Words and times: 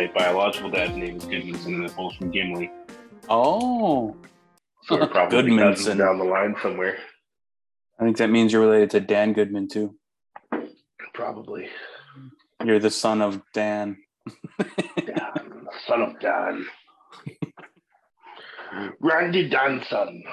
my 0.00 0.06
biological 0.14 0.70
dad's 0.70 0.96
name 0.96 1.16
is 1.16 1.26
Goodmanson, 1.26 1.66
and 1.66 1.84
it 1.84 1.94
pulls 1.94 2.14
from 2.16 2.30
Gimli. 2.30 2.70
Oh, 3.28 4.16
So 4.84 4.96
we're 4.98 5.06
probably 5.08 5.42
Goodmanson. 5.42 5.98
down 5.98 6.18
the 6.18 6.24
line 6.24 6.56
somewhere. 6.62 6.96
I 7.98 8.04
think 8.04 8.16
that 8.16 8.30
means 8.30 8.50
you're 8.52 8.62
related 8.62 8.90
to 8.90 9.00
Dan 9.00 9.34
Goodman 9.34 9.68
too. 9.68 9.94
Probably. 11.12 11.68
You're 12.64 12.78
the 12.78 12.90
son 12.90 13.20
of 13.20 13.42
Dan. 13.52 13.98
Dan, 14.96 15.66
son 15.86 16.02
of 16.02 16.18
Dan. 16.20 16.64
Randy 19.00 19.50
Danson. 19.50 20.24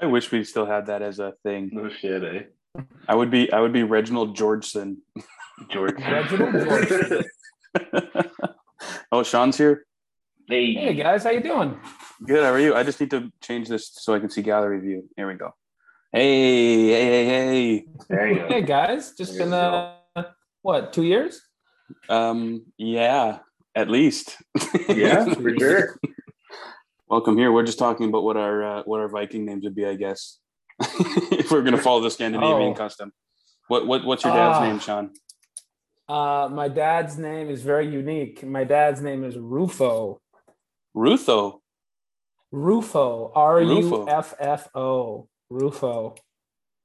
I 0.00 0.06
wish 0.06 0.32
we 0.32 0.42
still 0.42 0.66
had 0.66 0.86
that 0.86 1.02
as 1.02 1.20
a 1.20 1.34
thing. 1.44 1.70
No 1.72 1.88
shit, 1.88 2.24
eh? 2.24 2.80
I 3.06 3.14
would 3.14 3.30
be 3.30 3.52
I 3.52 3.60
would 3.60 3.72
be 3.72 3.84
Reginald 3.84 4.36
Georgeson. 4.36 4.96
George. 5.70 5.94
Reginald 6.00 6.52
George. 6.64 7.24
oh, 9.12 9.22
Sean's 9.22 9.56
here. 9.58 9.84
Hey, 10.48 10.74
Hey 10.74 10.94
guys, 10.94 11.24
how 11.24 11.30
you 11.30 11.40
doing? 11.40 11.78
Good. 12.26 12.42
How 12.44 12.50
are 12.52 12.58
you? 12.60 12.74
I 12.74 12.82
just 12.82 13.00
need 13.00 13.10
to 13.10 13.30
change 13.42 13.68
this 13.68 13.90
so 13.94 14.14
I 14.14 14.18
can 14.20 14.28
see 14.30 14.42
gallery 14.42 14.80
view. 14.80 15.08
Here 15.16 15.26
we 15.26 15.34
go. 15.34 15.50
Hey, 16.12 16.86
hey, 16.88 17.24
hey, 17.24 17.26
hey. 17.26 17.84
there 18.08 18.28
you 18.28 18.38
go. 18.40 18.48
Hey 18.48 18.62
guys, 18.62 19.12
just 19.16 19.36
There 19.36 19.46
been 19.46 19.52
uh, 19.54 19.94
what 20.62 20.92
two 20.92 21.02
years? 21.04 21.40
Um, 22.08 22.66
yeah, 22.76 23.38
at 23.74 23.88
least. 23.90 24.36
Yeah, 24.88 25.24
for 25.34 25.58
sure. 25.58 25.98
Welcome 27.08 27.36
here. 27.38 27.50
We're 27.52 27.64
just 27.64 27.78
talking 27.78 28.08
about 28.08 28.22
what 28.22 28.36
our 28.36 28.62
uh, 28.62 28.82
what 28.84 29.00
our 29.00 29.08
Viking 29.08 29.44
names 29.44 29.64
would 29.64 29.74
be, 29.74 29.86
I 29.86 29.94
guess. 29.94 30.38
if 30.80 31.50
we're 31.50 31.62
gonna 31.62 31.78
follow 31.78 32.00
the 32.00 32.10
Scandinavian 32.10 32.72
Oh. 32.72 32.74
custom. 32.74 33.12
What 33.68 33.86
what 33.86 34.04
what's 34.04 34.24
your 34.24 34.34
dad's 34.34 34.58
Ah. 34.58 34.64
name, 34.68 34.78
Sean? 34.78 35.10
Uh, 36.08 36.48
my 36.52 36.68
dad's 36.68 37.16
name 37.16 37.48
is 37.48 37.62
very 37.62 37.88
unique. 37.88 38.44
My 38.44 38.64
dad's 38.64 39.00
name 39.00 39.24
is 39.24 39.36
Ruffo. 39.36 40.18
Ruffo. 40.94 41.60
Ruffo. 42.52 43.32
R 43.34 43.62
U 43.62 44.08
F 44.08 44.34
F 44.38 44.68
O. 44.74 45.28
Ruffo. 45.50 46.16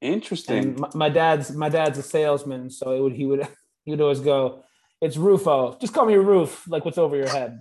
Interesting. 0.01 0.57
And 0.57 0.79
my, 0.79 0.89
my 0.95 1.09
dad's 1.09 1.51
my 1.51 1.69
dad's 1.69 1.97
a 1.97 2.03
salesman, 2.03 2.69
so 2.69 2.91
it 2.91 3.01
would 3.01 3.13
he 3.13 3.25
would 3.25 3.47
he 3.83 3.91
would 3.91 4.01
always 4.01 4.21
go, 4.21 4.63
"It's 5.01 5.17
Ruffo. 5.17 5.79
Just 5.79 5.93
call 5.93 6.05
me 6.05 6.15
Roof, 6.15 6.63
like 6.67 6.85
what's 6.85 6.97
over 6.97 7.15
your 7.15 7.29
head." 7.29 7.59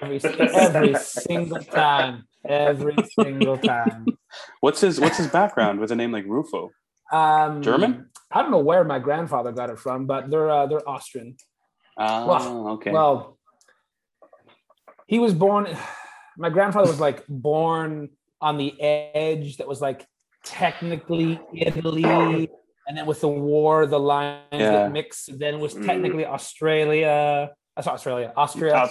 Every 0.00 0.20
every 0.24 0.94
single 0.94 1.60
time. 1.60 2.24
Every 2.44 2.96
single 3.14 3.58
time. 3.58 4.06
What's 4.60 4.80
his 4.80 5.00
what's 5.00 5.16
his 5.16 5.26
background 5.26 5.80
with 5.80 5.90
a 5.90 5.96
name 5.96 6.12
like 6.12 6.24
Ruffo? 6.26 6.70
Um, 7.12 7.62
German? 7.62 8.10
I 8.30 8.42
don't 8.42 8.50
know 8.50 8.58
where 8.58 8.84
my 8.84 8.98
grandfather 8.98 9.52
got 9.52 9.70
it 9.70 9.78
from, 9.78 10.06
but 10.06 10.30
they're 10.30 10.50
uh, 10.50 10.66
they're 10.66 10.86
Austrian. 10.88 11.36
Ah, 11.96 12.26
Well, 12.26 12.68
okay. 12.74 12.90
Well, 12.92 13.38
he 15.06 15.18
was 15.18 15.32
born. 15.34 15.66
My 16.36 16.50
grandfather 16.50 16.88
was 16.88 17.00
like 17.00 17.24
born 17.28 18.10
on 18.40 18.58
the 18.58 18.80
edge 18.80 19.56
that 19.56 19.66
was 19.66 19.80
like 19.80 20.06
technically 20.44 21.40
Italy, 21.54 22.04
and 22.86 22.96
then 22.96 23.06
with 23.06 23.20
the 23.22 23.28
war, 23.28 23.86
the 23.86 23.98
lines 23.98 24.42
Yeah. 24.52 24.72
get 24.84 24.92
mixed. 24.92 25.38
Then 25.38 25.54
it 25.54 25.60
was 25.60 25.74
technically 25.74 26.26
Australia. 26.26 27.50
That's 27.76 27.88
Australia. 27.88 28.32
Austria. 28.36 28.88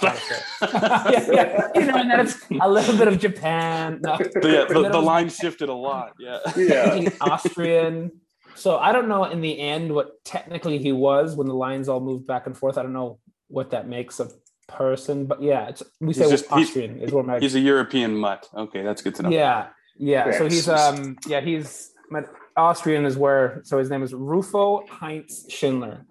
Yeah, 0.62 1.26
yeah. 1.30 1.68
You 1.74 1.84
know, 1.86 1.96
and 1.96 2.10
then 2.10 2.20
it's 2.20 2.36
a 2.60 2.68
little 2.68 2.96
bit 2.96 3.06
of 3.06 3.18
Japan. 3.18 4.00
No. 4.02 4.12
Yeah, 4.42 4.64
the, 4.64 4.88
the 4.90 4.98
line 5.00 5.28
shifted 5.28 5.68
a 5.68 5.74
lot. 5.74 6.14
Yeah. 6.18 6.38
Yeah. 6.56 7.08
Austrian. 7.20 8.12
So 8.58 8.76
I 8.78 8.92
don't 8.92 9.08
know 9.08 9.24
in 9.24 9.40
the 9.40 9.58
end 9.60 9.94
what 9.94 10.22
technically 10.24 10.78
he 10.78 10.92
was 10.92 11.36
when 11.36 11.46
the 11.46 11.54
lines 11.54 11.88
all 11.88 12.00
moved 12.00 12.26
back 12.26 12.46
and 12.46 12.56
forth. 12.56 12.76
I 12.76 12.82
don't 12.82 12.92
know 12.92 13.18
what 13.48 13.70
that 13.70 13.88
makes 13.88 14.18
a 14.20 14.28
person, 14.66 15.26
but 15.26 15.42
yeah, 15.42 15.68
it's 15.68 15.82
we 16.00 16.12
say 16.12 16.22
He's 16.24 16.30
just- 16.30 16.50
he's- 16.54 16.68
Austrian 16.68 16.98
is 17.00 17.12
what 17.12 17.24
my 17.26 17.38
He's 17.38 17.54
a 17.54 17.60
European 17.60 18.14
mutt. 18.16 18.48
Okay, 18.54 18.82
that's 18.82 19.02
good 19.02 19.14
to 19.16 19.22
know. 19.22 19.30
yeah 19.30 19.68
yeah. 19.96 20.30
So 20.38 20.44
he's 20.44 20.68
um 20.68 21.16
yeah 21.26 21.40
he's 21.40 21.92
my 22.10 22.22
Austrian 22.56 23.04
is 23.04 23.16
where 23.16 23.60
so 23.64 23.78
his 23.78 23.88
name 23.90 24.02
is 24.02 24.12
Ruffo 24.12 24.88
Heinz 24.88 25.46
Schindler. 25.48 26.04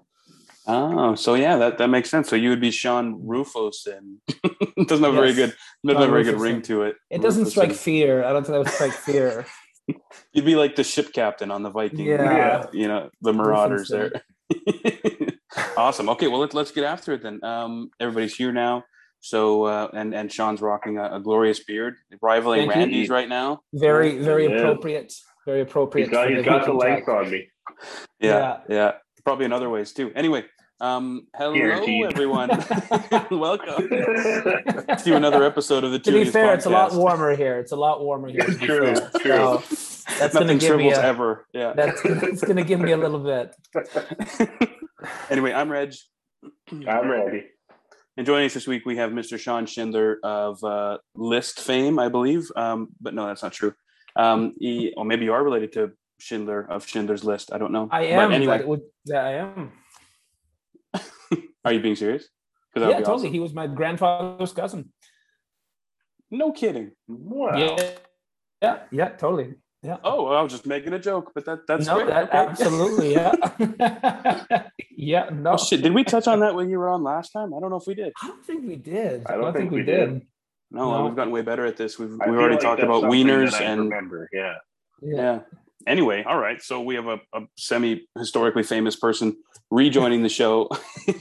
Oh, 0.69 1.15
so 1.15 1.35
yeah, 1.35 1.55
that, 1.57 1.77
that 1.77 1.87
makes 1.87 2.09
sense. 2.09 2.27
So 2.29 2.35
you 2.35 2.49
would 2.49 2.59
be 2.59 2.71
Sean 2.71 3.21
Rufosin. 3.21 4.17
doesn't 4.87 5.03
have 5.03 5.13
a 5.13 5.15
very 5.15 5.33
good 5.33 5.53
doesn't 5.85 6.01
have 6.01 6.09
a 6.09 6.11
very 6.11 6.23
good 6.25 6.41
ring 6.41 6.61
to 6.63 6.83
it. 6.83 6.95
It 7.09 7.21
doesn't 7.21 7.45
strike 7.47 7.71
fear. 7.73 8.23
I 8.25 8.33
don't 8.33 8.43
think 8.43 8.53
that 8.53 8.59
would 8.59 8.69
strike 8.69 8.91
fear. 8.93 9.45
You'd 10.33 10.45
be 10.45 10.55
like 10.55 10.75
the 10.75 10.83
ship 10.83 11.13
captain 11.13 11.51
on 11.51 11.63
the 11.63 11.69
Viking. 11.69 12.05
Yeah. 12.05 12.65
You 12.73 12.87
know, 12.87 13.09
the 13.21 13.33
Marauders 13.33 13.89
there. 13.89 14.11
Awesome. 15.75 16.09
Okay, 16.09 16.27
well 16.27 16.39
let's 16.39 16.53
let's 16.53 16.71
get 16.71 16.83
after 16.83 17.13
it 17.13 17.23
then. 17.23 17.43
Um 17.43 17.89
everybody's 17.99 18.35
here 18.35 18.51
now. 18.51 18.83
So 19.21 19.63
uh 19.63 19.87
and 19.93 20.13
and 20.13 20.31
Sean's 20.31 20.61
rocking 20.61 20.97
a, 20.97 21.15
a 21.15 21.19
glorious 21.19 21.63
beard, 21.63 21.95
rivaling 22.21 22.61
Thank 22.61 22.75
you. 22.75 22.81
Randy's 22.81 23.09
right 23.09 23.29
now. 23.29 23.61
Very 23.73 24.17
very 24.19 24.45
Yeah. 24.47 24.57
appropriate. 24.57 25.13
Very 25.45 25.61
appropriate. 25.61 26.05
He's 26.07 26.11
got, 26.13 26.27
for 26.27 26.35
he's 26.35 26.45
got 26.45 26.65
the 26.65 26.73
length 26.73 27.07
on 27.07 27.31
me. 27.31 27.47
Yeah, 28.19 28.57
yeah. 28.69 28.93
Probably 29.23 29.45
in 29.45 29.53
other 29.53 29.69
ways 29.69 29.93
too. 29.93 30.11
Anyway, 30.15 30.43
um 30.79 31.27
hello 31.35 31.53
Guaranteed. 31.55 32.05
everyone. 32.05 32.49
Welcome 33.31 33.89
to 33.89 35.15
another 35.15 35.43
episode 35.43 35.83
of 35.83 35.91
the 35.91 35.99
Two. 35.99 36.11
to 36.11 36.19
be 36.19 36.25
Two 36.25 36.31
fair, 36.31 36.53
it's 36.53 36.65
a 36.65 36.69
lot 36.69 36.93
warmer 36.93 37.35
here. 37.35 37.59
It's 37.59 37.71
a 37.71 37.75
lot 37.75 38.03
warmer 38.03 38.29
here. 38.29 38.41
to 38.41 38.53
True, 38.55 38.95
fair. 38.95 39.09
true. 39.19 39.61
So 39.75 40.15
that's 40.19 40.33
gonna 40.33 40.45
Nothing 40.53 40.57
give 40.59 40.77
me 40.77 40.91
a, 40.91 41.01
ever. 41.01 41.47
Yeah. 41.53 41.73
that's, 41.73 42.01
that's 42.03 42.43
gonna 42.43 42.63
give 42.63 42.79
me 42.79 42.91
a 42.91 42.97
little 42.97 43.19
bit. 43.19 43.55
anyway, 45.29 45.51
I'm 45.53 45.69
Reg. 45.71 45.93
I'm 46.71 47.09
ready. 47.09 47.45
And 48.15 48.25
joining 48.25 48.45
us 48.47 48.53
this 48.53 48.65
week, 48.67 48.85
we 48.85 48.97
have 48.97 49.11
Mr. 49.11 49.37
Sean 49.37 49.65
Schindler 49.67 50.17
of 50.23 50.63
uh, 50.63 50.97
List 51.15 51.59
fame, 51.59 51.99
I 51.99 52.09
believe. 52.09 52.51
Um, 52.55 52.89
but 52.99 53.13
no, 53.13 53.27
that's 53.27 53.43
not 53.43 53.53
true. 53.53 53.73
Um, 54.15 54.53
he, 54.59 54.93
or 54.97 55.05
maybe 55.05 55.25
you 55.25 55.33
are 55.33 55.43
related 55.43 55.73
to 55.73 55.91
Schindler 56.19 56.65
of 56.67 56.87
Schindler's 56.87 57.23
List. 57.23 57.51
I 57.53 57.59
don't 57.59 57.71
know. 57.71 57.87
I 57.91 58.05
am. 58.05 58.29
But 58.29 58.35
anyway, 58.35 58.57
that 58.57 58.67
would, 58.67 58.81
yeah, 59.05 59.23
I 59.23 59.31
am. 59.33 59.71
are 61.65 61.73
you 61.73 61.79
being 61.79 61.95
serious? 61.95 62.27
Yeah, 62.75 62.87
Because 62.97 63.05
totally. 63.05 63.29
He 63.31 63.39
was 63.39 63.53
my 63.53 63.65
grandfather's 63.67 64.53
cousin. 64.53 64.91
No 66.29 66.51
kidding. 66.51 66.91
Wow. 67.07 67.57
Yeah, 67.57 67.89
yeah, 68.61 68.79
yeah, 68.91 69.09
totally. 69.09 69.55
Yeah. 69.81 69.97
Oh, 70.03 70.23
well, 70.25 70.33
I 70.35 70.41
was 70.41 70.51
just 70.51 70.65
making 70.65 70.93
a 70.93 70.99
joke, 70.99 71.31
but 71.33 71.45
that 71.45 71.59
that's 71.67 71.85
no, 71.85 71.95
great. 71.95 72.07
that, 72.07 72.29
Okay. 72.29 72.37
absolutely. 72.37 73.13
Yeah. 73.17 74.63
yeah. 74.91 75.29
No. 75.31 75.51
Oh 75.53 75.57
shit! 75.57 75.81
Did 75.81 75.93
we 75.93 76.03
touch 76.03 76.27
on 76.27 76.39
that 76.41 76.55
when 76.55 76.69
you 76.69 76.77
were 76.79 76.89
on 76.89 77.03
last 77.03 77.29
time? 77.31 77.53
I 77.53 77.59
don't 77.59 77.69
know 77.69 77.77
if 77.77 77.87
we 77.87 77.93
did. 77.95 78.11
I 78.21 78.27
don't 78.27 78.45
think 78.45 78.67
we 78.67 78.75
did. 78.75 79.25
I 79.27 79.37
don't 79.37 79.53
think 79.55 79.71
we 79.71 79.83
did. 79.83 80.21
No, 80.71 80.91
No. 80.91 81.05
we've 81.05 81.15
gotten 81.15 81.31
way 81.31 81.41
better 81.43 81.65
at 81.65 81.77
this. 81.77 81.97
We've 81.97 82.09
I 82.19 82.25
we 82.25 82.31
feel 82.33 82.35
already 82.35 82.55
like 82.55 82.61
talked 82.63 82.83
about 82.83 83.03
wieners 83.03 83.59
and 83.61 83.81
remember. 83.89 84.27
Yeah. 84.33 84.55
Yeah. 85.01 85.15
yeah. 85.15 85.39
Anyway, 85.87 86.23
all 86.27 86.37
right. 86.37 86.61
So 86.61 86.81
we 86.81 86.95
have 86.95 87.07
a, 87.07 87.19
a 87.33 87.41
semi 87.57 88.01
historically 88.19 88.63
famous 88.63 88.95
person 88.97 89.37
rejoining 89.71 90.21
the 90.21 90.29
show. 90.29 90.69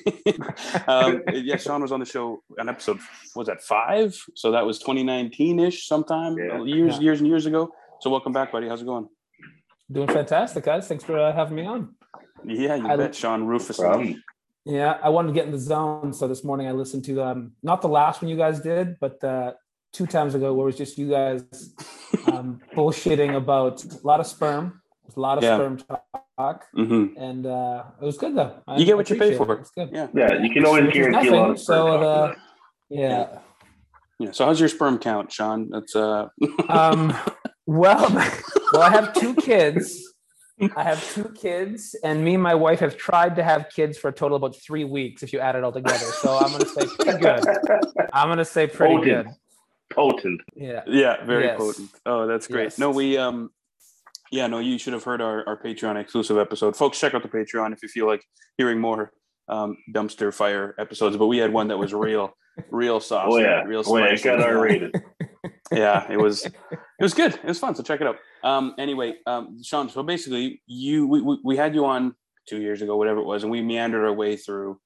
um, 0.88 1.22
yeah, 1.32 1.56
Sean 1.56 1.82
was 1.82 1.92
on 1.92 2.00
the 2.00 2.06
show 2.06 2.42
on 2.58 2.68
episode 2.68 2.98
was 3.36 3.46
that 3.46 3.62
five? 3.62 4.16
So 4.34 4.50
that 4.52 4.66
was 4.66 4.78
2019 4.80 5.60
ish, 5.60 5.86
sometime 5.86 6.36
Yeah. 6.36 6.64
years, 6.64 6.94
Yeah. 6.96 7.00
years 7.00 7.20
and 7.20 7.28
years 7.28 7.46
ago. 7.46 7.70
So 8.00 8.10
welcome 8.10 8.32
back, 8.32 8.50
buddy. 8.52 8.68
How's 8.68 8.82
it 8.82 8.86
going? 8.86 9.08
Doing 9.90 10.08
fantastic, 10.08 10.64
guys. 10.64 10.88
Thanks 10.88 11.04
for 11.04 11.16
uh, 11.16 11.32
having 11.32 11.54
me 11.54 11.64
on. 11.64 11.94
Yeah, 12.44 12.74
you 12.74 12.88
I- 12.88 12.96
bet, 12.96 13.14
Sean 13.14 13.44
Rufus. 13.44 13.76
From 13.76 14.20
Yeah, 14.64 14.98
I 15.00 15.10
wanted 15.10 15.28
to 15.28 15.34
get 15.34 15.46
in 15.46 15.52
the 15.52 15.60
zone. 15.60 16.12
So 16.12 16.26
this 16.26 16.42
morning 16.42 16.66
I 16.66 16.72
listened 16.72 17.04
to 17.04 17.22
um 17.22 17.52
not 17.62 17.82
the 17.82 17.88
last 17.88 18.20
one 18.20 18.28
you 18.28 18.36
guys 18.36 18.58
did, 18.60 18.96
but 19.00 19.22
uh 19.22 19.52
two 19.96 20.06
times 20.06 20.34
ago 20.34 20.52
where 20.52 20.64
it 20.64 20.72
was 20.72 20.76
just 20.76 20.98
you 20.98 21.08
guys 21.10 21.42
um 22.30 22.60
bullshitting 22.74 23.34
about 23.36 23.82
a 23.84 24.06
lot 24.06 24.20
of 24.20 24.26
sperm, 24.26 24.80
a 25.16 25.20
lot 25.20 25.38
of 25.38 25.44
Yeah. 25.44 25.56
sperm 25.56 25.78
talk. 26.38 26.64
hmm 26.74 27.06
And 27.16 27.46
uh 27.46 27.84
it 28.00 28.04
was 28.04 28.18
good 28.18 28.36
though. 28.36 28.52
I- 28.68 28.76
You 28.76 28.84
get 28.84 28.96
what 28.96 29.08
you 29.08 29.16
pay 29.16 29.34
for. 29.36 29.50
it. 29.54 29.60
It's 29.60 29.70
good. 29.70 29.88
Yeah, 29.92 30.08
yeah, 30.14 30.34
you 30.42 30.50
can 30.52 30.66
always 30.66 30.84
Which 30.86 30.96
is 30.96 31.06
guarantee 31.06 31.28
a 31.28 31.32
lot 31.32 31.38
nothing, 31.38 31.50
of 31.52 31.60
so 31.60 31.86
sperm 31.86 32.00
the- 32.00 32.26
talk. 32.26 32.36
Yeah. 32.90 33.38
yeah. 34.20 34.32
So 34.32 34.44
how's 34.46 34.60
your 34.60 34.68
sperm 34.68 34.98
count, 34.98 35.32
Sean? 35.32 35.68
That's 35.72 35.96
uh. 35.96 36.28
Um 36.68 37.00
well 37.66 38.06
well 38.72 38.82
I 38.82 38.90
have 38.90 39.14
two 39.14 39.34
kids. 39.34 39.86
I 40.74 40.82
have 40.90 41.00
two 41.14 41.28
kids, 41.44 41.94
and 42.02 42.24
me 42.24 42.32
and 42.32 42.42
my 42.42 42.54
wife 42.54 42.80
have 42.80 42.96
tried 42.96 43.36
to 43.36 43.42
have 43.42 43.66
kids 43.78 43.98
for 43.98 44.08
a 44.08 44.12
total 44.20 44.36
of 44.36 44.42
about 44.42 44.56
three 44.66 44.84
weeks 44.84 45.22
if 45.22 45.30
you 45.34 45.38
add 45.38 45.54
it 45.54 45.62
all 45.64 45.70
together. 45.80 45.98
So 46.22 46.28
I'm 46.42 46.50
gonna 46.52 46.64
say 46.76 46.86
pretty 46.98 47.18
good. 47.26 47.40
I'm 48.14 48.28
gonna 48.30 48.42
say 48.56 48.66
pretty 48.66 48.96
Potent. 48.96 49.26
good. 49.26 49.34
Potent. 49.90 50.40
Yeah. 50.54 50.82
Yeah, 50.86 51.24
very 51.24 51.44
Yes. 51.44 51.58
potent. 51.58 51.90
Oh, 52.04 52.26
that's 52.26 52.46
great. 52.48 52.64
Yes. 52.64 52.78
No, 52.78 52.90
we 52.90 53.16
um 53.16 53.50
yeah, 54.32 54.48
no, 54.48 54.58
you 54.58 54.76
should 54.78 54.92
have 54.92 55.04
heard 55.04 55.22
our, 55.22 55.46
our 55.46 55.56
Patreon 55.56 56.00
exclusive 56.00 56.36
episode. 56.36 56.76
Folks, 56.76 56.98
check 56.98 57.14
out 57.14 57.22
the 57.22 57.28
Patreon 57.28 57.72
if 57.72 57.82
you 57.82 57.88
feel 57.88 58.06
like 58.06 58.24
hearing 58.58 58.80
more 58.80 59.12
um 59.48 59.76
dumpster 59.94 60.34
fire 60.34 60.74
episodes. 60.78 61.16
But 61.16 61.26
we 61.28 61.38
had 61.38 61.52
one 61.52 61.68
that 61.68 61.78
was 61.78 61.94
real, 61.94 62.36
real 62.70 63.00
sauce. 63.00 63.28
Oh 63.30 63.38
yeah. 63.38 63.62
real 63.62 63.82
Oh 63.86 63.96
yeah. 63.96 64.06
It 64.06 64.22
got 64.22 64.40
R 64.42 64.60
rated. 64.60 64.94
yeah, 65.72 66.10
it 66.10 66.16
was 66.18 66.44
it 66.46 66.52
was 67.00 67.14
good. 67.14 67.34
It 67.34 67.44
was 67.44 67.58
fun. 67.58 67.74
So 67.74 67.82
check 67.82 68.00
it 68.00 68.06
out. 68.06 68.16
Um 68.42 68.74
anyway, 68.78 69.14
um 69.26 69.62
Sean, 69.62 69.88
so 69.88 70.02
basically 70.02 70.62
you 70.66 71.06
we, 71.06 71.20
we, 71.22 71.38
we 71.44 71.56
had 71.56 71.74
you 71.74 71.84
on 71.86 72.14
two 72.48 72.60
years 72.60 72.82
ago, 72.82 72.96
whatever 72.96 73.20
it 73.20 73.26
was, 73.26 73.42
and 73.44 73.52
we 73.52 73.62
meandered 73.62 74.04
our 74.04 74.12
way 74.12 74.36
through 74.36 74.80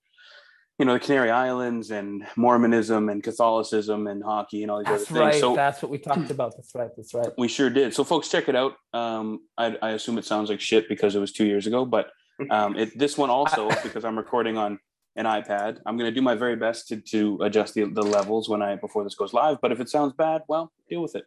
you 0.80 0.86
know 0.86 0.94
the 0.94 0.98
Canary 0.98 1.30
Islands 1.30 1.90
and 1.90 2.26
Mormonism 2.36 3.10
and 3.10 3.22
Catholicism 3.22 4.06
and 4.06 4.24
hockey 4.24 4.62
and 4.62 4.70
all 4.70 4.78
these 4.78 4.86
That's 4.86 5.10
other 5.10 5.20
things. 5.20 5.34
right. 5.34 5.40
So 5.40 5.54
That's 5.54 5.82
what 5.82 5.90
we 5.90 5.98
talked 5.98 6.30
about. 6.30 6.56
That's 6.56 6.74
right. 6.74 6.88
That's 6.96 7.12
right. 7.12 7.28
we 7.36 7.48
sure 7.48 7.68
did. 7.68 7.92
So 7.92 8.02
folks, 8.02 8.30
check 8.30 8.48
it 8.48 8.56
out. 8.56 8.76
Um, 8.94 9.40
I, 9.58 9.76
I 9.82 9.90
assume 9.90 10.16
it 10.16 10.24
sounds 10.24 10.48
like 10.48 10.58
shit 10.58 10.88
because 10.88 11.14
it 11.14 11.18
was 11.18 11.32
two 11.32 11.44
years 11.44 11.66
ago, 11.66 11.84
but 11.84 12.06
um, 12.48 12.78
it, 12.78 12.98
this 12.98 13.18
one 13.18 13.28
also 13.28 13.68
because 13.82 14.06
I'm 14.06 14.16
recording 14.16 14.56
on 14.56 14.78
an 15.16 15.26
iPad. 15.26 15.80
I'm 15.84 15.98
going 15.98 16.08
to 16.08 16.14
do 16.14 16.22
my 16.22 16.34
very 16.34 16.56
best 16.56 16.88
to 16.88 16.96
to 17.10 17.42
adjust 17.42 17.74
the, 17.74 17.84
the 17.84 18.02
levels 18.02 18.48
when 18.48 18.62
I 18.62 18.76
before 18.76 19.04
this 19.04 19.14
goes 19.14 19.34
live. 19.34 19.58
But 19.60 19.72
if 19.72 19.80
it 19.80 19.90
sounds 19.90 20.14
bad, 20.14 20.44
well, 20.48 20.72
deal 20.88 21.02
with 21.02 21.14
it. 21.14 21.24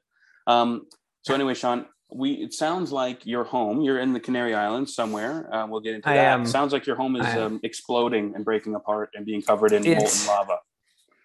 Um, 0.47 0.87
so 1.21 1.35
anyway, 1.35 1.53
Sean, 1.53 1.85
we 2.15 2.33
it 2.33 2.53
sounds 2.53 2.91
like 2.91 3.25
you're 3.25 3.43
home. 3.43 3.81
You're 3.81 3.99
in 3.99 4.13
the 4.13 4.19
Canary 4.19 4.53
Islands 4.53 4.93
somewhere. 4.93 5.53
Uh, 5.53 5.67
we'll 5.67 5.81
get 5.81 5.95
into 5.95 6.09
I 6.09 6.15
that. 6.15 6.25
am. 6.25 6.45
Sounds 6.45 6.73
like 6.73 6.85
your 6.85 6.95
home 6.95 7.15
is 7.15 7.25
um, 7.35 7.59
exploding 7.63 8.33
and 8.35 8.45
breaking 8.45 8.75
apart 8.75 9.11
and 9.15 9.25
being 9.25 9.41
covered 9.41 9.71
in 9.71 9.83
molten 9.83 10.27
lava. 10.27 10.59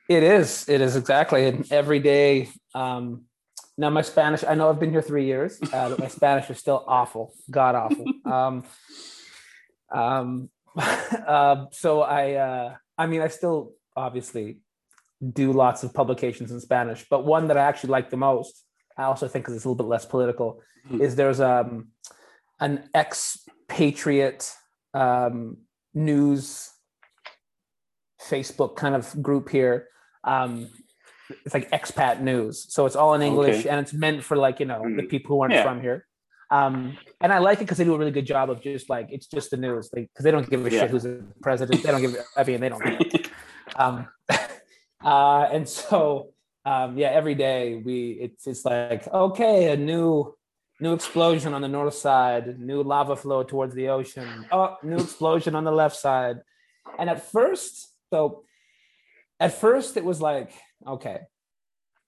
It 0.09 0.23
is. 0.23 0.69
It 0.69 0.81
is 0.81 0.97
exactly. 0.97 1.47
And 1.47 1.71
every 1.71 2.01
day. 2.01 2.49
Um, 2.75 3.25
now 3.77 3.91
my 3.91 4.03
Spanish. 4.03 4.43
I 4.43 4.55
know 4.55 4.69
I've 4.69 4.81
been 4.81 4.91
here 4.91 5.03
three 5.03 5.27
years, 5.27 5.59
uh, 5.73 5.91
but 5.91 5.99
my 5.99 6.09
Spanish 6.09 6.51
is 6.51 6.59
still 6.59 6.85
awful, 6.87 7.35
god 7.51 7.75
awful. 7.75 8.05
Um, 8.25 8.65
um, 9.91 10.51
uh, 10.77 11.67
so 11.73 12.03
I. 12.03 12.33
Uh, 12.35 12.75
I 12.97 13.07
mean, 13.07 13.23
I 13.23 13.29
still 13.29 13.75
obviously 13.97 14.59
do 15.33 15.53
lots 15.53 15.83
of 15.83 15.95
publications 15.95 16.51
in 16.51 16.61
Spanish, 16.61 17.07
but 17.09 17.25
one 17.25 17.49
that 17.49 17.57
I 17.57 17.63
actually 17.63 17.91
like 17.91 18.11
the 18.11 18.17
most. 18.17 18.65
I 18.99 19.05
also 19.05 19.29
think 19.29 19.45
because 19.45 19.55
it's 19.57 19.65
a 19.65 19.69
little 19.69 19.83
bit 19.83 19.89
less 19.89 20.05
political. 20.05 20.61
Hmm. 20.89 21.01
Is 21.01 21.15
there's 21.17 21.41
um 21.41 21.89
an 22.61 22.89
expatriate 22.95 24.53
um, 24.95 25.59
news 25.95 26.69
Facebook 28.29 28.77
kind 28.77 28.95
of 28.95 29.23
group 29.23 29.49
here. 29.49 29.87
Um, 30.25 30.69
it's 31.45 31.55
like 31.55 31.71
expat 31.71 32.21
news, 32.21 32.67
so 32.73 32.87
it's 32.87 32.97
all 32.97 33.15
in 33.15 33.23
English 33.23 33.61
Okay. 33.61 33.69
and 33.69 33.79
it's 33.81 33.93
meant 33.93 34.25
for 34.25 34.37
like 34.37 34.61
you 34.61 34.67
know 34.67 34.83
the 34.83 35.03
Mm. 35.03 35.09
people 35.11 35.37
who 35.37 35.43
aren't 35.43 35.55
Yeah. 35.55 35.63
from 35.63 35.81
here. 35.81 36.05
Um, 36.51 36.97
and 37.21 37.31
I 37.33 37.39
like 37.39 37.59
it 37.59 37.65
because 37.65 37.77
they 37.77 37.85
do 37.85 37.95
a 37.95 37.99
really 37.99 38.11
good 38.11 38.25
job 38.27 38.49
of 38.51 38.63
just 38.63 38.89
like 38.89 39.09
it's 39.11 39.27
just 39.27 39.51
the 39.51 39.59
news 39.59 39.91
because 39.91 40.25
they 40.25 40.31
don't 40.31 40.49
give 40.49 40.65
a 40.67 40.71
Yeah. 40.71 40.81
shit 40.81 40.91
who's 40.91 41.03
the 41.03 41.23
president. 41.43 41.83
They 41.83 41.91
don't 41.93 42.01
give. 42.01 42.17
I 42.37 42.43
mean, 42.45 42.61
they 42.61 42.69
don't. 42.71 42.83
Um, 43.77 44.09
uh, 45.05 45.43
and 45.53 45.69
so 45.69 46.31
um, 46.69 46.99
yeah, 46.99 47.09
every 47.21 47.35
day 47.35 47.81
we 47.87 47.97
it's 48.25 48.47
it's 48.47 48.65
like 48.65 49.03
okay, 49.09 49.73
a 49.73 49.77
new 49.77 50.35
new 50.81 50.93
explosion 50.93 51.55
on 51.55 51.63
the 51.63 51.69
north 51.69 51.95
side, 51.95 52.61
new 52.61 52.83
lava 52.83 53.17
flow 53.17 53.43
towards 53.43 53.75
the 53.75 53.89
ocean. 53.89 54.29
Oh, 54.53 54.77
new 54.83 54.99
explosion 54.99 55.55
on 55.55 55.65
the 55.65 55.73
left 55.73 55.97
side. 55.97 56.37
And 56.99 57.09
at 57.09 57.21
first, 57.33 57.89
so 58.11 58.45
at 59.41 59.53
first 59.55 59.97
it 59.97 60.05
was 60.05 60.21
like, 60.21 60.51
okay, 60.87 61.21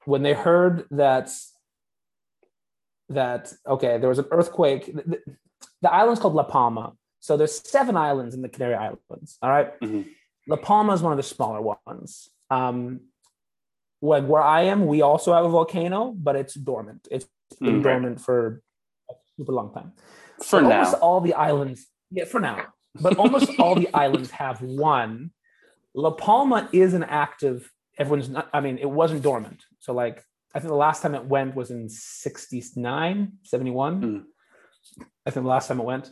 when 0.04 0.22
they 0.22 0.34
heard 0.34 0.86
that 0.90 1.30
that 3.08 3.52
okay, 3.66 3.98
there 3.98 4.08
was 4.10 4.18
an 4.18 4.28
earthquake. 4.30 4.86
The, 4.94 5.20
the- 5.82 5.92
island's 5.92 6.20
called 6.20 6.34
La 6.34 6.42
Palma. 6.44 6.92
So 7.20 7.36
there's 7.38 7.56
seven 7.68 7.96
islands 7.96 8.34
in 8.34 8.42
the 8.42 8.48
Canary 8.48 8.74
Islands. 8.74 9.38
All 9.42 9.50
right? 9.50 9.78
Mhm. 9.80 10.06
La 10.46 10.56
Palma 10.56 10.92
is 10.92 11.02
one 11.02 11.12
of 11.12 11.16
the 11.16 11.22
smaller 11.22 11.60
ones. 11.86 12.30
Um, 12.50 13.00
like 14.02 14.24
where 14.26 14.42
I 14.42 14.62
am, 14.62 14.86
we 14.86 15.02
also 15.02 15.32
have 15.32 15.44
a 15.44 15.48
volcano, 15.48 16.12
but 16.16 16.36
it's 16.36 16.54
dormant. 16.54 17.06
It's 17.10 17.26
been 17.60 17.80
Mm, 17.80 17.84
right. 17.84 17.92
dormant 17.92 18.20
for 18.20 18.62
a 19.10 19.14
super 19.36 19.52
long 19.52 19.72
time. 19.74 19.92
For 20.42 20.60
But 20.60 20.68
now, 20.68 20.78
almost 20.78 20.94
all 21.02 21.20
the 21.20 21.34
islands, 21.34 21.86
yeah, 22.10 22.24
for 22.24 22.40
now. 22.40 22.66
But 23.00 23.16
almost 23.18 23.50
all 23.58 23.74
the 23.74 23.88
islands 23.94 24.30
have 24.30 24.62
one. 24.62 25.32
La 25.94 26.10
Palma 26.12 26.68
is 26.72 26.94
an 26.94 27.02
active. 27.04 27.70
Everyone's 27.98 28.28
not. 28.28 28.48
I 28.52 28.60
mean, 28.60 28.78
it 28.78 28.88
wasn't 28.90 29.22
dormant. 29.22 29.64
So 29.80 29.92
like, 29.92 30.24
I 30.54 30.60
think 30.60 30.68
the 30.70 30.76
last 30.76 31.02
time 31.02 31.14
it 31.14 31.24
went 31.26 31.54
was 31.54 31.70
in 31.70 31.88
69, 31.88 33.32
71. 33.42 34.00
Mm. 34.02 34.24
I 35.26 35.30
think 35.30 35.44
the 35.44 35.48
last 35.50 35.68
time 35.68 35.80
it 35.80 35.84
went. 35.84 36.10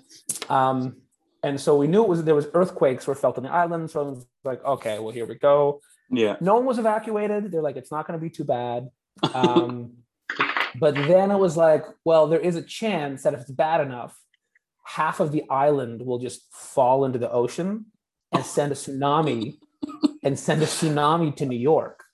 Um, 0.51 0.97
and 1.43 1.61
so 1.61 1.77
we 1.77 1.87
knew 1.87 2.03
it 2.03 2.09
was 2.09 2.25
there 2.25 2.35
was 2.35 2.49
earthquakes 2.53 3.07
were 3.07 3.15
felt 3.15 3.37
on 3.39 3.45
the 3.45 3.51
island. 3.51 3.91
So 3.91 4.01
it 4.03 4.11
was 4.11 4.27
like, 4.45 4.65
okay, 4.65 4.99
well 4.99 5.13
here 5.13 5.27
we 5.27 5.37
go 5.37 5.81
yeah. 6.11 6.37
no 6.41 6.55
one 6.57 6.65
was 6.65 6.79
evacuated. 6.79 7.51
They're 7.51 7.63
like, 7.63 7.77
it's 7.77 7.91
not 7.93 8.07
going 8.07 8.19
to 8.19 8.23
be 8.23 8.31
too 8.31 8.45
bad. 8.45 8.89
Um, 9.35 9.95
but 10.79 10.95
then 10.95 11.31
it 11.33 11.39
was 11.39 11.57
like, 11.57 11.85
well, 12.05 12.29
there 12.29 12.39
is 12.39 12.55
a 12.57 12.63
chance 12.63 13.23
that 13.25 13.35
if 13.35 13.41
it's 13.41 13.51
bad 13.51 13.81
enough, 13.81 14.17
half 14.85 15.19
of 15.19 15.33
the 15.33 15.43
island 15.51 16.03
will 16.03 16.19
just 16.19 16.43
fall 16.53 17.05
into 17.05 17.19
the 17.19 17.31
ocean 17.31 17.87
and 18.33 18.45
send 18.45 18.71
a 18.71 18.75
tsunami 18.75 19.59
and 20.23 20.39
send 20.39 20.63
a 20.63 20.67
tsunami 20.67 21.35
to 21.37 21.47
New 21.47 21.59
York. 21.59 22.05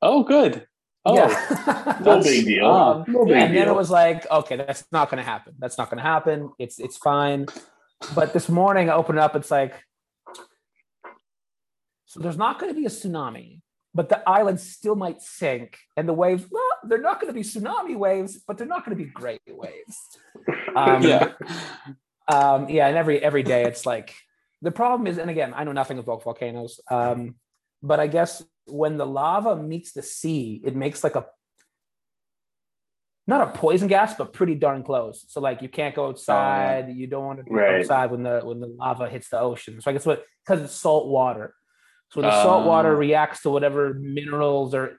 Oh, 0.00 0.22
good. 0.22 0.66
Oh, 1.04 1.14
yeah. 1.16 1.96
No 2.02 2.16
That's- 2.16 2.24
big 2.24 2.44
deal. 2.46 2.66
ah. 2.66 3.04
No 3.08 3.24
big 3.24 3.36
and 3.36 3.56
then 3.56 3.68
it 3.68 3.74
was 3.74 3.90
like, 3.90 4.28
okay, 4.30 4.56
that's 4.56 4.84
not 4.92 5.10
going 5.10 5.22
to 5.22 5.28
happen. 5.28 5.54
That's 5.58 5.78
not 5.78 5.90
going 5.90 5.98
to 5.98 6.08
happen. 6.08 6.50
It's 6.58 6.78
it's 6.78 6.96
fine. 6.96 7.46
But 8.14 8.32
this 8.32 8.48
morning 8.48 8.90
I 8.90 8.94
opened 8.94 9.18
it 9.18 9.22
up. 9.22 9.34
It's 9.36 9.50
like, 9.50 9.74
so 12.12 12.20
there's 12.20 12.36
not 12.36 12.58
going 12.58 12.70
to 12.74 12.78
be 12.78 12.84
a 12.84 12.90
tsunami, 12.90 13.62
but 13.94 14.10
the 14.10 14.22
island 14.28 14.60
still 14.60 14.94
might 14.94 15.22
sink, 15.22 15.78
and 15.96 16.06
the 16.06 16.12
waves. 16.12 16.44
Well, 16.50 16.62
they're 16.84 17.00
not 17.00 17.22
going 17.22 17.32
to 17.32 17.34
be 17.34 17.40
tsunami 17.40 17.96
waves, 17.96 18.38
but 18.46 18.58
they're 18.58 18.66
not 18.66 18.84
going 18.84 18.94
to 18.98 19.02
be 19.02 19.10
great 19.10 19.40
waves. 19.48 19.96
Um, 20.76 21.02
yeah. 21.02 21.32
um, 22.28 22.68
yeah, 22.68 22.86
and 22.88 22.96
every 22.96 23.22
every 23.22 23.42
day 23.42 23.64
it's 23.64 23.84
like 23.86 24.14
the 24.62 24.70
problem 24.70 25.06
is, 25.06 25.16
and 25.18 25.30
again, 25.30 25.52
I 25.54 25.64
know 25.64 25.72
nothing 25.72 25.98
about 25.98 26.22
volcanoes, 26.22 26.80
um, 26.90 27.34
but 27.82 27.98
I 28.00 28.06
guess 28.06 28.42
when 28.66 28.96
the 28.96 29.06
lava 29.06 29.56
meets 29.56 29.92
the 29.92 30.02
sea, 30.02 30.60
it 30.64 30.74
makes 30.76 31.02
like 31.04 31.14
a 31.16 31.26
not 33.26 33.48
a 33.48 33.58
poison 33.58 33.88
gas, 33.88 34.14
but 34.14 34.32
pretty 34.32 34.54
darn 34.54 34.82
close. 34.82 35.24
So 35.28 35.40
like 35.40 35.62
you 35.62 35.68
can't 35.68 35.94
go 35.94 36.06
outside. 36.08 36.92
You 36.94 37.06
don't 37.06 37.24
want 37.24 37.38
to 37.38 37.44
be 37.44 37.50
Right. 37.54 37.80
outside 37.80 38.10
when 38.10 38.22
the 38.22 38.40
when 38.42 38.60
the 38.60 38.66
lava 38.66 39.08
hits 39.08 39.28
the 39.28 39.40
ocean. 39.40 39.80
So 39.80 39.90
I 39.90 39.94
guess 39.94 40.06
what 40.06 40.24
because 40.46 40.62
it's 40.62 40.74
salt 40.74 41.08
water. 41.08 41.54
So 42.12 42.20
the 42.20 42.30
salt 42.42 42.66
water 42.66 42.94
Ah. 42.94 42.98
reacts 42.98 43.42
to 43.42 43.50
whatever 43.50 43.94
minerals 43.94 44.74
are 44.74 44.98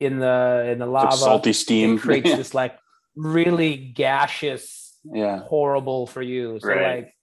in 0.00 0.18
the 0.18 0.68
in 0.72 0.78
the 0.78 0.86
lava, 0.86 1.08
like 1.10 1.18
salty 1.18 1.52
steam. 1.52 1.96
it 1.96 2.00
creates 2.00 2.34
this 2.40 2.54
like 2.54 2.76
really 3.14 3.76
gaseous 3.76 4.96
yeah. 5.04 5.40
horrible 5.40 6.06
for 6.06 6.22
you. 6.22 6.58
So 6.60 6.68
Right. 6.68 6.96
like, 6.96 7.14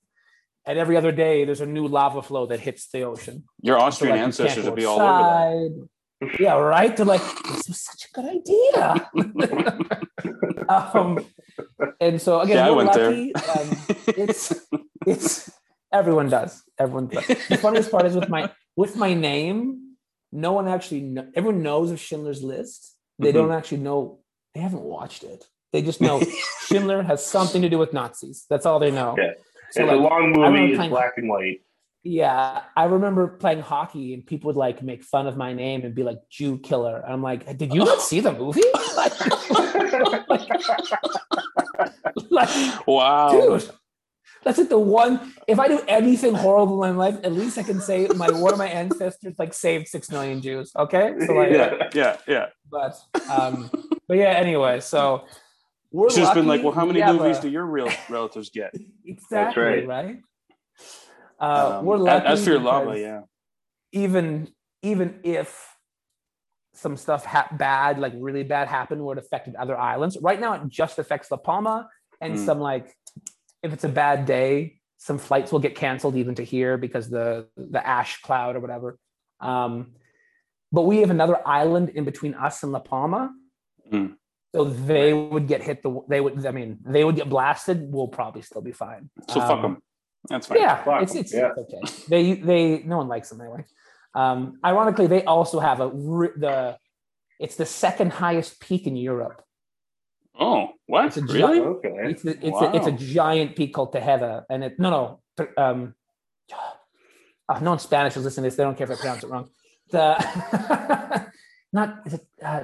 and 0.66 0.78
every 0.80 0.98
other 0.98 1.12
day 1.12 1.46
there's 1.46 1.62
a 1.62 1.66
new 1.66 1.88
lava 1.88 2.22
flow 2.22 2.46
that 2.48 2.60
hits 2.60 2.90
the 2.90 3.04
ocean. 3.04 3.44
Your 3.62 3.80
So 3.80 3.86
Austrian 3.86 4.16
like, 4.16 4.24
ancestors 4.24 4.66
would 4.66 4.76
be 4.76 4.86
all 4.86 5.02
over 5.02 5.70
that. 6.22 6.40
Yeah, 6.40 6.54
right. 6.58 6.96
They're 6.96 7.06
like, 7.06 7.22
this 7.52 7.68
was 7.68 7.82
such 7.82 8.08
a 8.08 8.12
good 8.16 8.28
idea. 8.40 9.10
um, 10.70 11.20
and 12.00 12.22
so 12.22 12.40
again, 12.40 12.58
Yeah, 12.58 12.72
I 12.72 12.94
there. 12.96 13.12
lucky. 13.12 13.36
Um, 13.36 13.78
it's 14.08 14.54
it's 15.06 15.52
everyone 15.92 16.30
does. 16.30 16.64
Everyone 16.80 17.08
does. 17.08 17.28
The 17.28 17.58
funniest 17.62 17.92
part 17.92 18.06
is 18.06 18.16
with 18.16 18.30
my 18.30 18.50
with 18.76 18.96
my 18.96 19.14
name, 19.14 19.96
no 20.32 20.52
one 20.54 20.68
actually 20.68 21.02
kn- 21.02 21.32
everyone 21.36 21.64
knows 21.64 21.92
of 21.92 22.00
Schindler's 22.00 22.44
List. 22.44 22.96
They 23.20 23.32
Mhm. 23.32 23.34
don't 23.34 23.52
actually 23.52 23.78
know. 23.80 24.20
They 24.54 24.62
haven't 24.62 24.82
watched 24.84 25.24
it. 25.24 25.46
They 25.72 25.82
just 25.82 26.02
know 26.02 26.22
Schindler 26.68 27.02
has 27.04 27.26
something 27.26 27.62
to 27.62 27.70
do 27.70 27.78
with 27.78 27.94
Nazis. 27.94 28.46
That's 28.50 28.66
all 28.66 28.80
they 28.80 28.92
know. 28.92 29.16
Yeah. 29.18 29.32
So, 29.72 29.84
it's 29.84 29.92
like, 29.92 30.00
a 30.00 30.02
long 30.02 30.32
movie. 30.34 30.76
playing- 30.76 30.92
black 30.92 31.14
and 31.18 31.30
white. 31.30 31.62
yeah, 32.04 32.64
I 32.76 32.84
remember 32.86 33.28
playing 33.28 33.62
hockey 33.62 34.14
and 34.14 34.26
people 34.26 34.48
would 34.50 34.56
like 34.58 34.84
make 34.84 35.04
fun 35.04 35.26
of 35.26 35.38
my 35.38 35.54
name 35.54 35.84
and 35.86 35.96
be 35.96 36.04
like 36.04 36.20
Jew 36.30 36.58
killer. 36.60 36.98
And 36.98 37.14
I'm 37.14 37.22
like, 37.24 37.58
did 37.58 37.74
you 37.74 37.80
not 37.86 38.02
see 38.02 38.20
the 38.20 38.34
movie? 38.34 38.62
like, 38.98 39.14
Wow. 42.88 43.32
dude, 43.58 43.70
that's 44.44 44.58
like 44.58 44.70
the 44.70 44.80
one. 44.80 45.34
If 45.48 45.60
I 45.60 45.68
do 45.68 45.80
anything 45.88 46.34
horrible 46.34 46.84
in 46.84 46.96
my 46.96 47.10
life, 47.10 47.20
at 47.24 47.34
least 47.34 47.58
I 47.58 47.64
can 47.64 47.80
say 47.82 48.08
my 48.16 48.30
one 48.32 48.52
of 48.54 48.60
my 48.60 48.68
ancestors 48.68 49.36
like 49.38 49.54
saved 49.54 49.88
six 49.88 50.10
million 50.12 50.42
Jews. 50.42 50.72
Okay, 50.78 51.14
so 51.26 51.34
like, 51.34 51.52
Yeah. 51.52 51.90
Yeah. 51.94 52.18
Yeah. 52.28 52.46
but 52.70 52.96
um, 53.30 53.70
but 54.08 54.18
yeah. 54.18 54.32
Anyway, 54.32 54.80
so 54.80 55.26
we're 55.92 56.08
It's 56.08 56.16
just 56.16 56.34
been 56.34 56.48
like, 56.48 56.64
well, 56.64 56.74
how 56.74 56.86
many 56.86 57.02
we 57.04 57.14
movies 57.14 57.38
a- 57.40 57.42
do 57.44 57.50
your 57.50 57.66
real 57.66 57.90
relatives 58.10 58.50
get? 58.50 58.74
exactly 59.06 59.64
right. 59.64 59.88
right? 59.88 60.18
Uh, 61.40 61.78
Um, 61.80 61.86
we're 61.86 61.98
lucky. 61.98 62.26
as 62.28 62.44
for 62.44 62.52
your 62.52 62.60
lava, 62.60 62.86
because- 62.92 63.02
yeah. 63.02 63.22
even 63.92 64.50
even 64.82 65.20
if 65.24 65.70
some 66.74 66.98
stuff 66.98 67.24
ha- 67.26 67.48
bad, 67.52 68.00
like 68.00 68.14
really 68.18 68.44
bad, 68.44 68.68
happened 68.68 69.04
where 69.04 69.16
it 69.18 69.24
affected 69.24 69.56
other 69.56 69.78
islands. 69.78 70.18
Right 70.22 70.40
now, 70.40 70.54
it 70.54 70.68
just 70.68 70.98
affects 71.00 71.30
La 71.32 71.38
Palma 71.38 71.88
and 72.20 72.36
Mm. 72.36 72.46
some 72.46 72.60
like 72.60 72.94
if 73.64 73.74
it's 73.74 73.84
a 73.86 73.90
bad 73.90 74.26
day, 74.26 74.80
some 74.98 75.18
flights 75.18 75.52
will 75.52 75.60
get 75.60 75.76
canceled 75.76 76.16
even 76.16 76.36
to 76.36 76.44
here 76.44 76.78
because 76.78 77.10
the 77.10 77.48
the 77.58 77.86
ash 77.86 78.22
cloud 78.22 78.56
or 78.56 78.60
whatever. 78.60 78.98
Um, 79.40 79.94
but 80.72 80.84
we 80.84 81.00
have 81.00 81.10
another 81.10 81.46
island 81.48 81.90
in 81.90 82.04
between 82.04 82.34
us 82.34 82.64
and 82.64 82.72
La 82.72 82.80
Palma. 82.80 83.32
Mm. 83.92 84.16
So 84.56 84.66
they 84.66 85.14
would 85.14 85.48
get 85.48 85.64
hit. 85.64 85.82
The 85.82 86.02
they 86.08 86.22
would. 86.22 86.46
I 86.46 86.52
mean, 86.52 86.80
they 86.86 87.04
would 87.04 87.16
get 87.16 87.30
blasted. 87.30 87.92
We'll 87.92 88.08
probably 88.08 88.42
still 88.44 88.62
be 88.62 88.72
fine. 88.72 89.10
So 89.30 89.40
fuck 89.40 89.52
Um, 89.52 89.62
them. 89.62 89.78
That's 90.30 90.48
fine. 90.48 90.60
yeah, 90.60 90.84
Fuck 90.84 91.04
it's 91.04 91.16
it's, 91.16 91.34
yeah. 91.34 91.50
it's 91.58 91.74
okay. 91.74 92.06
They 92.08 92.34
they 92.34 92.84
no 92.84 92.98
one 92.98 93.08
likes 93.08 93.30
them 93.30 93.42
anyway. 93.42 93.66
Um, 94.16 94.60
ironically, 94.64 95.08
they 95.08 95.24
also 95.26 95.60
have 95.60 95.82
a 95.82 95.90
the 95.90 96.78
it's 97.40 97.56
the 97.56 97.66
second 97.66 98.14
highest 98.14 98.60
peak 98.60 98.88
in 98.88 98.96
Europe. 98.96 99.43
Oh, 100.40 100.70
what? 100.88 101.06
It's 101.06 101.18
a 101.18 101.22
gi- 101.22 101.34
really? 101.34 101.60
Okay. 101.60 101.94
It's 102.06 102.26
a, 102.26 102.30
it's, 102.48 102.62
a, 102.62 102.76
it's 102.76 102.88
a 102.88 102.92
giant 102.92 103.56
peak 103.56 103.74
called 103.74 103.94
Tejeda, 103.94 104.44
and 104.50 104.64
it 104.64 104.80
no 104.80 104.90
no 104.90 105.20
th- 105.38 105.50
um, 105.58 105.94
oh, 106.52 107.60
no 107.62 107.70
one 107.72 107.80
Spanish 107.80 108.18
is 108.18 108.24
listening 108.24 108.44
to 108.44 108.48
this. 108.50 108.56
They 108.58 108.64
don't 108.64 108.78
care 108.78 108.92
if 108.92 108.98
I 108.98 109.02
pronounce 109.02 109.24
it 109.24 109.30
wrong. 109.30 109.50
The 109.92 111.32
not 111.74 112.00
is 112.06 112.14
it 112.16 112.26
uh, 112.44 112.64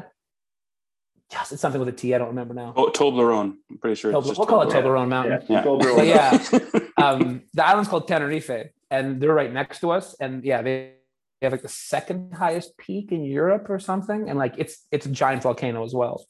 yes, 1.32 1.52
it's 1.52 1.62
something 1.62 1.80
with 1.80 1.90
a 1.90 1.94
T. 1.94 2.14
I 2.16 2.18
don't 2.18 2.30
remember 2.30 2.54
now. 2.54 2.74
Oh, 2.76 2.90
Toblerone. 2.90 3.56
I'm 3.70 3.78
pretty 3.78 3.96
sure. 3.96 4.12
it's 4.12 4.18
Tobler- 4.20 4.28
just 4.28 4.40
we'll 4.40 4.48
call 4.48 4.62
it 4.64 4.70
Toblerone. 4.70 5.06
Toblerone 5.06 5.10
Mountain. 5.10 5.42
Yeah. 5.48 5.58
Yeah. 5.58 5.64
Toblerone. 5.64 6.88
Yeah, 6.98 7.04
um, 7.06 7.44
the 7.54 7.66
island's 7.66 7.90
called 7.90 8.08
Tenerife, 8.08 8.72
and 8.90 9.22
they're 9.22 9.34
right 9.34 9.54
next 9.54 9.82
to 9.82 9.92
us. 9.92 10.16
And 10.20 10.44
yeah, 10.44 10.62
they, 10.64 10.94
they 11.40 11.46
have 11.46 11.52
like 11.52 11.62
the 11.62 11.70
second 11.70 12.34
highest 12.34 12.78
peak 12.78 13.12
in 13.12 13.24
Europe 13.24 13.70
or 13.70 13.80
something, 13.80 14.28
and 14.28 14.40
like 14.40 14.56
it's 14.58 14.88
it's 14.92 15.06
a 15.06 15.10
giant 15.12 15.44
volcano 15.44 15.84
as 15.84 15.94
well. 15.94 16.26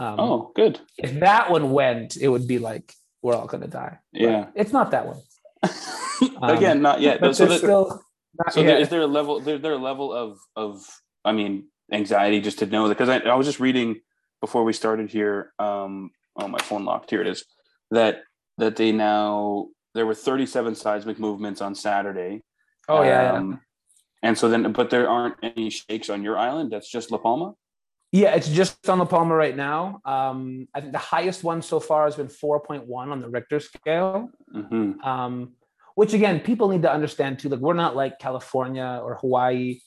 Um, 0.00 0.18
Oh, 0.18 0.52
good. 0.56 0.80
if 0.98 1.20
that 1.20 1.50
one 1.50 1.70
went, 1.72 2.16
it 2.16 2.28
would 2.28 2.48
be 2.48 2.58
like 2.58 2.94
we're 3.22 3.34
all 3.34 3.46
gonna 3.46 3.68
die. 3.68 3.98
But 4.12 4.22
Yeah. 4.22 4.46
it's 4.54 4.72
not 4.72 4.90
that 4.92 5.06
one. 5.06 5.20
Again, 6.42 6.80
not 6.80 7.00
yet. 7.02 7.20
But 7.20 7.36
so 7.36 7.44
there's 7.46 7.60
still. 7.60 8.02
not 8.38 8.52
so 8.54 8.62
there, 8.62 8.78
is 8.78 8.88
there 8.88 9.02
a 9.02 9.06
level 9.06 9.40
there, 9.40 9.58
there 9.58 9.72
a 9.74 9.78
level 9.78 10.12
of 10.12 10.38
of 10.56 10.82
i 11.24 11.32
mean 11.32 11.64
anxiety 11.92 12.40
just 12.40 12.60
to 12.60 12.66
know 12.66 12.88
that 12.88 12.96
because 12.96 13.08
I, 13.10 13.18
I 13.28 13.34
was 13.34 13.46
just 13.46 13.60
reading 13.60 14.00
before 14.40 14.62
we 14.64 14.72
started 14.72 15.10
here 15.10 15.52
um 15.58 16.10
oh 16.36 16.48
my 16.48 16.58
phone 16.60 16.84
locked 16.84 17.10
here 17.10 17.20
it 17.20 17.26
is 17.26 17.44
that 17.90 18.22
that 18.56 18.76
they 18.76 18.92
now 18.92 19.66
there 19.94 20.06
were 20.06 20.14
37 20.14 20.74
seismic 20.76 21.18
movements 21.18 21.60
on 21.60 21.74
saturday 21.74 22.42
oh 22.88 23.02
yeah, 23.02 23.32
yeah. 23.32 23.38
Um, 23.38 23.60
and 24.22 24.38
so 24.38 24.48
then 24.48 24.72
but 24.72 24.88
there 24.90 25.08
aren't 25.10 25.36
any 25.42 25.68
shakes 25.68 26.08
on 26.08 26.22
your 26.22 26.38
island 26.38 26.70
that's 26.70 26.90
just 26.90 27.10
la 27.10 27.18
palma 27.18 27.54
Yeah, 28.12 28.34
it's 28.34 28.48
just 28.48 28.88
on 28.88 28.98
La 28.98 29.04
Palma 29.04 29.34
right 29.34 29.56
now. 29.56 30.00
Um, 30.04 30.66
I 30.74 30.80
think 30.80 30.92
the 30.92 30.98
highest 30.98 31.44
one 31.44 31.62
so 31.62 31.78
far 31.78 32.06
has 32.06 32.16
been 32.16 32.26
4.1 32.26 32.88
on 32.90 33.20
the 33.20 33.28
Richter 33.28 33.60
scale. 33.60 34.30
hmm 34.52 34.92
um, 35.04 35.52
which 35.96 36.14
again 36.14 36.40
people 36.40 36.68
need 36.68 36.82
to 36.82 36.90
understand 36.90 37.38
too 37.38 37.48
like 37.48 37.60
we're 37.60 37.74
not 37.74 37.94
like 37.94 38.18
california 38.18 39.00
or 39.04 39.16
hawaii. 39.16 39.80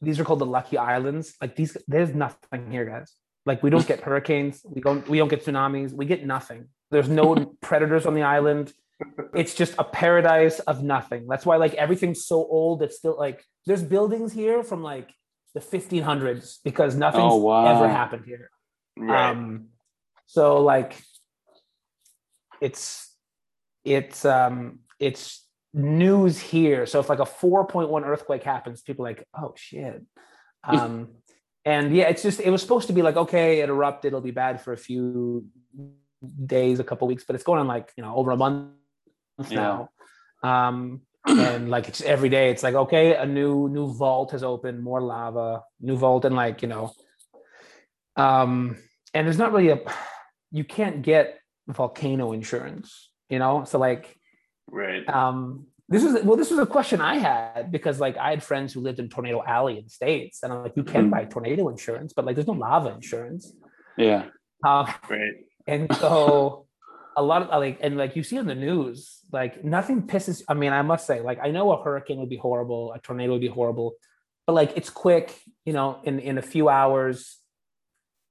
These 0.00 0.18
are 0.18 0.24
called 0.24 0.40
the 0.40 0.46
lucky 0.46 0.76
islands. 0.76 1.34
Like 1.40 1.54
these 1.56 1.76
there's 1.86 2.14
nothing 2.14 2.70
here 2.70 2.84
guys. 2.84 3.14
Like 3.46 3.62
we 3.62 3.70
don't 3.70 3.86
get 3.86 4.00
hurricanes. 4.06 4.62
We 4.64 4.80
don't 4.80 5.08
we 5.08 5.18
don't 5.18 5.28
get 5.28 5.44
tsunamis. 5.44 5.92
We 5.92 6.06
get 6.06 6.26
nothing. 6.26 6.68
There's 6.90 7.08
no 7.08 7.34
predators 7.60 8.06
on 8.06 8.14
the 8.14 8.22
island. 8.22 8.72
It's 9.34 9.54
just 9.54 9.74
a 9.78 9.84
paradise 9.84 10.58
of 10.60 10.82
nothing. 10.82 11.26
That's 11.28 11.46
why 11.46 11.56
like 11.56 11.74
everything's 11.74 12.24
so 12.26 12.36
old 12.36 12.82
it's 12.82 12.96
still 12.96 13.16
like 13.16 13.44
there's 13.66 13.82
buildings 13.82 14.32
here 14.32 14.62
from 14.64 14.82
like 14.82 15.12
the 15.54 15.60
1500s 15.60 16.58
because 16.64 16.94
nothing's 16.96 17.32
Oh, 17.34 17.36
wow. 17.36 17.66
ever 17.66 17.88
happened 17.88 18.24
here 18.24 18.50
Right. 18.96 19.30
um, 19.30 19.68
so 20.26 20.62
like 20.62 20.96
it's 22.60 23.14
it's 23.84 24.24
um 24.24 24.78
it's 24.98 25.46
news 25.74 26.38
here. 26.38 26.86
So 26.86 27.00
if 27.00 27.08
like 27.08 27.18
a 27.18 27.22
4.1 27.24 28.04
earthquake 28.06 28.42
happens, 28.44 28.82
people 28.82 29.04
are 29.06 29.10
like, 29.10 29.26
oh 29.34 29.54
shit. 29.56 30.02
Um 30.64 31.08
and 31.64 31.94
yeah, 31.94 32.08
it's 32.08 32.22
just 32.22 32.40
it 32.40 32.50
was 32.50 32.62
supposed 32.62 32.86
to 32.88 32.92
be 32.92 33.02
like, 33.02 33.16
okay, 33.16 33.60
it 33.60 33.68
erupted, 33.68 34.10
it'll 34.10 34.20
be 34.20 34.30
bad 34.30 34.60
for 34.60 34.72
a 34.72 34.76
few 34.76 35.46
days, 36.46 36.78
a 36.80 36.84
couple 36.84 37.08
weeks, 37.08 37.24
but 37.26 37.34
it's 37.34 37.44
going 37.44 37.58
on 37.60 37.66
like 37.66 37.90
you 37.96 38.02
know 38.04 38.14
over 38.14 38.30
a 38.30 38.36
month 38.36 38.70
now. 39.50 39.90
Um 40.42 41.02
and 41.26 41.70
like 41.70 41.88
it's 41.88 42.00
every 42.02 42.28
day 42.28 42.50
it's 42.50 42.62
like 42.62 42.74
okay 42.74 43.14
a 43.14 43.24
new 43.24 43.68
new 43.68 43.92
vault 43.92 44.32
has 44.32 44.42
opened 44.42 44.82
more 44.82 45.00
lava 45.00 45.62
new 45.80 45.96
vault 45.96 46.24
and 46.24 46.34
like 46.34 46.62
you 46.62 46.68
know 46.68 46.92
um 48.16 48.76
and 49.14 49.26
there's 49.26 49.38
not 49.38 49.52
really 49.52 49.68
a 49.70 49.80
you 50.50 50.64
can't 50.64 51.02
get 51.02 51.38
volcano 51.68 52.32
insurance 52.32 53.10
you 53.28 53.38
know 53.38 53.64
so 53.64 53.78
like 53.78 54.16
right. 54.70 55.08
um 55.08 55.66
this 55.88 56.02
is 56.04 56.22
well 56.24 56.36
this 56.36 56.50
was 56.50 56.58
a 56.58 56.66
question 56.66 57.00
i 57.00 57.16
had 57.16 57.70
because 57.70 58.00
like 58.00 58.16
i 58.16 58.30
had 58.30 58.42
friends 58.42 58.72
who 58.72 58.80
lived 58.80 58.98
in 58.98 59.08
tornado 59.08 59.42
alley 59.46 59.78
in 59.78 59.84
the 59.84 59.90
states 59.90 60.42
and 60.42 60.52
i'm 60.52 60.62
like 60.62 60.76
you 60.76 60.84
can 60.84 61.06
Mhm. 61.06 61.10
buy 61.10 61.24
tornado 61.24 61.68
insurance 61.68 62.12
but 62.12 62.24
like 62.24 62.34
there's 62.34 62.46
no 62.48 62.54
lava 62.54 62.90
insurance 62.90 63.52
yeah 63.96 64.26
um, 64.64 64.86
Right. 65.10 65.34
and 65.66 65.94
so 65.96 66.66
a 67.16 67.22
lot 67.22 67.42
of 67.42 67.48
like 67.48 67.78
and 67.80 67.96
like 67.96 68.16
you 68.16 68.22
see 68.22 68.38
on 68.38 68.46
the 68.46 68.54
news 68.54 69.20
like 69.32 69.64
nothing 69.64 70.02
pisses 70.02 70.42
i 70.48 70.54
mean 70.54 70.72
i 70.72 70.82
must 70.82 71.06
say 71.06 71.20
like 71.20 71.38
i 71.42 71.50
know 71.50 71.72
a 71.72 71.82
hurricane 71.82 72.18
would 72.18 72.28
be 72.28 72.36
horrible 72.36 72.92
a 72.92 72.98
tornado 73.00 73.32
would 73.32 73.40
be 73.40 73.48
horrible 73.48 73.94
but 74.46 74.54
like 74.54 74.72
it's 74.76 74.90
quick 74.90 75.38
you 75.64 75.72
know 75.72 76.00
in 76.04 76.18
in 76.18 76.38
a 76.38 76.42
few 76.42 76.68
hours 76.68 77.38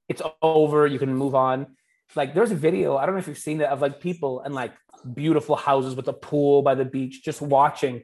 it's 0.08 0.22
over 0.42 0.86
you 0.86 0.98
can 0.98 1.14
move 1.14 1.34
on. 1.34 1.66
Like 2.14 2.34
there's 2.34 2.50
a 2.50 2.56
video 2.56 2.98
i 2.98 3.06
don't 3.06 3.14
know 3.14 3.20
if 3.20 3.26
you've 3.26 3.38
seen 3.38 3.62
it 3.62 3.68
of 3.68 3.80
like 3.80 3.98
people 3.98 4.42
and 4.42 4.54
like 4.54 4.74
beautiful 5.14 5.56
houses 5.56 5.94
with 5.94 6.06
a 6.08 6.12
pool 6.12 6.60
by 6.60 6.74
the 6.74 6.84
beach 6.84 7.24
just 7.24 7.40
watching 7.40 8.02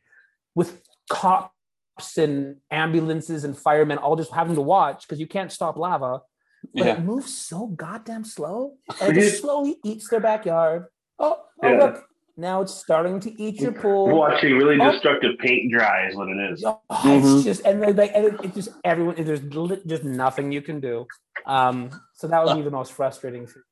with 0.54 0.80
cops 1.10 1.52
and 2.16 2.56
ambulances 2.70 3.44
and 3.44 3.56
firemen 3.56 3.98
all 3.98 4.16
just 4.16 4.32
having 4.32 4.54
to 4.54 4.62
watch 4.62 5.02
because 5.02 5.20
you 5.20 5.26
can't 5.26 5.52
stop 5.52 5.76
lava 5.76 6.22
but 6.74 6.86
yeah 6.86 6.92
it 6.98 7.00
moves 7.00 7.32
so 7.34 7.66
goddamn 7.68 8.24
slow 8.24 8.74
and 9.00 9.16
it 9.16 9.20
just 9.20 9.40
slowly 9.40 9.76
eats 9.84 10.08
their 10.08 10.20
backyard 10.20 10.86
oh, 11.18 11.38
oh 11.62 11.68
Yeah. 11.68 11.76
look 11.84 12.04
now 12.36 12.60
it's 12.62 12.74
starting 12.74 13.18
to 13.20 13.42
eat 13.42 13.58
your 13.60 13.72
pool 13.72 14.16
Watching 14.16 14.56
really 14.56 14.78
Oh. 14.80 14.90
destructive 14.92 15.36
paint 15.38 15.72
dry 15.72 16.08
is 16.08 16.14
what 16.16 16.28
it 16.28 16.38
is. 16.52 16.64
Oh, 16.64 16.80
Mhm. 16.90 17.34
it's 17.36 17.44
just 17.44 17.66
and 17.66 17.82
then, 17.82 17.96
like 17.96 18.12
and 18.14 18.24
it, 18.26 18.34
it 18.44 18.54
just 18.54 18.68
everyone 18.84 19.16
there's 19.24 19.40
just 19.86 20.04
nothing 20.04 20.52
you 20.52 20.62
can 20.62 20.78
do 20.80 21.06
um 21.46 21.90
so 22.14 22.28
that 22.28 22.44
would 22.44 22.56
be 22.56 22.62
the 22.62 22.70
most 22.70 22.92
frustrating 22.92 23.46
thing 23.46 23.62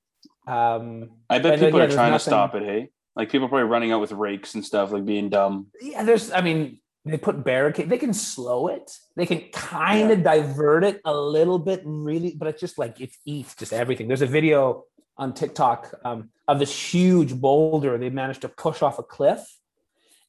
um 0.48 1.10
i 1.30 1.38
bet 1.38 1.52
And 1.54 1.62
then, 1.62 1.68
people 1.68 1.78
yeah, 1.78 1.84
are 1.84 1.88
there's 1.88 1.94
trying 1.94 2.12
to 2.12 2.18
stop 2.18 2.54
it 2.54 2.62
hey 2.62 2.88
like 3.14 3.30
people 3.30 3.46
are 3.46 3.48
probably 3.48 3.68
running 3.68 3.92
out 3.92 4.00
with 4.00 4.12
rakes 4.12 4.54
and 4.54 4.64
stuff 4.64 4.92
like 4.92 5.04
being 5.04 5.28
dumb 5.28 5.68
yeah 5.80 6.02
there's 6.02 6.30
i 6.32 6.40
mean 6.40 6.80
they 7.12 7.16
put 7.18 7.44
barricade 7.44 7.88
they 7.88 7.98
can 7.98 8.12
slow 8.12 8.68
it 8.68 8.90
they 9.16 9.26
can 9.26 9.40
kind 9.52 10.10
of 10.10 10.22
divert 10.22 10.82
it 10.84 11.00
a 11.04 11.14
little 11.14 11.58
bit 11.58 11.80
really 11.84 12.34
but 12.36 12.48
it's 12.48 12.60
just 12.60 12.78
like 12.78 13.00
it 13.00 13.10
eats 13.24 13.54
just 13.54 13.72
everything 13.72 14.08
there's 14.08 14.22
a 14.22 14.26
video 14.26 14.84
on 15.16 15.32
tiktok 15.32 15.94
um, 16.04 16.30
of 16.48 16.58
this 16.58 16.72
huge 16.94 17.34
boulder 17.34 17.96
they 17.98 18.10
managed 18.10 18.42
to 18.42 18.48
push 18.48 18.82
off 18.82 18.98
a 18.98 19.02
cliff 19.02 19.40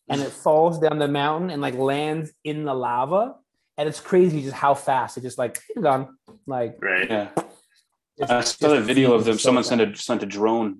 and 0.09 0.21
it 0.21 0.29
falls 0.31 0.79
down 0.79 0.99
the 0.99 1.07
mountain 1.07 1.49
and 1.49 1.61
like 1.61 1.73
lands 1.75 2.31
in 2.43 2.63
the 2.63 2.73
lava 2.73 3.35
and 3.77 3.89
it's 3.89 3.99
crazy 3.99 4.41
just 4.41 4.55
how 4.55 4.73
fast 4.73 5.17
it 5.17 5.21
just 5.21 5.37
like 5.37 5.59
gone 5.81 6.17
like 6.45 6.77
Right. 6.81 7.09
yeah 7.09 7.29
just- 8.19 8.31
I 8.31 8.41
saw 8.41 8.73
a 8.73 8.81
video 8.81 9.13
of 9.13 9.25
them. 9.25 9.35
so 9.35 9.43
Someone 9.47 9.63
fast. 9.63 9.69
sent 9.69 9.81
a 9.81 9.95
sent 9.95 10.23
a 10.23 10.25
drone 10.25 10.79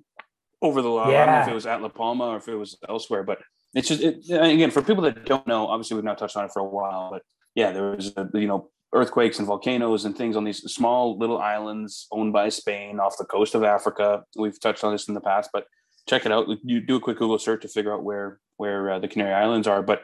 over 0.60 0.82
the 0.82 0.88
lava. 0.88 1.10
I 1.16 1.24
don't 1.24 1.34
know 1.36 1.42
if 1.42 1.48
it 1.48 1.54
was 1.54 1.66
at 1.66 1.80
La 1.82 1.88
Palma 1.88 2.24
or 2.24 2.36
if 2.38 2.48
it 2.48 2.56
was 2.56 2.76
elsewhere, 2.88 3.22
but 3.22 3.38
it's 3.78 3.88
just 3.88 4.02
it, 4.02 4.24
again 4.30 4.70
for 4.70 4.82
people 4.82 5.04
that 5.04 5.24
don't 5.24 5.46
know. 5.46 5.68
Obviously, 5.68 5.94
we've 5.94 6.04
not 6.04 6.18
touched 6.18 6.36
on 6.36 6.44
it 6.44 6.50
for 6.52 6.60
a 6.60 6.64
while, 6.64 7.10
but 7.12 7.22
yeah, 7.54 7.70
there 7.70 7.92
was 7.92 8.12
uh, 8.16 8.26
you 8.34 8.48
know 8.48 8.70
earthquakes 8.92 9.38
and 9.38 9.46
volcanoes 9.46 10.04
and 10.04 10.16
things 10.16 10.34
on 10.34 10.44
these 10.44 10.58
small 10.72 11.16
little 11.16 11.38
islands 11.38 12.08
owned 12.10 12.32
by 12.32 12.48
Spain 12.48 12.98
off 12.98 13.18
the 13.18 13.24
coast 13.24 13.54
of 13.54 13.62
Africa. 13.62 14.24
We've 14.36 14.58
touched 14.60 14.82
on 14.82 14.92
this 14.92 15.06
in 15.06 15.14
the 15.14 15.20
past, 15.20 15.50
but 15.52 15.66
check 16.08 16.26
it 16.26 16.32
out. 16.32 16.48
You 16.64 16.80
do 16.80 16.96
a 16.96 17.00
quick 17.00 17.18
Google 17.18 17.38
search 17.38 17.62
to 17.62 17.68
figure 17.68 17.94
out 17.94 18.02
where 18.02 18.40
where 18.56 18.90
uh, 18.90 18.98
the 18.98 19.08
Canary 19.08 19.32
Islands 19.32 19.66
are, 19.66 19.82
but. 19.82 20.02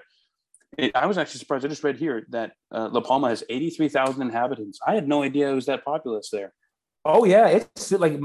It, 0.77 0.91
I 0.97 1.07
was 1.07 1.19
actually 1.19 1.39
surprised. 1.39 1.65
I 1.65 1.69
just 1.69 1.85
read 1.85 1.99
here 1.99 2.27
that 2.31 2.51
uh, 2.73 2.89
La 2.89 3.01
Palma 3.01 3.29
has 3.29 3.45
83,000 3.49 4.21
inhabitants. 4.21 4.81
I 4.85 4.97
had 4.97 5.07
no 5.07 5.23
idea 5.23 5.49
it 5.49 5.55
was 5.55 5.67
that 5.67 5.85
populous 5.85 6.31
there. 6.31 6.53
Oh 7.05 7.25
yeah, 7.25 7.47
it's 7.47 7.93
like 7.93 8.19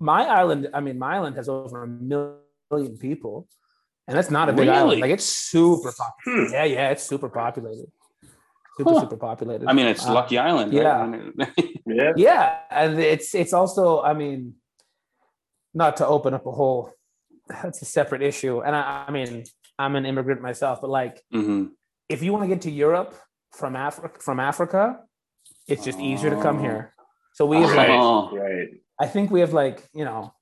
my 0.00 0.26
island. 0.26 0.68
I 0.74 0.80
mean, 0.80 0.98
my 0.98 1.16
island 1.16 1.36
has 1.36 1.48
over 1.48 1.82
a 1.82 1.86
million 1.86 2.98
people, 2.98 3.48
and 4.06 4.16
that's 4.16 4.30
not 4.30 4.48
a 4.48 4.52
big 4.52 4.66
Really? 4.68 4.78
island. 4.78 5.00
Like 5.00 5.10
it's 5.10 5.24
super 5.24 5.92
popular. 5.92 6.46
Hmm. 6.46 6.52
Yeah, 6.52 6.64
yeah, 6.64 6.90
it's 6.90 7.02
super 7.04 7.28
populated. 7.28 7.90
Super, 8.76 8.90
Huh. 8.90 9.00
super 9.00 9.16
populated. 9.16 9.68
I 9.68 9.72
mean, 9.72 9.86
it's 9.86 10.04
Uh, 10.06 10.14
Lucky 10.14 10.38
Island, 10.38 10.72
right? 10.74 11.48
Yeah. 11.86 12.12
Yeah, 12.16 12.58
and 12.70 12.98
it's 12.98 13.34
it's 13.34 13.52
also. 13.52 14.00
I 14.02 14.14
mean, 14.14 14.54
not 15.74 15.96
to 15.98 16.06
open 16.06 16.32
up 16.34 16.46
a 16.46 16.50
whole. 16.52 16.90
That's 17.48 17.82
a 17.82 17.84
separate 17.84 18.22
issue, 18.22 18.62
and 18.62 18.74
I, 18.74 19.04
I 19.06 19.10
mean, 19.10 19.44
I'm 19.78 19.96
an 19.96 20.06
immigrant 20.06 20.40
myself, 20.40 20.80
but 20.80 20.88
like, 20.90 21.22
hmm 21.30 21.66
if 22.08 22.22
you 22.22 22.32
want 22.32 22.42
to 22.44 22.48
get 22.48 22.62
to 22.62 22.70
Europe 22.70 23.14
from 23.52 23.76
Africa, 23.76 24.18
from 24.20 24.38
Africa, 24.40 25.00
it's 25.68 25.84
just 25.84 25.98
easier 26.00 26.30
to 26.30 26.36
come 26.40 26.58
Oh. 26.58 26.62
here. 26.62 26.94
So 27.34 27.44
we 27.46 27.56
have 27.58 27.70
Right. 27.70 27.88
like 27.90 28.00
Oh. 28.00 28.30
Right. 28.36 28.68
I 29.00 29.06
think 29.06 29.30
we 29.30 29.40
have 29.40 29.52
like, 29.52 29.78
you 29.94 30.04
know, 30.04 30.32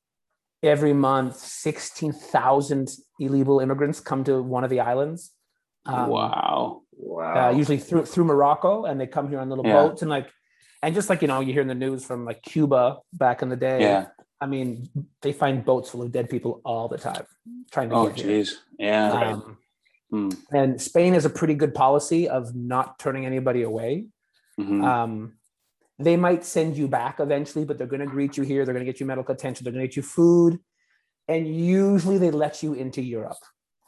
every 0.62 0.92
month, 0.92 1.36
16,000 1.36 2.90
illegal 3.18 3.60
immigrants 3.60 4.00
come 4.00 4.24
to 4.24 4.42
one 4.42 4.64
of 4.64 4.70
the 4.70 4.80
islands. 4.80 5.32
Um, 5.86 6.08
wow. 6.08 6.82
Wow. 6.92 7.48
Uh, 7.48 7.52
usually 7.52 7.78
through, 7.78 8.06
through 8.06 8.24
Morocco 8.24 8.84
and 8.84 9.00
they 9.00 9.06
come 9.06 9.28
here 9.28 9.40
on 9.40 9.48
little 9.48 9.66
Yeah. 9.66 9.74
boats 9.74 10.02
and 10.02 10.10
like, 10.10 10.30
and 10.82 10.94
just 10.94 11.08
like, 11.10 11.22
you 11.22 11.28
know, 11.28 11.40
you 11.40 11.52
hear 11.52 11.62
in 11.62 11.68
the 11.68 11.74
news 11.74 12.04
from 12.04 12.24
like 12.24 12.42
Cuba 12.42 12.98
back 13.12 13.42
in 13.42 13.48
the 13.48 13.56
day. 13.56 13.80
Yeah. 13.80 14.06
I 14.40 14.46
mean, 14.46 14.88
they 15.20 15.32
find 15.32 15.64
boats 15.64 15.90
full 15.90 16.02
of 16.02 16.10
dead 16.12 16.28
people 16.28 16.60
all 16.64 16.88
the 16.88 16.98
time 16.98 17.24
trying 17.70 17.90
to 17.90 17.94
Oh, 17.96 18.06
get 18.08 18.16
here. 18.16 18.26
geez. 18.26 18.58
Yeah. 18.78 19.12
Um, 19.12 19.58
Hmm. 20.10 20.28
And 20.52 20.78
Spain 20.78 21.14
has 21.14 21.24
a 21.24 21.30
pretty 21.30 21.54
good 21.54 21.74
policy 21.74 22.28
of 22.28 22.54
not 22.54 22.98
turning 22.98 23.24
anybody 23.24 23.62
away. 23.62 24.08
Mhm. 24.60 24.84
Um, 24.84 25.32
they 26.04 26.16
might 26.16 26.44
send 26.44 26.76
you 26.76 26.88
back 26.88 27.20
eventually, 27.20 27.64
but 27.64 27.78
they're 27.78 27.86
going 27.86 28.00
to 28.00 28.06
greet 28.06 28.36
you 28.36 28.42
here. 28.44 28.64
They're 28.64 28.74
going 28.74 28.84
to 28.86 28.90
get 28.92 29.00
you 29.00 29.06
medical 29.06 29.34
attention. 29.34 29.64
They're 29.64 29.72
going 29.72 29.82
to 29.82 29.88
get 29.88 29.96
you 29.96 30.02
food, 30.02 30.58
and 31.28 31.46
usually 31.46 32.18
they 32.18 32.30
let 32.30 32.62
you 32.62 32.74
into 32.74 33.02
Europe. 33.02 33.42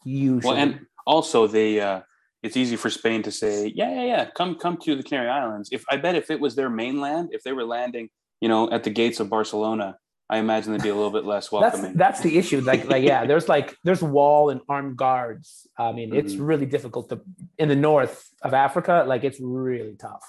Usually, 0.04 0.54
Well, 0.54 0.62
and 0.62 0.86
also 1.06 1.46
they, 1.46 1.80
uh, 1.80 2.00
it's 2.42 2.56
easy 2.56 2.76
for 2.76 2.90
Spain 2.90 3.22
to 3.22 3.30
say, 3.30 3.72
yeah, 3.74 3.90
yeah, 3.90 4.04
yeah, 4.04 4.30
come, 4.36 4.56
come 4.56 4.76
to 4.84 4.94
the 4.96 5.02
Canary 5.02 5.28
Islands. 5.30 5.70
If 5.72 5.84
I 5.90 5.96
bet 5.96 6.14
if 6.14 6.30
it 6.30 6.38
was 6.40 6.54
their 6.54 6.68
mainland, 6.68 7.30
if 7.32 7.42
they 7.42 7.52
were 7.52 7.64
landing, 7.64 8.10
you 8.40 8.48
know, 8.48 8.70
at 8.70 8.84
the 8.84 8.90
gates 8.90 9.18
of 9.20 9.30
Barcelona, 9.30 9.96
I 10.28 10.38
imagine 10.38 10.72
they'd 10.72 10.82
be 10.82 10.88
a 10.88 10.94
little 10.94 11.10
bit 11.10 11.24
less 11.24 11.52
welcoming. 11.52 11.94
that's 11.94 12.20
the 12.20 12.36
issue. 12.38 12.60
Like, 12.60 12.86
like 12.86 13.04
yeah, 13.04 13.24
there's 13.30 13.48
like 13.48 13.76
there's 13.84 14.02
wall 14.02 14.50
and 14.50 14.60
armed 14.68 14.96
guards. 14.96 15.66
I 15.78 15.92
mean, 15.92 16.14
it's 16.14 16.34
Mhm. 16.34 16.46
really 16.46 16.66
difficult 16.66 17.08
to 17.10 17.20
in 17.58 17.68
the 17.68 17.76
north 17.76 18.26
of 18.42 18.52
Africa. 18.54 19.04
Like, 19.06 19.22
it's 19.24 19.38
really 19.40 19.96
tough. 19.96 20.24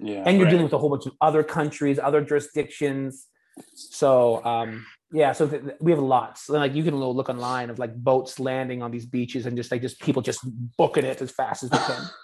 Yeah. 0.00 0.22
and 0.26 0.36
you're 0.36 0.46
Right. 0.46 0.50
dealing 0.50 0.64
with 0.64 0.72
a 0.72 0.78
whole 0.78 0.90
bunch 0.90 1.06
of 1.06 1.12
other 1.20 1.42
countries, 1.42 1.98
other 1.98 2.20
jurisdictions. 2.22 3.26
So 3.74 4.44
um, 4.44 4.86
yeah, 5.12 5.32
so 5.32 5.46
th- 5.48 5.62
th- 5.62 5.76
we 5.80 5.90
have 5.92 6.00
lots. 6.00 6.48
Like 6.48 6.74
you 6.74 6.82
can 6.84 6.98
lo- 6.98 7.10
look 7.12 7.28
online 7.28 7.70
of 7.70 7.78
like 7.78 7.94
boats 7.96 8.38
landing 8.40 8.82
on 8.82 8.90
these 8.90 9.06
beaches 9.06 9.46
and 9.46 9.56
just 9.56 9.70
like 9.70 9.82
just 9.82 10.00
people 10.00 10.22
just 10.22 10.40
booking 10.78 11.04
it 11.04 11.20
as 11.20 11.30
fast 11.30 11.62
as 11.64 11.70
they 11.70 11.78
can. 11.78 12.02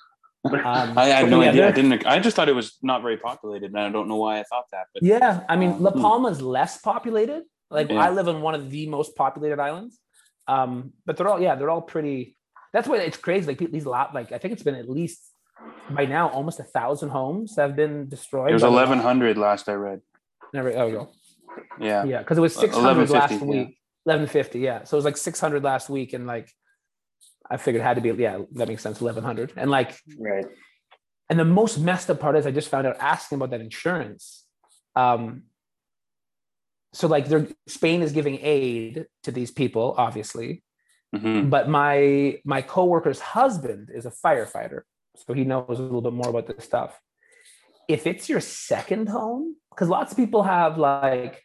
Um, 0.47 0.97
I 0.97 1.06
had 1.06 1.28
no 1.28 1.42
yeah, 1.42 1.49
idea. 1.50 1.68
I 1.68 1.73
didn't. 1.73 2.06
I 2.06 2.21
just 2.21 2.37
thought 2.37 2.49
it 2.49 2.54
was 2.54 2.78
not 2.80 3.02
very 3.02 3.16
populated, 3.16 3.73
and 3.73 3.80
I 3.80 3.88
don't 3.90 4.06
know 4.06 4.14
why 4.14 4.38
I 4.38 4.45
thought 4.45 4.66
that. 4.71 4.85
But 4.95 5.02
Yeah, 5.02 5.40
I 5.49 5.56
mean 5.56 5.83
La 5.83 5.90
Hmm. 5.90 6.00
Palma 6.00 6.28
is 6.28 6.40
less 6.40 6.78
populated. 6.78 7.42
Like 7.68 7.90
Yeah. 7.90 7.99
I 8.04 8.11
live 8.11 8.28
on 8.28 8.40
one 8.42 8.54
of 8.54 8.71
the 8.71 8.87
most 8.87 9.16
populated 9.16 9.59
islands, 9.59 9.99
um, 10.47 10.92
but 11.04 11.16
they're 11.16 11.26
all 11.26 11.40
yeah 11.40 11.56
they're 11.56 11.71
all 11.71 11.83
pretty. 11.83 12.37
That's 12.73 12.87
why 12.87 12.99
it's 12.99 13.16
crazy. 13.16 13.45
Like 13.49 13.59
these 13.59 13.87
lot 13.87 14.14
like 14.14 14.30
I 14.30 14.38
think 14.38 14.52
it's 14.52 14.62
been 14.62 14.76
at 14.76 14.88
least 14.88 15.18
by 15.90 16.04
now 16.04 16.28
almost 16.28 16.60
a 16.60 16.64
thousand 16.64 17.10
homes 17.10 17.56
have 17.56 17.76
been 17.76 18.08
destroyed. 18.08 18.50
it 18.50 18.54
was 18.54 18.62
eleven 18.62 18.98
hundred 18.98 19.38
last 19.38 19.68
I 19.68 19.75
read. 19.75 20.00
Never. 20.52 20.70
Oh, 20.76 20.90
go. 20.90 21.10
Yeah. 21.80 22.04
Yeah, 22.04 22.18
because 22.18 22.38
it 22.38 22.42
was 22.42 22.54
600 22.54 23.10
last 23.10 23.32
1150, 23.32 23.46
yeah. 23.46 23.50
week. 23.64 23.78
1150, 24.04 24.58
yeah. 24.60 24.84
So 24.84 24.96
it 24.96 24.98
was 24.98 25.04
like 25.04 25.16
600 25.16 25.62
last 25.64 25.88
week, 25.88 26.12
and 26.12 26.26
like 26.26 26.50
I 27.50 27.56
figured 27.56 27.80
it 27.80 27.84
had 27.84 27.94
to 27.96 28.00
be, 28.02 28.10
yeah, 28.22 28.40
that 28.52 28.68
makes 28.68 28.82
sense, 28.82 29.00
1100. 29.00 29.52
And 29.56 29.70
like, 29.70 29.96
Right. 30.18 30.44
and 31.30 31.38
the 31.38 31.44
most 31.44 31.78
messed 31.78 32.10
up 32.10 32.20
part 32.20 32.36
is 32.36 32.46
I 32.46 32.50
just 32.50 32.68
found 32.68 32.86
out 32.86 32.96
asking 33.00 33.36
about 33.36 33.50
that 33.50 33.60
insurance. 33.60 34.44
Um, 34.94 35.44
so 36.92 37.08
like, 37.08 37.26
they're 37.28 37.48
Spain 37.66 38.02
is 38.02 38.12
giving 38.12 38.38
aid 38.42 39.06
to 39.25 39.32
these 39.32 39.50
people, 39.50 39.94
obviously, 39.98 40.62
Mhm. 41.14 41.50
but 41.50 41.68
my 41.68 42.40
my 42.44 42.62
coworker's 42.62 43.20
husband 43.20 43.90
is 43.94 44.06
a 44.06 44.10
firefighter, 44.10 44.82
so 45.26 45.32
he 45.32 45.44
knows 45.44 45.78
a 45.78 45.82
little 45.82 46.02
bit 46.02 46.12
more 46.12 46.28
about 46.28 46.46
this 46.46 46.64
stuff. 46.64 46.99
If 47.88 48.06
it's 48.06 48.28
your 48.28 48.40
second 48.40 49.08
home, 49.08 49.56
because 49.70 49.88
lots 49.88 50.12
of 50.12 50.16
people 50.18 50.42
have 50.42 50.76
like, 50.78 51.42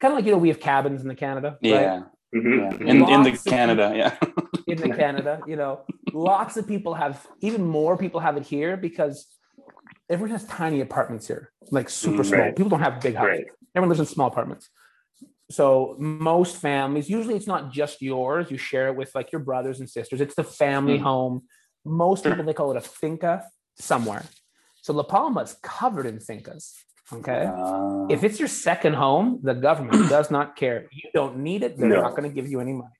kind 0.00 0.12
of 0.12 0.18
like 0.18 0.24
you 0.26 0.32
know 0.32 0.38
we 0.38 0.48
have 0.48 0.60
cabins 0.60 1.02
in 1.02 1.08
the 1.08 1.14
Canada, 1.14 1.58
right? 1.62 1.70
Yeah. 1.70 2.02
Mhm. 2.34 2.56
yeah. 2.58 2.74
In 2.80 2.88
in 2.88 2.98
the 2.98 3.04
Lots 3.04 3.28
of 3.28 3.44
Canada, 3.44 3.92
yeah. 3.94 4.16
in 4.66 4.80
the 4.80 4.88
Canada, 4.88 5.42
you 5.46 5.56
know, 5.56 5.80
lots 6.12 6.56
of 6.56 6.66
people 6.66 6.94
have, 6.94 7.26
even 7.40 7.64
more 7.64 7.96
people 7.96 8.20
have 8.20 8.36
it 8.36 8.44
here 8.46 8.76
because 8.76 9.26
everyone 10.10 10.30
has 10.32 10.44
tiny 10.46 10.80
apartments 10.80 11.26
here, 11.26 11.52
like 11.70 11.88
super 11.88 12.22
Mm, 12.22 12.26
small. 12.26 12.52
People 12.52 12.70
don't 12.70 12.80
have 12.82 13.00
big 13.00 13.14
houses. 13.14 13.38
Right. 13.38 13.46
Everyone 13.74 13.88
lives 13.90 14.00
in 14.00 14.06
small 14.06 14.28
apartments. 14.28 14.68
So 15.50 15.96
most 15.98 16.56
families, 16.56 17.08
usually 17.08 17.34
it's 17.34 17.46
not 17.46 17.72
just 17.72 18.02
yours. 18.02 18.50
You 18.50 18.58
share 18.58 18.88
it 18.88 18.96
with 18.96 19.14
like 19.14 19.32
your 19.32 19.40
brothers 19.40 19.80
and 19.80 19.88
sisters. 19.88 20.20
It's 20.20 20.34
the 20.34 20.44
family 20.44 20.98
Mhm. 20.98 21.02
home. 21.02 21.42
Most 21.88 22.24
people 22.24 22.44
they 22.44 22.52
call 22.54 22.70
it 22.70 22.76
a 22.76 22.80
finca 22.80 23.44
somewhere. 23.78 24.24
So 24.82 24.92
La 24.92 25.02
Palma 25.02 25.40
is 25.42 25.56
covered 25.62 26.06
in 26.06 26.18
fincas. 26.18 26.72
Okay. 27.12 27.46
Uh, 27.46 28.06
if 28.10 28.22
it's 28.22 28.38
your 28.38 28.48
second 28.48 28.94
home, 28.94 29.40
the 29.42 29.54
government 29.54 30.08
does 30.16 30.30
not 30.30 30.56
care. 30.56 30.86
You 30.92 31.10
don't 31.14 31.38
need 31.38 31.62
it. 31.62 31.76
They're 31.78 31.88
No. 31.88 32.02
not 32.02 32.10
going 32.16 32.28
to 32.28 32.34
give 32.34 32.48
you 32.50 32.60
any 32.60 32.72
money. 32.74 32.94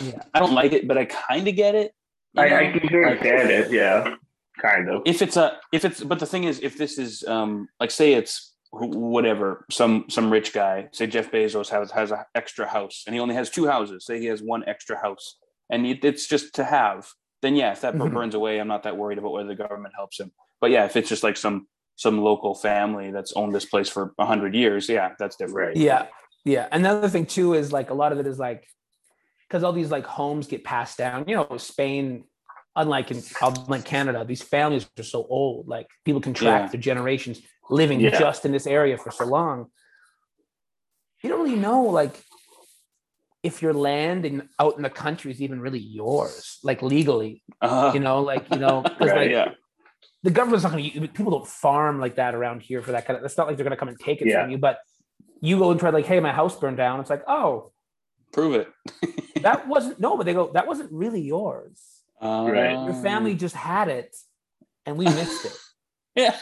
Yeah. 0.00 0.22
I 0.34 0.40
don't 0.40 0.54
like 0.54 0.72
it, 0.72 0.88
but 0.88 0.98
I 0.98 1.04
kind 1.04 1.46
of 1.46 1.54
get 1.54 1.74
it. 1.74 1.92
you 2.34 2.42
I, 2.42 2.46
I 2.46 2.72
can 2.72 2.82
understand 2.94 3.50
it. 3.50 3.70
Yeah. 3.70 4.14
Kind 4.60 4.88
of. 4.88 5.02
if 5.04 5.20
it's 5.20 5.36
a 5.36 5.58
if 5.70 5.84
it's 5.84 6.02
but 6.02 6.18
the 6.18 6.24
thing 6.24 6.44
is 6.44 6.60
if 6.60 6.78
this 6.78 6.96
is 6.96 7.22
um 7.24 7.68
like 7.78 7.90
say 7.90 8.14
it's 8.14 8.54
whatever 8.72 9.66
some 9.70 10.06
some 10.08 10.30
rich 10.32 10.54
guy 10.54 10.88
say 10.92 11.06
jeff 11.06 11.30
bezos 11.30 11.68
has 11.68 11.90
has 11.90 12.10
an 12.10 12.20
extra 12.34 12.66
house 12.66 13.04
and 13.06 13.14
he 13.14 13.20
only 13.20 13.34
has 13.34 13.50
two 13.50 13.66
houses 13.66 14.06
say 14.06 14.18
he 14.18 14.24
has 14.24 14.40
one 14.42 14.64
extra 14.66 14.96
house 14.98 15.36
and 15.70 15.86
it, 15.86 16.04
it's 16.04 16.26
just 16.26 16.54
to 16.54 16.64
have 16.64 17.08
then 17.42 17.54
yeah 17.56 17.72
if 17.72 17.80
that 17.82 17.94
Mhm. 17.94 18.12
burns 18.12 18.34
away 18.34 18.58
i'm 18.60 18.68
not 18.68 18.82
that 18.84 18.96
worried 18.96 19.18
about 19.18 19.32
whether 19.32 19.48
the 19.48 19.54
government 19.54 19.94
helps 19.96 20.18
him 20.20 20.32
but 20.60 20.70
yeah 20.70 20.84
if 20.84 20.96
it's 20.96 21.08
just 21.08 21.22
like 21.22 21.36
some 21.36 21.66
some 21.96 22.20
local 22.20 22.54
family 22.54 23.10
that's 23.10 23.32
owned 23.34 23.54
this 23.54 23.64
place 23.64 23.88
for 23.88 24.12
100 24.16 24.54
years 24.54 24.88
yeah 24.88 25.12
that's 25.18 25.36
different 25.36 25.68
Right. 25.68 25.76
Yeah, 25.76 26.06
yeah. 26.44 26.68
Another 26.72 27.08
thing 27.08 27.26
too 27.26 27.54
is 27.54 27.72
like 27.72 27.90
a 27.90 27.94
lot 27.94 28.12
of 28.12 28.18
it 28.18 28.26
is 28.26 28.38
like 28.38 28.66
because 29.48 29.62
all 29.64 29.72
these 29.72 29.90
like 29.90 30.04
homes 30.06 30.46
get 30.46 30.62
passed 30.64 30.98
down. 30.98 31.24
You 31.28 31.36
know, 31.36 31.56
Spain, 31.56 32.24
unlike 32.74 33.10
in 33.12 33.22
unlike 33.40 33.84
Canada, 33.84 34.24
these 34.26 34.42
families 34.42 34.86
are 34.98 35.02
so 35.02 35.26
old. 35.28 35.68
Like 35.68 35.86
people 36.04 36.20
can 36.20 36.34
track 36.34 36.62
Yeah. 36.62 36.68
their 36.72 36.80
generations 36.80 37.40
living 37.70 38.00
Yeah. 38.00 38.18
just 38.18 38.44
in 38.44 38.52
this 38.52 38.66
area 38.66 38.98
for 38.98 39.10
so 39.10 39.24
long. 39.24 39.70
You 41.22 41.30
don't 41.30 41.42
really 41.42 41.56
know 41.58 41.82
like 41.84 42.20
if 43.48 43.62
your 43.62 43.74
land 43.88 44.20
in 44.26 44.36
out 44.62 44.74
in 44.78 44.82
the 44.82 44.90
country 45.04 45.30
is 45.34 45.40
even 45.40 45.58
really 45.66 45.78
yours, 46.00 46.58
like 46.68 46.80
legally. 46.94 47.42
uh, 47.62 47.90
You 47.94 48.00
know, 48.06 48.18
like 48.32 48.44
you 48.52 48.58
know, 48.64 48.76
because 48.88 49.10
Right, 49.10 49.16
like 49.22 49.30
yeah. 49.30 49.48
the 50.26 50.30
government's 50.38 50.64
not 50.64 50.72
going 50.72 50.90
to 50.90 51.08
people 51.18 51.32
don't 51.36 51.46
farm 51.64 51.94
like 52.04 52.14
that 52.22 52.32
around 52.34 52.58
here 52.68 52.80
for 52.82 52.92
that 52.92 53.02
kind 53.06 53.16
of 53.18 53.24
it's 53.24 53.38
not 53.38 53.46
like 53.46 53.56
they're 53.56 53.68
going 53.68 53.78
to 53.78 53.82
come 53.84 53.88
and 53.94 53.98
take 54.08 54.18
it 54.22 54.26
Yeah. 54.28 54.42
from 54.42 54.50
you 54.52 54.58
but 54.58 54.76
you 55.40 55.54
go 55.58 55.70
and 55.70 55.78
try 55.80 55.90
like 55.90 56.06
hey 56.12 56.18
my 56.28 56.32
house 56.40 56.54
burned 56.62 56.76
down 56.84 56.94
it's 57.00 57.10
like 57.16 57.24
oh. 57.28 57.72
Prove 58.32 58.54
it. 58.60 58.68
That 59.46 59.68
wasn't 59.68 60.00
no 60.00 60.10
but 60.16 60.24
they 60.26 60.34
go 60.40 60.44
that 60.56 60.66
wasn't 60.66 60.90
really 61.02 61.20
yours. 61.34 61.78
Uh, 62.20 62.48
Right. 62.58 62.72
your 62.88 62.98
family 63.08 63.34
just 63.44 63.54
had 63.54 63.86
it 64.00 64.10
and 64.86 64.92
we 65.00 65.04
missed 65.20 65.44
it. 65.50 65.56
Yeah 66.22 66.34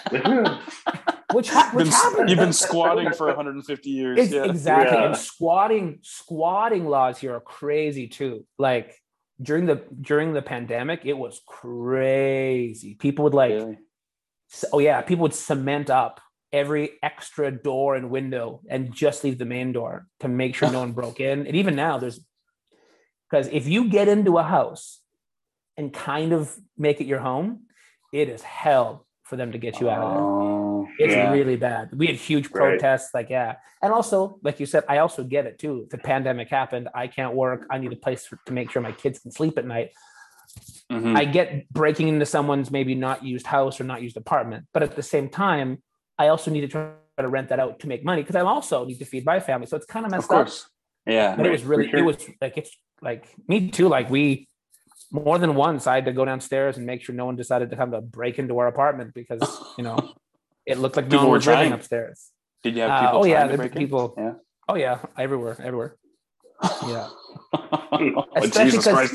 which, 1.33 1.49
ha- 1.51 1.71
which 1.73 1.85
Been- 1.87 1.93
happened 1.93 2.29
you've 2.31 2.39
been 2.39 2.53
squatting 2.53 3.13
for 3.13 3.27
150 3.29 3.91
years 3.91 4.19
It's- 4.19 4.33
yeah. 4.33 4.45
exactly 4.45 4.97
Yeah. 4.99 5.07
and 5.07 5.17
squatting 5.17 5.99
squatting 6.03 6.87
laws 6.87 7.19
here 7.19 7.35
are 7.35 7.41
crazy 7.41 8.09
too 8.09 8.45
like 8.59 8.95
during 9.41 9.67
the 9.67 9.83
during 10.01 10.33
the 10.33 10.43
pandemic 10.43 11.01
it 11.05 11.15
was 11.15 11.41
crazy 11.47 12.95
people 12.95 13.25
would 13.25 13.35
like 13.35 13.53
Really? 13.53 13.79
oh 14.73 14.79
yeah 14.79 15.01
people 15.03 15.23
would 15.23 15.35
cement 15.35 15.91
up 15.91 16.21
every 16.53 16.91
extra 17.03 17.51
door 17.51 17.97
and 17.97 18.11
window 18.11 18.61
and 18.69 18.95
just 18.95 19.25
leave 19.25 19.39
the 19.39 19.45
main 19.45 19.73
door 19.73 20.07
to 20.21 20.29
make 20.29 20.55
sure 20.55 20.71
no 20.71 20.81
one 20.81 20.93
broke 21.01 21.19
in 21.21 21.47
and 21.47 21.57
even 21.57 21.75
now 21.75 21.99
there's 21.99 22.21
because 23.29 23.49
if 23.49 23.67
you 23.67 23.89
get 23.89 24.07
into 24.07 24.39
a 24.39 24.43
house 24.45 25.01
and 25.77 25.93
kind 25.93 26.33
of 26.33 26.55
make 26.79 27.01
it 27.01 27.07
your 27.07 27.19
home 27.19 27.63
it 28.13 28.29
is 28.29 28.43
hell 28.43 29.07
for 29.25 29.37
them 29.37 29.53
to 29.53 29.59
get 29.59 29.81
you 29.81 29.89
out 29.91 30.03
of 30.03 30.11
there 30.11 30.21
Oh, 30.21 30.89
it's 30.99 31.15
yeah. 31.15 31.33
really 31.33 31.57
bad. 31.57 31.91
We 31.97 32.07
had 32.07 32.17
huge 32.17 32.51
Right. 32.51 32.79
protests, 32.79 33.11
like 33.15 33.31
yeah, 33.31 33.57
and 33.83 33.93
also, 33.93 34.39
like 34.43 34.61
you 34.61 34.67
said, 34.67 34.85
I 34.89 34.99
also 34.99 35.25
get 35.25 35.47
it 35.47 35.59
too. 35.59 35.83
If 35.85 35.91
the 35.91 35.99
pandemic 35.99 36.49
happened, 36.49 36.89
I 36.95 37.07
can't 37.09 37.35
work. 37.35 37.67
I 37.71 37.79
need 37.79 37.93
a 37.93 37.97
place 37.97 38.27
for, 38.27 38.39
to 38.47 38.53
make 38.53 38.71
sure 38.71 38.81
my 38.83 38.93
kids 38.93 39.19
can 39.19 39.31
sleep 39.31 39.59
at 39.59 39.67
night. 39.67 39.91
Mhm. 40.93 41.17
I 41.17 41.25
get 41.25 41.69
breaking 41.73 42.09
into 42.09 42.27
someone's 42.27 42.71
maybe 42.71 42.95
not 42.95 43.25
used 43.25 43.47
house 43.47 43.81
or 43.81 43.85
not 43.85 44.03
used 44.03 44.17
apartment, 44.17 44.67
but 44.75 44.83
at 44.83 44.95
the 44.95 45.03
same 45.03 45.29
time, 45.29 45.83
I 46.19 46.29
also 46.29 46.51
need 46.51 46.61
to 46.61 46.69
try 46.69 46.91
to 47.19 47.29
rent 47.29 47.49
that 47.49 47.59
out 47.61 47.81
to 47.81 47.89
make 47.89 48.05
money 48.05 48.23
because 48.23 48.37
I 48.37 48.41
also 48.43 48.85
need 48.85 48.99
to 48.99 49.05
feed 49.05 49.25
my 49.25 49.41
family. 49.41 49.67
So 49.67 49.77
it's 49.77 49.87
kind 49.87 50.05
of 50.05 50.13
of 50.13 50.19
messed 50.19 50.31
up. 50.31 50.47
course 50.47 50.69
yeah 51.07 51.37
But 51.37 51.47
it 51.47 51.51
was 51.53 51.65
really, 51.65 51.91
it 51.93 52.03
was 52.03 52.17
like 52.41 52.57
it's 52.57 52.77
like 53.03 53.27
me 53.49 53.71
too. 53.71 53.89
Like 53.89 54.09
we 54.11 54.49
more 55.15 55.39
than 55.39 55.55
once, 55.55 55.87
I 55.87 55.95
had 55.95 56.05
to 56.07 56.13
go 56.13 56.25
downstairs 56.25 56.77
and 56.77 56.85
make 56.85 57.01
sure 57.03 57.15
no 57.15 57.27
one 57.27 57.37
decided 57.37 57.71
to 57.71 57.77
come 57.77 57.93
to 57.93 58.01
break 58.01 58.39
into 58.41 58.59
our 58.59 58.67
apartment 58.67 59.15
because 59.15 59.43
you 59.79 59.85
know 59.85 59.97
it 60.67 60.79
looked 60.79 60.97
like 60.97 61.07
no 61.07 61.11
People 61.13 61.27
one 61.29 61.39
were 61.39 61.41
trying. 61.41 61.73
upstairs. 61.73 62.31
Did 62.65 62.75
you 62.77 62.83
have 62.83 62.91
Uh, 62.91 63.01
people? 63.07 63.19
oh 63.21 63.25
yeah, 63.25 63.35
trying 63.37 63.47
to 63.49 63.53
the 63.53 63.57
break 63.59 63.73
in? 63.73 63.79
people. 63.79 64.15
Yeah. 64.19 64.33
Oh 64.69 64.75
yeah, 64.75 64.99
everywhere, 65.17 65.57
everywhere. 65.63 65.97
Yeah, 66.87 67.09
oh, 67.53 68.25
Especially 68.37 68.65
Jesus 68.71 68.85
'cause- 68.85 68.95
Christ. 68.95 69.15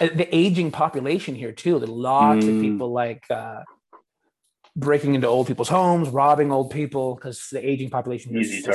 Uh, 0.00 0.08
the 0.14 0.28
aging 0.34 0.70
population 0.70 1.34
here 1.34 1.52
too. 1.52 1.78
There 1.78 1.88
are 1.88 1.92
lots 1.92 2.44
of 2.46 2.54
Mm. 2.54 2.60
people 2.62 2.92
like 2.92 3.24
uh, 3.30 3.62
breaking 4.74 5.14
into 5.14 5.26
old 5.26 5.46
people's 5.48 5.68
homes, 5.68 6.08
robbing 6.08 6.50
old 6.52 6.70
people 6.70 7.14
because 7.14 7.48
the 7.52 7.60
aging 7.68 7.90
population. 7.90 8.36
Easy 8.36 8.60
so 8.62 8.72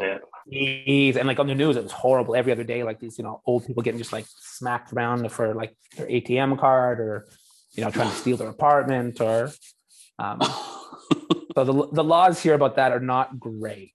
yeah. 0.00 0.18
Easy. 0.50 1.18
And 1.18 1.26
like 1.28 1.38
on 1.40 1.46
the 1.46 1.54
news, 1.54 1.76
it 1.76 1.82
was 1.82 1.92
horrible 1.92 2.34
every 2.36 2.52
other 2.52 2.64
day. 2.64 2.82
Like 2.82 3.00
these, 3.00 3.18
you 3.18 3.24
know, 3.24 3.40
old 3.46 3.66
people 3.66 3.82
getting 3.82 3.98
just 3.98 4.12
like 4.12 4.26
smacked 4.28 4.92
around 4.92 5.30
for 5.32 5.54
like 5.54 5.76
their 5.96 6.06
ATM 6.06 6.58
card 6.58 7.00
or 7.00 7.26
you 7.72 7.84
know 7.84 7.90
trying 7.90 8.10
to 8.10 8.16
steal 8.16 8.36
their 8.36 8.48
apartment 8.48 9.20
or. 9.20 9.50
Um, 10.18 10.40
so 11.54 11.64
the 11.64 11.88
the 11.92 12.04
laws 12.04 12.40
here 12.42 12.54
about 12.54 12.76
that 12.76 12.92
are 12.92 13.00
not 13.00 13.38
great. 13.38 13.92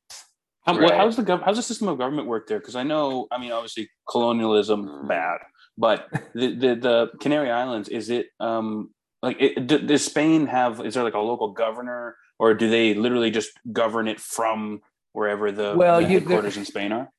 How, 0.65 0.73
what, 0.73 0.81
Right. 0.81 0.93
how's 0.95 1.15
the 1.15 1.23
gov- 1.23 1.43
how's 1.43 1.55
the 1.55 1.63
system 1.63 1.87
of 1.87 1.97
government 1.97 2.27
work 2.27 2.47
there? 2.47 2.59
Because 2.59 2.75
I 2.75 2.83
know, 2.83 3.27
I 3.31 3.37
mean, 3.39 3.51
obviously 3.51 3.89
colonialism 4.09 5.07
bad, 5.07 5.39
But 5.77 6.07
the 6.35 6.53
the, 6.55 6.75
the 6.75 7.11
Canary 7.19 7.49
Islands 7.49 7.89
is 7.89 8.09
it 8.09 8.27
um 8.39 8.89
like 9.23 9.37
it, 9.39 9.67
d- 9.67 9.85
does 9.85 10.05
Spain 10.05 10.47
have 10.47 10.85
is 10.85 10.93
there 10.93 11.03
like 11.03 11.13
a 11.13 11.19
local 11.19 11.51
governor 11.53 12.15
or 12.37 12.53
do 12.53 12.69
they 12.69 12.93
literally 12.93 13.31
just 13.31 13.51
govern 13.71 14.07
it 14.07 14.19
from 14.19 14.81
wherever 15.13 15.51
the, 15.51 15.75
Well, 15.77 16.01
the 16.01 16.07
you- 16.07 16.19
headquarters 16.19 16.57
in 16.57 16.65
Spain 16.65 16.91
are? 16.91 17.09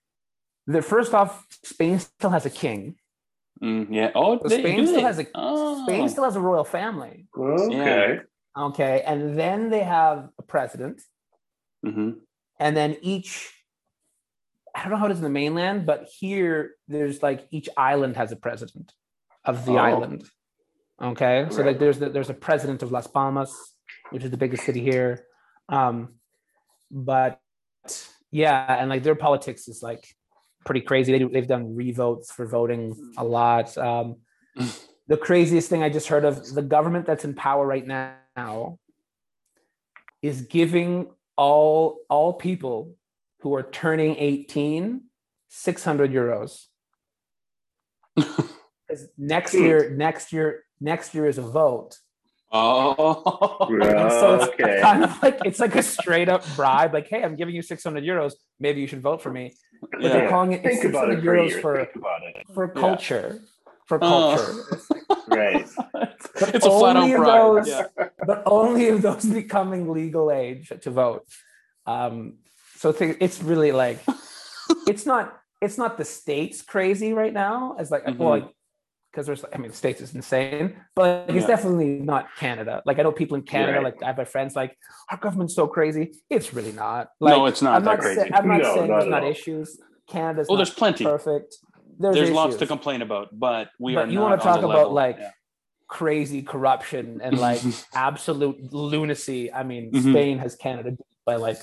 The 0.66 0.82
first 0.82 1.14
off, 1.14 1.46
Spain 1.64 1.98
still 1.98 2.30
has 2.30 2.46
a 2.46 2.50
king. 2.50 2.96
Mm, 3.62 3.88
yeah. 3.90 4.10
Oh, 4.14 4.38
So 4.42 4.48
Spain 4.58 4.86
still 4.86 5.00
has 5.02 5.18
a- 5.18 5.26
oh. 5.34 5.84
Spain 5.84 6.08
still 6.08 6.24
has 6.24 6.36
a 6.36 6.40
royal 6.40 6.64
family. 6.64 7.26
Okay. 7.36 8.20
Okay, 8.56 9.02
and 9.06 9.38
then 9.38 9.70
they 9.70 9.82
have 9.84 10.28
a 10.38 10.42
president, 10.42 11.00
Mhm. 11.84 12.20
and 12.58 12.76
then 12.76 12.96
each. 13.00 13.54
I 14.74 14.82
don't 14.82 14.90
know 14.92 14.96
how 14.98 15.06
it 15.06 15.12
is 15.12 15.18
in 15.18 15.24
the 15.24 15.30
mainland, 15.30 15.84
but 15.86 16.04
here 16.18 16.74
there's 16.88 17.22
like 17.22 17.46
each 17.50 17.68
island 17.76 18.16
has 18.16 18.32
a 18.32 18.36
president 18.36 18.92
of 19.44 19.66
the 19.66 19.72
Oh. 19.72 19.76
island. 19.90 20.24
Okay, 21.00 21.46
so 21.50 21.62
like 21.62 21.78
there's 21.78 21.98
the, 21.98 22.08
there's 22.10 22.30
a 22.30 22.34
president 22.34 22.82
of 22.82 22.90
Las 22.92 23.06
Palmas, 23.06 23.52
which 24.10 24.22
is 24.24 24.30
the 24.30 24.36
biggest 24.36 24.64
city 24.64 24.80
here. 24.80 25.26
Um, 25.68 26.20
but 26.90 27.40
yeah, 28.30 28.76
and 28.78 28.88
like 28.88 29.02
their 29.02 29.14
politics 29.14 29.68
is 29.68 29.82
like 29.82 30.06
pretty 30.64 30.80
crazy. 30.80 31.12
They 31.12 31.18
do, 31.18 31.28
they've 31.28 31.46
done 31.46 31.74
revotes 31.74 32.32
for 32.32 32.46
voting 32.46 33.12
a 33.16 33.24
lot. 33.24 33.76
Um, 33.76 34.16
the 35.08 35.16
craziest 35.16 35.68
thing 35.68 35.82
I 35.82 35.88
just 35.88 36.08
heard 36.08 36.24
of 36.24 36.54
the 36.54 36.62
government 36.62 37.06
that's 37.06 37.24
in 37.24 37.34
power 37.34 37.66
right 37.66 37.86
now 37.86 38.78
is 40.22 40.42
giving 40.42 41.10
all 41.36 41.98
all 42.08 42.34
people 42.34 42.94
who 43.40 43.54
are 43.54 43.62
turning 43.62 44.16
18 44.16 45.02
600 45.48 46.12
euros 46.12 46.66
next 49.18 49.54
year 49.54 49.90
next 49.90 50.32
year 50.32 50.64
next 50.80 51.14
year 51.14 51.26
is 51.26 51.38
a 51.38 51.42
vote 51.42 51.98
Oh. 52.52 53.66
and 53.70 54.10
so 54.20 54.34
it's 54.36 54.44
Okay. 54.54 54.80
kind 54.82 55.04
of 55.04 55.22
like 55.22 55.38
it's 55.44 55.60
like 55.60 55.74
a 55.76 55.82
straight 55.82 56.28
up 56.28 56.42
bribe 56.56 56.92
like 56.92 57.06
hey 57.08 57.22
i'm 57.22 57.36
giving 57.36 57.54
you 57.54 57.62
600 57.62 58.02
euros 58.02 58.32
maybe 58.58 58.80
you 58.80 58.86
should 58.86 59.02
vote 59.02 59.22
for 59.22 59.30
me 59.30 59.54
but 59.92 60.02
they're 60.02 60.28
calling 60.28 60.52
it 60.52 60.62
Think 60.62 60.84
about 60.84 61.08
600 61.10 61.18
it 61.18 61.22
for 61.22 61.26
euros 61.32 61.48
year. 61.50 61.60
for 61.60 61.76
Think 61.76 61.96
about 61.96 62.22
it. 62.22 62.46
for 62.54 62.68
culture 62.68 63.40
for 63.86 63.98
Oh. 64.02 64.36
culture 64.36 64.86
Right. 65.28 65.62
it's 65.62 66.66
a 66.66 66.70
flat 66.70 66.96
out 66.96 67.02
only 67.02 67.12
of 67.12 67.18
bribe. 67.18 67.64
those- 67.64 67.68
Yeah. 67.68 67.86
but 68.26 68.42
only 68.46 68.88
of 68.88 69.02
those 69.02 69.24
becoming 69.42 69.88
legal 69.92 70.30
age 70.32 70.72
to 70.80 70.90
vote. 70.90 71.24
Um, 71.86 72.38
so 72.76 72.90
think, 72.92 73.18
it's 73.20 73.40
really 73.42 73.70
like 73.72 74.00
it's 74.88 75.06
not 75.06 75.36
it's 75.60 75.78
not 75.78 75.98
the 75.98 76.04
states 76.04 76.62
crazy 76.62 77.12
right 77.12 77.32
now 77.32 77.76
as 77.78 77.90
like 77.90 78.04
Mhm. 78.04 78.16
well 78.18 78.30
like 78.30 78.48
because 79.10 79.26
there's 79.26 79.44
I 79.52 79.58
mean 79.58 79.70
the 79.70 79.76
states 79.76 80.00
is 80.00 80.14
insane, 80.14 80.76
but 80.94 81.26
it's 81.28 81.40
Yeah. 81.42 81.46
definitely 81.46 81.98
not 82.00 82.28
Canada. 82.38 82.82
Like 82.86 82.98
I 82.98 83.02
know 83.02 83.12
people 83.12 83.36
in 83.36 83.42
Canada, 83.42 83.78
Right. 83.78 83.84
like 83.94 84.02
I 84.02 84.06
have 84.06 84.18
my 84.18 84.24
friends 84.24 84.54
like 84.56 84.76
our 85.10 85.18
government's 85.18 85.54
so 85.54 85.66
crazy. 85.66 86.12
It's 86.28 86.54
really 86.54 86.72
not. 86.72 87.08
Like, 87.20 87.36
no, 87.36 87.46
it's 87.46 87.62
not 87.62 87.74
I'm 87.76 87.84
that 87.84 87.90
not 87.92 88.00
crazy. 88.00 88.20
say- 88.20 88.30
I'm 88.32 88.48
not 88.48 88.58
No, 88.62 88.74
saying 88.74 88.88
not 88.90 88.98
there's 89.00 89.10
not 89.10 89.22
all. 89.24 89.30
issues. 89.30 89.78
Canada's 90.08 90.48
well, 90.48 90.56
there's 90.56 90.70
plenty. 90.70 91.04
perfect. 91.04 91.56
There's, 91.98 92.14
There's, 92.16 92.30
lots 92.30 92.56
to 92.56 92.66
complain 92.66 93.02
about, 93.02 93.28
but 93.38 93.68
we 93.78 93.94
But 93.94 94.08
are. 94.08 94.10
you 94.10 94.20
want 94.20 94.40
to 94.40 94.44
talk 94.44 94.58
about, 94.60 94.70
level. 94.70 94.92
like, 94.92 95.18
Yeah. 95.18 95.30
crazy 95.86 96.40
corruption 96.42 97.20
and 97.22 97.36
like 97.38 97.60
absolute 97.94 98.72
lunacy. 98.72 99.52
I 99.52 99.62
mean, 99.64 99.92
Mhm. 99.92 100.10
Spain 100.10 100.38
has 100.38 100.56
Canada 100.56 100.96
by 101.26 101.36
like 101.36 101.58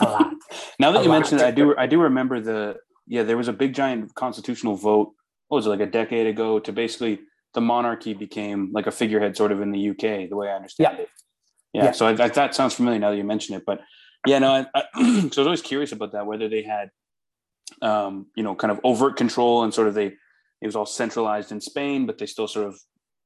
a 0.00 0.04
lot. 0.04 0.32
Now 0.78 0.90
that 0.92 1.00
a 1.00 1.04
you 1.04 1.08
lot. 1.08 1.14
mentioned 1.20 1.40
it, 1.40 1.46
I 1.46 1.50
do 1.50 1.74
I 1.76 1.86
do 1.86 2.00
remember 2.02 2.40
the 2.40 2.76
yeah 3.06 3.22
there 3.22 3.36
was 3.36 3.48
a 3.48 3.52
big 3.52 3.72
giant 3.74 4.14
constitutional 4.14 4.74
vote. 4.74 5.12
What 5.52 5.56
was 5.56 5.66
it 5.66 5.68
like 5.68 5.80
a 5.80 5.86
decade 5.86 6.26
ago 6.26 6.58
to 6.60 6.72
basically 6.72 7.20
the 7.52 7.60
monarchy 7.60 8.14
became 8.14 8.70
like 8.72 8.86
a 8.86 8.90
figurehead 8.90 9.36
sort 9.36 9.52
of 9.52 9.60
in 9.60 9.70
the 9.70 9.90
UK 9.90 10.30
the 10.30 10.34
way 10.34 10.48
I 10.48 10.56
understand 10.56 10.96
Yeah. 10.96 11.02
it. 11.02 11.08
Yeah, 11.74 11.84
Yeah. 11.84 11.90
so 11.92 12.06
I, 12.06 12.14
that, 12.14 12.32
that 12.32 12.54
sounds 12.54 12.72
familiar 12.72 12.98
now 12.98 13.10
that 13.10 13.18
you 13.18 13.24
mention 13.24 13.54
it, 13.56 13.64
but 13.66 13.82
yeah, 14.26 14.38
no, 14.38 14.50
I, 14.50 14.66
I, 14.74 14.82
so 14.94 15.02
I 15.20 15.24
was 15.26 15.38
always 15.38 15.60
curious 15.60 15.92
about 15.92 16.12
that 16.12 16.24
whether 16.24 16.48
they 16.48 16.62
had 16.62 16.88
um, 17.82 18.28
you 18.34 18.42
know 18.42 18.54
kind 18.54 18.70
of 18.70 18.80
overt 18.82 19.16
control 19.16 19.62
and 19.62 19.74
sort 19.74 19.88
of 19.88 19.92
they 19.94 20.06
it 20.62 20.66
was 20.66 20.74
all 20.74 20.86
centralized 20.86 21.52
in 21.52 21.60
Spain, 21.60 22.06
but 22.06 22.16
they 22.16 22.24
still 22.24 22.48
sort 22.48 22.66
of 22.68 22.80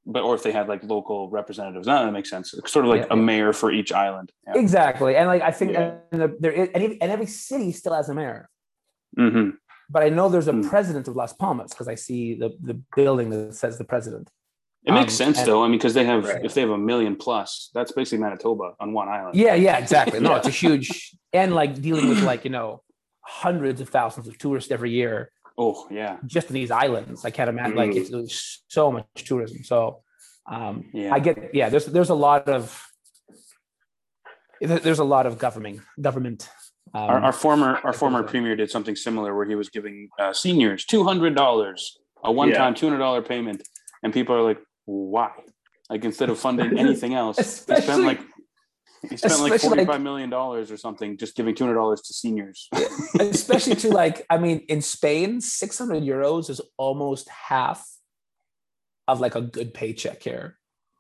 but 0.05 0.25
or 0.25 0.35
if 0.35 0.43
they 0.43 0.51
had 0.51 0.67
like 0.67 0.83
local 0.83 1.31
representatives. 1.31 1.87
No, 1.87 2.05
that 2.05 2.11
makes 2.11 2.29
sense. 2.29 2.53
It's 2.55 2.73
sort 2.73 2.87
of 2.87 2.91
like 2.91 3.03
Yeah, 3.03 3.13
a 3.13 3.17
mayor 3.17 3.53
for 3.53 3.71
each 3.71 3.93
island. 3.93 4.33
Exactly, 4.53 5.15
and 5.15 5.29
like 5.29 5.43
I 5.43 5.53
think 5.53 5.77
and 5.77 6.01
the, 6.11 6.37
there 6.41 6.51
is, 6.51 6.71
and, 6.75 6.83
every, 6.83 7.01
and 7.01 7.13
every 7.13 7.27
city 7.27 7.71
still 7.71 7.95
has 7.95 8.09
a 8.09 8.15
mayor. 8.15 8.49
hmm 9.17 9.51
But 9.89 10.03
I 10.03 10.09
know 10.09 10.29
there's 10.29 10.49
a 10.49 10.53
Hmm. 10.53 10.69
president 10.69 11.07
of 11.09 11.15
Las 11.17 11.33
Palmas 11.33 11.71
because 11.73 11.89
I 11.89 11.95
see 11.97 12.35
the 12.35 12.51
the 12.71 12.75
building 12.97 13.31
that 13.31 13.55
says 13.55 13.79
the 13.79 13.85
president. 13.85 14.31
It 14.85 14.93
makes 14.93 15.15
Um, 15.15 15.25
sense 15.25 15.39
and- 15.39 15.49
though. 15.49 15.63
I 15.65 15.67
mean, 15.69 15.79
because 15.79 15.95
they 15.95 16.05
have 16.05 16.25
Right. 16.25 16.45
if 16.45 16.55
they 16.55 16.61
have 16.67 16.71
a 16.71 16.79
million 16.93 17.15
plus, 17.17 17.71
that's 17.75 17.93
basically 17.93 18.19
Manitoba 18.27 18.75
on 18.83 18.93
one 18.93 19.09
island. 19.09 19.35
Yeah, 19.37 19.55
yeah, 19.55 19.77
exactly. 19.79 20.19
No, 20.21 20.31
Yeah. 20.33 20.39
it's 20.39 20.49
a 20.55 20.59
huge 20.65 20.89
and 21.33 21.55
like 21.61 21.73
dealing 21.89 22.09
with 22.09 22.23
like 22.23 22.45
you 22.45 22.51
know 22.51 22.83
hundreds 23.45 23.81
of 23.81 23.89
thousands 23.89 24.27
of 24.29 24.39
tourists 24.39 24.71
every 24.71 24.91
year 25.01 25.33
Oh 25.59 25.87
yeah. 25.91 26.19
just 26.27 26.47
in 26.51 26.55
these 26.55 26.71
islands. 26.71 27.25
I 27.25 27.31
can't 27.37 27.49
imagine 27.55 27.77
like 27.77 27.91
Mm. 27.91 28.23
it's, 28.25 28.63
so 28.69 28.93
much 28.93 29.07
tourism. 29.31 29.59
So 29.65 30.03
um, 30.49 30.75
Yeah. 30.93 31.13
I 31.17 31.19
get 31.27 31.37
yeah. 31.55 31.69
There's 31.73 31.87
there's 31.87 32.11
a 32.11 32.21
lot 32.27 32.49
of 32.49 32.63
there's 34.61 34.99
a 35.01 35.05
lot 35.05 35.27
of 35.27 35.39
government 35.39 35.81
government. 36.01 36.49
Um, 36.97 37.11
Our, 37.11 37.19
our 37.27 37.33
former 37.33 37.71
our 37.85 37.93
former 37.93 38.23
premier 38.23 38.57
did 38.57 38.71
something 38.71 38.97
similar 38.97 39.35
where 39.37 39.47
he 39.47 39.55
was 39.55 39.69
giving 39.69 40.09
uh, 40.19 40.33
seniors 40.33 40.85
two 40.93 41.05
hundred 41.05 41.35
dollars, 41.35 41.99
a 42.25 42.33
one 42.33 42.51
time 42.53 42.75
two 42.75 42.87
hundred 42.87 42.99
dollar 43.07 43.21
payment, 43.23 43.61
and 44.03 44.13
people 44.19 44.35
are 44.35 44.43
like, 44.43 44.61
why? 44.87 45.31
Like 45.91 46.05
instead 46.05 46.31
of 46.31 46.39
funding 46.39 46.79
anything 46.85 47.13
else, 47.15 47.37
he 47.39 47.43
spent 47.45 48.03
like 48.05 48.21
he 49.11 49.17
spent 49.17 49.35
like 49.41 49.53
especially, 49.53 49.69
forty 49.69 49.81
like- 49.83 49.89
five 49.95 50.01
million 50.01 50.31
dollars 50.31 50.71
or 50.71 50.79
something 50.79 51.17
just 51.19 51.37
giving 51.37 51.55
two 51.55 51.65
hundred 51.65 51.77
dollars 51.77 52.01
to 52.03 52.15
seniors. 52.15 52.69
especially 53.21 53.75
to 53.77 53.89
like 53.91 54.25
I 54.31 54.39
mean 54.39 54.61
in 54.69 54.81
Spain, 54.81 55.41
600 55.41 56.03
euros 56.03 56.49
is 56.51 56.61
almost 56.79 57.29
half 57.29 57.87
of 59.07 59.21
like 59.21 59.35
a 59.35 59.43
good 59.43 59.75
paycheck 59.75 60.23
here. 60.23 60.59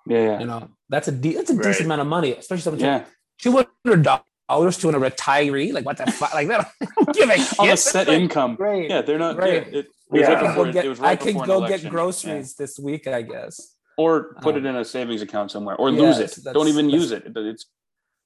Yeah, 0.08 0.38
You 0.40 0.46
know, 0.46 0.68
that's 0.88 1.08
a 1.08 1.12
de- 1.12 1.34
that's 1.34 1.50
a 1.50 1.54
Right. 1.54 1.64
decent 1.64 1.86
amount 1.86 2.02
of 2.02 2.06
money, 2.06 2.32
especially 2.32 2.62
someone 2.62 2.80
yeah. 2.80 3.04
two 3.40 3.52
hundred 3.52 4.04
dollars 4.48 4.78
to 4.78 4.88
a 4.88 4.92
retiree. 4.92 5.72
Like 5.72 5.84
what 5.84 5.96
the 5.96 6.06
fuck? 6.10 6.34
Like 6.34 6.48
that 6.48 6.70
don't 6.96 7.12
give 7.14 7.28
a 7.30 7.34
On 7.58 7.66
a 7.68 7.70
shit. 7.70 7.78
set 7.78 8.08
Like, 8.08 8.18
income. 8.20 8.54
Great. 8.56 8.90
Yeah, 8.90 9.02
they're 9.02 9.18
not. 9.18 9.36
Great. 9.36 9.66
Yeah, 9.72 9.78
it, 9.80 9.86
it 9.86 9.86
I 9.86 10.14
was 10.14 10.20
Yeah. 10.20 10.28
right 10.28 10.38
can 10.38 10.46
before, 10.48 10.64
go 10.64 10.70
it 10.70 10.72
get, 10.72 10.86
was 10.88 11.00
I 11.00 11.02
right 11.02 11.20
can 11.20 11.34
go 11.34 11.42
election. 11.42 11.68
get 11.68 11.82
Yeah. 11.84 11.90
groceries 11.90 12.54
this 12.56 12.78
week, 12.78 13.06
I 13.06 13.22
guess. 13.22 13.74
or 13.98 14.34
put 14.42 14.54
Um, 14.54 14.64
it 14.66 14.68
in 14.68 14.76
a 14.76 14.84
savings 14.84 15.22
account 15.22 15.50
somewhere, 15.50 15.74
or 15.76 15.90
lose 15.90 16.18
it. 16.18 16.38
Don't 16.52 16.68
even 16.68 16.90
use 16.90 17.10
it. 17.12 17.24
It's 17.34 17.66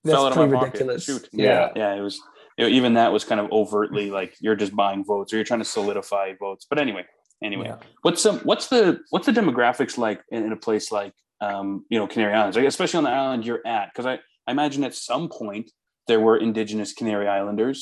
That's 0.05 0.15
fell 0.15 0.27
out 0.27 0.33
of 0.33 0.37
pretty 0.37 0.53
my 0.53 0.59
pocket. 0.59 0.73
ridiculous. 0.73 1.05
Shoot. 1.05 1.29
Yeah. 1.33 1.71
yeah. 1.77 1.95
It 1.95 2.01
was 2.01 2.21
you 2.59 2.65
know, 2.67 2.71
even 2.71 2.95
that 2.95 3.13
was 3.13 3.25
kind 3.25 3.41
of 3.41 3.51
overtly 3.53 4.11
like 4.11 4.35
you're 4.41 4.57
just 4.57 4.75
buying 4.77 5.05
votes 5.05 5.33
or 5.33 5.37
you're 5.37 5.45
trying 5.45 5.61
to 5.61 5.65
solidify 5.65 6.35
votes. 6.39 6.67
But 6.69 6.79
anyway, 6.79 7.07
anyway, 7.43 7.67
Yeah. 7.69 7.77
what's 8.03 8.21
some 8.21 8.41
what's 8.41 8.67
the 8.67 9.01
what's 9.11 9.25
the 9.27 9.33
demographics 9.33 9.97
like 9.97 10.21
in, 10.31 10.45
in 10.45 10.53
a 10.53 10.57
place 10.57 10.93
like 10.93 11.15
um, 11.41 11.87
you 11.89 11.99
know 11.99 12.07
Canary 12.07 12.35
Islands, 12.35 12.57
like, 12.59 12.67
especially 12.67 12.99
on 12.99 13.05
the 13.05 13.11
island 13.11 13.47
you're 13.47 13.67
at? 13.67 13.91
Because 13.93 14.05
I, 14.05 14.15
I 14.47 14.51
imagine 14.51 14.85
at 14.85 14.95
some 14.95 15.29
point 15.31 15.71
there 16.11 16.21
were 16.21 16.37
indigenous 16.37 16.93
Canary 16.93 17.29
Islanders. 17.39 17.79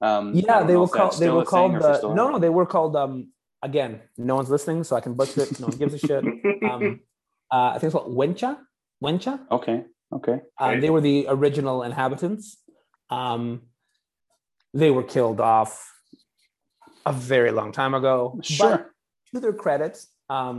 Um, 0.00 0.24
Yeah, 0.34 0.62
they 0.62 0.76
were 0.76 0.88
called. 0.96 1.18
They 1.18 1.30
were 1.38 1.44
called 1.44 1.74
they 1.74 1.78
the. 1.80 1.98
still 1.98 2.14
No, 2.14 2.24
no, 2.32 2.38
they 2.38 2.48
were 2.58 2.68
called. 2.74 2.94
Um, 2.96 3.14
again, 3.70 4.00
no 4.16 4.34
one's 4.38 4.50
listening, 4.56 4.84
so 4.84 4.92
I 4.96 5.00
can 5.06 5.14
butcher 5.14 5.42
it. 5.42 5.58
No 5.60 5.66
one 5.66 5.76
gives 5.82 5.94
a 5.98 5.98
shit. 6.06 6.24
Um, 6.70 7.00
uh, 7.54 7.70
I 7.74 7.78
think 7.78 7.88
it's 7.90 7.94
called 7.98 8.14
Guanche. 8.16 8.50
Guanche. 9.02 9.34
Okay, 9.50 9.78
okay, 10.18 10.36
Uh, 10.58 10.80
They 10.82 10.90
were 10.94 11.02
the 11.02 11.26
original 11.28 11.82
inhabitants. 11.82 12.44
Um, 13.10 13.42
they 14.82 14.90
were 14.96 15.02
killed 15.14 15.40
off 15.40 15.70
a 17.04 17.12
very 17.12 17.50
long 17.58 17.72
time 17.72 17.94
ago. 18.00 18.38
sure. 18.42 18.68
But 18.68 18.90
to 19.34 19.40
their 19.40 19.52
credit, 19.64 19.94
um, 20.30 20.56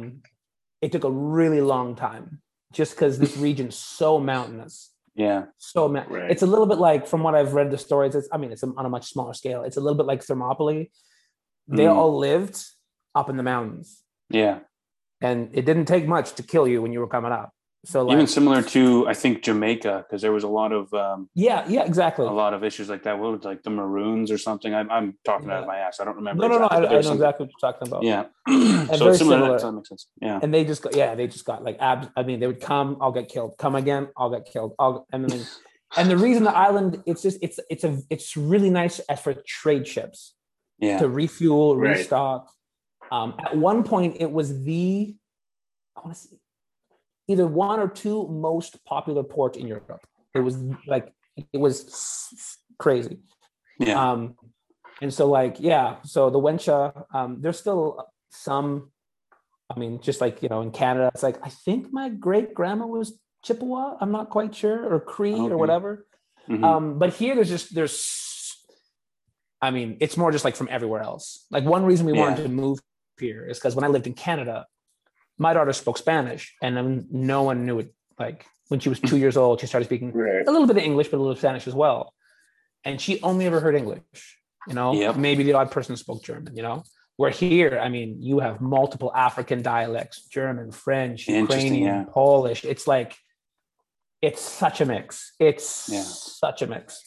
it 0.81 0.91
took 0.91 1.03
a 1.03 1.15
really 1.39 1.61
long 1.61 1.95
time 1.95 2.25
just 2.73 2.91
because 2.95 3.17
this 3.17 3.35
region's 3.47 3.75
so 3.75 4.19
mountainous. 4.19 4.92
Yeah, 5.15 5.45
So 5.57 5.87
ma- 5.87 6.05
Right. 6.09 6.31
it's 6.31 6.41
a 6.41 6.47
little 6.47 6.65
bit 6.65 6.79
like 6.79 7.05
from 7.07 7.21
what 7.23 7.35
I've 7.35 7.53
read 7.53 7.69
the 7.71 7.77
stories. 7.77 8.15
It's 8.15 8.27
I 8.31 8.37
mean 8.37 8.51
it's 8.51 8.63
on 8.63 8.85
a 8.85 8.89
much 8.89 9.09
smaller 9.11 9.33
scale. 9.33 9.61
It's 9.63 9.77
a 9.77 9.81
little 9.81 9.97
bit 9.97 10.05
like 10.07 10.23
Thermopylae. 10.23 10.89
They 11.67 11.85
Mm. 11.85 11.95
all 11.95 12.17
lived 12.17 12.57
up 13.15 13.29
in 13.29 13.37
the 13.37 13.43
mountains, 13.43 14.03
yeah. 14.29 14.59
and 15.21 15.49
it 15.53 15.65
didn't 15.65 15.85
take 15.85 16.07
much 16.07 16.33
to 16.33 16.43
kill 16.43 16.67
you 16.67 16.81
when 16.81 16.91
you 16.93 16.99
were 16.99 17.07
coming 17.07 17.31
up. 17.31 17.52
So 17.85 18.03
like, 18.03 18.13
Even 18.13 18.27
similar 18.27 18.61
to 18.61 19.07
I 19.09 19.13
think 19.13 19.43
Jamaica 19.43 20.05
because 20.07 20.21
there 20.21 20.31
was 20.31 20.45
a 20.45 20.47
lot 20.47 20.71
of 20.71 20.93
um, 20.93 21.29
yeah, 21.35 21.65
yeah, 21.67 21.83
exactly. 21.83 22.25
a 22.25 22.31
lot 22.31 22.53
of 22.53 22.63
issues 22.63 22.87
like 22.87 23.03
that. 23.03 23.19
What 23.19 23.31
was 23.33 23.41
it, 23.41 23.45
like 23.45 23.63
the 23.63 23.71
Maroons 23.71 24.31
or 24.31 24.37
something? 24.37 24.73
I'm, 24.73 24.89
I'm 24.89 25.17
talking 25.25 25.51
out 25.51 25.63
of 25.63 25.67
my 25.67 25.79
ass. 25.79 25.99
I 25.99 26.05
don't 26.05 26.15
remember. 26.15 26.43
No, 26.43 26.47
no, 26.47 26.59
no. 26.59 26.65
exactly, 26.65 26.87
I, 26.87 26.89
I 26.89 26.91
know 26.91 26.97
was 26.97 27.09
exactly 27.09 27.45
what 27.45 27.51
you're 27.61 27.71
talking 27.73 27.87
about. 27.89 28.03
Yeah. 28.03 28.23
so 28.47 29.05
very 29.05 29.17
similar. 29.17 29.17
similar. 29.17 29.51
That, 29.51 29.61
that 29.61 29.71
makes 29.73 29.89
sense. 29.89 30.07
Yeah. 30.21 30.39
And 30.41 30.53
they 30.53 30.63
just 30.63 30.81
got 30.81 30.95
yeah, 30.95 31.13
they 31.15 31.27
just 31.27 31.43
got 31.43 31.61
like 31.65 31.77
abs. 31.81 32.07
I 32.15 32.23
mean, 32.23 32.39
they 32.39 32.47
would 32.47 32.61
come, 32.61 32.97
I'll 33.01 33.11
get 33.11 33.27
killed. 33.27 33.55
Come 33.57 33.75
again, 33.75 34.07
I'll 34.15 34.29
get 34.31 34.45
killed. 34.45 34.75
I'll 34.79 35.05
and 35.11 35.29
then 35.29 35.45
and 35.97 36.09
the 36.09 36.17
reason 36.17 36.45
the 36.45 36.55
island 36.55 37.03
it's 37.05 37.21
just 37.21 37.37
it's 37.41 37.59
it's 37.69 37.83
a 37.83 37.99
it's 38.09 38.37
really 38.37 38.69
nice 38.69 38.99
as 38.99 39.19
for 39.19 39.33
trade 39.45 39.85
ships 39.89 40.35
Yeah. 40.79 40.99
to 40.99 41.09
refuel, 41.09 41.75
Right. 41.75 41.97
restock. 41.97 42.49
Um, 43.11 43.35
at 43.45 43.57
one 43.57 43.83
point, 43.83 44.17
it 44.21 44.31
was 44.31 44.63
the 44.63 45.15
I 45.97 45.99
want 45.99 46.15
to 46.15 46.21
see 46.21 46.37
either 47.27 47.47
one 47.47 47.79
or 47.79 47.87
two 47.87 48.27
most 48.27 48.83
popular 48.85 49.23
port 49.23 49.55
in 49.57 49.67
Europe. 49.67 50.01
It 50.33 50.39
was 50.39 50.57
like 50.87 51.13
it 51.35 51.57
was 51.57 52.57
crazy. 52.79 53.19
Yeah. 53.79 54.11
Um, 54.11 54.35
and 55.01 55.13
so 55.13 55.27
like 55.27 55.57
yeah, 55.59 55.97
so 56.03 56.29
the 56.29 56.39
Guanche, 56.39 57.05
um, 57.13 57.41
there's 57.41 57.59
still 57.59 58.05
some. 58.29 58.91
I 59.73 59.79
mean, 59.79 60.01
just 60.01 60.21
like 60.21 60.43
you 60.43 60.49
know, 60.49 60.61
in 60.61 60.71
Canada, 60.71 61.09
it's 61.13 61.23
like 61.23 61.37
I 61.43 61.49
think 61.49 61.91
my 61.91 62.09
great 62.09 62.53
grandma 62.53 62.85
was 62.85 63.17
Chippewa. 63.43 63.97
I'm 63.99 64.11
not 64.11 64.29
quite 64.29 64.53
sure, 64.53 64.93
or 64.93 64.99
Cree 64.99 65.33
Okay. 65.33 65.51
or 65.51 65.57
whatever. 65.57 66.05
Mhm. 66.47 66.63
Um, 66.63 66.99
but 66.99 67.13
here 67.13 67.35
there's 67.35 67.49
just 67.49 67.73
there's 67.73 67.95
I 69.61 69.71
mean, 69.71 69.97
it's 70.01 70.17
more 70.17 70.29
just 70.31 70.43
like 70.43 70.57
from 70.57 70.67
everywhere 70.69 71.01
else. 71.01 71.45
Like 71.49 71.63
one 71.63 71.85
reason 71.85 72.05
we 72.05 72.11
wanted 72.11 72.43
to 72.43 72.49
move 72.49 72.79
here 73.17 73.45
is 73.47 73.57
because 73.57 73.75
when 73.75 73.85
I 73.85 73.87
lived 73.87 74.07
in 74.07 74.13
Canada, 74.13 74.65
my 75.37 75.53
daughter 75.53 75.73
spoke 75.73 75.97
Spanish 75.97 76.55
and 76.61 76.75
then 76.77 77.07
no 77.11 77.43
one 77.43 77.65
knew 77.65 77.79
it. 77.79 77.93
Like 78.19 78.45
when 78.67 78.79
she 78.79 78.89
was 78.89 78.99
two 78.99 79.17
years 79.17 79.35
old, 79.37 79.59
she 79.59 79.67
started 79.67 79.85
speaking 79.85 80.11
Right. 80.13 80.47
a 80.47 80.51
little 80.51 80.67
bit 80.67 80.77
of 80.77 80.83
English, 80.83 81.07
but 81.09 81.17
a 81.17 81.21
little 81.21 81.35
Spanish 81.35 81.67
as 81.67 81.73
well. 81.73 82.13
And 82.85 82.99
she 82.99 83.21
only 83.21 83.45
ever 83.45 83.59
heard 83.59 83.75
English, 83.75 84.01
you 84.67 84.73
know, 84.73 84.93
Yep. 84.93 85.15
maybe 85.17 85.43
the 85.43 85.53
odd 85.53 85.71
person 85.71 85.95
spoke 85.97 86.23
German, 86.23 86.55
you 86.55 86.61
know. 86.63 86.83
Where 87.15 87.29
here, 87.29 87.79
I 87.79 87.89
mean, 87.89 88.21
you 88.21 88.39
have 88.39 88.59
multiple 88.59 89.11
African 89.13 89.61
dialects, 89.61 90.23
German, 90.25 90.71
French, 90.71 91.27
Ukrainian, 91.27 91.83
yeah. 91.83 92.05
Polish. 92.11 92.65
It's 92.65 92.87
like, 92.87 93.15
it's 94.21 94.41
such 94.41 94.81
a 94.81 94.85
mix. 94.85 95.33
It's 95.39 95.89
Yeah. 95.89 96.01
such 96.03 96.61
a 96.61 96.67
mix. 96.67 97.03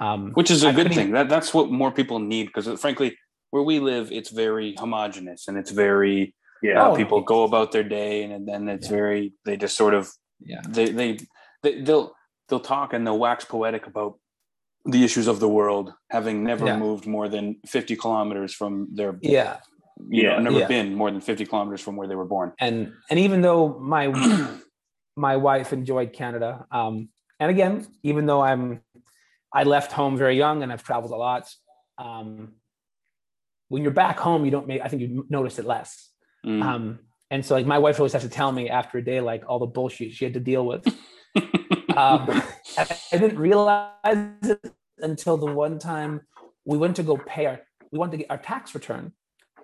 Um, 0.00 0.32
which 0.32 0.50
is 0.50 0.64
a 0.64 0.68
I 0.68 0.72
good 0.72 0.92
thing. 0.94 1.12
That 1.12 1.28
that's 1.28 1.52
what 1.52 1.70
more 1.70 1.92
people 1.92 2.18
need 2.18 2.46
because 2.46 2.66
frankly, 2.80 3.16
where 3.50 3.62
we 3.62 3.78
live, 3.80 4.10
it's 4.10 4.30
very 4.30 4.74
homogenous 4.76 5.46
and 5.48 5.58
it's 5.58 5.70
very 5.70 6.34
Yeah. 6.62 6.86
Oh, 6.88 6.96
people 6.96 7.20
go 7.22 7.44
about 7.44 7.72
their 7.72 7.84
day 7.84 8.22
and 8.24 8.46
then 8.48 8.68
it's 8.68 8.86
Yeah. 8.88 8.96
very 8.96 9.32
they 9.44 9.56
just 9.56 9.76
sort 9.76 9.94
of 9.94 10.10
Yeah. 10.40 10.60
they, 10.68 10.90
they 10.90 11.18
they 11.62 11.80
they'll 11.82 12.14
they'll 12.48 12.60
talk 12.60 12.92
and 12.92 13.06
they'll 13.06 13.18
wax 13.18 13.44
poetic 13.44 13.86
about 13.86 14.18
the 14.84 15.04
issues 15.04 15.26
of 15.26 15.40
the 15.40 15.48
world 15.48 15.92
having 16.10 16.42
never 16.44 16.66
Yeah. 16.66 16.78
moved 16.78 17.06
more 17.06 17.28
than 17.28 17.56
50 17.66 17.96
kilometers 17.96 18.52
from 18.54 18.88
their 18.94 19.18
yeah. 19.22 19.58
you 20.08 20.22
know 20.24 20.36
Yeah. 20.36 20.38
never 20.42 20.58
Yeah. 20.60 20.66
been 20.68 20.94
more 20.94 21.10
than 21.10 21.20
50 21.20 21.46
kilometers 21.46 21.80
from 21.80 21.96
where 21.96 22.08
they 22.08 22.16
were 22.16 22.24
born 22.36 22.52
and 22.58 22.92
and 23.10 23.18
even 23.18 23.40
though 23.42 23.78
my 23.78 24.08
my 25.16 25.36
wife 25.36 25.72
enjoyed 25.72 26.12
Canada, 26.12 26.66
um, 26.70 27.08
and 27.40 27.50
again, 27.50 27.86
even 28.02 28.26
though 28.26 28.40
I'm 28.42 28.80
I 29.52 29.64
left 29.64 29.92
home 29.92 30.16
very 30.16 30.36
young 30.36 30.62
and 30.62 30.72
I've 30.72 30.84
traveled 30.84 31.10
a 31.12 31.16
lot. 31.16 31.52
Um, 31.98 32.54
when 33.68 33.82
you're 33.82 33.92
back 33.92 34.18
home, 34.18 34.44
you 34.44 34.50
don't 34.50 34.66
make. 34.66 34.80
I 34.80 34.88
think 34.88 35.02
you 35.02 35.26
notice 35.28 35.58
it 35.58 35.66
less. 35.66 36.09
Mm. 36.44 36.62
Um, 36.62 36.98
and 37.30 37.44
so, 37.44 37.54
like, 37.54 37.66
my 37.66 37.78
wife 37.78 38.00
always 38.00 38.12
has 38.12 38.22
to 38.22 38.28
tell 38.28 38.50
me 38.52 38.68
after 38.68 38.98
a 38.98 39.04
day, 39.04 39.20
like 39.20 39.44
all 39.46 39.58
the 39.58 39.66
bullshit 39.66 40.12
she 40.12 40.24
had 40.24 40.34
to 40.34 40.40
deal 40.40 40.64
with. 40.66 40.86
Um, 41.96 42.42
I, 42.78 42.86
I 43.12 43.16
didn't 43.18 43.38
realize 43.38 43.92
it 44.42 44.72
until 44.98 45.36
the 45.36 45.52
one 45.52 45.78
time 45.78 46.20
we 46.64 46.78
went 46.78 46.96
to 46.96 47.02
go 47.02 47.16
pay 47.16 47.46
our. 47.46 47.60
We 47.90 47.98
wanted 47.98 48.12
to 48.12 48.16
get 48.18 48.30
our 48.30 48.38
tax 48.38 48.74
return. 48.74 49.12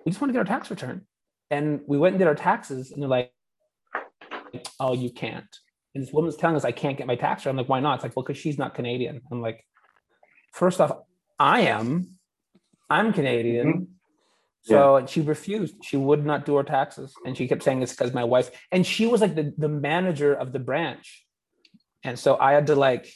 We 0.05 0.11
just 0.11 0.21
wanted 0.21 0.33
to 0.33 0.39
get 0.39 0.47
our 0.47 0.57
tax 0.57 0.69
return, 0.69 1.07
and 1.49 1.81
we 1.87 1.97
went 1.97 2.13
and 2.13 2.19
did 2.19 2.27
our 2.27 2.35
taxes, 2.35 2.91
and 2.91 3.01
they're 3.01 3.09
like, 3.09 3.31
"Oh, 4.79 4.93
you 4.93 5.09
can't." 5.09 5.47
And 5.95 6.03
this 6.03 6.13
woman's 6.13 6.35
telling 6.35 6.57
us 6.57 6.65
I 6.65 6.73
can't 6.73 6.97
get 6.97 7.07
my 7.07 7.15
tax 7.15 7.41
return. 7.41 7.51
I'm 7.51 7.57
like, 7.57 7.69
"Why 7.69 7.79
not?" 7.79 7.95
It's 7.95 8.03
like, 8.03 8.15
"Well, 8.15 8.23
because 8.23 8.37
she's 8.37 8.57
not 8.57 8.75
Canadian." 8.75 9.21
I'm 9.31 9.41
like, 9.41 9.65
first 10.53 10.81
off, 10.81 10.91
I 11.39 11.61
am. 11.61 12.17
I'm 12.89 13.13
Canadian. 13.13 13.96
So 14.67 15.05
she 15.07 15.21
refused. 15.21 15.75
She 15.83 15.97
would 15.97 16.25
not 16.25 16.45
do 16.45 16.55
her 16.55 16.63
taxes. 16.63 17.13
And 17.25 17.37
she 17.37 17.47
kept 17.47 17.63
saying 17.63 17.81
it's 17.81 17.93
because 17.93 18.13
my 18.13 18.23
wife, 18.23 18.51
and 18.71 18.85
she 18.85 19.05
was 19.05 19.21
like 19.21 19.35
the, 19.35 19.53
the 19.57 19.69
manager 19.69 20.33
of 20.33 20.51
the 20.51 20.59
branch. 20.59 21.25
And 22.03 22.17
so 22.17 22.37
I 22.37 22.53
had 22.53 22.67
to 22.67 22.75
like, 22.75 23.11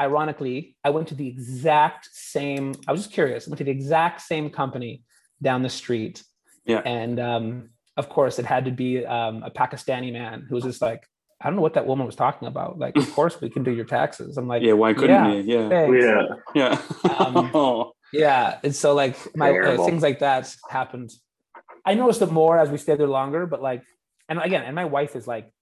ironically, 0.00 0.76
I 0.84 0.90
went 0.90 1.08
to 1.08 1.14
the 1.14 1.28
exact 1.28 2.08
same, 2.12 2.74
I 2.86 2.92
was 2.92 3.02
just 3.02 3.12
curious, 3.12 3.46
I 3.46 3.50
went 3.50 3.58
to 3.58 3.64
the 3.64 3.70
exact 3.70 4.20
same 4.22 4.50
company 4.50 5.02
down 5.40 5.62
the 5.62 5.68
street. 5.70 6.22
Yeah. 6.64 6.80
And 6.84 7.18
um, 7.20 7.70
of 7.96 8.08
course, 8.08 8.38
it 8.38 8.44
had 8.44 8.64
to 8.66 8.70
be 8.70 9.04
um, 9.04 9.42
a 9.42 9.50
Pakistani 9.50 10.12
man 10.12 10.46
who 10.48 10.54
was 10.54 10.64
just 10.64 10.82
like, 10.82 11.06
I 11.40 11.46
don't 11.46 11.56
know 11.56 11.62
what 11.62 11.74
that 11.74 11.86
woman 11.86 12.06
was 12.06 12.16
talking 12.16 12.48
about. 12.48 12.78
Like, 12.78 12.96
of 12.96 13.10
course 13.14 13.40
we 13.40 13.50
can 13.50 13.62
do 13.62 13.70
your 13.70 13.84
taxes. 13.84 14.36
I'm 14.36 14.48
like, 14.48 14.62
yeah 14.62 14.72
why 14.72 14.94
couldn't 14.94 15.10
Yeah. 15.10 15.32
you 15.32 15.42
yeah 15.42 15.68
thanks. 15.68 16.04
Yeah. 16.54 16.80
yeah 17.04 17.14
Um, 17.18 17.50
oh, 17.54 17.92
Yeah, 18.18 18.58
and 18.62 18.74
so 18.74 18.94
like 18.94 19.16
my 19.36 19.50
uh, 19.58 19.84
things 19.84 20.02
like 20.02 20.20
that 20.20 20.54
happened. 20.68 21.10
I 21.84 21.94
noticed 21.94 22.22
it 22.22 22.32
more 22.32 22.58
as 22.58 22.70
we 22.70 22.78
stayed 22.78 22.98
there 22.98 23.06
longer, 23.06 23.46
but 23.46 23.62
like, 23.62 23.82
and 24.28 24.38
again, 24.40 24.62
and 24.64 24.74
my 24.74 24.84
wife 24.86 25.14
is 25.14 25.26
like, 25.26 25.52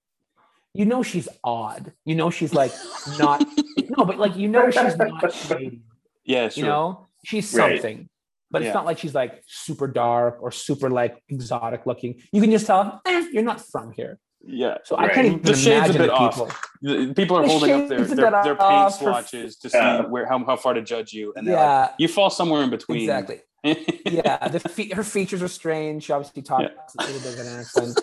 you 0.73 0.85
know, 0.85 1.03
she's 1.03 1.29
odd. 1.43 1.93
You 2.05 2.15
know, 2.15 2.29
she's 2.29 2.53
like 2.53 2.73
not 3.19 3.47
no, 3.97 4.05
but 4.05 4.17
like 4.17 4.35
you 4.35 4.47
know, 4.47 4.69
she's 4.71 4.97
not 4.97 5.31
shady. 5.33 5.81
yeah 6.23 6.49
sure. 6.49 6.63
You 6.63 6.69
know, 6.69 7.07
she's 7.23 7.53
Right. 7.53 7.79
something, 7.79 8.09
but 8.51 8.61
it's 8.61 8.69
Yeah. 8.69 8.73
not 8.73 8.85
like 8.85 8.97
she's 8.97 9.13
like 9.15 9.43
super 9.47 9.87
dark 9.87 10.39
or 10.41 10.51
super 10.51 10.89
like 10.89 11.21
exotic 11.29 11.85
looking. 11.85 12.21
You 12.31 12.41
can 12.41 12.51
just 12.51 12.65
tell, 12.65 13.01
eh, 13.05 13.27
you're 13.31 13.43
not 13.43 13.61
from 13.61 13.91
here. 13.91 14.19
Yeah 14.47 14.77
So 14.83 14.97
I 14.97 15.09
can't 15.09 15.27
even 15.27 15.41
The 15.41 15.53
shades 15.55 15.67
a 15.67 15.73
imagine 15.75 15.97
bit 15.97 16.07
the 16.07 16.13
off. 16.13 16.33
people. 16.35 16.51
The- 16.81 17.13
people 17.15 17.37
are 17.37 17.43
The 17.43 17.49
holding 17.49 17.71
up 17.71 17.87
their 17.89 17.97
shades 17.99 18.15
their, 18.15 18.31
their 18.31 18.55
paint 18.55 18.61
off 18.61 18.99
her- 18.99 19.05
swatches 19.05 19.57
to 19.57 19.69
see 19.69 19.77
Yeah. 19.77 20.01
where 20.03 20.25
how, 20.27 20.43
how 20.45 20.55
far 20.55 20.73
to 20.73 20.81
judge 20.81 21.13
you 21.13 21.33
and 21.35 21.47
they're 21.47 21.55
like, 21.55 21.63
Yeah, 21.89 21.95
you 21.97 22.07
fall 22.07 22.29
somewhere 22.29 22.61
in 22.63 22.69
between 22.69 23.01
exactly. 23.01 23.41
yeah, 24.05 24.47
the 24.47 24.59
fe- 24.59 24.89
her 24.93 25.03
features 25.03 25.41
are 25.41 25.47
strange. 25.47 26.03
She 26.03 26.13
obviously 26.13 26.43
talks 26.43 26.65
a 26.99 27.03
little 27.03 27.21
bit 27.21 27.33
of 27.33 27.39
an 27.47 27.59
accent. 27.59 27.99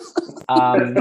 Um, 0.49 0.97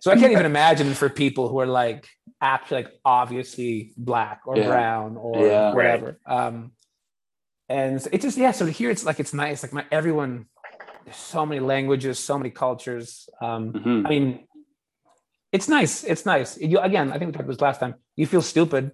so 0.00 0.10
I 0.10 0.16
can't 0.16 0.32
even 0.32 0.46
imagine 0.54 0.94
for 0.94 1.08
people 1.08 1.48
who 1.48 1.60
are 1.60 1.66
like 1.66 2.08
actually 2.40 2.82
like 2.84 2.92
obviously 3.04 3.92
black 3.96 4.40
or 4.46 4.56
Yeah. 4.56 4.66
brown 4.66 5.16
or 5.16 5.46
Yeah. 5.46 5.66
Right. 5.68 5.74
whatever. 5.76 6.18
Um, 6.26 6.72
and 7.68 8.04
it 8.10 8.20
just 8.20 8.36
yeah. 8.36 8.50
So 8.50 8.66
here 8.66 8.90
it's 8.90 9.04
like 9.04 9.20
it's 9.20 9.32
nice. 9.32 9.62
Like 9.62 9.72
my 9.72 9.84
everyone, 9.92 10.46
there's 11.04 11.16
so 11.16 11.46
many 11.46 11.60
languages, 11.60 12.18
so 12.18 12.36
many 12.36 12.50
cultures. 12.50 13.28
Um, 13.40 13.72
Mhm. 13.72 14.06
I 14.06 14.08
mean, 14.10 14.40
it's 15.52 15.68
nice. 15.68 16.04
It's 16.04 16.24
nice. 16.26 16.58
You 16.58 16.78
again. 16.78 17.12
I 17.12 17.18
think 17.18 17.28
we 17.28 17.32
talked 17.32 17.44
about 17.44 17.52
this 17.54 17.60
last 17.60 17.80
time. 17.80 17.94
You 18.16 18.26
feel 18.26 18.42
stupid. 18.42 18.92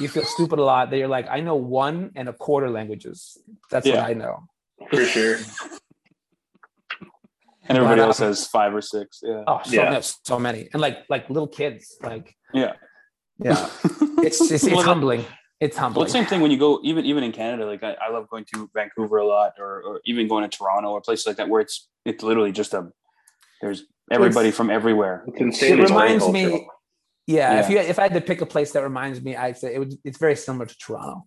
You 0.00 0.08
feel 0.08 0.24
stupid 0.24 0.58
a 0.58 0.64
lot. 0.64 0.90
That 0.90 0.98
you're 0.98 1.08
like, 1.08 1.28
I 1.30 1.40
know 1.40 1.54
one 1.56 2.10
and 2.16 2.28
a 2.28 2.32
quarter 2.32 2.68
languages. 2.70 3.38
That's 3.70 3.86
Yeah. 3.86 3.96
what 4.02 4.10
I 4.10 4.14
know. 4.14 4.48
For 4.90 5.04
sure. 5.04 5.36
and 7.68 7.78
everybody 7.78 8.00
But, 8.00 8.06
else 8.08 8.20
um, 8.20 8.28
has 8.28 8.46
five 8.46 8.74
or 8.74 8.80
six 8.80 9.20
yeah 9.22 9.42
Oh, 9.46 9.60
so 9.64 9.72
Yeah. 9.72 9.90
no, 9.90 10.00
so 10.00 10.38
many, 10.38 10.68
and 10.72 10.80
like 10.80 10.98
like 11.08 11.28
little 11.30 11.48
kids. 11.48 11.96
Like 12.02 12.34
yeah 12.52 12.72
yeah, 13.38 13.68
it's 14.22 14.40
it's, 14.40 14.64
it's 14.64 14.64
Well, 14.74 14.82
humbling. 14.82 15.24
It's 15.60 15.76
humbling. 15.76 16.04
it's 16.04 16.12
same 16.12 16.26
thing 16.26 16.40
when 16.40 16.50
you 16.50 16.58
go 16.58 16.80
even 16.82 17.04
even 17.04 17.22
in 17.24 17.32
Canada. 17.32 17.66
Like 17.66 17.82
I, 17.82 17.96
I 18.00 18.10
love 18.10 18.28
going 18.28 18.44
to 18.54 18.70
Vancouver 18.74 19.18
a 19.18 19.26
lot, 19.26 19.52
or, 19.58 19.82
or 19.82 20.00
even 20.04 20.26
going 20.28 20.48
to 20.48 20.56
Toronto 20.56 20.90
or 20.90 21.00
places 21.00 21.26
like 21.26 21.36
that, 21.36 21.48
where 21.48 21.60
it's 21.60 21.88
it's 22.04 22.22
literally 22.22 22.52
just 22.52 22.72
a 22.74 22.88
there's 23.60 23.84
everybody 24.10 24.48
It's- 24.48 24.56
from 24.56 24.70
everywhere. 24.70 25.24
It's 25.34 25.62
It 25.62 25.78
reminds 25.78 26.28
me- 26.28 26.44
multicultural. 26.44 26.66
Yeah, 27.28 27.58
if 27.60 27.68
you 27.70 27.78
if 27.78 27.98
I 27.98 28.02
had 28.02 28.14
to 28.14 28.20
pick 28.20 28.40
a 28.40 28.46
place 28.46 28.70
that 28.72 28.82
reminds 28.84 29.20
me, 29.20 29.34
I'd 29.34 29.58
say 29.58 29.74
it 29.74 29.78
would. 29.80 29.94
It's 30.04 30.18
very 30.18 30.36
similar 30.36 30.64
to 30.66 30.78
Toronto. 30.78 31.26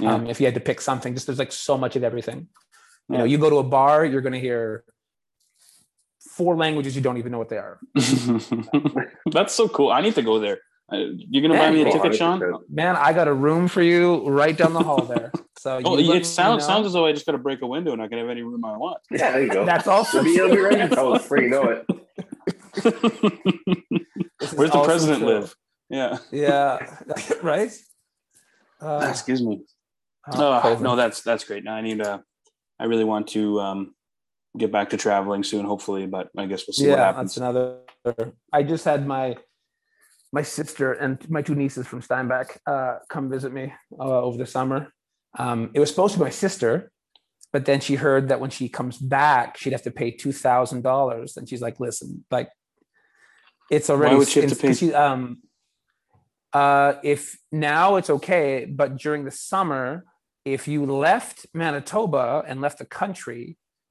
Yeah. 0.00 0.14
Um, 0.14 0.26
if 0.26 0.40
you 0.40 0.46
had 0.46 0.54
to 0.54 0.60
pick 0.60 0.80
something, 0.80 1.14
just 1.14 1.26
there's 1.26 1.38
like 1.38 1.52
so 1.52 1.78
much 1.78 1.94
of 1.94 2.02
everything. 2.02 2.38
You 3.08 3.12
Yeah. 3.14 3.18
know, 3.18 3.24
you 3.24 3.38
go 3.38 3.48
to 3.50 3.58
a 3.58 3.62
bar, 3.62 4.04
you're 4.04 4.22
going 4.22 4.32
to 4.32 4.40
hear 4.40 4.82
four 6.32 6.56
languages 6.56 6.96
you 6.96 7.02
don't 7.02 7.18
even 7.18 7.30
know 7.30 7.38
what 7.38 7.48
they 7.48 7.58
are. 7.58 7.78
That's 9.30 9.54
so 9.54 9.68
cool. 9.68 9.90
I 9.92 10.00
need 10.00 10.16
to 10.16 10.22
go 10.22 10.40
there. 10.40 10.58
Uh, 10.92 10.98
you 11.16 11.42
gonna 11.42 11.54
buy 11.58 11.70
me 11.70 11.82
a 11.82 11.90
ticket, 11.90 12.14
Sean? 12.14 12.40
Man, 12.68 12.94
I 12.94 13.12
got 13.12 13.26
a 13.26 13.34
room 13.34 13.66
for 13.66 13.82
you 13.82 14.28
right 14.28 14.56
down 14.56 14.72
the 14.72 14.82
hall 14.82 15.02
there. 15.02 15.32
So 15.58 15.80
Oh, 15.84 15.98
you 15.98 16.12
it 16.12 16.18
me 16.18 16.22
sounds 16.24 16.62
know. 16.62 16.66
sounds 16.74 16.86
as 16.86 16.92
though 16.92 17.06
I 17.06 17.12
just 17.12 17.26
got 17.26 17.32
to 17.32 17.38
break 17.38 17.60
a 17.62 17.66
window 17.66 17.92
and 17.92 18.00
I 18.00 18.06
can 18.06 18.18
have 18.18 18.28
any 18.28 18.42
room 18.42 18.64
I 18.64 18.76
want. 18.76 18.98
Yeah, 19.10 19.32
there 19.32 19.42
you 19.42 19.50
go. 19.50 19.64
That's 19.64 19.88
also 19.88 20.18
It'll 20.18 20.24
be, 20.24 20.36
it'll 20.36 20.50
be 20.54 20.60
ready 20.60 20.76
to 20.76 20.86
true. 20.86 20.94
tell 20.96 21.12
us 21.14 21.28
you 21.30 21.48
know 21.48 21.68
it. 21.70 21.86
This 24.38 24.52
is 24.52 24.58
Where's 24.58 24.70
the 24.70 24.82
president 24.84 25.18
true. 25.20 25.28
live? 25.28 25.54
Yeah. 25.88 26.18
Yeah, 26.30 26.98
right. 27.42 27.72
Uh, 28.80 29.06
Excuse 29.10 29.42
me. 29.42 29.62
oh, 30.32 30.60
Oh, 30.64 30.78
no, 30.80 30.94
that's 30.94 31.22
that's 31.22 31.42
great. 31.44 31.64
Now 31.64 31.74
I 31.74 31.80
need 31.80 31.98
to. 31.98 32.22
I 32.78 32.84
really 32.84 33.04
want 33.04 33.28
to 33.28 33.58
um, 33.60 33.94
get 34.56 34.70
back 34.70 34.90
to 34.90 34.96
traveling 34.96 35.42
soon, 35.42 35.64
hopefully. 35.64 36.06
But 36.06 36.28
I 36.36 36.46
guess 36.46 36.64
we'll 36.66 36.74
see 36.74 36.88
what 36.90 36.98
yeah, 36.98 37.04
happens. 37.06 37.34
that's 37.34 37.38
another. 37.38 37.80
I 38.52 38.62
just 38.62 38.84
had 38.84 39.06
my 39.06 39.36
my 40.36 40.42
sister 40.42 40.88
and 40.92 41.12
my 41.36 41.42
two 41.46 41.54
nieces 41.54 41.86
from 41.90 42.00
Steinbach 42.02 42.48
uh, 42.72 42.94
come 43.08 43.24
visit 43.36 43.52
me 43.58 43.72
uh, 43.98 44.20
over 44.26 44.36
the 44.36 44.50
summer. 44.56 44.80
Um, 45.42 45.60
it 45.74 45.80
was 45.80 45.88
supposed 45.92 46.12
to 46.14 46.18
be 46.20 46.24
my 46.30 46.36
sister, 46.46 46.72
but 47.54 47.62
then 47.68 47.80
she 47.86 47.94
heard 48.06 48.28
that 48.28 48.38
when 48.42 48.50
she 48.50 48.66
comes 48.78 48.96
back, 48.98 49.56
she'd 49.58 49.72
have 49.76 49.86
to 49.90 49.94
pay 50.00 50.10
two 50.22 50.32
thousand 50.46 50.80
dollars, 50.90 51.28
and 51.38 51.48
she's 51.48 51.62
like, 51.66 51.76
"Listen, 51.86 52.10
like, 52.36 52.50
it's 53.76 53.88
already." 53.88 54.14
Why 54.14 54.18
would 54.18 54.28
she 54.28 54.40
have 54.42 54.50
to 54.50 54.56
pay? 54.64 54.74
She, 54.74 54.92
um, 54.92 55.22
uh, 56.52 56.92
if 57.14 57.20
now 57.50 57.96
it's 57.98 58.10
okay, 58.18 58.66
but 58.80 58.88
during 59.04 59.24
the 59.24 59.36
summer, 59.52 60.04
if 60.44 60.68
you 60.72 60.80
left 61.06 61.36
Manitoba 61.54 62.44
and 62.48 62.60
left 62.60 62.78
the 62.82 62.90
country, 63.02 63.42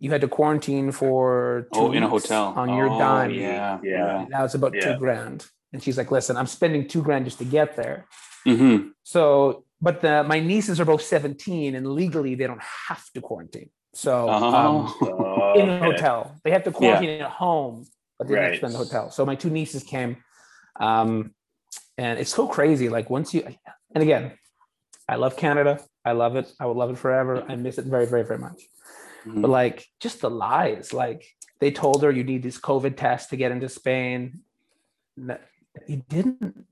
you 0.03 0.11
had 0.13 0.21
to 0.21 0.27
quarantine 0.27 0.91
for 0.91 1.67
two 1.73 1.79
Oh, 1.79 1.91
in 1.97 2.03
a 2.03 2.07
hotel 2.15 2.53
on 2.61 2.67
your 2.77 2.89
Oh, 2.89 2.99
dime. 2.99 3.31
Yeah, 3.31 3.79
Yeah. 3.83 4.25
Now 4.29 4.41
it's 4.45 4.57
about 4.61 4.73
Yeah. 4.75 4.85
two 4.85 4.95
grand. 5.03 5.39
And 5.75 5.83
she's 5.83 5.97
like, 5.97 6.09
listen, 6.09 6.37
I'm 6.37 6.47
spending 6.47 6.87
two 6.87 7.03
grand 7.03 7.25
just 7.25 7.37
to 7.39 7.43
get 7.43 7.75
there. 7.75 8.05
hmm 8.45 8.77
So, 9.03 9.65
but 9.81 9.99
the 9.99 10.23
my 10.23 10.39
nieces 10.39 10.79
are 10.79 10.85
both 10.85 11.01
17 11.01 11.75
and 11.75 11.85
legally 12.01 12.33
they 12.35 12.47
don't 12.47 12.63
have 12.87 13.03
to 13.13 13.19
quarantine. 13.19 13.69
So 13.93 14.29
um, 14.29 14.87
Oh. 14.97 15.51
in 15.59 15.67
a 15.67 15.73
Okay. 15.75 15.85
hotel. 15.85 16.39
They 16.45 16.51
have 16.51 16.63
to 16.63 16.71
quarantine 16.71 17.09
at 17.21 17.29
home, 17.29 17.85
but 18.17 18.29
they 18.29 18.35
don't 18.35 18.43
Right. 18.45 18.57
spend 18.57 18.73
the 18.73 18.77
hotel. 18.85 19.11
So 19.11 19.25
my 19.25 19.35
two 19.35 19.49
nieces 19.49 19.83
came. 19.83 20.15
Um, 20.79 21.35
and 21.97 22.19
it's 22.21 22.33
so 22.33 22.47
crazy. 22.47 22.87
Like 22.87 23.09
once 23.09 23.33
you 23.33 23.41
and 23.93 24.01
again, 24.01 24.31
I 25.09 25.15
love 25.17 25.35
Canada. 25.35 25.73
I 26.05 26.13
love 26.13 26.37
it. 26.37 26.47
I 26.57 26.65
would 26.67 26.77
love 26.77 26.91
it 26.91 26.97
forever. 26.97 27.43
I 27.51 27.55
miss 27.57 27.77
it 27.81 27.85
very, 27.95 28.05
very, 28.13 28.23
very 28.23 28.39
much. 28.47 28.59
Mhm. 29.27 29.41
But 29.41 29.51
like 29.61 29.77
just 29.99 30.21
the 30.21 30.29
lies. 30.29 30.93
Like 30.93 31.21
they 31.59 31.71
told 31.71 32.01
her 32.03 32.11
you 32.11 32.23
need 32.23 32.43
this 32.43 32.59
COVID 32.69 32.95
test 32.95 33.23
to 33.31 33.35
get 33.35 33.51
into 33.51 33.67
Spain. 33.67 34.39
You 35.87 36.03
didn't 36.07 36.65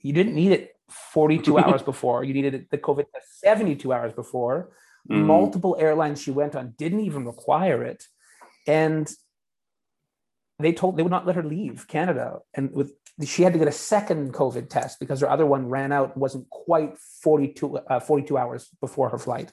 you 0.00 0.12
didn't 0.12 0.34
need 0.34 0.52
it 0.52 0.76
42 0.88 1.58
hours 1.62 1.82
before. 1.82 2.24
You 2.24 2.34
needed 2.34 2.66
the 2.70 2.78
COVID 2.78 3.06
test 3.12 3.40
72 3.40 3.92
hours 3.92 4.12
before. 4.12 4.70
Mm. 5.10 5.24
Multiple 5.24 5.76
airlines 5.78 6.22
she 6.22 6.30
went 6.30 6.56
on 6.56 6.74
didn't 6.76 7.00
even 7.00 7.24
require 7.24 7.82
it. 7.82 8.04
And 8.66 9.10
they 10.58 10.72
told 10.72 10.96
they 10.96 11.02
would 11.02 11.12
not 11.12 11.26
let 11.26 11.36
her 11.36 11.42
leave 11.42 11.86
Canada. 11.86 12.40
And 12.54 12.72
with 12.72 12.92
she 13.24 13.42
had 13.42 13.54
to 13.54 13.58
get 13.58 13.68
a 13.68 13.72
second 13.72 14.34
COVID 14.34 14.68
test 14.68 15.00
because 15.00 15.20
her 15.20 15.30
other 15.30 15.46
one 15.46 15.68
ran 15.68 15.90
out, 15.90 16.16
wasn't 16.16 16.50
quite 16.50 16.98
42, 17.22 17.78
uh, 17.78 18.00
42 18.00 18.36
hours 18.36 18.68
before 18.80 19.08
her 19.08 19.18
flight. 19.18 19.52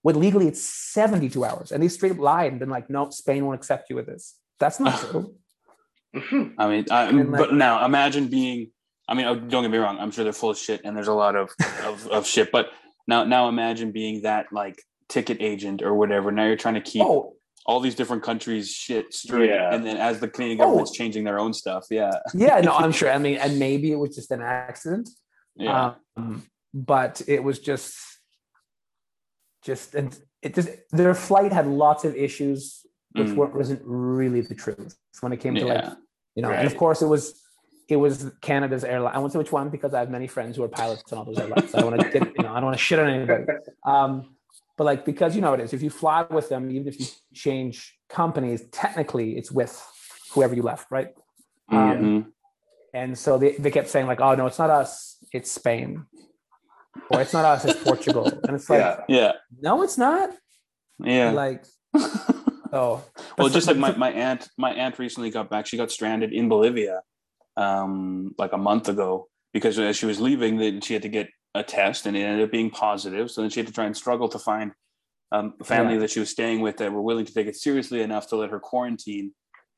When 0.00 0.18
legally 0.18 0.48
it's 0.48 0.62
72 0.62 1.44
hours. 1.44 1.70
And 1.70 1.82
they 1.82 1.88
straight 1.88 2.12
up 2.12 2.18
lied 2.18 2.52
and 2.52 2.60
been 2.60 2.70
like, 2.70 2.88
no, 2.88 3.10
Spain 3.10 3.44
won't 3.44 3.56
accept 3.58 3.90
you 3.90 3.96
with 3.96 4.06
this. 4.06 4.36
That's 4.58 4.80
not 4.80 4.98
true. 5.10 5.34
I 6.58 6.68
mean, 6.68 6.84
I, 6.90 7.10
like- 7.10 7.30
but 7.30 7.54
now 7.54 7.84
imagine 7.84 8.28
being. 8.28 8.70
I 9.08 9.12
mean, 9.14 9.26
oh, 9.26 9.34
don't 9.34 9.62
get 9.62 9.70
me 9.70 9.76
wrong. 9.78 9.98
I'm 9.98 10.10
sure 10.10 10.24
they're 10.24 10.32
full 10.32 10.50
of 10.50 10.58
shit, 10.58 10.80
and 10.84 10.96
there's 10.96 11.08
a 11.08 11.12
lot 11.14 11.36
of 11.36 11.50
of, 11.84 12.06
of 12.08 12.26
shit. 12.26 12.50
But 12.50 12.70
now, 13.06 13.24
now 13.24 13.48
imagine 13.48 13.92
being 13.92 14.22
that 14.22 14.46
like 14.52 14.80
ticket 15.08 15.38
agent 15.40 15.82
or 15.82 15.94
whatever. 15.94 16.32
Now 16.32 16.46
you're 16.46 16.56
trying 16.56 16.74
to 16.74 16.80
keep 16.80 17.02
Oh, 17.02 17.34
all 17.66 17.80
these 17.80 17.94
different 17.94 18.22
countries 18.22 18.70
shit 18.70 19.12
straight, 19.12 19.50
Yeah. 19.50 19.74
and 19.74 19.84
then 19.84 19.98
as 19.98 20.20
the 20.20 20.28
Canadian 20.28 20.60
Oh. 20.60 20.64
government's 20.64 20.92
changing 20.92 21.24
their 21.24 21.38
own 21.38 21.52
stuff, 21.52 21.84
yeah, 21.90 22.12
yeah, 22.32 22.60
no, 22.62 22.72
I'm 22.74 22.92
sure. 22.98 23.10
I 23.10 23.18
mean, 23.18 23.36
and 23.36 23.58
maybe 23.58 23.92
it 23.92 23.96
was 23.96 24.14
just 24.14 24.30
an 24.30 24.40
accident. 24.40 25.08
yeah, 25.56 25.94
Um, 26.16 26.42
but 26.72 27.20
it 27.28 27.42
was 27.44 27.58
just, 27.58 27.94
just, 29.62 29.94
and 29.94 30.18
it 30.42 30.54
just, 30.54 30.68
their 30.92 31.14
flight 31.14 31.52
had 31.52 31.66
lots 31.66 32.04
of 32.04 32.14
issues, 32.16 32.84
which 33.12 33.28
Mm. 33.28 33.36
weren't, 33.36 33.54
wasn't 33.54 33.82
really 33.84 34.40
the 34.40 34.54
truth 34.54 34.96
when 35.20 35.32
it 35.32 35.40
came 35.40 35.54
to 35.54 35.64
like, 35.66 35.84
yeah. 35.84 35.94
You 36.34 36.42
know, 36.42 36.50
and 36.50 36.66
of 36.66 36.76
course 36.76 37.02
it 37.02 37.06
was, 37.06 37.40
it 37.88 37.96
was 37.96 38.30
Canada's 38.40 38.82
airline. 38.84 39.14
I 39.14 39.18
won't 39.18 39.32
say 39.32 39.38
which 39.38 39.52
one 39.52 39.68
because 39.68 39.92
I 39.94 40.00
have 40.00 40.10
many 40.10 40.26
friends 40.26 40.56
who 40.56 40.62
are 40.64 40.68
pilots 40.68 41.12
on 41.12 41.18
all 41.18 41.24
those 41.24 41.38
airlines. 41.38 41.74
I 41.74 41.82
want 41.84 42.00
to 42.00 42.08
get, 42.10 42.34
you 42.36 42.42
know, 42.42 42.50
I 42.52 42.56
don't 42.56 42.64
want 42.66 42.78
to 42.78 42.82
shit 42.82 42.98
on 42.98 43.08
anybody. 43.08 43.44
Um, 43.84 44.36
but 44.76 44.84
like, 44.84 45.04
because 45.04 45.36
you 45.36 45.42
know, 45.42 45.52
it 45.52 45.60
is, 45.60 45.72
if 45.72 45.82
you 45.82 45.90
fly 45.90 46.26
with 46.30 46.48
them, 46.48 46.70
even 46.70 46.88
if 46.88 46.98
you 46.98 47.06
change 47.32 47.96
companies, 48.08 48.64
technically 48.72 49.36
it's 49.36 49.52
with 49.52 49.80
whoever 50.32 50.54
you 50.54 50.62
left, 50.62 50.90
right? 50.90 51.08
Um, 51.70 51.78
Mhm. 51.78 52.26
and 52.92 53.18
so 53.18 53.38
they, 53.38 53.52
they 53.52 53.70
kept 53.70 53.88
saying 53.88 54.06
like, 54.06 54.20
oh 54.20 54.34
no, 54.34 54.46
it's 54.46 54.58
not 54.58 54.70
us, 54.70 55.18
it's 55.32 55.50
Spain. 55.52 56.06
Or 57.10 57.20
it's 57.20 57.32
not 57.34 57.44
us, 57.44 57.64
it's 57.66 57.82
Portugal. 57.82 58.26
And 58.46 58.56
it's 58.56 58.68
like, 58.70 58.80
Yeah. 58.80 58.96
yeah, 59.08 59.32
no, 59.60 59.82
it's 59.82 59.98
not. 59.98 60.30
yeah. 60.98 61.30
Like, 61.32 61.64
oh. 62.74 63.02
well 63.38 63.48
just 63.48 63.66
like 63.66 63.76
my, 63.84 63.94
my 63.96 64.10
aunt 64.12 64.48
my 64.58 64.72
aunt 64.72 64.98
recently 64.98 65.30
got 65.30 65.48
back 65.50 65.66
she 65.66 65.76
got 65.76 65.90
stranded 65.90 66.32
in 66.32 66.48
bolivia 66.48 67.02
um 67.56 68.34
like 68.38 68.52
a 68.52 68.58
month 68.58 68.88
ago 68.88 69.28
because 69.52 69.78
as 69.78 69.96
she 69.96 70.06
was 70.06 70.20
leaving 70.20 70.58
then 70.58 70.80
she 70.80 70.92
had 70.92 71.02
to 71.02 71.08
get 71.08 71.28
a 71.54 71.62
test 71.62 72.06
and 72.06 72.16
it 72.16 72.20
ended 72.20 72.44
up 72.44 72.50
being 72.50 72.70
positive 72.70 73.30
so 73.30 73.40
then 73.40 73.50
she 73.50 73.60
had 73.60 73.66
to 73.66 73.72
try 73.72 73.86
and 73.86 73.96
struggle 73.96 74.28
to 74.28 74.38
find 74.38 74.72
um, 75.32 75.54
a 75.60 75.64
family 75.64 75.94
Yeah. 75.94 76.00
that 76.00 76.10
she 76.10 76.20
was 76.20 76.30
staying 76.30 76.60
with 76.60 76.76
that 76.78 76.92
were 76.92 77.02
willing 77.02 77.24
to 77.24 77.32
take 77.32 77.46
it 77.46 77.56
seriously 77.56 78.02
enough 78.02 78.28
to 78.28 78.36
let 78.36 78.50
her 78.50 78.60
quarantine 78.60 79.32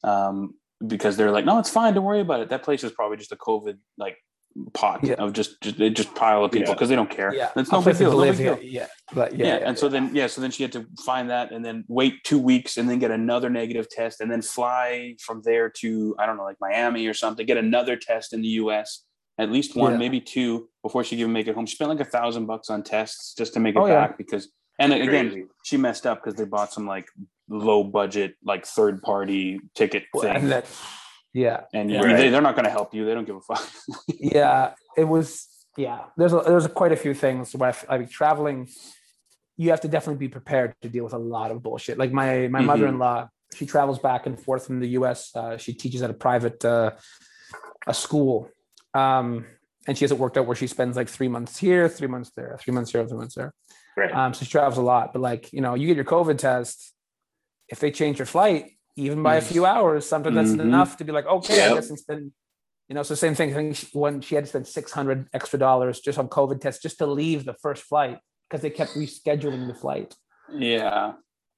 um 0.05 0.55
because 0.87 1.17
they're 1.17 1.31
like 1.31 1.45
no 1.45 1.59
it's 1.59 1.71
fine 1.71 1.95
don't 1.95 2.05
worry 2.05 2.21
about 2.21 2.41
it 2.41 2.49
that 2.51 2.63
place 2.63 2.83
is 2.83 2.93
probably 2.93 3.17
just 3.17 3.33
a 3.33 3.37
covid 3.37 3.79
like 3.99 4.17
pot 4.73 5.01
Yeah. 5.03 5.15
of 5.15 5.33
just 5.33 5.61
just, 5.61 5.77
they 5.79 5.91
just 5.91 6.15
pile 6.15 6.45
of 6.45 6.51
people 6.53 6.69
Yeah. 6.69 6.75
because 6.75 6.89
they 6.89 6.95
don't 6.97 7.11
care 7.11 7.35
yeah, 7.35 7.51
it's 7.57 7.71
no 7.71 7.83
big 7.83 7.99
deal, 7.99 8.11
no 8.13 8.21
big 8.25 8.37
deal. 8.39 8.59
Yeah, 8.63 8.87
but 9.13 9.37
yeah, 9.37 9.47
yeah, 9.47 9.59
yeah, 9.59 9.69
and 9.69 9.79
so 9.79 9.89
then 9.89 10.11
yeah 10.15 10.27
so 10.27 10.41
then 10.41 10.51
she 10.51 10.63
had 10.63 10.73
to 10.73 10.87
find 11.05 11.29
that 11.31 11.53
and 11.53 11.65
then 11.65 11.85
wait 11.89 12.25
two 12.25 12.39
weeks 12.39 12.77
and 12.79 12.89
then 12.89 12.99
get 12.99 13.11
another 13.11 13.51
negative 13.51 13.89
test 13.91 14.21
and 14.21 14.31
then 14.31 14.43
fly 14.43 15.15
from 15.21 15.43
there 15.43 15.69
to 15.81 16.15
i 16.19 16.25
don't 16.27 16.37
know 16.39 16.45
like 16.45 16.57
miami 16.61 17.07
or 17.07 17.15
something 17.15 17.45
get 17.47 17.57
another 17.59 17.97
test 17.97 18.33
in 18.33 18.41
the 18.41 18.49
us 18.49 19.05
at 19.39 19.51
least 19.53 19.77
one 19.77 19.93
Yeah. 19.93 19.99
maybe 19.99 20.21
two 20.21 20.69
before 20.83 21.05
she 21.05 21.17
could 21.17 21.21
even 21.21 21.33
make 21.33 21.49
it 21.49 21.55
home 21.55 21.67
she 21.67 21.75
spent 21.75 21.91
like 21.91 22.01
a 22.01 22.05
thousand 22.19 22.47
bucks 22.47 22.71
on 22.71 22.83
tests 22.83 23.35
just 23.35 23.53
to 23.55 23.61
make 23.61 23.75
it 23.77 23.79
Oh, 23.79 23.87
yeah. 23.87 24.07
back 24.07 24.17
because 24.19 24.49
and 24.79 24.93
again 24.93 25.49
she 25.65 25.77
messed 25.77 26.07
up 26.07 26.23
because 26.23 26.37
they 26.39 26.45
bought 26.45 26.73
some 26.73 26.87
like 26.87 27.09
low 27.49 27.85
budget 27.85 28.35
like 28.45 28.65
third 28.67 29.03
party 29.03 29.61
ticket 29.75 30.05
thing 30.21 30.49
yeah, 31.45 31.61
and 31.79 31.91
you, 31.91 31.99
Right. 32.01 32.17
they, 32.17 32.29
they're 32.31 32.47
not 32.49 32.55
going 32.59 32.65
to 32.71 32.77
help 32.79 32.89
you 32.95 33.01
they 33.07 33.15
don't 33.17 33.27
give 33.31 33.37
a 33.43 33.45
fuck 33.51 33.65
yeah. 34.09 34.73
It 34.97 35.05
was 35.15 35.29
yeah. 35.77 36.01
There's 36.19 36.33
a, 36.33 36.41
there's 36.49 36.65
a, 36.65 36.73
quite 36.81 36.93
a 36.93 37.01
few 37.05 37.15
things 37.25 37.55
where 37.55 37.75
I 37.93 37.99
mean 37.99 38.09
traveling. 38.09 38.59
You 39.59 39.71
have 39.73 39.83
to 39.83 39.89
definitely 39.89 40.21
be 40.27 40.33
prepared 40.39 40.71
to 40.83 40.89
deal 40.89 41.05
with 41.05 41.13
a 41.13 41.19
lot 41.37 41.51
of 41.53 41.63
bullshit. 41.63 41.99
Like 42.03 42.13
my 42.13 42.49
my 42.49 42.61
Mhm. 42.63 42.67
mother-in-law, 42.71 43.19
she 43.57 43.65
travels 43.67 43.99
back 44.09 44.23
and 44.29 44.35
forth 44.47 44.67
from 44.67 44.81
the 44.81 44.89
U.S. 45.01 45.19
Uh, 45.37 45.57
she 45.59 45.73
teaches 45.75 46.01
at 46.03 46.11
a 46.11 46.15
private 46.15 46.65
uh, 46.65 46.91
a 47.87 47.95
school, 47.95 48.49
um, 48.95 49.47
and 49.87 49.97
she 49.99 50.05
has 50.05 50.13
it 50.13 50.19
worked 50.19 50.37
out 50.39 50.47
where 50.47 50.57
she 50.57 50.67
spends 50.67 50.97
like 50.97 51.09
three 51.17 51.29
months 51.29 51.59
here, 51.59 51.89
three 51.89 52.09
months 52.09 52.31
there, 52.37 52.57
three 52.63 52.73
months 52.77 52.91
here, 52.93 53.07
three 53.07 53.19
months 53.19 53.35
there. 53.35 53.53
Right. 53.97 54.13
Um, 54.13 54.33
so 54.35 54.45
she 54.45 54.51
travels 54.51 54.79
a 54.79 54.83
lot. 54.83 55.13
But 55.13 55.21
like 55.21 55.53
you 55.53 55.61
know, 55.61 55.75
you 55.75 55.87
get 55.87 55.97
your 55.97 56.05
COVID 56.17 56.39
test. 56.39 56.93
If 57.69 57.81
they 57.81 57.91
change 57.91 58.19
your 58.19 58.27
flight, 58.27 58.76
even 58.97 59.23
by 59.23 59.37
a 59.37 59.41
few 59.41 59.67
hours, 59.67 60.09
sometimes 60.09 60.35
that's 60.37 60.51
Mhm. 60.53 60.61
enough 60.61 60.97
to 60.97 61.05
be 61.05 61.13
like, 61.13 61.27
okay, 61.27 61.65
I 61.67 61.75
guess 61.75 61.91
it's 61.91 62.03
been 62.03 62.33
you 62.89 62.95
know, 62.95 63.03
so 63.03 63.17
same 63.17 63.35
thing. 63.35 63.51
I 63.51 63.55
think 63.55 63.77
when 63.95 64.21
she 64.21 64.37
had 64.37 64.45
to 64.45 64.49
spend 64.49 64.67
six 64.69 64.93
hundred 64.93 65.29
extra 65.33 65.59
dollars 65.59 65.99
just 65.99 66.19
on 66.21 66.29
COVID 66.29 66.61
tests 66.61 66.81
just 66.81 66.99
to 66.99 67.07
leave 67.07 67.45
the 67.45 67.55
first 67.55 67.83
flight 67.83 68.19
because 68.49 68.63
they 68.63 68.71
kept 68.71 68.93
rescheduling 68.93 69.67
the 69.67 69.75
flight. 69.75 70.15
Yeah, 70.53 71.15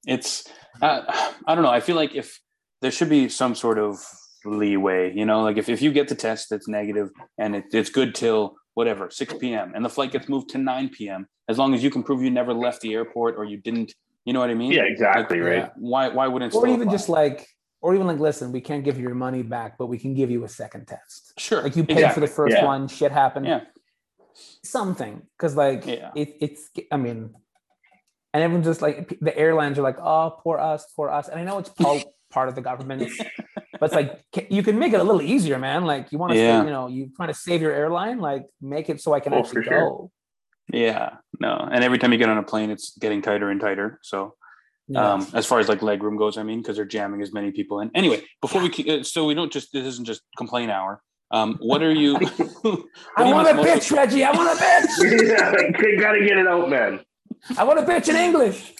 it's 0.07 0.45
uh, 0.81 1.01
I 1.45 1.53
don't 1.53 1.63
know. 1.63 1.69
I 1.69 1.81
feel 1.81 1.95
like 1.95 2.15
if 2.15 2.39
there 2.81 2.89
should 2.89 3.09
be 3.09 3.29
some 3.29 3.53
sort 3.53 3.77
of 3.77 3.99
leeway, 4.43 5.13
you 5.13 5.23
know, 5.23 5.41
like 5.43 5.57
if, 5.57 5.69
if 5.69 5.83
you 5.83 5.91
get 5.91 6.07
the 6.07 6.15
test 6.15 6.49
that's 6.49 6.67
negative 6.67 7.09
and 7.37 7.55
it, 7.57 7.65
it's 7.73 7.91
good 7.91 8.15
till 8.15 8.55
whatever 8.73 9.11
6 9.11 9.33
p.m. 9.35 9.73
and 9.75 9.85
the 9.85 9.89
flight 9.89 10.11
gets 10.11 10.29
moved 10.29 10.49
to 10.49 10.57
9 10.57 10.89
p.m. 10.89 11.27
as 11.47 11.59
long 11.59 11.75
as 11.75 11.83
you 11.83 11.91
can 11.91 12.01
prove 12.01 12.23
you 12.23 12.31
never 12.31 12.53
left 12.55 12.81
the 12.81 12.93
airport 12.95 13.35
or 13.37 13.43
you 13.45 13.57
didn't, 13.57 13.93
you 14.29 14.33
know 14.33 14.41
what 14.41 14.51
I 14.51 14.53
mean? 14.53 14.71
Yeah, 14.71 14.83
exactly, 14.83 15.39
Like, 15.41 15.49
right. 15.49 15.57
Yeah. 15.63 15.69
Why 15.75 16.03
why 16.09 16.27
wouldn't 16.27 16.53
Or 16.53 16.67
even 16.67 16.81
apply? 16.83 16.91
just 16.93 17.09
like, 17.09 17.47
or 17.81 17.95
even 17.95 18.05
like, 18.05 18.19
listen, 18.19 18.51
we 18.51 18.61
can't 18.61 18.83
give 18.83 18.95
you 18.97 19.01
your 19.09 19.15
money 19.15 19.41
back, 19.41 19.71
but 19.79 19.87
we 19.87 19.97
can 19.97 20.13
give 20.13 20.29
you 20.29 20.43
a 20.43 20.47
second 20.61 20.85
test. 20.87 21.33
sure 21.39 21.63
Like 21.63 21.75
you 21.75 21.83
paid 21.83 22.11
for 22.13 22.19
the 22.19 22.27
first 22.27 22.55
Yeah. 22.55 22.65
one, 22.73 22.87
shit 22.87 23.11
happened. 23.11 23.47
Yeah. 23.47 23.61
Something. 24.63 25.23
Cause 25.39 25.55
like 25.55 25.81
Yeah. 25.87 26.11
it, 26.15 26.29
it's 26.45 26.69
I 26.91 26.97
mean, 26.97 27.33
and 28.33 28.43
everyone's 28.43 28.67
just 28.67 28.83
like 28.83 29.17
the 29.19 29.35
airlines 29.35 29.79
are 29.79 29.85
like, 29.89 29.99
oh, 29.99 30.37
poor 30.43 30.59
us, 30.59 30.85
poor 30.95 31.09
us. 31.09 31.27
And 31.27 31.39
I 31.39 31.43
know 31.43 31.57
it's 31.57 31.71
all 31.83 31.99
part 32.29 32.47
of 32.49 32.53
the 32.53 32.61
government, 32.61 33.09
but 33.79 33.85
it's 33.87 33.95
like 33.95 34.11
you 34.51 34.61
can 34.61 34.77
make 34.77 34.93
it 34.93 34.99
a 34.99 35.03
little 35.09 35.23
easier, 35.23 35.57
man. 35.57 35.85
Like 35.85 36.11
you 36.11 36.19
want 36.19 36.33
to, 36.33 36.37
Yeah. 36.39 36.63
you 36.63 36.69
know, 36.69 36.85
you 36.87 37.09
trying 37.17 37.29
to 37.29 37.39
save 37.47 37.63
your 37.63 37.73
airline, 37.73 38.19
like 38.19 38.43
make 38.61 38.89
it 38.91 39.01
so 39.01 39.13
I 39.13 39.21
can 39.21 39.33
Oh, 39.33 39.39
actually 39.39 39.63
for 39.63 39.69
sure. 39.71 39.79
go. 39.89 40.11
Yeah, 40.71 41.15
no. 41.39 41.67
And 41.71 41.83
every 41.83 41.97
time 41.99 42.11
you 42.11 42.17
get 42.17 42.29
on 42.29 42.37
a 42.37 42.43
plane, 42.43 42.69
it's 42.69 42.97
getting 42.97 43.21
tighter 43.21 43.49
and 43.49 43.59
tighter. 43.61 43.99
So 44.03 44.35
Yeah. 44.87 45.13
um, 45.13 45.27
as 45.33 45.45
far 45.45 45.59
as 45.59 45.67
like 45.69 45.81
leg 45.81 46.01
room 46.03 46.17
goes, 46.17 46.37
I 46.37 46.43
mean, 46.43 46.59
because 46.61 46.75
they're 46.77 46.85
jamming 46.97 47.21
as 47.21 47.31
many 47.33 47.51
people 47.51 47.79
in. 47.81 47.91
Anyway, 47.95 48.23
before 48.41 48.61
we 48.61 48.69
uh, 48.89 49.03
so 49.03 49.25
we 49.25 49.33
don't 49.33 49.51
just 49.51 49.71
this 49.73 49.85
isn't 49.85 50.05
just 50.05 50.21
complain 50.37 50.69
hour. 50.69 51.01
Um, 51.31 51.57
what 51.61 51.81
are 51.83 51.91
you? 51.93 52.13
what 52.17 52.25
I 53.17 53.23
do 53.23 53.29
you 53.29 53.35
want 53.35 53.47
a 53.49 53.53
miss 53.53 53.65
most- 53.65 53.89
bitch, 53.91 53.95
Reggie. 53.95 54.23
I 54.23 54.31
want 54.31 54.49
a 54.49 54.61
bitch. 54.63 54.91
yeah, 55.81 55.87
you 55.87 55.99
gotta 55.99 56.19
get 56.27 56.37
it 56.37 56.47
out, 56.47 56.69
man. 56.69 56.99
I 57.57 57.63
want 57.63 57.77
a 57.79 57.83
bitch 57.83 58.09
in 58.09 58.15
English. 58.15 58.73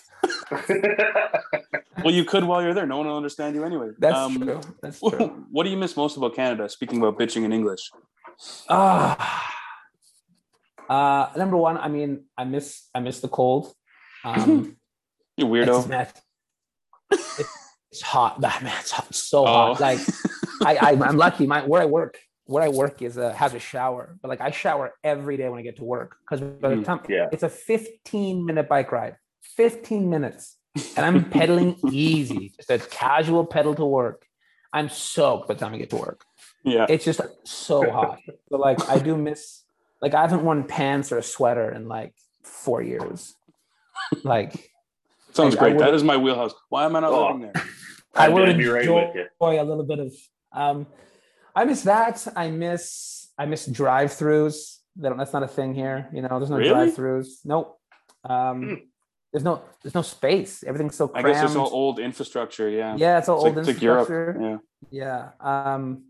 Well, 2.03 2.13
you 2.13 2.23
could 2.25 2.43
while 2.43 2.61
you're 2.63 2.73
there. 2.73 2.85
No 2.85 2.97
one 2.97 3.07
will 3.07 3.17
understand 3.17 3.55
you 3.55 3.63
anyway. 3.63 3.89
That's 3.99 4.17
Um, 4.17 4.39
true. 4.41 4.61
That's 4.81 4.99
true. 4.99 5.45
What 5.51 5.63
do 5.65 5.69
you 5.69 5.77
miss 5.77 5.95
most 5.97 6.17
about 6.17 6.33
Canada? 6.35 6.67
Speaking 6.69 6.97
about 6.99 7.17
bitching 7.19 7.43
in 7.43 7.51
English. 7.53 7.91
Ah. 8.69 9.17
Uh, 9.17 9.45
number 10.89 11.57
one, 11.57 11.77
I 11.77 11.87
mean, 11.87 12.25
I 12.37 12.43
miss 12.43 12.87
I 12.93 12.99
miss 12.99 13.19
the 13.21 13.27
cold. 13.29 13.73
Um, 14.23 14.75
You 15.37 15.55
it's, 15.55 15.69
weirdo. 15.69 15.87
man, 15.87 16.07
it's 17.91 18.01
hot. 18.01 18.39
Ah, 18.43 18.59
man, 18.61 18.73
it's 18.81 18.91
hot, 18.91 19.13
so 19.15 19.39
Oh. 19.45 19.73
hot. 19.73 19.79
Like 19.79 19.99
I, 20.61 20.75
I, 20.75 20.89
I'm 21.07 21.17
lucky. 21.17 21.47
My 21.47 21.61
where 21.65 21.81
I 21.81 21.85
work, 21.85 22.17
where 22.45 22.63
I 22.63 22.67
work 22.69 23.01
is 23.01 23.15
a, 23.17 23.31
has 23.33 23.53
a 23.53 23.59
shower, 23.59 24.17
but 24.21 24.27
like 24.29 24.41
I 24.41 24.51
shower 24.51 24.93
every 25.03 25.37
day 25.37 25.47
when 25.49 25.59
I 25.59 25.63
get 25.63 25.77
to 25.77 25.83
work 25.85 26.17
because 26.21 26.41
by 26.41 26.69
the 26.69 26.75
Mhm. 26.75 26.85
time 26.85 26.99
Yeah. 27.07 27.29
it's 27.31 27.43
a 27.43 27.49
15 27.49 28.45
minute 28.45 28.67
bike 28.67 28.91
ride, 28.91 29.15
15 29.55 30.09
minutes. 30.09 30.57
and 30.95 31.05
I'm 31.05 31.29
pedaling 31.29 31.77
easy, 31.91 32.53
just 32.57 32.69
a 32.69 32.77
casual 32.79 33.45
pedal 33.45 33.73
to 33.75 33.85
work. 33.85 34.25
I'm 34.71 34.87
soaked 34.89 35.47
by 35.47 35.55
the 35.55 35.59
time 35.61 35.73
I 35.73 35.77
get 35.79 35.89
to 35.91 35.95
work. 35.97 36.21
Yeah. 36.63 36.85
It's 36.89 37.03
just 37.05 37.21
so 37.45 37.89
hot. 37.89 38.19
But 38.51 38.59
like 38.59 38.79
I 38.89 38.99
do 38.99 39.17
miss 39.17 39.63
like 40.01 40.13
I 40.13 40.21
haven't 40.21 40.43
worn 40.43 40.63
pants 40.63 41.11
or 41.11 41.17
a 41.17 41.23
sweater 41.23 41.71
in 41.71 41.87
like 41.87 42.13
four 42.43 42.81
years. 42.81 43.33
Like 44.23 44.53
Sounds 45.33 45.55
I- 45.55 45.59
I 45.59 45.69
great. 45.69 45.79
that 45.79 45.93
is 45.93 46.03
my 46.03 46.17
wheelhouse. 46.17 46.53
Why 46.69 46.85
am 46.85 46.95
I 46.95 47.01
not 47.01 47.11
Oh. 47.11 47.27
living 47.27 47.41
there? 47.41 47.53
I 48.15 48.25
I'd- 48.25 48.33
would 48.33 48.43
I'd 48.49 48.65
right 48.67 48.81
enjoy 48.81 49.05
with 49.07 49.15
you. 49.15 49.25
a 49.41 49.63
little 49.63 49.85
bit 49.85 49.99
of 49.99 50.13
um 50.53 50.87
I 51.55 51.65
miss 51.65 51.83
that. 51.83 52.27
I 52.35 52.49
miss 52.51 53.27
I 53.37 53.45
miss 53.45 53.65
drive-throughs. 53.65 54.77
That 54.97 55.15
that's 55.17 55.33
not 55.33 55.43
a 55.43 55.47
thing 55.47 55.73
here. 55.73 56.09
You 56.13 56.21
know, 56.21 56.39
there's 56.39 56.49
no 56.49 56.57
Really? 56.57 56.69
drive-throughs. 56.69 57.27
Nope. 57.45 57.77
Um 58.23 58.61
Hmm. 58.61 58.73
there's 59.31 59.43
no 59.43 59.61
there's 59.83 59.93
no 59.95 60.01
space. 60.01 60.63
Everything's 60.63 60.95
so 60.95 61.11
I 61.13 61.21
guess 61.21 61.43
it's 61.43 61.55
all 61.55 61.69
old 61.71 61.99
infrastructure. 61.99 62.69
Yeah. 62.69 62.95
yeah, 62.97 63.19
it's 63.19 63.29
all 63.29 63.37
It's 63.37 63.45
old 63.45 63.55
like, 63.57 63.67
it's 63.67 63.75
like 63.77 63.81
Europe. 63.83 64.09
infrastructure. 64.09 64.59
Yeah. 64.91 65.29
Yeah. 65.41 65.73
Um, 65.73 66.05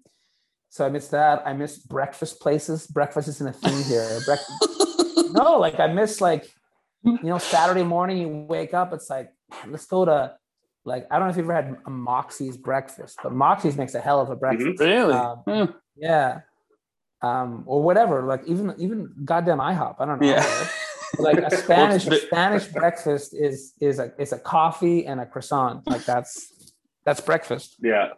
so 0.70 0.86
I 0.86 0.90
miss 0.90 1.08
that. 1.10 1.42
I 1.46 1.54
miss 1.54 1.78
breakfast 1.78 2.40
places. 2.40 2.88
Breakfast 2.88 3.28
isn't 3.28 3.48
a 3.48 3.54
thing 3.54 3.84
here. 3.84 4.04
Brec- 4.28 5.34
no, 5.34 5.58
like 5.58 5.80
I 5.80 5.88
miss 5.88 6.22
like, 6.22 6.50
you 7.04 7.20
know, 7.24 7.38
Saturday 7.38 7.84
morning 7.84 8.18
you 8.18 8.28
wake 8.28 8.74
up, 8.74 8.94
it's 8.94 9.10
like, 9.10 9.32
let's 9.68 9.86
go 9.86 10.06
to 10.06 10.36
like 10.86 11.08
I 11.12 11.18
don't 11.18 11.28
know 11.28 11.32
if 11.32 11.38
you've 11.38 11.46
ever 11.50 11.56
had 11.56 11.78
a 11.86 11.90
Moxie's 11.90 12.58
breakfast, 12.58 13.20
but 13.24 13.32
Moxie's 13.34 13.78
makes 13.78 13.96
a 13.96 14.00
hell 14.00 14.22
of 14.22 14.30
a 14.30 14.36
breakfast. 14.36 14.80
Really? 14.80 15.14
Um, 15.14 15.38
Hmm. 15.46 15.66
Yeah. 15.96 16.42
Um, 17.22 17.64
or 17.66 17.82
whatever. 17.84 18.24
Like 18.24 18.44
even 18.48 18.74
even 18.78 19.14
goddamn 19.26 19.60
IHOP. 19.60 19.96
I 20.00 20.06
don't 20.06 20.22
know. 20.22 20.28
Yeah. 20.28 20.68
like 21.18 21.38
a 21.38 21.56
Spanish 21.64 22.08
a 22.08 22.16
Spanish 22.16 22.68
breakfast 22.68 23.34
is 23.34 23.74
is 23.82 24.00
a 24.00 24.14
is 24.18 24.32
a 24.32 24.40
coffee 24.40 25.06
and 25.06 25.20
a 25.20 25.26
croissant. 25.26 25.86
Like 25.88 26.06
that's 26.06 26.74
that's 27.06 27.22
breakfast. 27.22 27.76
Yeah. 27.82 28.10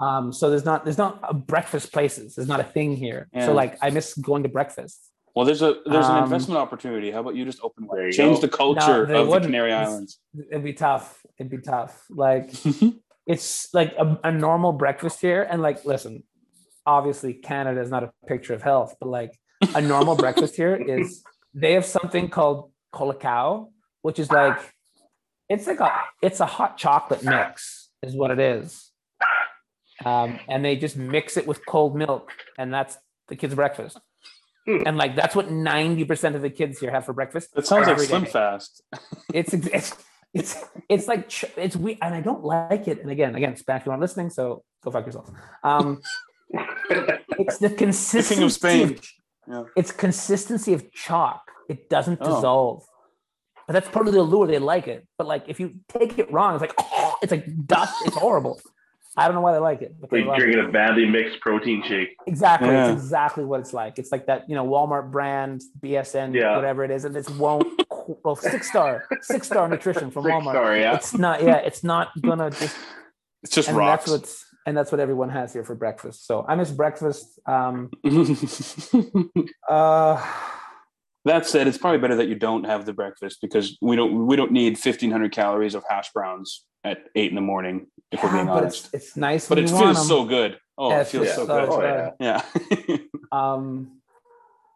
Um, 0.00 0.32
so 0.32 0.50
there's 0.50 0.64
not 0.64 0.84
there's 0.84 0.98
not 0.98 1.20
a 1.22 1.32
breakfast 1.34 1.92
places. 1.92 2.34
There's 2.34 2.48
not 2.48 2.60
a 2.60 2.64
thing 2.64 2.96
here. 2.96 3.28
Yeah. 3.32 3.46
So 3.46 3.54
like 3.54 3.78
I 3.82 3.90
miss 3.90 4.14
going 4.14 4.42
to 4.42 4.48
breakfast. 4.48 5.00
Well, 5.34 5.44
there's 5.46 5.62
a 5.62 5.76
there's 5.86 6.06
an 6.06 6.16
Um, 6.16 6.24
investment 6.24 6.58
opportunity. 6.58 7.10
How 7.10 7.20
about 7.20 7.34
you 7.34 7.44
just 7.44 7.60
open 7.62 7.86
There 7.90 7.98
one? 8.00 8.06
you 8.06 8.12
Change 8.12 8.36
go. 8.36 8.40
the 8.42 8.48
culture 8.48 9.06
No, 9.06 9.20
of 9.20 9.26
the 9.26 9.30
wouldn't. 9.30 9.46
Canary 9.46 9.70
It's- 9.72 9.88
Islands. 9.88 10.18
It'd 10.50 10.64
be 10.64 10.72
tough. 10.74 11.24
It'd 11.38 11.50
be 11.50 11.58
tough. 11.58 12.04
Like 12.10 12.50
it's 13.26 13.72
like 13.74 13.94
a, 13.98 14.18
a 14.24 14.32
normal 14.32 14.72
breakfast 14.72 15.20
here. 15.20 15.42
And 15.48 15.62
like, 15.62 15.84
listen, 15.84 16.22
obviously 16.86 17.34
Canada 17.34 17.80
is 17.80 17.90
not 17.90 18.02
a 18.04 18.12
picture 18.26 18.54
of 18.54 18.62
health, 18.62 18.94
but 19.00 19.08
like 19.08 19.32
a 19.74 19.80
normal 19.80 20.14
breakfast 20.24 20.56
here 20.56 20.74
is 20.76 21.22
they 21.54 21.72
have 21.72 21.84
something 21.86 22.28
called 22.28 22.70
colacao, 22.94 23.70
which 24.02 24.18
is 24.18 24.30
like 24.30 24.58
it's 25.48 25.66
like 25.66 25.80
a 25.80 25.90
it's 26.22 26.40
a 26.40 26.46
hot 26.46 26.76
chocolate 26.76 27.22
mix, 27.24 27.90
is 28.02 28.14
what 28.14 28.30
it 28.30 28.38
is. 28.38 28.85
Um, 30.04 30.38
and 30.48 30.64
they 30.64 30.76
just 30.76 30.96
mix 30.96 31.36
it 31.36 31.46
with 31.46 31.64
cold 31.66 31.96
milk, 31.96 32.30
and 32.58 32.72
that's 32.72 32.98
the 33.28 33.36
kids' 33.36 33.54
breakfast. 33.54 33.98
Hmm. 34.66 34.82
And 34.84 34.96
like 34.96 35.16
that's 35.16 35.34
what 35.34 35.48
90% 35.48 36.34
of 36.34 36.42
the 36.42 36.50
kids 36.50 36.78
here 36.80 36.90
have 36.90 37.04
for 37.06 37.12
breakfast. 37.12 37.50
It 37.56 37.66
sounds 37.66 37.86
like 37.86 37.98
Slim 38.00 38.24
day. 38.24 38.30
Fast. 38.30 38.82
It's 39.32 39.54
it's 39.54 39.94
it's 40.34 40.64
it's 40.88 41.06
like 41.08 41.32
it's 41.56 41.76
we 41.76 41.98
and 42.02 42.14
I 42.14 42.20
don't 42.20 42.44
like 42.44 42.88
it. 42.88 43.00
And 43.00 43.10
again, 43.10 43.34
again, 43.36 43.56
Spanish, 43.56 43.86
you 43.86 43.92
aren't 43.92 44.02
listening, 44.02 44.30
so 44.30 44.62
go 44.84 44.90
fuck 44.90 45.06
yourself. 45.06 45.30
Um, 45.62 46.00
it's 47.38 47.58
the 47.58 47.68
The 47.68 47.74
consistency. 47.74 48.34
King 48.34 48.44
of 48.44 48.52
Spain. 48.52 48.98
It's 49.76 49.92
consistency 49.92 50.72
of 50.72 50.90
chalk. 50.92 51.42
It 51.68 51.88
doesn't 51.88 52.18
Oh. 52.20 52.24
dissolve. 52.34 52.84
But 53.66 53.72
that's 53.74 53.88
part 53.88 54.06
of 54.08 54.14
the 54.14 54.20
allure. 54.20 54.46
They 54.46 54.58
like 54.58 54.86
it. 54.88 55.06
But 55.18 55.26
like 55.26 55.44
if 55.48 55.58
you 55.60 55.76
take 55.88 56.18
it 56.18 56.30
wrong, 56.32 56.54
it's 56.54 56.60
like 56.60 56.74
oh, 56.78 57.16
it's 57.22 57.30
like 57.32 57.46
dust. 57.66 57.94
It's 58.04 58.16
horrible. 58.16 58.60
I 59.16 59.26
don't 59.26 59.34
know 59.34 59.40
why 59.40 59.52
they 59.52 59.58
like 59.58 59.80
it. 59.82 59.94
But 60.00 60.10
they 60.10 60.18
like 60.18 60.26
love 60.26 60.36
it. 60.36 60.40
drinking 60.40 60.64
a 60.66 60.68
badly 60.70 61.06
mixed 61.06 61.40
protein 61.40 61.82
shake. 61.86 62.10
Exactly. 62.26 62.68
Yeah. 62.68 62.92
It's 62.92 63.02
exactly 63.02 63.44
what 63.44 63.60
it's 63.60 63.72
like. 63.72 63.98
It's 63.98 64.12
like 64.12 64.26
that, 64.26 64.48
you 64.48 64.54
know, 64.54 64.66
Walmart 64.66 65.10
brand, 65.10 65.62
BSN, 65.80 66.34
Yeah. 66.34 66.54
whatever 66.56 66.84
it 66.84 66.90
is. 66.90 67.04
And 67.04 67.16
it's 67.16 67.30
won't, 67.30 67.66
well, 68.24 68.36
six 68.36 68.68
star, 68.68 69.04
six 69.22 69.46
star 69.46 69.68
nutrition 69.68 70.10
from 70.10 70.24
Six 70.24 70.34
Walmart. 70.34 70.50
star, 70.50 70.76
yeah. 70.76 70.94
It's 70.96 71.14
not, 71.14 71.42
yeah, 71.42 71.56
it's 71.56 71.82
not 71.82 72.10
gonna 72.20 72.50
just, 72.50 72.76
It's 73.42 73.54
just 73.54 73.68
and 73.68 73.76
rocks. 73.76 74.04
that's 74.04 74.10
what's, 74.10 74.44
and 74.66 74.76
that's 74.76 74.90
what 74.90 75.00
everyone 75.00 75.30
has 75.30 75.52
here 75.52 75.62
for 75.64 75.74
breakfast. 75.76 76.26
So 76.26 76.44
I 76.48 76.56
miss 76.56 76.70
breakfast. 76.72 77.38
Um, 77.46 77.90
uh, 79.68 80.22
that 81.24 81.46
said, 81.46 81.66
it's 81.66 81.78
probably 81.78 81.98
better 81.98 82.16
that 82.16 82.28
you 82.28 82.34
don't 82.34 82.64
have 82.64 82.86
the 82.86 82.92
breakfast 82.92 83.38
because 83.40 83.76
we 83.80 83.96
don't 83.96 84.26
we 84.26 84.36
don't 84.36 84.52
need 84.52 84.78
fifteen 84.78 85.10
hundred 85.10 85.32
calories 85.32 85.74
of 85.74 85.84
hash 85.88 86.10
browns 86.12 86.64
at 86.84 86.98
eight 87.14 87.30
in 87.30 87.34
the 87.34 87.40
morning. 87.40 87.86
If 88.12 88.22
we're 88.22 88.32
being 88.32 88.46
but 88.46 88.62
honest, 88.64 88.86
it's, 88.92 89.08
it's 89.08 89.16
nice. 89.16 89.48
but 89.48 89.56
when 89.58 89.64
it 89.64 89.70
you 89.70 89.74
want 89.76 89.86
feels 89.96 89.98
'em. 89.98 90.04
so 90.06 90.24
good. 90.24 90.58
Oh, 90.78 90.90
Yeah, 90.90 91.00
it 91.00 91.06
feels 91.08 91.28
so 91.34 91.46
so 91.46 91.46
good. 91.46 91.68
Oh, 91.68 92.12
yeah. 92.20 92.42
Yeah. 92.88 92.96
Um, 93.32 94.00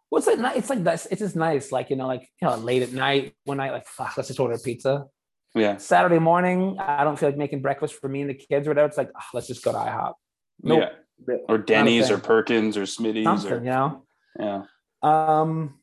what's 0.09 0.26
it? 0.26 0.41
ni- 0.41 0.57
It's 0.57 0.68
like 0.68 0.83
this. 0.83 1.07
It's 1.11 1.20
just 1.20 1.37
nice. 1.37 1.70
Like 1.70 1.89
you 1.91 1.97
know, 1.97 2.07
like 2.09 2.28
you 2.43 2.49
know, 2.49 2.57
late 2.57 2.83
at 2.83 2.93
night, 2.93 3.35
one 3.45 3.59
night, 3.59 3.70
like 3.72 3.87
fuck, 3.87 4.16
let's 4.16 4.28
just 4.28 4.41
order 4.41 4.55
a 4.55 4.59
pizza. 4.59 5.07
yeah. 5.55 5.76
Saturday 5.76 6.18
morning, 6.18 6.76
I 6.81 7.05
don't 7.05 7.16
feel 7.18 7.28
like 7.28 7.39
making 7.39 7.62
breakfast 7.62 7.95
for 7.95 8.09
me 8.09 8.22
and 8.22 8.31
the 8.31 8.35
kids 8.35 8.66
or 8.66 8.70
whatever. 8.70 8.89
It's 8.89 8.99
like, 8.99 9.11
"Ah, 9.16 9.24
let's 9.33 9.47
just 9.47 9.62
go 9.64 9.70
to 9.72 9.78
IHOP. 9.78 10.14
Nope. 10.62 10.91
Yeah. 11.28 11.37
Or 11.49 11.59
Denny's 11.59 12.11
or. 12.11 12.18
Perkins 12.18 12.76
or 12.76 12.83
Smitty's 12.83 13.24
Something, 13.24 13.53
or 13.53 13.59
you 13.59 13.64
know. 13.70 14.03
yeah. 14.39 14.62
Um, 15.03 15.78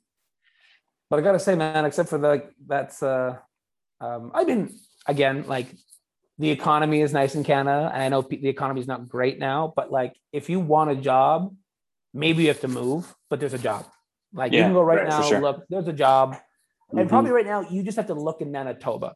but 1.10 1.20
I 1.20 1.22
gotta 1.24 1.40
say, 1.40 1.56
man, 1.56 1.86
except 1.86 2.10
for 2.10 2.18
the, 2.18 2.28
like 2.28 2.52
that's 2.68 3.02
uh, 3.02 3.38
um, 4.02 4.32
I 4.34 4.44
mean, 4.44 4.78
again, 5.08 5.46
like 5.48 5.68
the 6.40 6.50
economy 6.52 7.02
is 7.02 7.14
nice 7.14 7.36
in 7.36 7.44
Canada, 7.44 7.90
and 7.94 8.02
I 8.04 8.10
know 8.10 8.22
the 8.22 8.48
economy 8.48 8.82
is 8.82 8.88
not 8.88 9.08
great 9.10 9.40
now, 9.40 9.74
but 9.76 9.92
like 9.92 10.14
if 10.32 10.50
you 10.50 10.60
want 10.60 10.92
a 10.92 10.96
job, 10.96 11.56
maybe 12.14 12.44
you 12.44 12.50
have 12.50 12.62
to 12.62 12.68
move, 12.68 13.14
but 13.30 13.40
there's 13.40 13.54
a 13.54 13.60
job. 13.60 13.86
Like 14.34 14.52
you 14.52 14.60
Yeah, 14.60 14.66
can 14.66 14.74
go 14.74 14.82
right, 14.84 15.00
right, 15.00 15.08
now, 15.10 15.22
sure. 15.24 15.42
look, 15.42 15.64
there's 15.70 15.88
a 15.88 15.94
job, 15.94 16.36
and 16.92 17.00
Mhm. 17.08 17.10
probably 17.10 17.32
right 17.32 17.46
now 17.46 17.62
you 17.62 17.82
just 17.84 17.98
have 17.98 18.08
to 18.08 18.14
look 18.14 18.42
in 18.42 18.52
Manitoba. 18.52 19.16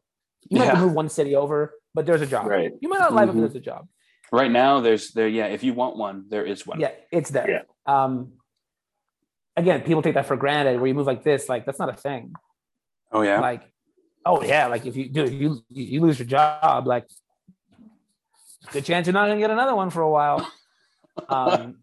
You 0.50 0.58
might 0.58 0.64
have 0.66 0.74
to 0.80 0.80
move 0.86 0.94
one 0.94 1.08
city 1.08 1.36
over, 1.36 1.74
but 1.94 2.06
there's 2.06 2.22
a 2.22 2.26
job. 2.26 2.46
Right. 2.46 2.72
You 2.80 2.88
might 2.88 2.98
not 2.98 3.12
like 3.12 3.28
it, 3.28 3.32
Mhm. 3.32 3.34
but 3.34 3.40
there's 3.40 3.54
a 3.56 3.60
job. 3.60 3.86
Right 4.32 4.50
now, 4.50 4.80
there's 4.80 5.12
there. 5.12 5.28
Yeah, 5.28 5.46
if 5.46 5.62
you 5.62 5.74
want 5.74 5.96
one, 5.96 6.24
there 6.28 6.44
is 6.44 6.66
one. 6.66 6.80
Yeah, 6.80 6.90
it's 7.12 7.30
there. 7.30 7.48
Yeah. 7.48 7.62
Um, 7.86 8.32
again, 9.56 9.82
people 9.82 10.02
take 10.02 10.14
that 10.14 10.26
for 10.26 10.36
granted. 10.36 10.78
Where 10.80 10.88
you 10.88 10.94
move 10.94 11.06
like 11.06 11.22
this, 11.22 11.48
like 11.48 11.66
that's 11.66 11.78
not 11.78 11.90
a 11.90 11.94
thing. 11.96 12.32
Oh 13.12 13.20
yeah. 13.22 13.40
Like, 13.40 13.71
oh 14.24 14.42
yeah, 14.42 14.66
like 14.66 14.86
if 14.86 14.96
you 14.96 15.08
do, 15.08 15.24
you 15.30 15.64
you 15.70 16.00
lose 16.00 16.18
your 16.18 16.26
job, 16.28 16.86
like 16.86 17.06
good 18.72 18.84
chance 18.84 19.06
you're 19.06 19.14
not 19.14 19.26
gonna 19.26 19.40
get 19.40 19.50
another 19.50 19.74
one 19.74 19.90
for 19.90 20.02
a 20.02 20.10
while. 20.10 20.50
Um, 21.28 21.78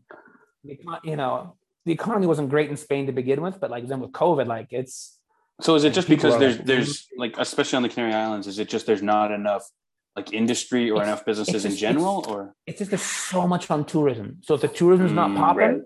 you 1.04 1.16
know, 1.16 1.56
the 1.86 1.92
economy 1.92 2.28
wasn't 2.28 2.50
great 2.50 2.70
in 2.70 2.78
Spain 2.78 3.08
to 3.08 3.12
begin 3.12 3.42
with, 3.42 3.60
but 3.60 3.70
like 3.72 3.88
then 3.88 4.00
with 4.00 4.12
COVID, 4.12 4.48
like 4.48 4.68
it's 4.72 5.18
So 5.62 5.76
is 5.76 5.84
it 5.84 5.94
just 5.94 6.08
because 6.10 6.38
there's 6.40 6.58
like, 6.58 6.66
there's 6.66 7.08
like 7.18 7.36
especially 7.38 7.78
on 7.78 7.84
the 7.84 7.90
Canary 7.90 8.14
Islands, 8.14 8.48
is 8.48 8.60
it 8.60 8.70
just 8.70 8.86
there's 8.86 9.04
not 9.04 9.32
enough 9.32 9.70
like 10.16 10.34
industry 10.34 10.90
or 10.90 11.04
enough 11.04 11.24
businesses 11.26 11.56
it's 11.56 11.66
in 11.66 11.72
just- 11.72 11.82
general 11.82 12.26
or 12.28 12.54
it's 12.66 12.80
just 12.80 12.92
there's 12.92 13.02
so 13.02 13.48
much 13.48 13.70
on 13.72 13.86
tourism. 13.86 14.40
So 14.44 14.56
if 14.56 14.62
the 14.62 14.68
tourism's 14.68 15.12
not 15.12 15.30
Mm, 15.32 15.38
popping, 15.38 15.60
right. 15.62 15.82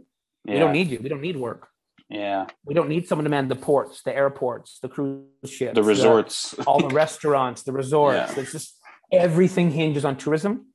we 0.45 0.59
don't 0.59 0.71
need 0.73 0.87
you. 0.89 0.99
We 1.01 1.09
don't 1.09 1.21
need 1.21 1.37
work. 1.37 1.67
Yeah, 2.09 2.47
We 2.65 2.73
don't 2.73 2.89
need 2.89 3.07
someone 3.07 3.23
to 3.23 3.29
man 3.29 3.47
the 3.47 3.55
ports, 3.55 4.01
the 4.03 4.15
airports, 4.15 4.79
the 4.81 4.89
cruise 4.89 5.25
ships, 5.45 5.75
the 5.75 5.83
resorts. 5.83 6.53
all 6.67 6.79
the 6.79 6.93
restaurants, 6.93 7.63
the 7.63 7.71
resorts. 7.71 8.33
Yeah. 8.35 8.41
It's 8.41 8.51
just 8.51 8.77
everything 9.11 9.71
hinges 9.71 10.05
on 10.05 10.17
tourism. 10.17 10.67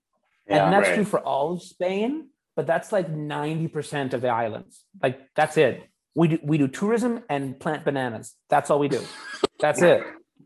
Yeah, 0.49 0.65
and 0.65 0.73
that's 0.73 0.89
right. 0.89 0.95
true 0.95 1.05
for 1.05 1.21
all 1.21 1.53
of 1.53 1.63
Spain, 1.63 2.29
but 2.57 2.67
that's 2.67 2.91
like 2.91 3.13
90% 3.13 4.15
of 4.15 4.23
the 4.23 4.29
islands. 4.29 4.85
Like 5.03 5.21
that's 5.37 5.57
it. 5.57 5.83
We 6.15 6.29
do 6.29 6.39
we 6.43 6.59
do 6.59 6.67
tourism 6.67 7.23
and 7.29 7.61
plant 7.61 7.85
bananas. 7.85 8.35
That's 8.49 8.71
all 8.71 8.79
we 8.79 8.89
do. 8.89 9.03
That's 9.61 9.83
it. 9.83 10.03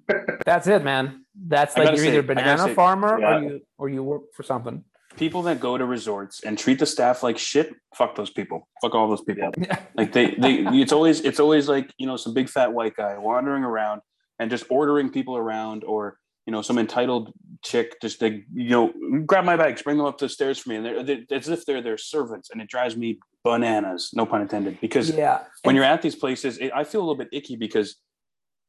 That's 0.44 0.66
it, 0.66 0.82
man. 0.82 1.24
That's 1.34 1.76
like 1.76 1.90
you're 1.90 1.98
say- 1.98 2.08
either 2.08 2.22
banana 2.22 2.64
say, 2.64 2.74
farmer 2.74 3.18
yeah. 3.20 3.36
or 3.36 3.42
you 3.42 3.60
or 3.78 3.88
you 3.88 4.02
work 4.02 4.34
for 4.34 4.42
something. 4.42 4.84
People 5.22 5.42
that 5.42 5.60
go 5.60 5.78
to 5.78 5.86
resorts 5.86 6.42
and 6.42 6.58
treat 6.58 6.80
the 6.80 6.86
staff 6.86 7.22
like 7.22 7.38
shit, 7.38 7.72
fuck 7.94 8.16
those 8.16 8.30
people. 8.30 8.68
Fuck 8.80 8.92
all 8.96 9.08
those 9.08 9.22
people. 9.22 9.52
Like 9.94 10.12
they 10.12 10.34
they 10.34 10.54
it's 10.82 10.90
always 10.90 11.20
it's 11.20 11.38
always 11.38 11.68
like, 11.68 11.92
you 11.96 12.06
know, 12.08 12.16
some 12.16 12.34
big 12.34 12.48
fat 12.48 12.72
white 12.72 12.96
guy 12.96 13.16
wandering 13.18 13.62
around 13.62 14.00
and 14.40 14.50
just 14.50 14.64
ordering 14.68 15.10
people 15.10 15.36
around 15.36 15.84
or 15.84 16.18
you 16.46 16.52
know, 16.52 16.60
some 16.60 16.76
entitled 16.76 17.32
chick 17.62 18.00
just 18.02 18.20
like, 18.20 18.44
you 18.52 18.70
know, 18.70 18.92
grab 19.24 19.44
my 19.44 19.56
bags, 19.56 19.80
bring 19.82 19.96
them 19.96 20.06
up 20.06 20.18
the 20.18 20.28
stairs 20.28 20.58
for 20.58 20.70
me. 20.70 20.76
And 20.76 20.84
they're, 20.84 21.02
they're 21.04 21.38
as 21.38 21.48
if 21.48 21.64
they're 21.64 21.80
their 21.80 21.98
servants. 21.98 22.50
And 22.50 22.60
it 22.60 22.68
drives 22.68 22.96
me 22.96 23.20
bananas, 23.44 24.10
no 24.12 24.26
pun 24.26 24.42
intended. 24.42 24.80
Because 24.80 25.10
yeah. 25.10 25.42
when 25.62 25.76
you're 25.76 25.84
at 25.84 26.02
these 26.02 26.16
places, 26.16 26.58
it, 26.58 26.72
I 26.74 26.82
feel 26.82 27.00
a 27.00 27.06
little 27.06 27.22
bit 27.24 27.28
icky 27.30 27.54
because, 27.54 27.94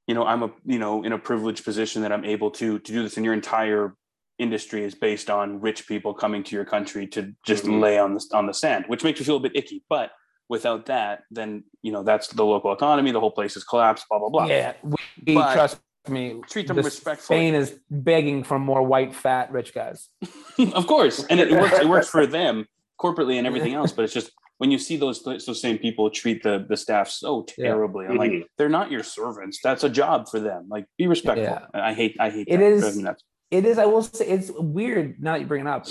you 0.06 0.14
know, 0.14 0.24
I'm 0.24 0.44
a, 0.44 0.52
you 0.66 0.78
know, 0.78 1.04
in 1.04 1.14
a 1.14 1.18
privileged 1.18 1.64
position 1.64 2.04
that 2.04 2.12
I'm 2.12 2.26
able 2.26 2.52
to, 2.52 2.78
to 2.78 2.92
do 2.92 3.02
this 3.02 3.18
and 3.18 3.26
your 3.26 3.34
entire 3.34 3.96
industry 4.40 4.84
is 4.84 4.96
based 4.96 5.30
on 5.30 5.60
rich 5.62 5.88
people 5.88 6.14
coming 6.14 6.44
to 6.44 6.56
your 6.56 6.66
country 6.66 7.08
to 7.08 7.34
just 7.46 7.64
Mhm. 7.66 7.82
lay 7.82 8.00
on 8.00 8.16
the, 8.16 8.26
on 8.34 8.48
the 8.48 8.54
sand, 8.54 8.86
which 8.88 9.04
makes 9.04 9.20
me 9.20 9.26
feel 9.26 9.38
a 9.38 9.40
bit 9.40 9.56
icky. 9.56 9.84
But 9.90 10.12
without 10.50 10.88
that, 10.88 11.24
then, 11.32 11.64
you 11.82 11.92
know, 11.92 12.04
that's 12.04 12.28
the 12.30 12.44
local 12.46 12.74
economy. 12.74 13.12
The 13.12 13.20
whole 13.20 13.32
place 13.32 13.56
is 13.56 13.64
collapsed, 13.64 14.06
blah, 14.10 14.20
blah, 14.20 14.30
blah. 14.30 14.46
yeah, 14.46 14.74
we, 14.84 15.36
But- 15.36 15.54
trust 15.54 15.80
me, 16.10 16.42
Treat 16.50 16.68
them 16.68 16.78
respectfully. 16.78 17.38
Spain 17.38 17.56
is 17.56 17.80
begging 17.90 18.44
for 18.44 18.60
more 18.60 18.84
white, 18.84 19.16
fat, 19.16 19.52
rich 19.52 19.74
guys. 19.74 20.10
of 20.74 20.86
course, 20.88 21.24
and 21.30 21.40
it, 21.40 21.52
works. 21.52 21.80
It 21.80 21.88
works 21.88 22.10
for 22.10 22.26
them 22.26 22.66
corporately 23.00 23.38
and 23.38 23.48
everything 23.48 23.74
else. 23.74 23.92
But 23.94 24.04
it's 24.06 24.14
just 24.14 24.32
when 24.58 24.70
you 24.70 24.78
see 24.80 24.98
those 24.98 25.24
those 25.24 25.62
same 25.62 25.78
people 25.78 26.10
treat 26.10 26.44
the 26.44 26.66
the 26.68 26.76
staff 26.76 27.08
so 27.10 27.46
Yeah. 27.58 27.68
terribly. 27.70 28.06
I'm 28.08 28.18
like, 28.18 28.32
Mhm. 28.32 28.44
they're 28.58 28.68
not 28.70 28.92
your 28.92 29.04
servants. 29.04 29.60
That's 29.64 29.84
a 29.86 29.90
job 29.90 30.28
for 30.30 30.40
them. 30.42 30.66
Like, 30.70 30.86
be 30.98 31.08
respectful. 31.08 31.46
Yeah. 31.46 31.68
I 31.74 31.94
hate. 31.94 32.18
I 32.20 32.30
hate. 32.30 32.48
It 32.50 32.58
that. 32.58 32.64
is- 32.66 32.82
Drives 32.82 32.98
me 32.98 33.04
nuts. 33.04 33.24
It 33.54 33.66
is. 33.66 33.78
I 33.78 33.86
will 33.86 34.02
say 34.02 34.26
it's 34.26 34.50
weird 34.52 35.22
now 35.22 35.34
that 35.34 35.42
you 35.42 35.46
bring 35.46 35.62
it 35.62 35.68
up. 35.68 35.86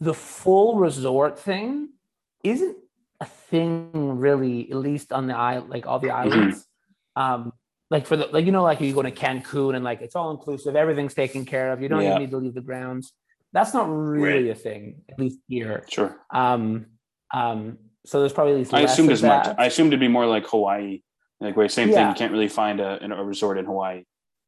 The 0.00 0.12
full 0.12 0.74
resort 0.78 1.38
thing 1.38 1.90
isn't 2.42 2.76
a 3.20 3.24
thing 3.24 4.18
really, 4.18 4.68
at 4.68 4.76
least 4.78 5.12
on 5.12 5.28
the 5.28 5.36
island, 5.36 5.70
like 5.70 5.86
all 5.86 6.00
the 6.00 6.10
islands. 6.10 6.66
Um, 7.14 7.52
like 7.88 8.06
for 8.08 8.16
the 8.16 8.26
like 8.26 8.46
you 8.46 8.50
know, 8.50 8.64
like 8.64 8.80
you 8.80 8.92
go 8.92 9.02
to 9.02 9.12
Cancun 9.12 9.76
and 9.76 9.84
like 9.84 10.02
it's 10.02 10.16
all 10.16 10.32
inclusive, 10.32 10.74
everything's 10.74 11.14
taken 11.14 11.44
care 11.44 11.70
of. 11.72 11.80
You 11.80 11.88
don't 11.88 12.02
Yeah. 12.02 12.10
even 12.10 12.22
need 12.22 12.30
to 12.32 12.38
leave 12.38 12.54
the 12.54 12.60
grounds. 12.60 13.12
That's 13.52 13.72
not 13.72 13.84
really 13.84 14.50
a 14.50 14.56
thing, 14.56 15.02
at 15.08 15.16
least 15.16 15.38
here. 15.46 15.84
Sure. 15.88 16.16
Um, 16.32 16.86
um, 17.32 17.78
so 18.04 18.18
there's 18.18 18.32
probably 18.32 18.54
at 18.54 18.58
least 18.58 18.74
I 18.74 18.80
assumed 18.80 19.12
as 19.12 19.22
much. 19.22 19.54
I 19.56 19.66
assumed 19.66 19.90
it'd 19.90 20.00
be 20.00 20.08
more 20.08 20.26
like 20.26 20.48
Hawaii. 20.48 21.02
Like 21.38 21.56
where 21.56 21.68
same 21.68 21.92
thing. 21.92 22.08
You 22.08 22.14
can't 22.14 22.32
really 22.32 22.48
find 22.48 22.80
a, 22.80 23.00
a 23.04 23.22
resort 23.22 23.58
in 23.58 23.66
Hawaii. 23.66 24.02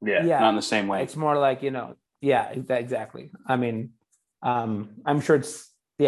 Yeah. 0.05 0.25
yeah, 0.25 0.41
Not 0.41 0.51
in 0.51 0.57
the 0.57 0.63
same 0.63 0.89
way. 0.89 1.05
it's 1.05 1.15
more 1.15 1.39
like 1.39 1.63
you 1.63 1.71
know 1.71 1.95
yeah 2.33 2.45
exa- 2.59 2.81
exactly 2.85 3.25
i 3.53 3.55
mean 3.63 3.79
um 4.51 4.71
i'm 5.09 5.21
sure 5.25 5.37
it's 5.43 5.55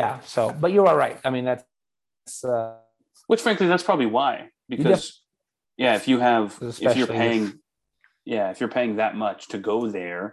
yeah 0.00 0.14
so 0.34 0.42
but 0.62 0.70
you're 0.74 0.84
right. 1.04 1.18
i 1.26 1.30
mean 1.34 1.44
that's 1.50 2.44
uh 2.44 2.74
Which 3.30 3.42
frankly, 3.46 3.66
that's 3.72 3.86
probably 3.90 4.10
why. 4.18 4.32
Because 4.72 5.02
yeah, 5.84 5.94
if 6.00 6.04
you 6.10 6.16
have 6.30 6.46
if 6.60 6.96
you're 6.98 7.14
paying 7.22 7.42
yeah, 8.34 8.46
if 8.52 8.56
you're 8.60 8.74
paying 8.78 8.92
that 9.02 9.12
much 9.24 9.40
to 9.52 9.58
go 9.70 9.76
there 9.98 10.24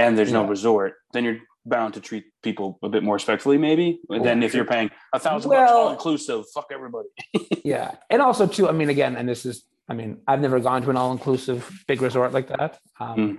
and 0.00 0.10
there's 0.16 0.32
no 0.38 0.42
Yeah. 0.44 0.54
resort, 0.56 0.92
then 1.12 1.22
you're 1.26 1.40
bound 1.74 1.90
to 1.94 2.00
treat 2.08 2.24
people 2.48 2.66
a 2.88 2.90
bit 2.94 3.02
more 3.06 3.16
respectfully, 3.20 3.58
maybe. 3.68 3.88
And 4.14 4.22
then 4.28 4.38
if 4.46 4.50
you're 4.56 4.70
paying 4.76 4.90
a 5.18 5.20
thousand 5.26 5.48
bucks 5.50 5.58
Well- 5.70 5.78
all 5.78 5.92
inclusive, 5.96 6.40
fuck 6.54 6.68
everybody. 6.78 7.10
yeah 7.72 7.88
and 8.12 8.20
also 8.26 8.44
too 8.56 8.64
i 8.72 8.72
mean 8.80 8.90
again 8.96 9.12
and 9.18 9.26
this 9.32 9.42
is 9.50 9.56
i 9.90 9.94
mean 9.98 10.10
i've 10.28 10.42
never 10.46 10.58
gone 10.68 10.80
to 10.84 10.90
an 10.94 10.98
all-inclusive 11.02 11.60
big 11.90 12.00
resort 12.08 12.30
like 12.38 12.48
that 12.56 12.72
um 13.04 13.16
Mm. 13.18 13.32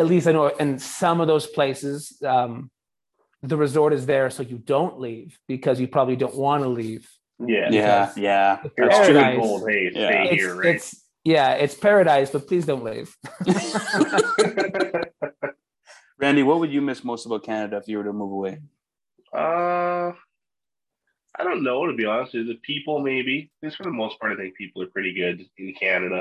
At 0.00 0.06
least 0.12 0.26
i 0.28 0.32
know 0.32 0.46
in 0.64 0.78
some 0.78 1.20
of 1.22 1.26
those 1.32 1.46
places 1.56 1.98
um 2.34 2.52
the 3.50 3.56
resort 3.56 3.92
is 3.98 4.04
there 4.12 4.28
so 4.36 4.42
you 4.42 4.58
don't 4.58 4.96
leave 5.06 5.38
because 5.48 5.76
you 5.82 5.88
probably 5.96 6.16
don't 6.22 6.36
want 6.46 6.62
to 6.62 6.70
leave 6.82 7.04
Yeah. 7.56 7.68
Yeah, 7.70 8.12
yeah. 8.28 8.58
it's 8.64 8.74
You're 8.76 8.88
That's 8.88 8.98
all 8.98 9.04
true. 9.06 9.14
paradise. 9.14 9.36
good 9.36 9.42
gold. 9.48 9.62
Hey, 9.70 9.82
Yeah. 9.94 10.08
stay 10.08 10.22
it's, 10.32 10.42
here, 10.42 10.54
right? 10.56 10.74
it's 10.74 10.88
yeah 11.32 11.50
it's 11.64 11.74
paradise 11.88 12.28
but 12.34 12.42
please 12.48 12.64
don't 12.70 12.84
leave 12.92 13.08
Randy, 16.18 16.42
what 16.42 16.58
would 16.60 16.72
you 16.76 16.82
miss 16.82 17.02
most 17.02 17.24
about 17.26 17.44
Canada 17.44 17.76
if 17.78 17.88
you 17.88 17.96
were 17.98 18.04
to 18.04 18.12
move 18.12 18.32
away? 18.32 18.54
Uh, 19.32 20.12
I 21.38 21.44
don't 21.46 21.62
know 21.62 21.86
to 21.86 21.94
be 21.94 22.04
honest. 22.04 22.34
with. 22.34 22.46
The 22.48 22.58
people, 22.62 22.98
maybe. 23.00 23.50
Just 23.64 23.76
for 23.78 23.84
the 23.84 23.90
most 24.02 24.20
part, 24.20 24.32
I 24.32 24.36
think 24.36 24.54
people 24.54 24.82
are 24.82 24.86
pretty 24.96 25.14
good 25.14 25.46
in 25.56 25.72
Canada. 25.74 26.20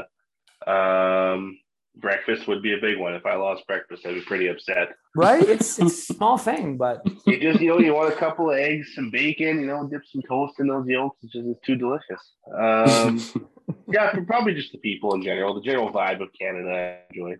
Um, 0.65 1.59
breakfast 2.03 2.47
would 2.47 2.61
be 2.61 2.73
a 2.73 2.77
big 2.81 2.97
one. 2.97 3.13
If 3.13 3.25
I 3.25 3.35
lost 3.35 3.65
breakfast, 3.67 4.05
I'd 4.05 4.15
be 4.15 4.21
pretty 4.21 4.47
upset. 4.47 4.89
right 5.15 5.47
it's 5.55 5.79
it's 5.79 6.09
a 6.09 6.13
small 6.13 6.37
thing 6.37 6.77
but 6.77 7.01
You 7.25 7.39
just, 7.39 7.59
you 7.61 7.69
know, 7.69 7.79
you 7.79 7.93
want 7.93 8.13
a 8.13 8.17
couple 8.17 8.49
of 8.51 8.57
eggs, 8.57 8.93
some 8.95 9.09
bacon, 9.09 9.59
you 9.61 9.67
know, 9.67 9.87
dip 9.87 10.01
some 10.11 10.21
toast 10.27 10.59
in 10.59 10.67
those 10.67 10.87
yolks. 10.87 11.17
It's 11.23 11.33
just 11.33 11.47
it's 11.47 11.61
too 11.65 11.75
delicious. 11.75 12.21
Um, 12.57 13.19
yeah, 13.91 14.13
probably 14.27 14.53
just 14.53 14.71
the 14.71 14.77
people 14.79 15.13
in 15.15 15.21
general, 15.21 15.53
the 15.53 15.61
general 15.61 15.91
vibe 15.91 16.21
of 16.21 16.29
Canada. 16.39 16.71
I 16.71 17.13
enjoy. 17.13 17.35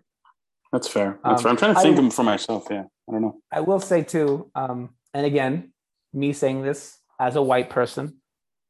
That's 0.72 0.88
fair. 0.88 1.18
That's 1.24 1.40
Um, 1.40 1.42
fair. 1.42 1.50
I'm 1.50 1.56
trying 1.56 1.74
to 1.74 1.80
I- 1.80 1.82
think 1.82 2.12
for 2.12 2.22
myself. 2.22 2.66
Yeah, 2.70 2.84
I 3.08 3.12
don't 3.12 3.22
know. 3.22 3.40
I 3.52 3.60
will 3.60 3.80
say 3.80 4.02
too, 4.02 4.50
um, 4.54 4.90
and 5.14 5.26
again, 5.26 5.72
me 6.12 6.32
saying 6.32 6.62
this 6.62 6.98
as 7.18 7.36
a 7.36 7.42
white 7.42 7.70
person, 7.70 8.20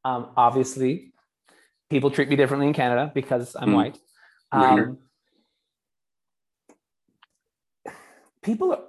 um, 0.05 0.31
obviously, 0.37 1.13
people 1.91 2.11
treat 2.11 2.29
me 2.29 2.37
differently 2.37 2.67
in 2.69 2.73
Canada 2.75 3.11
because 3.15 3.55
I'm 3.59 3.71
Hmm. 3.71 3.75
white. 3.75 3.99
Um, 4.53 4.99
people, 8.43 8.73
are, 8.73 8.83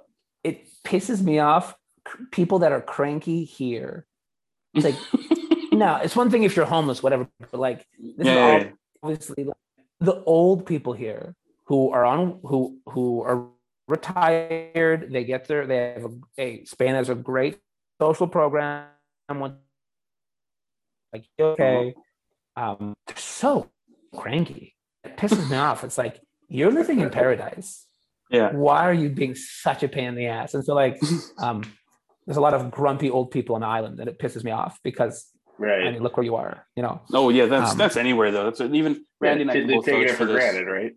it 0.44 0.68
pisses 0.84 1.22
me 1.22 1.38
off. 1.38 1.74
People 2.32 2.60
that 2.60 2.72
are 2.72 2.80
cranky 2.80 3.44
here. 3.44 4.06
It's 4.74 4.84
like, 4.84 4.96
no, 5.72 5.96
it's 5.96 6.16
one 6.16 6.30
thing 6.30 6.42
if 6.42 6.56
you're 6.56 6.64
homeless, 6.66 7.02
whatever, 7.02 7.28
but 7.50 7.60
like, 7.60 7.86
this 8.16 8.26
Yeah, 8.26 8.32
is 8.32 8.36
yeah, 8.36 8.64
all 8.64 8.72
obviously 9.02 9.44
like, 9.44 9.56
the 10.00 10.22
old 10.24 10.66
people 10.66 10.92
here 10.92 11.34
who 11.64 11.90
are 11.90 12.04
on 12.04 12.40
who 12.44 12.78
who 12.88 13.22
are 13.22 13.46
retired 13.88 15.08
they 15.12 15.24
get 15.24 15.46
their 15.48 15.66
they 15.66 15.76
have 15.76 16.04
a, 16.04 16.42
a 16.60 16.64
spain 16.64 16.94
has 16.94 17.08
a 17.08 17.14
great 17.14 17.58
social 18.00 18.26
program 18.26 18.86
like 21.12 21.24
okay 21.40 21.94
um 22.56 22.94
they're 23.06 23.16
so 23.16 23.70
cranky 24.14 24.74
it 25.04 25.16
pisses 25.16 25.48
me 25.50 25.56
off 25.56 25.84
it's 25.84 25.98
like 25.98 26.20
you're 26.48 26.70
living 26.72 27.00
in 27.00 27.10
paradise 27.10 27.86
Yeah. 28.32 28.50
why 28.52 28.82
are 28.88 28.94
you 28.94 29.08
being 29.10 29.34
such 29.34 29.82
a 29.82 29.88
pain 29.88 30.08
in 30.08 30.14
the 30.14 30.26
ass 30.26 30.54
and 30.54 30.64
so 30.64 30.74
like 30.74 31.00
um 31.38 31.62
there's 32.26 32.36
a 32.38 32.40
lot 32.40 32.54
of 32.54 32.70
grumpy 32.70 33.10
old 33.10 33.30
people 33.30 33.54
on 33.56 33.60
the 33.60 33.66
island 33.66 34.00
and 34.00 34.08
it 34.08 34.18
pisses 34.18 34.42
me 34.44 34.50
off 34.50 34.78
because 34.82 35.26
right. 35.58 35.86
i 35.86 35.90
mean 35.90 36.02
look 36.02 36.16
where 36.16 36.24
you 36.24 36.34
are 36.36 36.64
you 36.76 36.82
know 36.82 37.00
Oh 37.12 37.28
yeah, 37.28 37.46
that's 37.46 37.72
Um, 37.72 37.78
that's 37.78 37.96
anywhere 37.96 38.30
though. 38.30 38.44
That's 38.50 38.60
even 38.60 39.04
Randy 39.20 39.42
and 39.42 39.50
I 39.50 39.54
they, 39.54 39.74
both 39.74 39.84
taking 39.84 40.00
vouch 40.02 40.10
it 40.10 40.16
for 40.16 40.24
this. 40.24 40.34
granted, 40.36 40.66
right? 40.66 40.92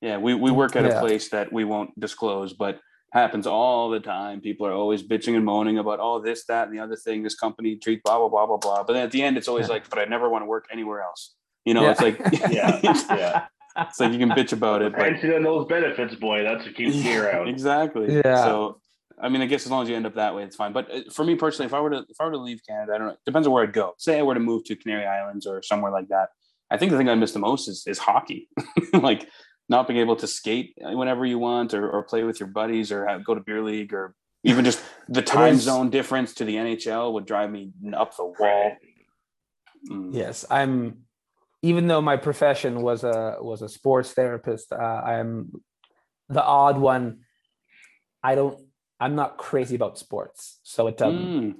Yeah, 0.00 0.18
we, 0.18 0.32
we 0.34 0.50
work 0.50 0.76
at 0.76 0.84
a 0.86 1.00
place 1.00 1.28
that 1.30 1.52
we 1.52 1.64
won't 1.64 1.90
disclose, 1.98 2.52
but 2.52 2.78
happens 3.12 3.46
all 3.46 3.90
the 3.90 4.00
time. 4.00 4.40
People 4.40 4.66
are 4.66 4.72
always 4.72 5.02
bitching 5.02 5.34
and 5.34 5.44
moaning 5.44 5.78
about 5.78 5.98
oh 6.00 6.20
this, 6.20 6.44
that, 6.46 6.68
and 6.68 6.76
the 6.76 6.82
other 6.82 6.94
thing. 6.96 7.22
This 7.22 7.34
company 7.34 7.76
treat 7.76 8.02
blah 8.04 8.16
blah 8.18 8.28
blah 8.28 8.46
blah 8.46 8.56
blah. 8.58 8.82
But 8.84 8.92
then 8.94 9.02
at 9.02 9.10
the 9.10 9.22
end, 9.22 9.36
it's 9.36 9.48
always 9.48 9.66
Yeah. 9.66 9.74
like, 9.74 9.90
but 9.90 9.98
I 9.98 10.04
never 10.04 10.28
want 10.28 10.42
to 10.42 10.46
work 10.46 10.66
anywhere 10.70 11.00
else. 11.02 11.34
You 11.64 11.74
know, 11.74 11.82
Yeah. 11.82 11.90
it's 11.92 12.00
like 12.00 12.16
Yeah, 12.50 12.80
yeah. 12.82 13.46
It's 13.80 14.00
like 14.00 14.12
you 14.12 14.18
can 14.18 14.30
bitch 14.30 14.52
about 14.52 14.82
it, 14.82 14.92
but 14.92 15.00
Pension 15.00 15.32
and 15.32 15.44
those 15.44 15.66
benefits, 15.66 16.14
boy, 16.16 16.42
that's 16.42 16.64
what 16.64 16.74
keeps 16.74 16.96
me 16.96 17.16
around. 17.22 17.48
exactly. 17.48 18.16
Yeah. 18.24 18.44
So 18.44 18.80
I 19.20 19.28
mean, 19.28 19.42
I 19.42 19.46
guess 19.46 19.64
as 19.66 19.70
long 19.72 19.82
as 19.82 19.88
you 19.88 19.96
end 19.96 20.06
up 20.06 20.14
that 20.14 20.34
way, 20.34 20.44
it's 20.44 20.54
fine. 20.56 20.72
But 20.72 20.90
uh, 20.92 21.00
for 21.12 21.24
me 21.24 21.34
personally, 21.34 21.66
if 21.66 21.74
I 21.74 21.80
were 21.80 21.90
to 21.90 22.04
if 22.08 22.20
I 22.20 22.24
were 22.24 22.32
to 22.32 22.38
leave 22.38 22.60
Canada, 22.68 22.94
I 22.94 22.98
don't 22.98 23.06
know. 23.08 23.12
It 23.14 23.20
depends 23.26 23.46
on 23.48 23.52
where 23.52 23.62
I'd 23.64 23.72
go. 23.72 23.94
Say 23.98 24.18
I 24.18 24.22
were 24.22 24.34
to 24.34 24.40
move 24.40 24.64
to 24.64 24.76
Canary 24.76 25.06
Islands 25.06 25.46
or 25.46 25.62
somewhere 25.62 25.90
like 25.90 26.08
that. 26.08 26.28
I 26.70 26.76
think 26.76 26.92
the 26.92 26.98
thing 26.98 27.08
I 27.08 27.14
miss 27.14 27.32
the 27.32 27.38
most 27.38 27.68
is 27.68 27.84
is 27.86 27.98
hockey. 27.98 28.48
like 28.92 29.28
not 29.68 29.86
being 29.88 30.00
able 30.00 30.16
to 30.16 30.26
skate 30.26 30.74
whenever 30.78 31.26
you 31.26 31.38
want 31.38 31.74
or, 31.74 31.90
or 31.90 32.02
play 32.02 32.22
with 32.24 32.40
your 32.40 32.46
buddies 32.48 32.90
or 32.90 33.06
have, 33.06 33.22
go 33.22 33.34
to 33.34 33.40
beer 33.40 33.62
league 33.62 33.92
or 33.92 34.14
even 34.42 34.64
just 34.64 34.82
the 35.08 35.20
time 35.20 35.54
is- 35.54 35.62
zone 35.62 35.90
difference 35.90 36.32
to 36.34 36.44
the 36.44 36.54
NHL 36.54 37.12
would 37.12 37.26
drive 37.26 37.50
me 37.50 37.72
up 37.94 38.16
the 38.16 38.24
wall. 38.24 38.76
Mm. 39.90 40.10
Yes, 40.14 40.44
I'm. 40.50 41.02
Even 41.62 41.88
though 41.88 42.00
my 42.00 42.16
profession 42.16 42.82
was 42.82 43.02
a 43.04 43.36
was 43.40 43.62
a 43.62 43.68
sports 43.68 44.12
therapist, 44.12 44.72
uh, 44.72 44.76
I'm 44.76 45.50
the 46.28 46.42
odd 46.42 46.78
one. 46.78 47.20
I 48.22 48.34
don't. 48.36 48.58
I'm 49.00 49.14
not 49.14 49.38
crazy 49.38 49.74
about 49.76 49.98
sports, 49.98 50.60
so 50.62 50.86
it 50.86 51.00
um, 51.02 51.14
Mm. 51.18 51.54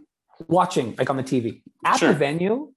watching 0.49 0.94
like 0.99 1.11
on 1.11 1.16
the 1.16 1.22
TV 1.24 1.62
at 1.84 1.99
Sure. 1.99 2.12
the 2.12 2.18
venue. 2.18 2.72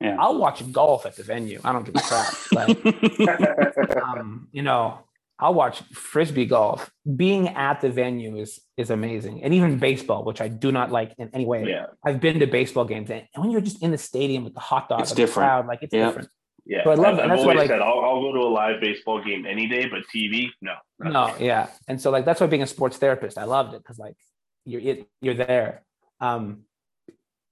Yeah. 0.00 0.16
I'll 0.18 0.38
watch 0.38 0.60
golf 0.72 1.06
at 1.06 1.16
the 1.16 1.22
venue. 1.22 1.58
I 1.64 1.72
don't 1.72 1.84
give 1.86 1.94
a 1.96 2.00
crap. 2.00 2.34
like, 2.52 3.96
um, 4.02 4.48
you 4.52 4.62
know, 4.62 4.98
I'll 5.38 5.54
watch 5.54 5.82
frisbee 5.92 6.46
golf. 6.46 6.90
Being 7.16 7.48
at 7.48 7.80
the 7.80 7.90
venue 7.90 8.36
is 8.36 8.60
is 8.76 8.90
amazing, 8.90 9.42
and 9.44 9.54
even 9.54 9.78
baseball, 9.78 10.24
which 10.24 10.40
I 10.40 10.48
do 10.48 10.72
not 10.72 10.90
like 10.90 11.14
in 11.18 11.30
any 11.32 11.46
way. 11.46 11.64
Yeah, 11.68 11.86
I've 12.04 12.20
been 12.20 12.40
to 12.40 12.46
baseball 12.46 12.84
games, 12.84 13.08
and 13.10 13.22
when 13.36 13.50
you're 13.52 13.60
just 13.60 13.82
in 13.82 13.90
the 13.92 13.98
stadium 13.98 14.44
with 14.44 14.54
the 14.54 14.60
hot 14.60 14.88
dog, 14.88 15.00
It's 15.02 15.12
different. 15.12 15.46
crowd, 15.48 15.66
like 15.66 15.82
it's 15.82 15.94
Yeah. 15.94 16.06
different. 16.06 16.28
Yeah. 16.66 16.84
So 16.84 16.90
I 16.90 16.94
love 16.94 17.06
I've, 17.06 17.18
it, 17.18 17.22
and 17.22 17.32
I've 17.32 17.38
that's 17.38 17.46
what, 17.46 17.56
always 17.56 17.68
like- 17.68 17.68
said 17.68 17.80
I'll, 17.80 18.00
I'll 18.00 18.20
go 18.20 18.32
to 18.32 18.40
a 18.40 18.50
live 18.60 18.80
baseball 18.80 19.22
game 19.22 19.46
any 19.46 19.66
day, 19.68 19.86
but 19.88 20.00
TV, 20.14 20.48
no. 20.60 20.74
No, 20.98 21.28
me. 21.38 21.46
yeah, 21.46 21.68
and 21.88 22.00
so 22.00 22.10
like 22.10 22.24
that's 22.24 22.40
why 22.40 22.46
being 22.46 22.62
a 22.62 22.66
sports 22.66 22.96
therapist, 22.98 23.38
I 23.38 23.44
loved 23.44 23.74
it 23.74 23.82
because 23.82 23.98
like 23.98 24.16
you're 24.64 24.80
it, 24.80 25.08
you're 25.20 25.34
there. 25.34 25.84
Um, 26.20 26.62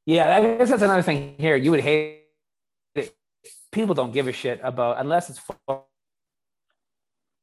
yeah, 0.07 0.37
I 0.37 0.41
guess 0.59 0.71
that's 0.71 0.83
another 0.83 1.03
thing 1.03 1.37
here. 1.39 1.57
You 1.57 1.71
would 1.71 1.81
hate 1.81 2.25
it. 2.95 3.15
People 3.73 3.95
don't 3.95 4.13
give 4.13 4.29
a 4.29 4.33
shit 4.33 4.61
about 4.63 4.99
unless 4.99 5.31
it's 5.31 5.39
football. 5.39 5.89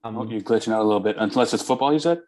Um, 0.04 0.18
Oh, 0.18 0.26
you're 0.28 0.42
glitching 0.42 0.74
out 0.74 0.82
a 0.82 0.84
little 0.84 1.00
bit. 1.00 1.16
Unless 1.20 1.54
it's 1.54 1.64
football, 1.64 1.94
you 1.94 2.00
said? 2.00 2.22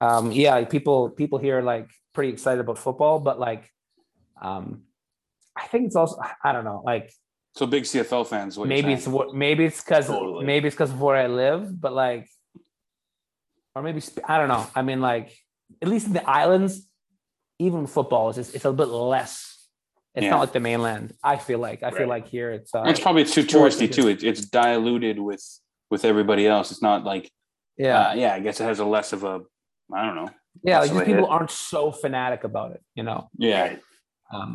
um, 0.00 0.30
yeah, 0.32 0.64
people 0.64 1.10
people 1.10 1.38
here 1.38 1.58
are 1.58 1.62
like 1.62 1.88
pretty 2.14 2.32
excited 2.32 2.60
about 2.60 2.78
football, 2.78 3.18
but 3.20 3.40
like, 3.40 3.70
um, 4.40 4.82
I 5.62 5.66
think 5.66 5.86
it's 5.86 5.96
also 5.96 6.16
I 6.44 6.52
don't 6.52 6.64
know, 6.64 6.82
like 6.84 7.12
So 7.56 7.66
big 7.66 7.84
CFL 7.84 8.26
fans. 8.26 8.56
What 8.58 8.68
maybe 8.68 8.92
it's 8.92 9.06
what 9.08 9.34
maybe 9.34 9.64
it's 9.64 9.82
because 9.82 10.06
Totally. 10.06 10.44
maybe 10.46 10.68
it's 10.68 10.74
because 10.76 10.90
of 10.92 11.00
where 11.00 11.16
I 11.16 11.26
live, 11.26 11.80
but 11.80 11.92
like, 11.92 12.28
or 13.74 13.82
maybe 13.82 14.00
I 14.26 14.38
don't 14.38 14.48
know. 14.48 14.66
I 14.74 14.82
mean, 14.82 15.00
like 15.00 15.36
at 15.82 15.88
least 15.88 16.06
in 16.06 16.12
the 16.12 16.28
islands, 16.28 16.86
even 17.58 17.86
football 17.86 18.30
is 18.30 18.36
just, 18.36 18.54
it's 18.54 18.64
a 18.64 18.72
bit 18.72 18.86
less 18.88 19.44
It's 20.14 20.24
Yeah. 20.24 20.30
not 20.30 20.40
like 20.40 20.52
the 20.52 20.60
mainland. 20.60 21.12
I 21.22 21.36
feel 21.36 21.58
like. 21.58 21.82
I 21.82 21.90
feel 21.90 22.08
like 22.08 22.26
here 22.28 22.50
it's. 22.58 22.74
Uh, 22.74 22.84
It's 22.90 23.00
probably 23.00 23.24
too 23.24 23.44
touristy 23.44 23.86
too. 23.96 24.08
It, 24.08 24.22
it's 24.24 24.42
diluted 24.60 25.18
with 25.28 25.44
with 25.90 26.04
everybody 26.04 26.44
else. 26.46 26.66
It's 26.72 26.82
not 26.82 27.04
like 27.12 27.24
yeah, 27.76 28.00
uh, 28.08 28.14
yeah. 28.22 28.32
I 28.34 28.40
guess 28.40 28.60
it 28.60 28.64
has 28.70 28.80
a 28.80 28.84
less 28.96 29.12
of 29.12 29.22
a 29.24 29.34
I 29.98 30.00
don't 30.06 30.16
know. 30.20 30.30
yeah. 30.68 30.78
Like 30.80 30.90
these 30.92 31.00
people 31.10 31.26
hit. 31.28 31.34
aren't 31.34 31.50
so 31.72 31.92
fanatic 31.92 32.42
about 32.50 32.72
it. 32.76 32.82
You 32.98 33.04
know. 33.08 33.20
Yeah, 33.38 33.76
Um, 34.34 34.52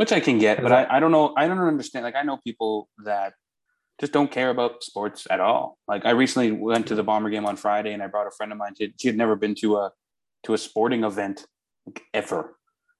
which 0.00 0.12
I 0.12 0.20
can 0.20 0.38
get, 0.38 0.62
but 0.62 0.72
I, 0.72 0.86
I 0.96 0.98
don't 0.98 1.12
know. 1.12 1.34
I 1.36 1.46
don't 1.46 1.58
understand. 1.58 2.04
Like 2.04 2.14
I 2.16 2.22
know 2.22 2.38
people 2.38 2.88
that 3.04 3.34
just 4.00 4.14
don't 4.14 4.30
care 4.30 4.48
about 4.48 4.82
sports 4.82 5.26
at 5.28 5.40
all. 5.40 5.76
Like 5.86 6.06
I 6.06 6.12
recently 6.12 6.52
went 6.52 6.86
to 6.86 6.94
the 6.94 7.02
Bomber 7.02 7.28
game 7.28 7.44
on 7.44 7.56
Friday, 7.56 7.92
and 7.92 8.02
I 8.02 8.06
brought 8.06 8.26
a 8.26 8.30
friend 8.30 8.50
of 8.50 8.56
mine. 8.56 8.72
She, 8.78 8.94
she 8.98 9.08
had 9.08 9.18
never 9.18 9.36
been 9.36 9.54
to 9.56 9.76
a 9.76 9.92
to 10.44 10.54
a 10.54 10.58
sporting 10.58 11.04
event 11.04 11.44
like, 11.84 12.00
ever, 12.14 12.56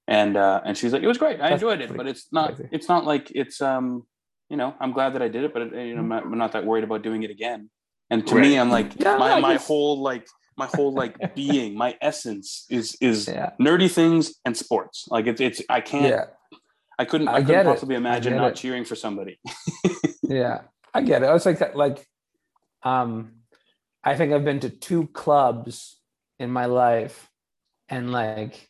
and 0.07 0.37
uh, 0.37 0.61
and 0.63 0.77
she's 0.77 0.93
like, 0.93 1.03
it 1.03 1.07
was 1.07 1.17
great. 1.17 1.41
I 1.41 1.49
That's 1.49 1.63
enjoyed 1.63 1.81
it, 1.81 1.97
but 1.97 2.07
it's 2.07 2.27
not. 2.33 2.57
crazy. 2.57 2.69
It's 2.71 2.89
not 2.91 3.07
like 3.07 3.33
it's 3.35 3.63
um. 3.63 4.07
You 4.51 4.59
know, 4.59 4.75
I'm 4.79 4.93
glad 4.93 5.15
that 5.15 5.23
I 5.23 5.29
did 5.29 5.45
it, 5.45 5.55
but 5.55 5.73
you 5.73 5.95
know, 5.95 6.01
I'm 6.01 6.09
not, 6.09 6.23
I'm 6.25 6.37
not 6.37 6.53
that 6.53 6.67
worried 6.67 6.85
about 6.85 7.03
doing 7.03 7.23
it 7.23 7.31
again. 7.31 7.71
And 8.11 8.27
to 8.27 8.35
me, 8.35 8.59
I'm 8.59 8.69
like 8.69 9.01
Yeah, 9.01 9.17
my 9.17 9.41
my 9.41 9.55
whole 9.55 10.03
like 10.03 10.27
my 10.59 10.67
whole 10.67 10.93
like 10.93 11.35
being, 11.35 11.79
my 11.79 11.97
essence 12.03 12.67
is 12.69 12.95
is 13.01 13.27
yeah. 13.27 13.53
nerdy 13.59 13.91
things 13.91 14.35
and 14.45 14.55
sports. 14.55 15.07
Like 15.09 15.27
it's 15.27 15.41
it's 15.41 15.63
I 15.71 15.81
can't 15.81 16.05
Yeah. 16.05 16.25
I 17.01 17.05
couldn't. 17.07 17.29
I 17.29 17.37
I, 17.37 17.43
couldn't 17.43 17.67
it. 17.67 17.71
possibly 17.71 17.95
imagine 17.97 18.37
not 18.37 18.53
it. 18.53 18.57
cheering 18.57 18.85
for 18.85 18.95
somebody. 18.97 19.39
Yeah. 20.23 20.61
I 20.95 21.01
get 21.03 21.25
it. 21.25 21.27
It's 21.35 21.45
like 21.47 21.59
that. 21.59 21.75
Like, 21.77 22.07
um, 22.85 23.33
I 24.05 24.15
think 24.17 24.33
I've 24.33 24.45
been 24.45 24.61
to 24.61 24.71
two 24.71 25.09
clubs 25.09 25.99
in 26.39 26.51
my 26.53 26.67
life, 26.67 27.29
and 27.89 28.13
like, 28.13 28.69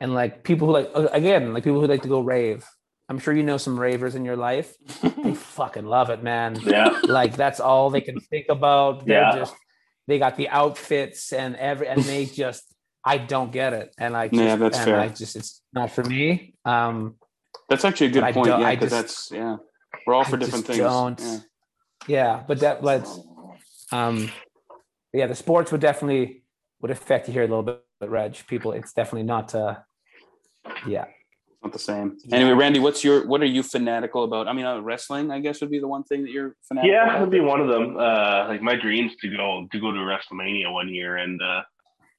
and 0.00 0.14
like 0.14 0.44
people 0.44 0.68
who 0.68 0.72
like 0.74 0.90
uh, 0.94 1.08
again 1.12 1.52
like 1.52 1.64
people 1.64 1.80
who 1.80 1.86
like 1.88 2.02
to 2.02 2.08
go 2.08 2.20
rave. 2.20 2.64
I'm 3.08 3.18
sure 3.18 3.34
you 3.34 3.42
know 3.42 3.56
some 3.56 3.78
ravers 3.78 4.14
in 4.14 4.24
your 4.24 4.36
life. 4.36 4.72
They 5.02 5.34
fucking 5.58 5.84
love 5.84 6.10
it, 6.10 6.22
man. 6.22 6.54
Yeah. 6.62 6.90
like 7.02 7.34
that's 7.34 7.58
all 7.58 7.90
they 7.90 8.00
can 8.00 8.20
think 8.20 8.46
about. 8.48 9.04
They're 9.06 9.20
Yeah. 9.22 9.36
just 9.36 9.54
they 10.06 10.18
got 10.20 10.36
the 10.36 10.48
outfits 10.48 11.32
and 11.32 11.56
every 11.56 11.88
and 11.88 12.02
they 12.04 12.26
just 12.26 12.62
I 13.04 13.18
don't 13.18 13.50
get 13.52 13.72
it. 13.72 13.94
And 13.98 14.16
I 14.16 14.28
just, 14.28 14.40
Yeah, 14.40 14.56
that's 14.56 14.78
and 14.78 14.84
fair. 14.84 15.00
I 15.00 15.08
just 15.08 15.36
it's 15.36 15.62
not 15.72 15.90
for 15.90 16.04
me. 16.04 16.54
Um 16.64 17.16
That's 17.68 17.84
actually 17.84 18.08
a 18.08 18.10
good 18.10 18.34
point. 18.34 18.48
Yeah, 18.48 18.70
because 18.70 18.90
that's 18.90 19.30
yeah. 19.32 19.56
We're 20.06 20.14
all 20.14 20.22
I 20.22 20.24
for 20.24 20.36
different 20.36 20.66
just 20.66 20.78
things. 20.78 20.78
don't. 20.78 21.20
Yeah. 21.20 21.38
yeah, 22.06 22.42
but 22.46 22.60
that 22.60 22.84
let's 22.84 23.18
um 23.92 24.30
yeah, 25.12 25.26
the 25.26 25.34
sports 25.34 25.72
would 25.72 25.80
definitely 25.80 26.44
would 26.80 26.90
affect 26.90 27.28
you 27.28 27.34
here 27.34 27.42
a 27.42 27.46
little 27.46 27.62
bit, 27.62 27.82
but 27.98 28.10
Reg, 28.10 28.36
people, 28.46 28.72
it's 28.72 28.92
definitely 28.92 29.24
not 29.24 29.54
uh 29.54 29.76
yeah. 30.86 31.06
Not 31.62 31.74
the 31.74 31.78
same. 31.78 32.16
Anyway, 32.32 32.52
Randy, 32.52 32.80
what's 32.80 33.04
your 33.04 33.26
what 33.26 33.42
are 33.42 33.46
you 33.46 33.62
fanatical 33.62 34.24
about? 34.24 34.48
I 34.48 34.54
mean, 34.54 34.64
uh, 34.64 34.80
wrestling, 34.80 35.30
I 35.30 35.40
guess, 35.40 35.60
would 35.60 35.70
be 35.70 35.78
the 35.78 35.88
one 35.88 36.04
thing 36.04 36.22
that 36.22 36.30
you're 36.30 36.56
fanatical. 36.66 36.90
Yeah, 36.90 37.04
about. 37.04 37.12
that'd 37.12 37.30
be 37.30 37.40
one 37.40 37.60
of 37.60 37.68
them. 37.68 37.98
Uh, 37.98 38.48
like 38.48 38.62
my 38.62 38.76
dreams 38.76 39.12
to 39.20 39.28
go 39.28 39.68
to 39.70 39.80
go 39.80 39.92
to 39.92 39.98
WrestleMania 39.98 40.72
one 40.72 40.88
year 40.88 41.18
and 41.18 41.40
uh, 41.42 41.60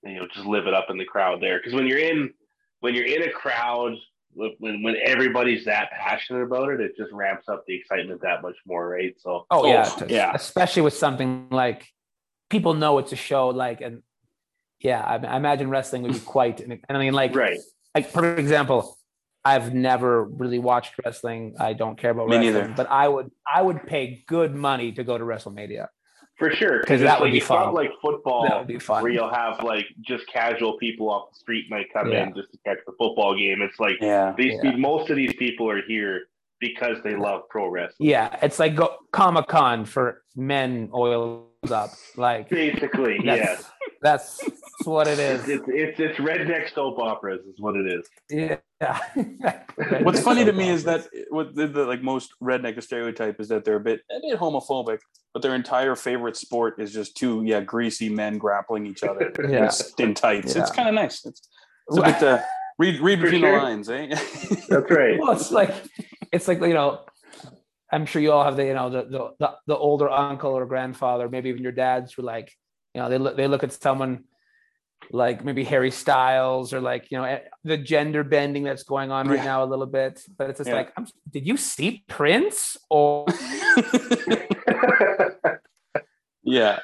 you 0.04 0.16
know 0.16 0.28
just 0.34 0.46
live 0.46 0.68
it 0.68 0.74
up 0.74 0.88
in 0.90 0.98
the 0.98 1.06
crowd 1.06 1.42
there. 1.42 1.58
Because 1.58 1.74
when 1.74 1.88
you're 1.88 2.00
in 2.00 2.34
when 2.80 2.96
you're 2.96 3.06
in 3.06 3.24
a 3.24 3.32
crowd 3.32 3.94
when 4.34 4.82
when 4.84 4.96
everybody's 5.04 5.66
that 5.66 5.92
passionate 5.92 6.44
about 6.44 6.70
it, 6.72 6.80
it 6.80 6.96
just 6.98 7.12
ramps 7.12 7.50
up 7.50 7.66
the 7.68 7.76
excitement 7.76 8.22
that 8.22 8.42
much 8.42 8.56
more, 8.66 8.88
right? 8.88 9.14
So 9.20 9.46
Oh, 9.52 9.64
Oh, 9.64 9.68
yeah, 9.68 9.84
t- 9.84 10.06
yeah. 10.14 10.32
Especially 10.34 10.82
with 10.82 10.94
something 10.94 11.48
like 11.52 11.88
people 12.50 12.74
know 12.74 12.98
it's 13.00 13.12
a 13.12 13.18
show, 13.18 13.50
like 13.50 13.82
and 13.82 14.04
yeah, 14.80 15.02
I, 15.02 15.16
I 15.18 15.38
imagine 15.38 15.70
wrestling 15.70 16.04
would 16.04 16.14
be 16.14 16.20
quite 16.26 16.62
and 16.62 16.80
I 16.90 16.98
mean 16.98 17.14
like 17.14 17.36
right, 17.36 17.60
like 17.94 18.10
for 18.10 18.36
example, 18.36 18.98
I've 19.44 19.74
never 19.74 20.24
really 20.24 20.60
watched 20.60 20.94
wrestling. 21.04 21.56
I 21.60 21.74
don't 21.74 21.98
care 21.98 22.12
about 22.12 22.30
Me 22.30 22.38
wrestling, 22.38 22.54
neither. 22.54 22.74
but 22.76 22.90
I 22.90 23.08
would 23.08 23.32
I 23.54 23.62
would 23.62 23.86
pay 23.86 24.24
good 24.28 24.56
money 24.56 24.92
to 24.94 25.04
go 25.04 25.18
to 25.18 25.24
WrestleMania. 25.24 25.88
For 26.42 26.50
sure, 26.56 26.80
because 26.80 27.02
that 27.02 27.20
would 27.20 27.26
like, 27.28 27.34
be 27.34 27.38
it's 27.38 27.50
not 27.50 27.66
fun. 27.66 27.74
like 27.76 27.92
football 28.02 28.48
That 28.50 28.58
would 28.58 28.68
be 28.68 28.80
fun. 28.80 29.04
where 29.04 29.12
you'll 29.12 29.32
have 29.32 29.62
like 29.64 29.86
just 30.02 30.26
casual 30.26 30.76
people 30.80 31.08
off 31.08 31.30
the 31.30 31.36
street 31.38 31.66
might 31.70 31.94
come 31.94 32.12
Yeah. 32.12 32.24
in 32.28 32.34
just 32.34 32.52
to 32.52 32.58
catch 32.66 32.80
the 32.88 32.94
football 32.98 33.38
game. 33.38 33.62
It's 33.62 33.80
like 33.80 33.98
Yeah. 34.02 34.34
these 34.36 34.60
Yeah. 34.64 34.76
most 34.76 35.12
of 35.12 35.18
these 35.18 35.34
people 35.36 35.70
are 35.70 35.84
here 35.84 36.24
because 36.62 36.98
they 37.04 37.16
love 37.16 37.42
pro 37.50 37.68
wrestling. 37.68 38.08
Yeah, 38.10 38.38
it's 38.42 38.60
like 38.60 38.76
go 38.76 38.96
Comic 39.12 39.48
Con 39.48 39.84
for 39.84 40.24
men 40.38 40.90
oiled 40.94 41.48
up. 41.70 41.90
Like 42.16 42.50
Basically, 42.50 43.18
that's, 43.26 43.42
yes. 43.42 43.72
that's, 44.02 44.38
that's 44.38 44.86
what 44.86 45.08
it 45.08 45.20
It's, 45.20 45.48
it's 45.50 45.64
it's 45.68 46.00
it's 46.00 46.20
redneck 46.20 46.74
soap 46.74 47.00
operas 47.00 47.42
is 47.46 47.56
what 47.60 47.76
it 47.76 47.88
is. 47.88 48.08
Yeah. 48.30 48.58
What's 50.02 50.22
funny 50.22 50.46
to 50.46 50.54
me 50.54 50.70
is 50.70 50.84
that 50.86 51.08
what 51.30 51.54
the, 51.56 51.68
the 51.68 51.86
like 51.86 52.02
most 52.02 52.32
redneck 52.42 52.82
stereotype 52.82 53.40
is 53.40 53.50
that 53.50 53.66
they're 53.66 53.76
a 53.76 53.80
bit 53.80 54.02
a 54.10 54.20
bit 54.22 54.40
homophobic, 54.40 55.00
but 55.34 55.42
their 55.42 55.56
entire 55.56 55.96
favorite 55.96 56.38
sport 56.38 56.80
is 56.80 56.94
just 56.94 57.18
two 57.18 57.44
yeah 57.44 57.60
greasy 57.60 58.10
men 58.10 58.38
grappling 58.38 58.86
each 58.86 59.04
other 59.04 59.34
Yeah. 59.50 59.72
in, 59.98 60.10
in 60.10 60.14
tights. 60.14 60.56
It's 60.56 60.72
kind 60.72 60.88
of 60.88 60.96
nice. 60.96 61.26
It's, 61.26 61.42
it's 61.90 61.98
a 61.98 62.02
bit 62.02 62.24
uh, 62.24 62.42
read 62.82 62.96
read 63.08 63.20
For 63.20 63.26
between 63.26 63.42
sure. 63.42 63.58
the 63.58 63.64
lines, 63.64 63.88
eh? 63.90 64.08
That's 64.70 64.90
right. 65.00 65.18
well, 65.20 65.32
it's 65.38 65.52
like 65.52 65.72
it's 66.32 66.48
like 66.50 66.60
you 66.62 66.74
know, 66.80 66.90
I'm 67.92 68.06
sure 68.06 68.22
you 68.22 68.32
all 68.32 68.44
have 68.44 68.58
the 68.58 68.66
you 68.66 68.74
know 68.80 68.90
the 68.90 69.04
the 69.16 69.22
the, 69.42 69.50
the 69.68 69.78
older 69.88 70.10
uncle 70.10 70.52
or 70.60 70.66
grandfather, 70.66 71.30
maybe 71.30 71.50
even 71.50 71.64
your 71.64 71.72
dads, 71.86 72.14
who 72.14 72.22
like 72.24 72.48
you 72.94 73.02
know 73.02 73.08
they 73.10 73.18
look 73.18 73.36
they 73.38 73.48
look 73.48 73.64
at 73.64 73.72
someone 73.74 74.24
like 75.12 75.44
maybe 75.44 75.64
Harry 75.64 75.92
Styles 75.92 76.74
or 76.74 76.80
like 76.92 77.04
you 77.12 77.18
know 77.18 77.24
eh, 77.26 77.40
the 77.64 77.78
gender 77.78 78.24
bending 78.24 78.64
that's 78.64 78.84
going 78.84 79.10
on 79.12 79.28
right 79.28 79.38
Yeah. 79.40 79.46
now 79.54 79.64
a 79.64 79.70
little 79.74 79.88
bit, 80.00 80.22
but 80.38 80.50
it's 80.50 80.60
just 80.60 80.70
Yeah. 80.70 80.76
like, 80.82 80.90
I'm, 80.98 81.06
did 81.36 81.46
you 81.48 81.58
see 81.58 82.04
Prince 82.08 82.78
or 82.90 83.26
yeah. 86.44 86.80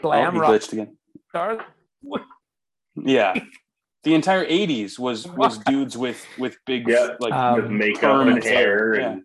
Oh, 0.00 0.10
glam 0.10 0.34
he 0.34 0.38
rock 0.40 0.50
glitched 0.52 0.72
again. 0.72 0.96
stars? 1.30 1.60
Yeah. 3.16 3.34
The 4.04 4.14
entire 4.14 4.46
80s 4.46 4.98
was 4.98 5.26
was 5.26 5.58
dudes 5.58 5.96
with 5.96 6.24
with 6.38 6.56
big 6.66 6.88
Yeah. 6.88 7.16
like 7.20 7.32
Um, 7.32 7.56
With 7.62 7.70
makeup 7.70 8.26
and 8.26 8.42
hair 8.44 8.94
yeah. 9.00 9.08
and 9.10 9.22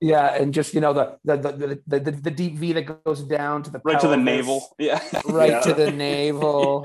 Yeah, 0.00 0.34
and 0.34 0.52
just 0.52 0.74
you 0.74 0.80
know 0.80 0.92
the 0.92 1.18
the 1.24 1.36
the 1.36 1.80
the, 1.86 2.00
the, 2.00 2.10
the 2.10 2.30
deep 2.30 2.54
V 2.56 2.72
that 2.74 3.04
goes 3.04 3.22
down 3.22 3.62
to 3.64 3.70
the 3.70 3.80
right 3.84 3.98
to 4.00 4.08
the 4.08 4.16
navel. 4.16 4.68
Yeah. 4.78 5.00
right 5.26 5.50
Yeah. 5.50 5.60
to 5.60 5.74
the 5.74 5.90
navel. 6.08 6.84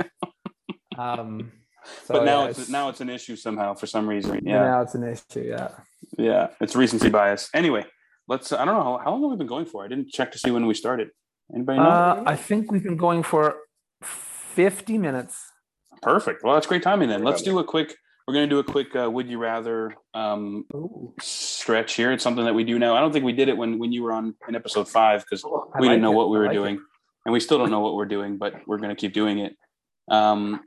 Um, 0.97 1.51
so, 2.05 2.13
but 2.15 2.25
now 2.25 2.43
yeah, 2.43 2.49
it's, 2.49 2.69
now 2.69 2.89
it's 2.89 3.01
an 3.01 3.09
issue 3.09 3.35
somehow 3.35 3.73
for 3.73 3.87
some 3.87 4.07
reason. 4.07 4.39
yeah. 4.43 4.53
Yeah. 4.53 4.63
now 4.63 4.81
it's 4.81 4.95
an 4.95 5.03
issue. 5.03 5.43
Yeah. 5.47 5.69
Yeah. 6.17 6.47
It's 6.61 6.75
recency 6.75 7.09
bias. 7.09 7.49
Anyway, 7.53 7.85
let's 8.27 8.51
I 8.53 8.63
don't 8.65 8.75
know 8.75 8.83
how, 8.83 8.97
how 9.03 9.11
long 9.11 9.23
have 9.23 9.31
we 9.31 9.37
been 9.37 9.47
going 9.47 9.65
for? 9.65 9.83
I 9.83 9.87
didn't 9.89 10.09
check 10.09 10.31
to 10.31 10.39
see 10.39 10.51
when 10.51 10.65
we 10.65 10.73
started. 10.73 11.09
Anybody 11.53 11.79
know? 11.79 11.85
Uh, 11.85 12.23
I 12.25 12.35
think 12.37 12.71
we've 12.71 12.83
been 12.83 12.97
going 12.97 13.23
for 13.23 13.55
fifty 14.01 14.97
minutes. 14.97 15.50
Perfect. 16.01 16.43
Well, 16.43 16.53
that's 16.55 16.67
great 16.67 16.83
timing 16.83 17.09
then. 17.09 17.23
Let's 17.23 17.41
do 17.41 17.59
a 17.59 17.63
quick 17.63 17.95
we're 18.27 18.35
going 18.35 18.49
to 18.49 18.55
do 18.55 18.59
a 18.59 18.63
quick 18.63 18.95
uh, 18.95 19.09
would 19.09 19.27
you 19.27 19.39
rather 19.39 19.95
um, 20.13 20.65
stretch 21.19 21.95
here. 21.95 22.11
It's 22.11 22.23
something 22.23 22.45
that 22.45 22.53
we 22.53 22.63
do 22.63 22.77
now. 22.79 22.95
I 22.95 22.99
don't 23.01 23.11
think 23.11 23.25
we 23.25 23.33
did 23.33 23.49
it 23.49 23.57
when 23.57 23.79
when 23.79 23.91
you 23.91 24.03
were 24.03 24.13
on 24.13 24.35
in 24.47 24.55
episode 24.55 24.87
5 24.87 25.25
cuz 25.27 25.43
I 25.43 25.47
we 25.47 25.53
like 25.55 25.81
didn't 25.81 26.01
know 26.01 26.11
it. 26.11 26.15
what 26.15 26.29
we 26.29 26.37
were 26.37 26.45
like 26.45 26.53
it. 26.53 26.59
doing 26.59 26.79
and 27.25 27.33
we 27.33 27.39
still 27.39 27.57
don't 27.57 27.71
know 27.71 27.79
what 27.81 27.95
we're 27.95 28.05
doing 28.05 28.37
but 28.37 28.55
we're 28.67 28.77
going 28.77 28.89
to 28.89 28.95
keep 28.95 29.13
doing 29.13 29.39
it 29.39 29.55
um 30.09 30.61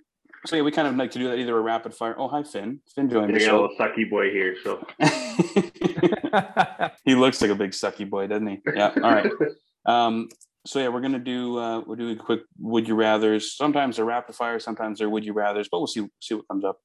so 0.47 0.57
yeah 0.57 0.63
we 0.63 0.71
kind 0.73 0.89
of 0.89 0.97
like 0.97 1.11
to 1.13 1.19
do 1.19 1.29
that 1.29 1.39
either 1.39 1.57
a 1.57 1.61
rapid 1.61 1.95
fire 1.95 2.15
oh 2.19 2.29
hi 2.29 2.43
finn 2.43 2.81
finn 2.95 3.09
joined 3.09 3.33
you 3.33 3.39
the 3.39 3.47
got 3.47 3.55
a 3.55 3.61
little 3.61 3.77
sucky 3.79 4.09
boy 4.11 4.31
here. 4.31 4.57
So 4.63 4.85
he 7.05 7.15
looks 7.15 7.41
like 7.41 7.51
a 7.51 7.55
big 7.55 7.71
sucky 7.71 8.09
boy 8.09 8.27
doesn't 8.27 8.47
he 8.47 8.61
yeah 8.75 8.93
all 8.97 9.13
right 9.13 9.33
um 9.87 10.29
so 10.67 10.79
yeah 10.79 10.89
we're 10.89 11.01
going 11.01 11.13
to 11.13 11.19
do 11.19 11.59
uh 11.59 11.81
we're 11.81 11.97
doing 11.97 12.17
quick 12.17 12.41
would 12.59 12.89
you 12.89 12.95
rathers. 12.95 13.43
Sometimes 13.43 13.97
they're 13.97 14.05
rapid 14.05 14.35
fire 14.35 14.59
sometimes 14.59 14.99
they're 14.99 15.11
would 15.11 15.25
you 15.25 15.35
rathers 15.35 15.69
but 15.71 15.79
we'll 15.79 15.87
see 15.87 16.07
see 16.21 16.35
what 16.35 16.49
comes 16.49 16.65
up. 16.65 16.79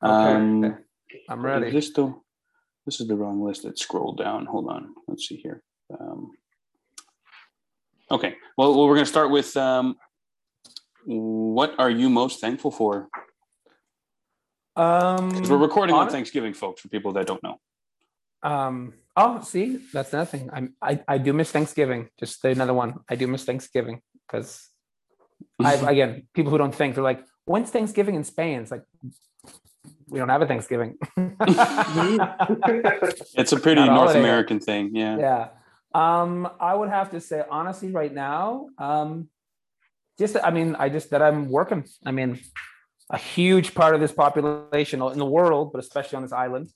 Um 0.00 0.64
Okay. 0.64 0.74
I'm 1.28 1.40
is 1.40 1.44
ready. 1.44 1.70
this 1.70 1.92
the 1.92 2.14
this 2.86 3.00
is 3.00 3.08
the 3.08 3.16
wrong 3.16 3.42
list. 3.42 3.62
That 3.62 3.78
scrolled 3.78 4.18
down. 4.18 4.46
Hold 4.46 4.68
on. 4.68 4.94
Let's 5.08 5.28
see 5.28 5.36
here. 5.36 5.62
Um 5.98 6.32
okay. 8.10 8.36
Well, 8.56 8.76
well 8.76 8.88
we're 8.88 8.94
going 8.94 9.06
to 9.06 9.10
start 9.10 9.30
with 9.30 9.56
um 9.56 9.96
what 11.04 11.74
are 11.78 11.90
you 11.90 12.08
most 12.08 12.40
thankful 12.40 12.70
for? 12.70 13.08
Um, 14.74 15.30
we're 15.48 15.58
recording 15.58 15.94
on 15.94 16.08
thanksgiving 16.08 16.54
folks 16.54 16.80
for 16.80 16.88
people 16.88 17.12
that 17.12 17.26
don't 17.26 17.42
know. 17.42 17.60
Um, 18.42 18.94
oh, 19.16 19.42
see, 19.42 19.78
that's 19.92 20.12
another 20.12 20.30
thing. 20.30 20.50
I'm, 20.52 20.74
I, 20.80 21.00
I 21.06 21.18
do 21.18 21.32
miss 21.32 21.50
Thanksgiving. 21.50 22.08
Just 22.18 22.44
another 22.44 22.74
one. 22.74 22.94
I 23.08 23.16
do 23.16 23.26
miss 23.26 23.44
Thanksgiving 23.44 24.00
because 24.26 24.68
I, 25.62 25.74
again, 25.74 26.26
people 26.34 26.50
who 26.50 26.58
don't 26.58 26.74
think 26.74 26.94
they're 26.94 27.04
like, 27.04 27.24
when's 27.44 27.70
Thanksgiving 27.70 28.14
in 28.14 28.24
Spain? 28.24 28.60
It's 28.60 28.70
like, 28.70 28.84
we 30.08 30.18
don't 30.18 30.28
have 30.28 30.42
a 30.42 30.46
Thanksgiving. 30.46 30.98
it's 33.34 33.52
a 33.52 33.58
pretty 33.58 33.80
Not 33.80 33.94
north 33.94 34.10
holiday. 34.10 34.20
american 34.20 34.60
thing 34.60 34.94
yeah 34.94 35.16
yeah. 35.18 35.48
Um, 35.94 36.48
I 36.60 36.74
would 36.74 36.88
have 36.88 37.10
to 37.10 37.20
say, 37.20 37.42
honestly, 37.50 37.90
right 37.90 38.12
now, 38.12 38.68
um, 38.78 39.28
just, 40.18 40.36
I 40.42 40.50
mean, 40.50 40.74
I 40.78 40.88
just, 40.88 41.10
that 41.10 41.22
I'm 41.22 41.50
working. 41.50 41.84
I 42.06 42.12
mean, 42.12 42.40
a 43.10 43.18
huge 43.18 43.74
part 43.74 43.94
of 43.94 44.00
this 44.00 44.12
population 44.12 45.02
in 45.02 45.18
the 45.18 45.26
world, 45.26 45.72
but 45.72 45.80
especially 45.80 46.16
on 46.16 46.22
this 46.22 46.32
island, 46.32 46.70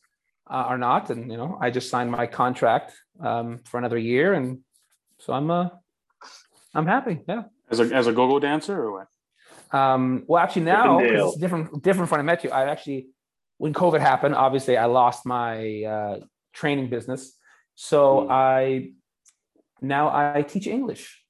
uh, 0.48 0.66
or 0.68 0.78
not. 0.78 1.10
And 1.10 1.30
you 1.30 1.36
know, 1.36 1.58
I 1.60 1.70
just 1.70 1.90
signed 1.90 2.10
my 2.10 2.26
contract 2.26 2.92
um, 3.20 3.60
for 3.64 3.78
another 3.78 3.98
year, 3.98 4.32
and 4.34 4.60
so 5.18 5.32
I'm 5.32 5.50
uh, 5.50 5.68
I'm 6.74 6.86
happy. 6.86 7.20
Yeah. 7.28 7.44
As 7.70 7.80
a 7.80 7.84
as 7.94 8.06
a 8.06 8.12
go-go 8.12 8.38
dancer 8.38 8.80
or 8.80 8.92
what? 8.92 9.08
Um, 9.78 10.24
well, 10.28 10.42
actually, 10.42 10.62
now 10.62 10.98
it's 11.00 11.36
different. 11.36 11.82
Different 11.82 12.08
from 12.08 12.18
when 12.18 12.20
I 12.20 12.32
met 12.32 12.44
you. 12.44 12.50
I 12.50 12.64
actually, 12.70 13.08
when 13.58 13.72
COVID 13.74 14.00
happened, 14.00 14.34
obviously, 14.34 14.76
I 14.76 14.84
lost 14.86 15.26
my 15.26 15.82
uh, 15.82 16.20
training 16.52 16.88
business, 16.90 17.36
so 17.74 18.22
Hmm. 18.24 18.30
I 18.30 18.92
now 19.80 20.08
I 20.36 20.42
teach 20.42 20.66
English 20.66 21.22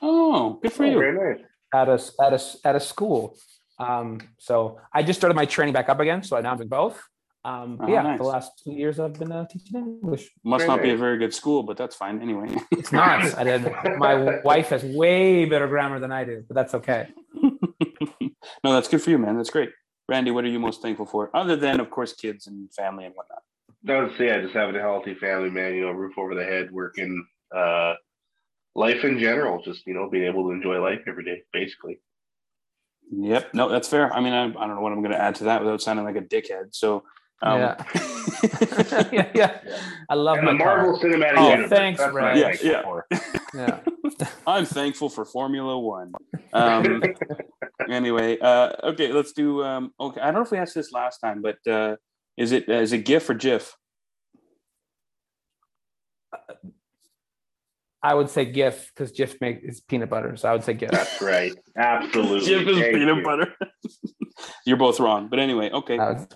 Oh, 0.00 0.58
good 0.62 0.72
for 0.72 0.84
Oh, 0.84 0.90
you. 0.90 0.98
very 0.98 1.34
nice. 1.36 1.44
at 1.74 1.88
a 1.88 1.98
at 2.24 2.32
a 2.32 2.40
at 2.68 2.76
a 2.76 2.80
school. 2.80 3.36
Um, 3.78 4.20
so 4.38 4.78
I 4.92 5.02
just 5.02 5.18
started 5.18 5.34
my 5.34 5.46
training 5.46 5.74
back 5.74 5.88
up 5.88 6.00
again. 6.00 6.22
So 6.22 6.38
now 6.40 6.52
I'm 6.52 6.56
doing 6.58 6.68
both. 6.68 7.02
Um, 7.44 7.78
Oh, 7.80 7.88
yeah, 7.88 8.02
nice. 8.02 8.18
the 8.18 8.24
last 8.24 8.60
two 8.62 8.72
years 8.72 9.00
I've 9.00 9.14
been 9.14 9.32
uh, 9.32 9.46
teaching 9.46 9.98
English. 10.02 10.30
Must 10.44 10.62
Very 10.66 10.68
not 10.68 10.82
be 10.82 10.90
a 10.90 10.96
very 10.96 11.16
good 11.16 11.32
school, 11.32 11.62
but 11.62 11.76
that's 11.76 11.96
fine 11.96 12.20
anyway. 12.20 12.54
It's 12.70 12.92
not. 12.92 13.38
I 13.38 13.44
did. 13.44 13.72
My 13.96 14.40
wife 14.44 14.68
has 14.68 14.84
way 14.84 15.46
better 15.46 15.66
grammar 15.66 15.98
than 16.00 16.12
I 16.12 16.24
do, 16.24 16.44
but 16.46 16.54
that's 16.54 16.74
okay. 16.74 17.08
no, 17.42 18.72
that's 18.74 18.88
good 18.88 19.00
for 19.00 19.10
you, 19.10 19.18
man. 19.18 19.36
That's 19.36 19.50
great. 19.50 19.70
Randy, 20.08 20.32
what 20.32 20.44
are 20.44 20.48
you 20.48 20.58
most 20.58 20.82
thankful 20.82 21.06
for? 21.06 21.34
Other 21.34 21.56
than, 21.56 21.80
of 21.80 21.88
course, 21.90 22.12
kids 22.12 22.46
and 22.46 22.72
family 22.74 23.06
and 23.06 23.14
whatnot. 23.14 23.38
I 23.88 24.02
would 24.02 24.18
say 24.18 24.30
I 24.34 24.42
just 24.42 24.54
having 24.54 24.76
a 24.76 24.80
healthy 24.80 25.14
family, 25.14 25.48
man. 25.48 25.74
You 25.74 25.86
know, 25.86 25.92
roof 25.92 26.18
over 26.18 26.34
the 26.34 26.44
head, 26.44 26.70
working, 26.70 27.24
uh, 27.56 27.94
life 28.74 29.02
in 29.04 29.18
general. 29.18 29.62
Just 29.62 29.86
you 29.86 29.94
know, 29.94 30.10
being 30.10 30.24
able 30.24 30.44
to 30.44 30.50
enjoy 30.50 30.78
life 30.82 31.00
every 31.06 31.24
day, 31.24 31.42
basically. 31.54 32.00
Yep. 33.12 33.54
No, 33.54 33.68
that's 33.68 33.88
fair. 33.88 34.12
I 34.12 34.20
mean, 34.20 34.32
I, 34.34 34.44
I 34.44 34.66
don't 34.66 34.74
know 34.76 34.80
what 34.82 34.92
I'm 34.92 35.00
going 35.00 35.12
to 35.12 35.20
add 35.20 35.36
to 35.36 35.44
that 35.44 35.62
without 35.62 35.80
sounding 35.80 36.04
like 36.04 36.16
a 36.16 36.20
dickhead. 36.20 36.74
So, 36.74 37.04
um, 37.42 37.58
yeah. 37.60 37.84
yeah, 39.12 39.28
yeah. 39.34 39.58
I 40.08 40.14
love 40.14 40.38
And 40.38 40.48
the 40.48 40.52
my 40.54 40.58
car. 40.64 40.76
Marvel 40.78 40.98
Cinematic 41.00 41.34
Oh, 41.36 41.48
Universe. 41.50 41.70
thanks, 41.70 42.00
that's 42.00 42.12
Ray. 42.14 42.40
Yeah, 42.40 42.56
yeah. 42.62 43.00
Yeah. 43.54 44.26
I'm 44.46 44.64
thankful 44.64 45.08
for 45.08 45.24
Formula 45.24 45.78
One. 45.78 46.12
Um, 46.52 47.02
anyway, 47.88 48.38
uh, 48.38 48.72
okay, 48.90 49.12
let's 49.12 49.32
do. 49.32 49.62
Um, 49.64 49.92
okay, 49.98 50.20
I 50.20 50.26
don't 50.26 50.34
know 50.34 50.42
if 50.42 50.50
we 50.50 50.58
asked 50.58 50.74
this 50.74 50.92
last 50.92 51.18
time, 51.18 51.42
but 51.42 51.58
uh, 51.70 51.96
is 52.36 52.52
it 52.52 52.68
is 52.68 52.92
it 52.92 53.04
GIF 53.04 53.28
or 53.30 53.34
GIF? 53.34 53.74
I 58.02 58.14
would 58.14 58.30
say 58.30 58.46
GIF 58.46 58.90
because 58.94 59.12
GIF 59.12 59.38
make 59.40 59.60
is 59.62 59.80
peanut 59.80 60.08
butter, 60.08 60.36
so 60.36 60.48
I 60.48 60.52
would 60.52 60.64
say 60.64 60.72
GIF. 60.74 60.90
That's 60.90 61.20
right. 61.20 61.52
Absolutely. 61.76 62.46
GIF 62.48 62.68
is 62.68 62.78
Thank 62.78 62.94
peanut 62.94 63.16
you. 63.18 63.22
butter. 63.22 63.54
You're 64.64 64.78
both 64.78 65.00
wrong, 65.00 65.28
but 65.28 65.38
anyway, 65.38 65.70
okay, 65.70 65.98
I, 65.98 66.12
would- 66.12 66.34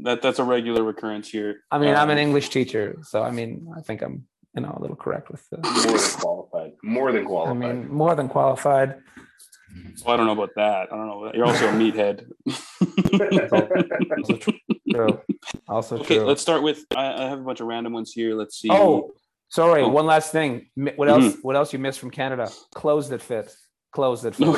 that 0.00 0.22
that's 0.22 0.38
a 0.38 0.44
regular 0.44 0.82
recurrence 0.82 1.28
here. 1.28 1.60
I 1.70 1.78
mean, 1.78 1.94
I'm 1.94 2.10
an 2.10 2.18
Um, 2.18 2.24
English 2.26 2.50
teacher, 2.50 2.96
so 3.02 3.22
I 3.22 3.30
mean, 3.30 3.68
I 3.76 3.80
think 3.80 4.02
I'm 4.02 4.26
you 4.54 4.62
know 4.62 4.74
a 4.76 4.80
little 4.80 4.96
correct 4.96 5.30
with 5.30 5.48
the. 5.50 5.58
More 5.62 5.98
than 5.98 6.20
qualified. 6.20 6.72
More 6.82 7.12
than 7.12 7.24
qualified. 7.24 7.56
I 7.56 7.72
mean, 7.72 7.92
more 7.92 8.14
than 8.14 8.28
qualified. 8.28 8.96
Well, 10.04 10.14
I 10.14 10.16
don't 10.16 10.26
know 10.26 10.32
about 10.32 10.54
that. 10.56 10.92
I 10.92 10.96
don't 10.96 11.06
know. 11.06 11.30
You're 11.34 11.44
also 11.44 11.68
a 11.68 11.72
meathead. 11.72 12.24
Also 14.18 14.36
true. 14.36 15.20
Also 15.68 15.98
okay, 15.98 16.16
true. 16.16 16.24
let's 16.24 16.40
start 16.40 16.62
with. 16.62 16.84
I, 16.94 17.24
I 17.24 17.28
have 17.28 17.40
a 17.40 17.42
bunch 17.42 17.60
of 17.60 17.66
random 17.66 17.92
ones 17.92 18.12
here. 18.12 18.34
Let's 18.34 18.58
see. 18.58 18.68
Oh, 18.70 19.12
sorry. 19.48 19.82
Oh. 19.82 19.88
One 19.88 20.06
last 20.06 20.32
thing. 20.32 20.68
What 20.74 21.08
else? 21.08 21.36
What 21.42 21.56
else 21.56 21.72
you 21.72 21.78
missed 21.78 21.98
from 21.98 22.10
Canada? 22.10 22.48
Clothes 22.74 23.08
that 23.10 23.20
fit. 23.20 23.52
Clothes 23.92 24.22
that 24.22 24.34
fit. 24.34 24.56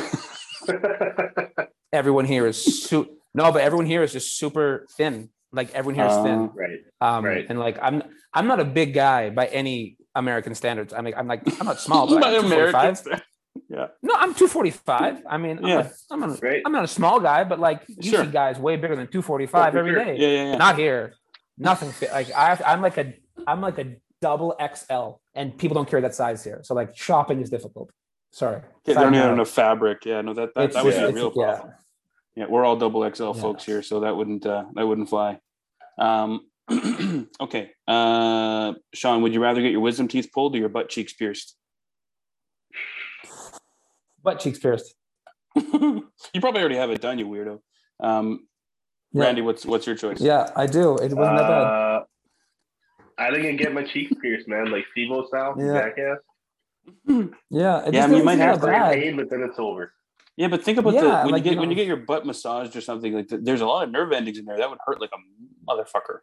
everyone 1.92 2.24
here 2.24 2.46
is 2.46 2.82
su- 2.88 3.17
no, 3.38 3.44
but 3.54 3.60
everyone 3.62 3.86
here 3.86 4.02
is 4.02 4.12
just 4.18 4.28
super 4.42 4.86
thin. 4.96 5.14
Like 5.58 5.68
everyone 5.78 5.94
here 6.00 6.06
is 6.12 6.16
thin. 6.26 6.38
Uh, 6.38 6.48
right. 6.62 6.80
Um, 7.00 7.24
right. 7.24 7.46
and 7.48 7.58
like 7.66 7.76
I'm 7.86 8.02
I'm 8.36 8.46
not 8.52 8.60
a 8.60 8.64
big 8.80 8.92
guy 9.04 9.30
by 9.30 9.46
any 9.60 9.96
American 10.22 10.54
standards. 10.54 10.92
I 10.92 11.00
mean, 11.04 11.14
I'm 11.18 11.26
like 11.32 11.42
I'm 11.60 11.66
not 11.66 11.78
small, 11.86 12.06
but 12.06 12.20
By 12.20 12.36
I'm 12.36 12.44
American 12.44 12.94
245. 12.94 13.22
Yeah. 13.70 13.86
No, 14.08 14.14
I'm 14.22 14.32
245. 14.34 15.22
I 15.28 15.36
mean, 15.38 15.58
I'm, 15.58 15.66
Yeah. 15.66 15.88
a, 15.88 16.14
I'm, 16.14 16.22
a, 16.22 16.28
Right. 16.48 16.62
I'm 16.64 16.72
not 16.78 16.84
a 16.84 16.92
small 16.98 17.18
guy, 17.20 17.44
but 17.44 17.58
like 17.68 17.82
you 17.88 18.10
Sure. 18.12 18.24
see 18.24 18.30
guys 18.30 18.58
way 18.58 18.76
bigger 18.76 18.96
than 18.96 19.06
245 19.08 19.74
Oh, 19.74 19.78
every 19.78 19.92
sure. 19.94 20.04
day. 20.04 20.16
Yeah, 20.16 20.28
yeah, 20.28 20.44
yeah. 20.52 20.56
Not 20.66 20.74
here. 20.78 21.14
Nothing 21.58 21.90
fit. 21.98 22.10
Like 22.12 22.28
I, 22.34 22.58
I'm 22.70 22.80
like 22.86 22.96
a, 22.98 23.06
I'm 23.46 23.60
like 23.60 23.78
a 23.78 23.86
double 24.20 24.50
XL, 24.74 25.06
and 25.34 25.56
people 25.60 25.74
don't 25.78 25.88
carry 25.88 26.02
that 26.02 26.14
size 26.14 26.44
here. 26.44 26.60
So 26.62 26.74
like 26.74 26.96
shopping 26.96 27.40
is 27.40 27.50
difficult. 27.50 27.90
Sorry. 28.32 28.60
Yeah, 28.86 28.94
they 28.94 28.94
don't 28.94 29.14
even 29.14 29.24
have 29.26 29.32
enough 29.38 29.50
fabric. 29.50 29.98
Yeah, 30.04 30.20
no, 30.20 30.34
that 30.34 30.50
that, 30.54 30.64
It's- 30.64 30.74
that 30.74 30.84
would 30.84 30.94
be 30.94 31.00
a 31.00 31.12
real 31.12 31.30
problem. 31.30 31.68
Yeah, 31.68 31.74
we're 32.36 32.64
all 32.64 32.76
double 32.76 33.08
XL 33.08 33.24
Yeah. 33.26 33.32
folks 33.34 33.64
here, 33.64 33.82
so 33.82 34.00
that 34.00 34.16
wouldn't 34.16 34.46
uh, 34.46 34.64
that 34.74 34.86
wouldn't 34.86 35.08
fly. 35.08 35.40
Um, 35.98 36.48
okay, 37.40 37.70
uh, 37.86 38.74
Sean, 38.94 39.22
would 39.22 39.32
you 39.34 39.40
rather 39.42 39.60
get 39.62 39.72
your 39.72 39.80
wisdom 39.80 40.06
teeth 40.08 40.30
pulled 40.32 40.54
or 40.54 40.58
your 40.58 40.68
butt 40.68 40.88
cheeks 40.88 41.12
pierced? 41.12 41.56
Butt 44.22 44.40
cheeks 44.40 44.58
pierced. 44.58 44.94
you 45.56 46.02
probably 46.40 46.60
already 46.60 46.76
have 46.76 46.90
it 46.90 47.00
done, 47.00 47.18
you 47.18 47.26
weirdo. 47.26 47.60
Um, 48.00 48.46
Yeah. 49.12 49.24
Randy, 49.24 49.40
what's 49.42 49.64
what's 49.64 49.86
your 49.86 49.96
choice? 49.96 50.20
Yeah, 50.20 50.50
I 50.54 50.66
do. 50.66 50.96
It 50.96 51.12
wasn't 51.14 51.38
that 51.38 51.48
bad. 51.48 51.64
Uh, 51.64 52.04
I 53.16 53.30
think 53.32 53.46
I 53.46 53.52
get 53.52 53.72
my 53.74 53.82
cheeks 53.82 54.12
pierced, 54.22 54.46
man, 54.46 54.70
like 54.70 54.84
Steve 54.92 55.10
style, 55.28 55.54
from 55.54 55.66
Yeah. 55.66 55.80
Jackass. 55.80 56.18
Yeah, 57.50 57.84
it 57.86 57.94
Yeah, 57.94 58.04
I 58.04 58.06
mean, 58.06 58.18
you 58.18 58.24
might 58.24 58.38
have 58.38 58.60
that 58.60 58.90
Great 58.90 59.02
pain, 59.02 59.16
but 59.16 59.28
then 59.30 59.42
it's 59.42 59.58
over. 59.58 59.92
Yeah, 60.38 60.46
but 60.48 60.62
think 60.62 60.78
about 60.78 60.94
Yeah, 60.94 61.00
the 61.02 61.08
when 61.24 61.32
like, 61.32 61.44
you 61.44 61.50
you 61.50 61.56
get 61.56 61.60
when 61.60 61.68
you 61.70 61.74
get 61.76 61.86
your 61.88 61.96
butt 61.96 62.24
massaged 62.24 62.76
or 62.76 62.80
something 62.80 63.12
like 63.12 63.26
that. 63.28 63.44
There's 63.44 63.60
a 63.60 63.66
lot 63.66 63.82
of 63.82 63.90
nerve 63.90 64.12
endings 64.12 64.38
in 64.38 64.44
there 64.44 64.56
that 64.56 64.70
would 64.70 64.78
hurt 64.86 65.00
like 65.00 65.10
a 65.12 65.18
motherfucker. 65.70 66.20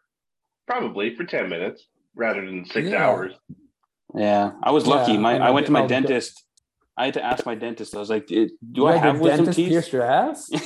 Probably 0.66 1.14
for 1.14 1.24
ten 1.24 1.48
minutes 1.50 1.86
rather 2.14 2.44
than 2.44 2.64
six 2.64 2.88
Yeah. 2.88 3.06
hours. 3.06 3.34
Yeah, 4.14 4.52
I 4.62 4.70
was 4.70 4.86
lucky. 4.86 5.12
Yeah, 5.12 5.18
my 5.18 5.38
I 5.38 5.48
I 5.48 5.50
went 5.50 5.66
to 5.66 5.72
my 5.72 5.80
I'll 5.82 5.88
get- 5.88 6.02
dentist. 6.06 6.42
I 6.96 7.04
had 7.04 7.14
to 7.14 7.22
ask 7.22 7.44
my 7.44 7.54
dentist. 7.54 7.94
I 7.94 7.98
was 7.98 8.08
like, 8.08 8.26
"Do 8.26 8.48
You 8.72 8.86
I 8.86 8.92
had 8.96 9.02
have 9.02 9.20
wisdom 9.20 9.44
dentist 9.44 9.56
teeth?" 9.56 9.68
pierced 9.68 9.92
your 9.92 10.02
ass? 10.02 10.48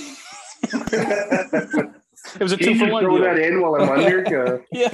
It 2.34 2.42
was 2.42 2.52
a 2.52 2.56
two 2.58 2.74
for 2.78 2.86
one 2.90 3.02
throw 3.02 3.16
deal. 3.16 3.24
that 3.24 3.38
in 3.38 3.60
while 3.62 3.74
I'm 3.76 3.88
under? 3.88 4.62
Yeah. 4.72 4.90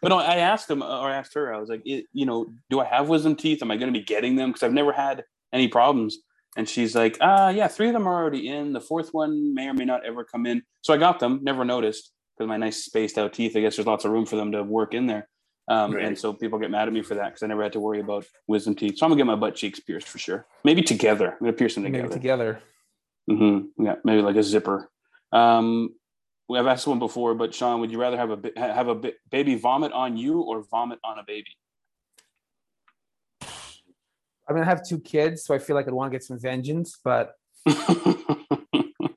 but 0.00 0.08
no, 0.08 0.18
I 0.18 0.36
asked 0.36 0.70
him 0.70 0.82
or 0.82 1.10
I 1.10 1.16
asked 1.16 1.34
her. 1.34 1.52
I 1.52 1.58
was 1.58 1.68
like, 1.68 1.82
it, 1.84 2.04
you 2.12 2.26
know, 2.26 2.46
do 2.70 2.78
I 2.80 2.84
have 2.84 3.08
wisdom 3.08 3.34
teeth? 3.34 3.60
Am 3.60 3.70
I 3.72 3.76
going 3.76 3.92
to 3.92 3.98
be 3.98 4.04
getting 4.04 4.36
them? 4.36 4.50
Because 4.50 4.62
I've 4.62 4.72
never 4.72 4.92
had 4.92 5.24
any 5.52 5.66
problems. 5.66 6.18
And 6.56 6.68
she's 6.68 6.94
like, 6.94 7.16
uh, 7.20 7.52
yeah, 7.54 7.68
three 7.68 7.88
of 7.88 7.92
them 7.92 8.06
are 8.08 8.14
already 8.14 8.48
in. 8.48 8.72
The 8.72 8.80
fourth 8.80 9.10
one 9.12 9.54
may 9.54 9.68
or 9.68 9.74
may 9.74 9.84
not 9.84 10.04
ever 10.04 10.24
come 10.24 10.46
in. 10.46 10.62
So 10.82 10.92
I 10.92 10.96
got 10.96 11.20
them. 11.20 11.40
Never 11.42 11.64
noticed 11.64 12.12
because 12.36 12.48
my 12.48 12.56
nice 12.56 12.84
spaced 12.84 13.18
out 13.18 13.32
teeth. 13.32 13.56
I 13.56 13.60
guess 13.60 13.76
there's 13.76 13.86
lots 13.86 14.04
of 14.04 14.10
room 14.10 14.26
for 14.26 14.36
them 14.36 14.52
to 14.52 14.62
work 14.62 14.94
in 14.94 15.06
there. 15.06 15.28
Um, 15.68 15.92
Right. 15.92 16.04
And 16.06 16.18
so 16.18 16.32
people 16.32 16.58
get 16.58 16.70
mad 16.70 16.88
at 16.88 16.94
me 16.94 17.02
for 17.02 17.14
that 17.14 17.26
because 17.26 17.42
I 17.42 17.46
never 17.46 17.62
had 17.62 17.74
to 17.74 17.80
worry 17.80 18.00
about 18.00 18.24
wisdom 18.46 18.74
teeth. 18.74 18.96
So 18.98 19.04
I'm 19.06 19.10
gonna 19.10 19.20
get 19.20 19.26
my 19.26 19.36
butt 19.36 19.54
cheeks 19.54 19.78
pierced 19.78 20.08
for 20.08 20.18
sure. 20.18 20.46
Maybe 20.64 20.82
together. 20.82 21.32
I'm 21.32 21.38
gonna 21.40 21.52
pierce 21.52 21.74
them 21.74 21.84
together. 21.84 22.04
Maybe 22.08 22.14
together. 22.14 22.62
together. 23.28 23.68
hmm 23.76 23.84
Yeah, 23.84 23.96
maybe 24.04 24.22
like 24.22 24.36
a 24.36 24.42
zipper. 24.42 24.90
Um, 25.32 25.94
we- 26.48 26.58
I've 26.58 26.66
asked 26.66 26.86
one 26.86 26.98
before, 26.98 27.34
but 27.34 27.54
Sean, 27.54 27.80
would 27.80 27.92
you 27.92 28.00
rather 28.00 28.16
have 28.16 28.30
a 28.30 28.58
have 28.58 28.88
a 28.88 29.12
baby 29.30 29.54
vomit 29.56 29.92
on 29.92 30.16
you 30.16 30.40
or 30.40 30.62
vomit 30.62 30.98
on 31.04 31.18
a 31.18 31.22
baby? 31.24 31.50
I 34.48 34.52
mean, 34.52 34.62
I 34.62 34.66
have 34.66 34.86
two 34.86 34.98
kids, 34.98 35.44
so 35.44 35.54
I 35.54 35.58
feel 35.58 35.76
like 35.76 35.86
I'd 35.86 35.92
want 35.92 36.10
to 36.10 36.14
get 36.18 36.24
some 36.24 36.38
vengeance, 36.40 36.98
but 37.04 37.34
you 37.66 37.74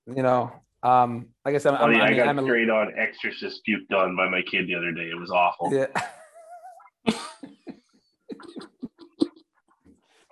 know, 0.07 0.51
um, 0.83 1.27
like 1.45 1.55
I 1.55 1.57
said, 1.57 1.73
oh 1.73 1.77
I'm, 1.77 1.93
yeah, 1.93 2.03
I 2.03 2.07
I 2.07 2.13
got 2.13 2.27
I'm 2.27 2.39
a, 2.39 2.43
straight 2.43 2.69
on 2.69 2.93
Exorcist 2.97 3.61
puked 3.67 3.93
on 3.95 4.15
by 4.15 4.27
my 4.29 4.41
kid 4.41 4.67
the 4.67 4.75
other 4.75 4.91
day. 4.91 5.09
It 5.09 5.17
was 5.17 5.31
awful. 5.31 5.73
yeah. 5.73 5.87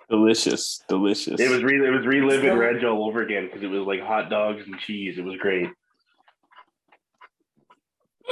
delicious, 0.10 0.84
delicious. 0.90 1.40
It 1.40 1.50
was 1.50 1.64
re- 1.64 1.88
it 1.88 1.92
was 1.92 2.06
reliving 2.06 2.50
Still- 2.50 2.58
Reg 2.58 2.84
all 2.84 3.08
over 3.08 3.22
again 3.22 3.46
because 3.46 3.64
it 3.64 3.70
was 3.70 3.86
like 3.86 4.02
hot 4.02 4.30
dogs 4.30 4.64
and 4.66 4.78
cheese. 4.80 5.18
It 5.18 5.24
was 5.24 5.38
great. 5.38 5.70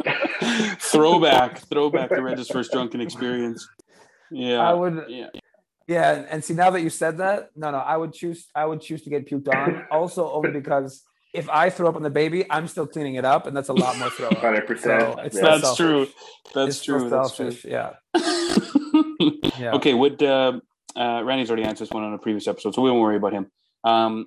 throwback, 0.79 1.59
throwback 1.69 2.09
to 2.09 2.21
Reg's 2.21 2.49
first 2.49 2.71
drunken 2.71 3.01
experience. 3.01 3.67
Yeah, 4.29 4.59
I 4.59 4.73
would, 4.73 5.05
yeah. 5.07 5.27
Yeah. 5.87 6.13
and- 6.13 6.25
And 6.27 6.43
see, 6.43 6.53
now 6.53 6.69
that 6.71 6.81
you 6.81 6.89
said 6.89 7.17
that, 7.19 7.49
no, 7.55 7.71
no, 7.71 7.77
I 7.77 7.95
would 7.97 8.13
choose, 8.13 8.47
I 8.55 8.65
would 8.65 8.81
choose 8.81 9.01
to 9.03 9.09
get 9.09 9.27
puked 9.29 9.47
on. 9.53 9.85
Also, 9.91 10.31
only 10.31 10.51
because 10.51 11.03
if 11.33 11.49
I 11.49 11.69
throw 11.69 11.87
up 11.89 11.95
on 11.95 12.03
the 12.03 12.09
baby, 12.09 12.45
I'm 12.49 12.67
still 12.67 12.87
cleaning 12.87 13.15
it 13.15 13.25
up, 13.25 13.45
and 13.47 13.55
that's 13.55 13.69
a 13.69 13.73
lot 13.73 13.97
more 13.97 14.09
throw 14.09 14.27
up. 14.27 14.37
Hundred 14.37 14.65
percent. 14.65 15.01
So 15.01 15.19
it's 15.25 15.39
That's 15.39 15.61
selfish. 15.61 15.77
true. 15.77 16.07
That's 16.55 16.69
It's 16.77 16.83
true. 16.85 17.09
That's 17.09 17.35
true. 17.35 17.55
Yeah. 17.65 17.93
Yeah. 19.59 19.71
Okay, 19.73 19.93
would 19.95 20.21
uh, 20.21 20.59
uh, 20.95 21.21
Randy's 21.25 21.49
already 21.49 21.63
answered 21.63 21.85
this 21.85 21.91
one 21.91 22.03
on 22.03 22.13
a 22.13 22.19
previous 22.19 22.47
episode, 22.47 22.75
so 22.75 22.81
we 22.83 22.91
won't 22.91 23.01
worry 23.01 23.15
about 23.17 23.33
him. 23.33 23.47
Um, 23.83 24.23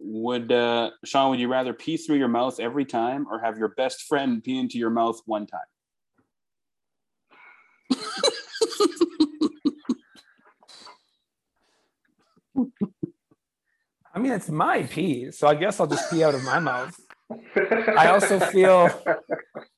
would 0.00 0.50
uh, 0.50 0.90
Sean? 1.04 1.30
Would 1.30 1.38
you 1.38 1.46
rather 1.48 1.72
pee 1.72 1.96
through 1.96 2.16
your 2.16 2.26
mouth 2.28 2.58
every 2.58 2.84
time, 2.84 3.26
or 3.30 3.38
have 3.40 3.58
your 3.58 3.68
best 3.68 4.02
friend 4.02 4.42
pee 4.42 4.58
into 4.58 4.78
your 4.78 4.90
mouth 4.90 5.20
one 5.24 5.46
time? 5.46 5.60
I 14.14 14.18
mean, 14.18 14.32
it's 14.32 14.48
my 14.50 14.82
pee, 14.82 15.30
so 15.30 15.46
I 15.48 15.54
guess 15.54 15.80
I'll 15.80 15.86
just 15.86 16.10
pee 16.10 16.22
out 16.22 16.34
of 16.34 16.44
my 16.44 16.58
mouth. 16.58 16.94
I 17.96 18.08
also 18.12 18.38
feel, 18.40 18.90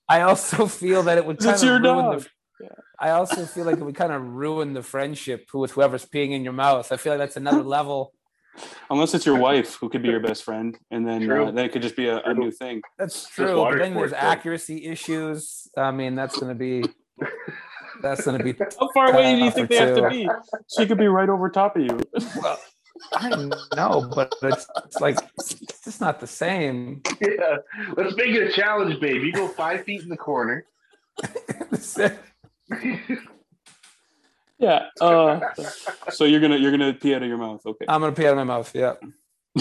I 0.08 0.18
I 0.18 0.20
also 0.22 0.66
feel 0.66 1.04
that 1.04 1.18
it 1.18 1.24
would 1.26 1.38
kind 1.38 1.52
It's 1.54 1.62
of 1.62 1.68
your 1.68 1.80
ruin 1.80 2.04
dog. 2.04 2.20
the. 2.60 2.68
I 2.98 3.10
also 3.10 3.44
feel 3.46 3.64
like 3.64 3.78
it 3.78 3.84
would 3.84 3.96
kind 3.96 4.12
of 4.12 4.22
ruin 4.22 4.72
the 4.72 4.82
friendship 4.82 5.46
with 5.52 5.72
whoever's 5.72 6.06
peeing 6.06 6.30
in 6.32 6.42
your 6.44 6.52
mouth. 6.52 6.90
I 6.92 6.96
feel 6.96 7.12
like 7.12 7.18
that's 7.18 7.36
another 7.36 7.62
level. 7.62 8.12
Unless 8.88 9.14
it's 9.14 9.26
your 9.26 9.36
wife 9.38 9.74
who 9.74 9.88
could 9.88 10.02
be 10.02 10.08
your 10.08 10.20
best 10.20 10.44
friend, 10.44 10.78
and 10.90 11.06
then 11.06 11.22
True. 11.22 11.46
uh, 11.48 11.50
then 11.50 11.64
it 11.64 11.72
could 11.72 11.82
just 11.82 11.96
be 11.96 12.06
a, 12.06 12.20
a 12.22 12.32
new 12.34 12.50
thing. 12.52 12.82
That's 12.98 13.28
true. 13.28 13.46
But 13.46 13.56
water 13.58 13.78
then 13.78 13.94
there's 13.94 14.12
accuracy 14.12 14.86
issues. 14.86 15.66
I 15.76 15.90
mean, 15.90 16.14
that's 16.14 16.38
going 16.38 16.50
to 16.50 16.54
be. 16.54 16.84
That's 18.00 18.24
going 18.24 18.38
to 18.38 18.44
be. 18.44 18.52
How 18.80 18.88
far 18.92 19.12
away 19.12 19.36
do 19.36 19.44
you 19.44 19.50
think 19.50 19.68
for 19.68 19.74
they 19.74 19.80
have 19.80 19.96
to 19.96 20.08
be? 20.08 20.28
She 20.76 20.86
could 20.86 20.98
be 20.98 21.08
right 21.08 21.28
over 21.28 21.50
top 21.50 21.76
of 21.76 21.82
you. 21.82 21.98
Well, 22.40 22.58
I 23.12 23.50
know, 23.76 24.10
but 24.14 24.34
it's, 24.42 24.66
it's 24.84 25.00
like 25.00 25.18
it's 25.38 25.54
just 25.84 26.00
not 26.00 26.20
the 26.20 26.26
same. 26.26 27.02
Yeah. 27.20 27.56
Let's 27.96 28.16
make 28.16 28.28
it 28.28 28.48
a 28.48 28.52
challenge, 28.52 29.00
babe. 29.00 29.22
You 29.22 29.32
go 29.32 29.48
five 29.48 29.84
feet 29.84 30.02
in 30.02 30.08
the 30.08 30.16
corner. 30.16 30.66
Yeah. 34.58 34.86
Uh, 35.00 35.40
so 36.10 36.24
you're 36.24 36.40
gonna 36.40 36.56
you're 36.56 36.70
gonna 36.70 36.94
pee 36.94 37.14
out 37.14 37.22
of 37.22 37.28
your 37.28 37.38
mouth. 37.38 37.64
Okay. 37.66 37.84
I'm 37.88 38.00
gonna 38.00 38.12
pee 38.12 38.26
out 38.26 38.32
of 38.32 38.38
my 38.38 38.44
mouth. 38.44 38.74
Yeah. 38.74 38.94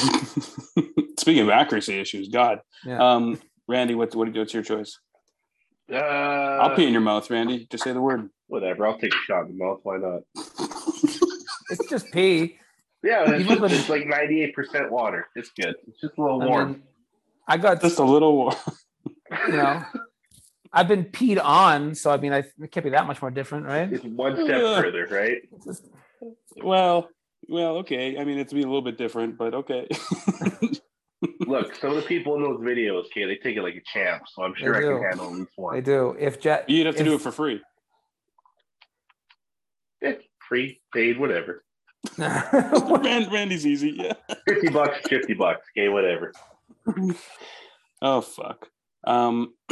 Speaking 1.19 1.43
of 1.43 1.49
accuracy 1.49 1.99
issues, 1.99 2.29
God. 2.29 2.61
Yeah. 2.85 2.99
Um, 2.99 3.39
Randy, 3.67 3.95
what, 3.95 4.13
what 4.15 4.25
do 4.25 4.31
you 4.31 4.39
what's 4.39 4.53
your 4.53 4.63
choice? 4.63 4.99
Uh, 5.91 5.95
I'll 5.95 6.75
pee 6.75 6.85
in 6.85 6.93
your 6.93 7.01
mouth, 7.01 7.29
Randy. 7.29 7.67
Just 7.69 7.83
say 7.83 7.93
the 7.93 8.01
word. 8.01 8.29
Whatever. 8.47 8.87
I'll 8.87 8.97
take 8.97 9.13
a 9.13 9.17
shot 9.25 9.47
in 9.47 9.57
the 9.57 9.63
mouth. 9.63 9.79
Why 9.83 9.97
not? 9.97 10.21
It's 11.69 11.89
just 11.89 12.11
pee. 12.11 12.57
Yeah, 13.03 13.23
it's, 13.31 13.49
You've 13.49 13.59
just, 13.59 13.73
it's 13.73 13.89
like 13.89 14.03
98% 14.03 14.91
water. 14.91 15.27
It's 15.35 15.49
good. 15.59 15.75
It's 15.87 15.99
just 15.99 16.17
a 16.17 16.21
little 16.21 16.41
I 16.41 16.45
warm. 16.45 16.71
mean, 16.73 16.83
I 17.47 17.57
got 17.57 17.81
Just 17.81 17.97
a 17.99 18.03
little 18.03 18.35
war. 18.35 18.53
you 19.47 19.53
know, 19.53 19.83
I've 20.71 20.87
been 20.87 21.05
peed 21.05 21.43
on, 21.43 21.95
so 21.95 22.11
I 22.11 22.17
mean, 22.17 22.31
I 22.33 22.39
it 22.61 22.71
can't 22.71 22.83
be 22.83 22.91
that 22.91 23.07
much 23.07 23.21
more 23.21 23.31
different, 23.31 23.65
right? 23.65 23.91
it's 23.91 24.03
one 24.03 24.35
step 24.35 24.61
further, 24.83 25.07
right? 25.09 25.41
Just- 25.63 25.87
Well, 26.57 27.09
well, 27.49 27.77
okay. 27.77 28.17
I 28.19 28.23
mean, 28.23 28.37
it's 28.37 28.53
be 28.53 28.61
a 28.61 28.65
little 28.65 28.81
bit 28.81 28.97
different, 28.97 29.37
but 29.37 29.53
okay. 29.53 29.87
Look, 31.41 31.75
some 31.75 31.91
of 31.91 31.95
the 31.95 32.01
people 32.03 32.35
in 32.35 32.43
those 32.43 32.59
videos, 32.59 33.05
okay, 33.05 33.25
they 33.25 33.35
take 33.37 33.55
it 33.57 33.61
like 33.63 33.75
a 33.75 33.81
champ. 33.93 34.23
So 34.33 34.43
I'm 34.43 34.53
sure 34.55 34.73
They 34.73 34.79
I 34.79 34.81
do. 34.81 34.95
can 34.97 35.03
handle 35.03 35.25
at 35.27 35.33
least 35.33 35.51
They 35.73 35.81
do. 35.81 36.15
If 36.19 36.39
Jet, 36.41 36.69
You'd 36.69 36.85
have 36.87 36.95
to 36.95 37.01
if, 37.01 37.07
do 37.07 37.15
it 37.15 37.21
for 37.21 37.31
free. 37.31 37.61
Eh, 40.03 40.13
free, 40.47 40.81
paid, 40.93 41.17
whatever. 41.19 41.63
Rand, 42.17 43.31
Randy's 43.31 43.65
easy. 43.65 43.91
Yeah. 43.97 44.13
50 44.47 44.69
bucks, 44.69 44.99
50 45.07 45.33
bucks. 45.35 45.65
Okay, 45.77 45.89
whatever. 45.89 46.31
Oh 48.05 48.19
fuck. 48.19 48.67
Um. 49.05 49.53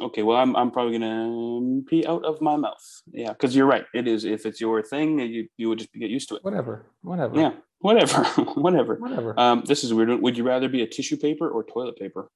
okay. 0.00 0.22
Well, 0.22 0.38
I'm 0.38 0.56
I'm 0.56 0.70
probably 0.70 0.98
gonna 0.98 1.82
pee 1.82 2.06
out 2.06 2.24
of 2.24 2.40
my 2.40 2.56
mouth. 2.56 2.82
Yeah, 3.12 3.32
because 3.34 3.54
you're 3.54 3.66
right. 3.66 3.84
It 3.92 4.08
is. 4.08 4.24
If 4.24 4.46
it's 4.46 4.62
your 4.62 4.82
thing, 4.82 5.18
you 5.18 5.46
you 5.58 5.68
would 5.68 5.78
just 5.80 5.92
get 5.92 6.08
used 6.08 6.30
to 6.30 6.36
it. 6.36 6.42
whatever, 6.44 6.86
whatever, 7.02 7.38
Yeah. 7.38 7.52
Whatever. 7.80 8.24
whatever. 8.54 8.94
whatever. 8.96 9.38
Um. 9.38 9.62
This 9.66 9.84
is 9.84 9.90
a 9.90 9.96
weird. 9.96 10.08
one. 10.08 10.20
Would 10.22 10.36
you 10.36 10.44
rather 10.44 10.68
be 10.68 10.82
a 10.82 10.86
tissue 10.86 11.16
paper 11.16 11.48
or 11.48 11.64
toilet 11.64 11.96
paper? 11.98 12.30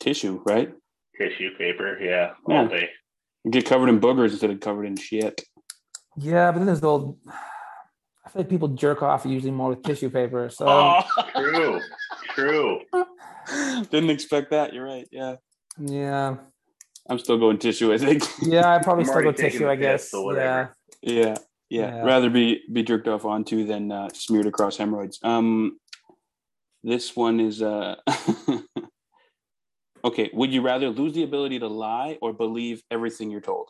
Tissue, 0.00 0.42
right? 0.44 0.72
Tissue 1.16 1.50
paper, 1.56 1.98
yeah, 2.00 2.32
Yeah. 2.48 2.60
all 2.62 2.66
day. 2.68 2.88
You 3.44 3.50
get 3.50 3.66
covered 3.66 3.88
in 3.88 4.00
boogers 4.00 4.30
instead 4.30 4.50
of 4.50 4.60
covered 4.60 4.84
in 4.86 4.96
shit. 4.96 5.42
yeah, 6.16 6.50
but 6.50 6.58
then 6.58 6.66
there's 6.66 6.80
the 6.80 6.88
old. 6.88 7.18
I 8.24 8.30
feel 8.30 8.42
like 8.42 8.48
people 8.48 8.68
jerk 8.68 9.02
off 9.02 9.26
usually 9.26 9.50
more 9.52 9.70
with 9.70 9.82
tissue 9.82 10.08
paper. 10.10 10.48
So 10.48 10.64
Oh, 10.68 11.02
True, 11.36 11.80
true. 12.30 12.80
didn't 13.90 14.10
expect 14.10 14.50
that. 14.50 14.72
You're 14.72 14.84
right. 14.84 15.06
Yeah, 15.12 15.36
yeah, 15.78 16.36
I'm 17.08 17.18
still 17.18 17.38
going 17.38 17.58
tissue. 17.58 17.92
I 17.92 17.98
think. 17.98 18.24
yeah, 18.42 18.74
I 18.74 18.78
probably 18.82 19.04
I'm 19.04 19.10
still 19.10 19.22
go 19.22 19.32
tissue. 19.32 19.68
I 19.68 19.76
guess. 19.76 20.10
yeah. 20.14 20.68
Yeah, 21.02 21.34
yeah. 21.72 21.96
Yeah. 21.96 22.02
Rather 22.12 22.30
be 22.30 22.46
be 22.72 22.82
jerked 22.82 23.08
off 23.08 23.24
onto 23.24 23.64
than 23.66 23.90
uh, 23.90 24.08
smeared 24.12 24.46
across 24.46 24.76
hemorrhoids. 24.76 25.18
Um, 25.22 25.78
this 26.84 27.14
one 27.16 27.40
is 27.40 27.62
uh. 27.62 27.96
okay. 30.04 30.30
Would 30.32 30.52
you 30.52 30.62
rather 30.62 30.88
lose 30.90 31.12
the 31.14 31.22
ability 31.22 31.58
to 31.60 31.68
lie 31.68 32.18
or 32.22 32.32
believe 32.32 32.82
everything 32.90 33.30
you're 33.30 33.40
told? 33.52 33.68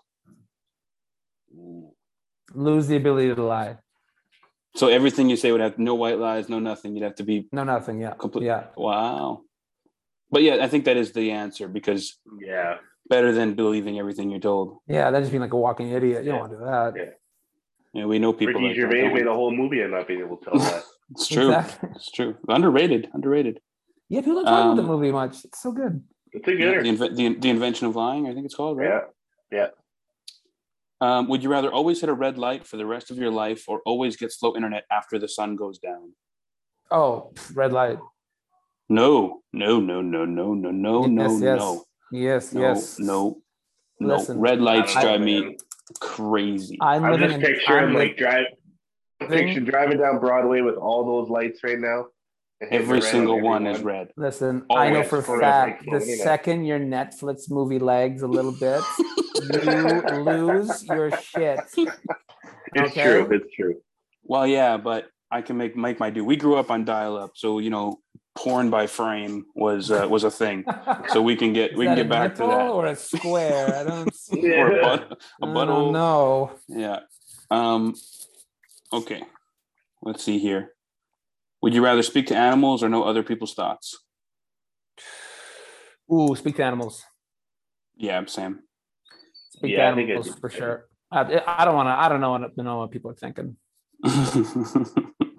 lose 2.54 2.86
the 2.88 2.96
ability 2.96 3.34
to 3.34 3.42
lie. 3.42 3.76
So 4.74 4.88
everything 4.88 5.28
you 5.28 5.36
say 5.36 5.52
would 5.52 5.60
have 5.60 5.78
no 5.78 5.94
white 5.94 6.18
lies, 6.18 6.48
no 6.48 6.58
nothing. 6.58 6.94
You'd 6.96 7.04
have 7.04 7.14
to 7.16 7.24
be 7.24 7.48
No, 7.52 7.62
nothing. 7.64 8.00
Yeah, 8.00 8.14
complete. 8.14 8.46
yeah. 8.46 8.64
Wow. 8.76 9.42
But 10.30 10.42
yeah, 10.42 10.56
I 10.64 10.68
think 10.68 10.86
that 10.86 10.96
is 10.96 11.12
the 11.12 11.30
answer 11.30 11.68
because 11.68 12.18
Yeah, 12.40 12.78
better 13.08 13.32
than 13.32 13.54
believing 13.54 13.98
everything 13.98 14.30
you're 14.30 14.40
told. 14.40 14.78
Yeah, 14.86 15.10
that 15.10 15.20
just 15.20 15.30
being 15.30 15.42
like 15.42 15.52
a 15.52 15.56
walking 15.58 15.90
idiot. 15.90 16.24
You 16.24 16.30
don't 16.32 16.36
Yeah. 16.36 16.40
want 16.40 16.52
to 16.52 16.58
do 16.58 16.64
that. 16.64 16.92
Yeah. 16.96 17.12
Yeah, 17.92 18.06
we 18.06 18.18
know 18.18 18.32
people. 18.32 18.54
Ricky 18.54 18.68
like 18.68 18.76
Gervais 18.76 19.02
don't 19.02 19.14
made 19.14 19.26
a 19.26 19.34
whole 19.34 19.50
movie 19.54 19.82
on 19.82 19.90
not 19.90 20.08
being 20.08 20.20
able 20.20 20.36
to 20.38 20.44
tell 20.50 20.58
that. 20.58 20.82
It's 21.10 21.28
true. 21.28 21.48
Exactly. 21.52 21.90
It's 21.94 22.10
true. 22.10 22.36
Underrated. 22.48 23.10
Underrated. 23.12 23.60
Yeah, 24.08 24.20
people 24.20 24.36
don't 24.36 24.44
talk 24.46 24.64
about 24.64 24.76
the 24.76 24.82
Um, 24.82 24.88
movie 24.88 25.12
much. 25.12 25.44
It's 25.44 25.60
so 25.60 25.70
good. 25.72 26.02
It's 26.32 26.48
a 26.48 26.52
Yeah, 26.54 26.80
the, 26.80 26.88
inve- 26.88 27.16
the, 27.16 27.34
the 27.34 27.50
invention 27.50 27.86
of 27.86 27.94
lying, 27.96 28.26
I 28.26 28.32
think 28.32 28.46
it's 28.46 28.54
called, 28.54 28.78
right? 28.78 29.02
Yeah, 29.50 29.58
Yeah. 29.58 29.66
Um, 31.02 31.28
would 31.28 31.42
you 31.42 31.50
rather 31.50 31.70
always 31.70 32.00
hit 32.00 32.08
a 32.08 32.14
red 32.14 32.38
light 32.38 32.66
for 32.66 32.78
the 32.78 32.86
rest 32.86 33.10
of 33.10 33.18
your 33.18 33.30
life 33.30 33.64
or 33.68 33.82
always 33.84 34.16
get 34.16 34.32
slow 34.32 34.54
internet 34.56 34.84
after 34.90 35.18
the 35.18 35.28
sun 35.28 35.54
goes 35.56 35.78
down? 35.78 36.12
Oh, 36.90 37.32
pff, 37.34 37.54
red 37.56 37.72
light. 37.74 37.98
No, 38.88 39.42
no, 39.52 39.80
no, 39.80 40.00
no, 40.00 40.24
no, 40.24 40.54
no, 40.54 40.70
no, 40.70 41.06
no, 41.06 41.22
Yes, 41.28 41.42
yes. 41.42 41.58
no, 41.58 41.84
Yes, 42.12 42.52
no, 42.54 42.60
yes. 42.62 42.98
no, 43.00 43.42
no. 44.00 44.16
Listen, 44.16 44.38
red 44.40 44.60
lights 44.62 44.96
I- 44.96 45.02
drive 45.02 45.20
me 45.20 45.58
crazy. 45.98 46.78
I'm, 46.80 47.04
I'm 47.04 47.18
just 47.18 47.34
in, 47.36 47.40
picturing 47.40 47.84
I'm 47.88 47.94
like 47.94 48.10
li- 48.10 48.16
drive, 48.16 48.44
picturing 49.20 49.64
driving 49.64 49.98
down 49.98 50.18
Broadway 50.18 50.60
with 50.60 50.76
all 50.76 51.04
those 51.04 51.30
lights 51.30 51.62
right 51.64 51.78
now. 51.78 52.06
Every 52.70 53.00
the 53.00 53.04
red 53.04 53.10
single 53.10 53.40
one 53.40 53.66
every 53.66 53.78
is 53.80 53.84
red. 53.84 54.08
Listen, 54.16 54.64
I 54.70 54.90
know 54.90 55.02
for 55.02 55.18
a 55.18 55.22
forever. 55.22 55.40
fact 55.42 55.80
the 55.80 55.90
Floating 55.90 56.08
in 56.08 56.14
it. 56.14 56.18
second 56.22 56.64
your 56.64 56.78
Netflix 56.78 57.50
movie 57.50 57.80
lags 57.80 58.22
a 58.22 58.28
little 58.28 58.52
bit, 58.52 58.82
you 59.42 60.02
lose 60.22 60.84
your 60.84 61.10
shit. 61.10 61.60
It's 61.76 61.90
Okay. 62.92 63.02
true. 63.02 63.28
It's 63.32 63.52
true. 63.54 63.74
Well, 64.24 64.46
yeah, 64.46 64.76
but 64.76 65.06
I 65.30 65.42
can 65.42 65.56
make 65.56 65.76
make 65.76 65.98
my 65.98 66.10
do. 66.10 66.24
We 66.24 66.36
grew 66.36 66.54
up 66.54 66.70
on 66.70 66.84
dial 66.84 67.16
up, 67.16 67.32
so 67.34 67.58
you 67.58 67.70
know, 67.70 67.98
porn 68.34 68.70
by 68.70 68.86
frame 68.86 69.44
was 69.54 69.90
uh, 69.90 70.06
was 70.08 70.24
a 70.24 70.30
thing. 70.30 70.64
So 71.08 71.20
we 71.22 71.36
can 71.36 71.52
get 71.52 71.76
we 71.76 71.84
can 71.86 71.96
get 71.96 72.08
back 72.08 72.34
to 72.36 72.42
that. 72.42 72.68
or 72.70 72.86
a 72.86 72.96
square? 72.96 73.74
I 73.80 73.84
don't. 73.84 74.14
see- 74.24 74.52
Or 74.54 74.70
a, 74.72 74.76
Yeah. 74.76 74.82
butt, 74.82 75.12
a 75.12 75.44
I 75.44 75.48
butthole. 75.48 75.66
don't 75.66 75.92
know. 75.92 76.50
Yeah. 76.68 77.00
Um, 77.50 77.94
okay. 78.92 79.22
Let's 80.02 80.24
see 80.24 80.38
here. 80.38 80.72
Would 81.62 81.74
you 81.74 81.84
rather 81.84 82.02
speak 82.02 82.26
to 82.28 82.36
animals 82.36 82.82
or 82.82 82.88
know 82.88 83.04
other 83.04 83.22
people's 83.22 83.54
thoughts? 83.54 83.96
Ooh, 86.12 86.34
speak 86.34 86.56
to 86.56 86.64
animals. 86.64 87.04
Yeah, 87.96 88.24
Sam. 88.26 88.60
Speak 89.50 89.72
Yeah, 89.72 89.86
to 89.86 89.92
I 89.92 89.94
think 89.94 90.10
animals 90.10 90.34
for 90.40 90.50
sure. 90.50 90.86
I, 91.10 91.20
I 91.46 91.64
don't 91.64 91.74
want 91.76 91.86
to. 91.88 91.92
I 91.92 92.08
don't 92.08 92.20
know 92.20 92.30
what 92.32 92.56
know 92.56 92.78
what 92.78 92.90
people 92.90 93.10
are 93.10 93.14
thinking. 93.14 93.56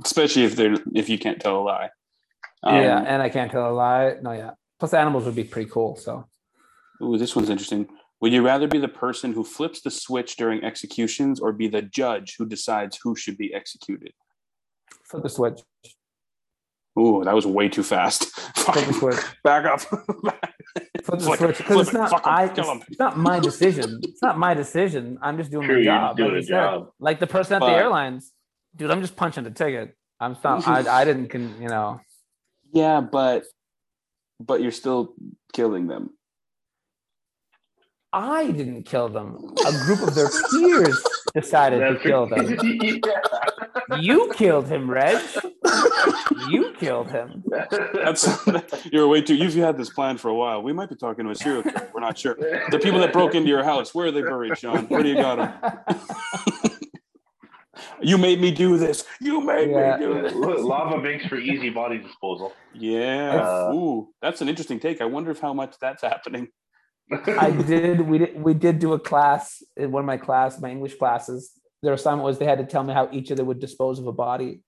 Especially 0.05 0.43
if 0.43 0.55
they're 0.55 0.75
if 0.93 1.09
you 1.09 1.17
can't 1.17 1.39
tell 1.41 1.59
a 1.59 1.63
lie. 1.63 1.89
Um, 2.64 2.76
yeah, 2.82 2.99
and 3.01 3.22
I 3.22 3.30
can't 3.30 3.51
tell 3.51 3.70
a 3.70 3.74
lie. 3.74 4.16
No, 4.22 4.32
yeah. 4.32 4.51
Plus, 4.80 4.93
animals 4.93 5.26
would 5.26 5.36
be 5.36 5.43
pretty 5.43 5.70
cool. 5.70 5.95
So 5.95 6.26
Ooh, 7.01 7.18
this 7.18 7.36
one's 7.36 7.49
interesting. 7.49 7.88
Would 8.22 8.32
you 8.32 8.41
rather 8.45 8.68
be 8.68 8.78
the 8.80 8.88
person 8.88 9.34
who 9.34 9.43
flips 9.43 9.82
the 9.82 9.91
switch 9.91 10.38
during 10.38 10.64
executions 10.64 11.39
or 11.41 11.51
be 11.51 11.68
the 11.68 11.82
judge 11.82 12.36
who 12.38 12.45
decides 12.45 12.97
who 13.03 13.16
should 13.16 13.38
be 13.38 13.53
executed? 13.53 14.14
flip 15.05 15.24
the 15.24 15.30
switch. 15.30 15.59
Ooh, 16.97 17.24
that 17.26 17.34
was 17.36 17.45
way 17.45 17.68
too 17.70 17.84
fast. 17.84 18.26
Flip 18.55 18.86
the 18.86 18.93
switch. 18.93 19.18
Back 19.43 19.66
up. 19.66 19.80
Flip 19.82 20.39
the 21.05 21.18
Flick 21.20 21.39
switch 21.39 21.57
because 21.57 21.88
it's 21.88 21.89
it, 21.89 21.93
not. 21.97 22.09
fuck 22.11 22.28
'em, 22.28 22.34
I. 22.34 22.43
It's, 22.45 22.88
it's 22.89 22.99
not 22.99 23.18
my 23.18 23.39
decision. 23.39 23.99
It's 24.03 24.22
not 24.22 24.38
my 24.38 24.53
decision. 24.53 25.18
I'm 25.22 25.38
just 25.38 25.49
doing 25.51 25.68
True, 25.68 25.80
my 25.80 25.84
job. 25.84 26.18
doing 26.18 26.36
like 26.36 26.43
said. 26.43 26.49
job. 26.49 26.89
Like 26.99 27.20
the 27.20 27.26
person 27.28 27.55
at 27.55 27.59
But- 27.61 27.72
the 27.72 27.76
airlines, 27.78 28.32
dude. 28.76 28.91
I'm 28.91 29.01
just 29.01 29.16
punching 29.16 29.43
the 29.43 29.49
ticket. 29.51 29.95
I'm 30.20 30.38
not. 30.43 30.68
I, 30.68 30.80
I 31.01 31.03
didn't. 31.03 31.30
Con, 31.30 31.55
you 31.59 31.68
know. 31.68 31.99
Yeah, 32.74 33.01
but 33.01 33.45
but 34.39 34.61
you're 34.61 34.71
still 34.71 35.13
killing 35.53 35.88
them. 35.88 36.11
I 38.11 38.51
didn't 38.51 38.84
kill 38.84 39.09
them. 39.09 39.53
A 39.65 39.71
group 39.86 40.01
of 40.01 40.13
their 40.13 40.30
peers 40.51 41.03
decided 41.34 41.80
to 41.80 41.99
kill 41.99 42.28
them. 42.28 42.57
Yeah. 42.59 42.99
You 43.99 44.32
killed 44.36 44.67
him, 44.67 44.89
Reg. 44.89 45.21
You 46.49 46.74
killed 46.80 47.09
him. 47.11 47.43
That's 47.93 48.28
you're 48.91 49.07
way 49.07 49.21
too. 49.21 49.36
You've 49.36 49.53
had 49.55 49.78
this 49.78 49.89
plan 49.89 50.17
for 50.17 50.30
a 50.30 50.36
while. 50.36 50.61
We 50.61 50.74
might 50.74 50.89
be 50.89 50.95
talking 50.95 51.26
to 51.26 51.32
a 51.32 51.36
serial 51.36 51.63
killer. 51.63 51.89
We're 51.93 52.01
not 52.01 52.17
sure. 52.17 52.36
The 52.36 52.80
people 52.82 52.99
that 52.99 53.11
broke 53.11 53.36
into 53.36 53.49
your 53.49 53.63
house, 53.63 53.93
where 53.93 54.07
are 54.07 54.11
they 54.11 54.21
buried, 54.21 54.57
Sean? 54.57 54.86
Where 54.86 55.03
do 55.03 55.09
you 55.09 55.15
got 55.15 55.38
them? 55.38 56.71
You 58.01 58.17
made 58.17 58.39
me 58.41 58.51
do 58.51 58.77
this. 58.77 59.05
You 59.21 59.41
made 59.41 59.69
Yeah. 59.69 59.97
me 59.97 60.05
do 60.05 60.21
this. 60.21 60.33
Lava 60.35 61.01
banks 61.01 61.25
for 61.25 61.37
easy 61.37 61.69
body 61.69 61.97
disposal. 61.99 62.53
Yeah. 62.73 63.41
Uh, 63.69 63.73
Ooh, 63.73 64.09
that's 64.21 64.41
an 64.41 64.49
interesting 64.49 64.79
take. 64.79 65.01
I 65.01 65.05
wonder 65.05 65.31
if 65.31 65.39
how 65.39 65.53
much 65.53 65.75
that's 65.79 66.01
happening. 66.01 66.47
I 67.11 67.51
did. 67.67 68.01
We 68.01 68.17
did. 68.17 68.41
We 68.41 68.53
did 68.53 68.79
do 68.79 68.93
a 68.93 68.99
class 68.99 69.61
in 69.77 69.91
one 69.91 70.01
of 70.01 70.07
my 70.07 70.17
class, 70.17 70.59
my 70.59 70.69
English 70.71 70.95
classes. 70.95 71.51
Their 71.81 71.93
assignment 71.93 72.23
was 72.25 72.39
they 72.39 72.45
had 72.45 72.59
to 72.59 72.65
tell 72.65 72.83
me 72.83 72.93
how 72.93 73.09
each 73.11 73.29
of 73.31 73.37
them 73.37 73.47
would 73.47 73.59
dispose 73.59 73.99
of 73.99 74.07
a 74.07 74.13
body, 74.13 74.61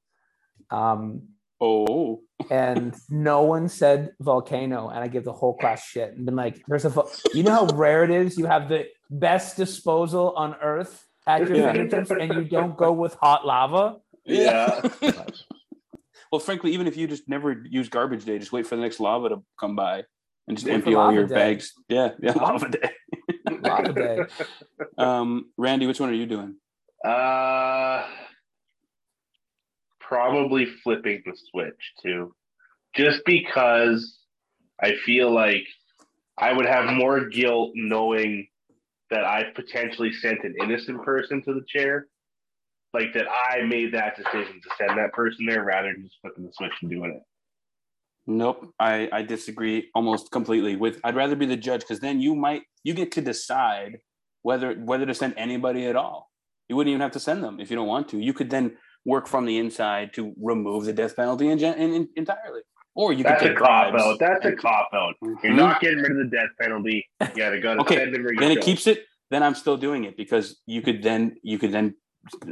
um, 0.69 1.30
Oh, 1.61 2.19
and 2.51 2.93
no 3.09 3.43
one 3.43 3.69
said 3.69 4.11
volcano, 4.19 4.89
and 4.89 4.99
I 4.99 5.07
gave 5.07 5.23
the 5.23 5.32
whole 5.32 5.55
class 5.55 5.86
shit 5.86 6.13
and 6.13 6.26
been 6.26 6.36
like, 6.36 6.61
"There's 6.67 6.84
a, 6.84 6.89
vo- 6.89 7.09
you 7.34 7.43
know 7.43 7.51
how 7.51 7.65
rare 7.67 8.03
it 8.03 8.11
is. 8.11 8.38
You 8.38 8.45
have 8.47 8.67
the 8.67 8.88
best 9.09 9.55
disposal 9.55 10.34
on 10.36 10.55
Earth 10.61 11.05
at 11.28 11.47
your 11.47 11.57
Yeah. 11.57 11.71
fingertips, 11.73 12.11
and 12.11 12.34
you 12.34 12.43
don't 12.45 12.76
go 12.78 12.91
with 12.91 13.15
hot 13.15 13.45
lava." 13.45 13.97
Yeah. 14.26 14.82
well, 16.32 16.39
frankly, 16.39 16.71
even 16.73 16.88
if 16.88 16.97
you 16.97 17.07
just 17.07 17.28
never 17.30 17.63
use 17.69 17.89
garbage 17.89 18.26
day, 18.26 18.39
just 18.39 18.51
wait 18.51 18.65
for 18.67 18.76
the 18.76 18.82
next 18.82 18.99
lava 18.99 19.30
to 19.30 19.43
come 19.59 19.76
by 19.76 20.03
and 20.47 20.57
just 20.57 20.67
Wait 20.67 20.76
empty 20.76 20.95
all 20.95 21.11
your 21.13 21.28
day. 21.28 21.36
bags. 21.36 21.73
Yeah, 21.89 22.09
yeah, 22.21 22.32
lava 22.36 22.69
day. 22.69 22.89
Lava 23.61 23.93
day. 23.93 24.19
Um, 24.97 25.51
Randy, 25.57 25.88
which 25.88 25.99
one 25.99 26.09
are 26.09 26.13
you 26.13 26.26
doing? 26.26 26.55
Uh, 27.03 28.07
probably 29.99 30.65
flipping 30.84 31.21
the 31.26 31.34
switch 31.51 31.93
too, 32.01 32.34
just 32.95 33.19
because 33.26 34.19
I 34.82 34.93
feel 35.05 35.32
like 35.32 35.65
I 36.38 36.53
would 36.53 36.65
have 36.65 36.93
more 36.93 37.28
guilt 37.30 37.71
knowing 37.76 38.47
that 39.16 39.24
I 39.24 39.45
potentially 39.55 40.11
sent 40.11 40.43
an 40.43 40.53
innocent 40.61 41.01
person 41.03 41.41
to 41.43 41.53
the 41.53 41.63
chair, 41.68 42.07
like 42.93 43.13
that 43.13 43.28
I 43.30 43.61
made 43.63 43.93
that 43.93 44.18
decision 44.18 44.59
to 44.61 44.70
send 44.78 44.97
that 44.97 45.13
person 45.13 45.45
there 45.45 45.63
rather 45.63 45.93
than 45.93 46.03
just 46.03 46.18
flipping 46.22 46.45
the 46.45 46.51
switch 46.51 46.74
and 46.82 46.91
doing 46.91 47.11
it. 47.11 47.22
Nope, 48.28 48.74
I, 48.78 49.07
I 49.13 49.22
disagree 49.22 49.89
almost 49.95 50.32
completely. 50.32 50.76
With 50.76 50.99
I'd 51.03 51.16
rather 51.16 51.38
be 51.38 51.45
the 51.45 51.55
judge 51.55 51.82
because 51.82 52.01
then 52.01 52.20
you 52.20 52.36
might 52.36 52.63
you 52.84 52.93
get 52.93 53.13
to 53.13 53.22
decide 53.22 53.99
whether 54.41 54.74
whether 54.74 55.05
to 55.05 55.13
send 55.13 55.36
anybody 55.38 55.86
at 55.86 55.95
all. 55.95 56.30
You 56.68 56.76
wouldn't 56.76 56.91
even 56.91 57.01
have 57.01 57.11
to 57.11 57.20
send 57.20 57.41
them 57.41 57.59
if 57.61 57.70
you 57.70 57.78
don't 57.78 57.88
want 57.88 58.09
to. 58.09 58.20
You 58.20 58.34
could 58.34 58.49
then 58.49 58.76
work 59.05 59.28
from 59.28 59.45
the 59.45 59.59
inside 59.59 60.13
to 60.16 60.34
remove 60.41 60.86
the 60.86 60.93
death 60.93 61.16
penalty 61.16 61.47
in, 61.47 61.59
in, 61.59 61.93
in- 61.93 62.09
entirely, 62.16 62.61
or 62.96 63.14
you 63.14 63.24
That's 63.24 63.41
could 63.41 63.52
a 63.52 63.54
take 63.54 63.60
cop 63.60 63.91
bribes. 63.91 64.04
out. 64.04 64.20
That's 64.20 64.46
a 64.46 64.52
cop 64.54 64.89
out. 64.93 65.16
You're 65.22 65.36
Mhm. 65.38 65.56
not 65.56 65.82
getting 65.82 66.00
rid 66.00 66.12
of 66.12 66.18
the 66.18 66.26
death 66.36 66.50
penalty. 66.60 67.06
You 67.22 67.28
gotta 67.36 67.60
go 67.60 67.76
to 67.76 67.82
Okay, 67.82 67.96
send 67.98 68.16
them 68.16 68.26
or 68.26 68.34
then 68.36 68.52
it 68.52 68.62
keeps 68.62 68.88
it. 68.88 69.06
Then 69.32 69.43
I'm 69.43 69.56
still 69.56 69.78
doing 69.78 70.06
it 70.06 70.16
because 70.18 70.62
you 70.66 70.82
could 70.82 71.04
then 71.04 71.36
you 71.43 71.58
could 71.60 71.72
then 71.72 71.96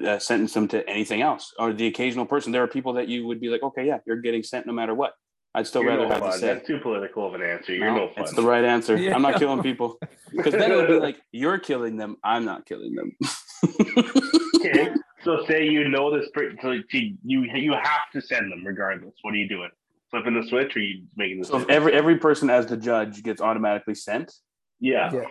uh, 0.06 0.20
sentence 0.20 0.54
them 0.54 0.68
to 0.68 0.88
anything 0.88 1.22
else 1.22 1.54
or 1.58 1.74
the 1.74 1.88
occasional 1.88 2.26
person. 2.26 2.52
There 2.52 2.62
are 2.64 2.68
people 2.68 2.94
that 2.94 3.08
you 3.08 3.26
would 3.26 3.40
be 3.40 3.50
like, 3.50 3.64
okay, 3.64 3.88
yeah, 3.88 4.00
you're 4.06 4.22
getting 4.22 4.44
sent 4.44 4.68
no 4.68 4.74
matter 4.74 4.94
what. 4.94 5.14
I'd 5.56 5.68
still 5.68 5.84
You're 5.84 5.92
rather 5.92 6.04
no 6.08 6.10
have 6.10 6.24
the 6.24 6.30
fun. 6.32 6.40
say. 6.40 6.48
That's 6.54 6.68
too 6.68 6.80
political 6.80 7.28
of 7.28 7.36
an 7.36 7.44
answer. 7.44 7.74
You're 7.76 7.92
no, 7.92 8.08
fun. 8.10 8.24
It's 8.24 8.34
the 8.34 8.42
right 8.42 8.64
answer. 8.64 8.96
I'm 8.98 9.22
not 9.22 9.38
killing 9.40 9.62
people 9.62 10.00
because 10.36 10.54
then 10.54 10.72
it 10.72 10.76
would 10.76 10.88
be 10.88 10.96
like 11.00 11.22
you're 11.32 11.60
killing 11.60 11.96
them. 11.96 12.18
I'm 12.24 12.44
not 12.44 12.66
killing 12.66 12.96
them. 12.96 13.12
okay. 14.56 14.90
So 15.24 15.46
say 15.48 15.66
you 15.68 15.88
know 15.90 16.16
this, 16.16 16.30
per- 16.34 16.56
so 16.62 16.72
you 16.72 16.84
you 17.24 17.42
you 17.44 17.72
have 17.74 18.10
to 18.14 18.22
send 18.22 18.52
them 18.52 18.66
regardless. 18.66 19.14
What 19.22 19.34
are 19.36 19.38
you 19.38 19.48
doing? 19.48 19.70
Flipping 20.14 20.40
the 20.40 20.48
switch, 20.48 20.76
or 20.76 20.80
are 20.80 20.84
you 20.84 21.06
making 21.16 21.40
the 21.40 21.46
so 21.46 21.58
switch? 21.58 21.70
every 21.70 21.92
every 21.94 22.18
person 22.20 22.48
as 22.52 22.68
the 22.68 22.78
judge 22.78 23.24
gets 23.24 23.42
automatically 23.42 23.96
sent. 23.96 24.32
yeah. 24.80 25.12
Yeah. 25.12 25.26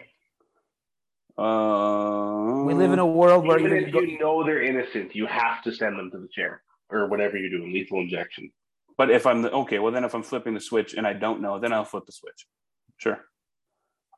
Uh, 1.42 2.64
We 2.64 2.74
live 2.74 2.92
in 2.92 2.98
a 2.98 3.06
world 3.06 3.46
where 3.46 3.58
Even 3.60 3.70
you 3.70 3.86
if 3.86 3.92
go, 3.92 4.00
you 4.00 4.18
know 4.18 4.44
they're 4.44 4.60
innocent, 4.62 5.14
you 5.14 5.26
have 5.26 5.62
to 5.62 5.72
send 5.72 5.98
them 5.98 6.10
to 6.10 6.18
the 6.18 6.28
chair 6.28 6.62
or 6.90 7.06
whatever 7.06 7.38
you're 7.38 7.48
doing, 7.48 7.72
lethal 7.72 8.00
injection. 8.00 8.50
But 8.98 9.10
if 9.10 9.24
I'm 9.24 9.42
the, 9.42 9.52
okay, 9.52 9.78
well 9.78 9.92
then 9.92 10.02
if 10.04 10.14
I'm 10.14 10.24
flipping 10.24 10.54
the 10.54 10.60
switch 10.60 10.94
and 10.94 11.06
I 11.06 11.12
don't 11.12 11.40
know, 11.40 11.60
then 11.60 11.72
I'll 11.72 11.84
flip 11.84 12.04
the 12.06 12.12
switch. 12.12 12.46
Sure. 12.98 13.20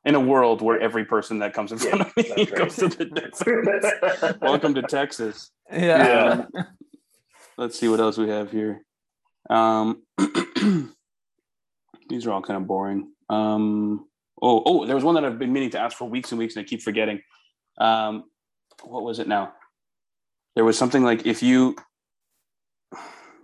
In 0.03 0.15
a 0.15 0.19
world 0.19 0.61
where 0.63 0.79
every 0.79 1.05
person 1.05 1.39
that 1.39 1.53
comes 1.53 1.71
in 1.71 1.77
front 1.77 2.01
of 2.01 2.17
me 2.17 2.23
right. 2.29 2.55
goes 2.55 2.75
to 2.77 2.87
the 2.89 3.05
death. 3.05 4.37
Welcome 4.41 4.73
to 4.75 4.81
Texas. 4.81 5.51
yeah. 5.71 6.45
Um, 6.55 6.65
let's 7.57 7.79
see 7.79 7.87
what 7.87 7.99
else 7.99 8.17
we 8.17 8.29
have 8.29 8.51
here. 8.51 8.83
Um, 9.49 10.01
these 12.09 12.25
are 12.25 12.31
all 12.31 12.41
kind 12.41 12.57
of 12.57 12.67
boring. 12.67 13.11
Um, 13.29 14.07
oh, 14.41 14.63
oh, 14.65 14.85
there 14.85 14.95
was 14.95 15.03
one 15.03 15.15
that 15.15 15.25
I've 15.25 15.39
been 15.39 15.53
meaning 15.53 15.71
to 15.71 15.79
ask 15.79 15.97
for 15.97 16.07
weeks 16.07 16.31
and 16.31 16.39
weeks, 16.39 16.55
and 16.55 16.65
I 16.65 16.67
keep 16.67 16.81
forgetting. 16.81 17.21
Um, 17.77 18.25
what 18.83 19.03
was 19.03 19.19
it 19.19 19.27
now? 19.27 19.53
There 20.55 20.65
was 20.65 20.77
something 20.77 21.03
like 21.03 21.25
if 21.25 21.43
you. 21.43 21.75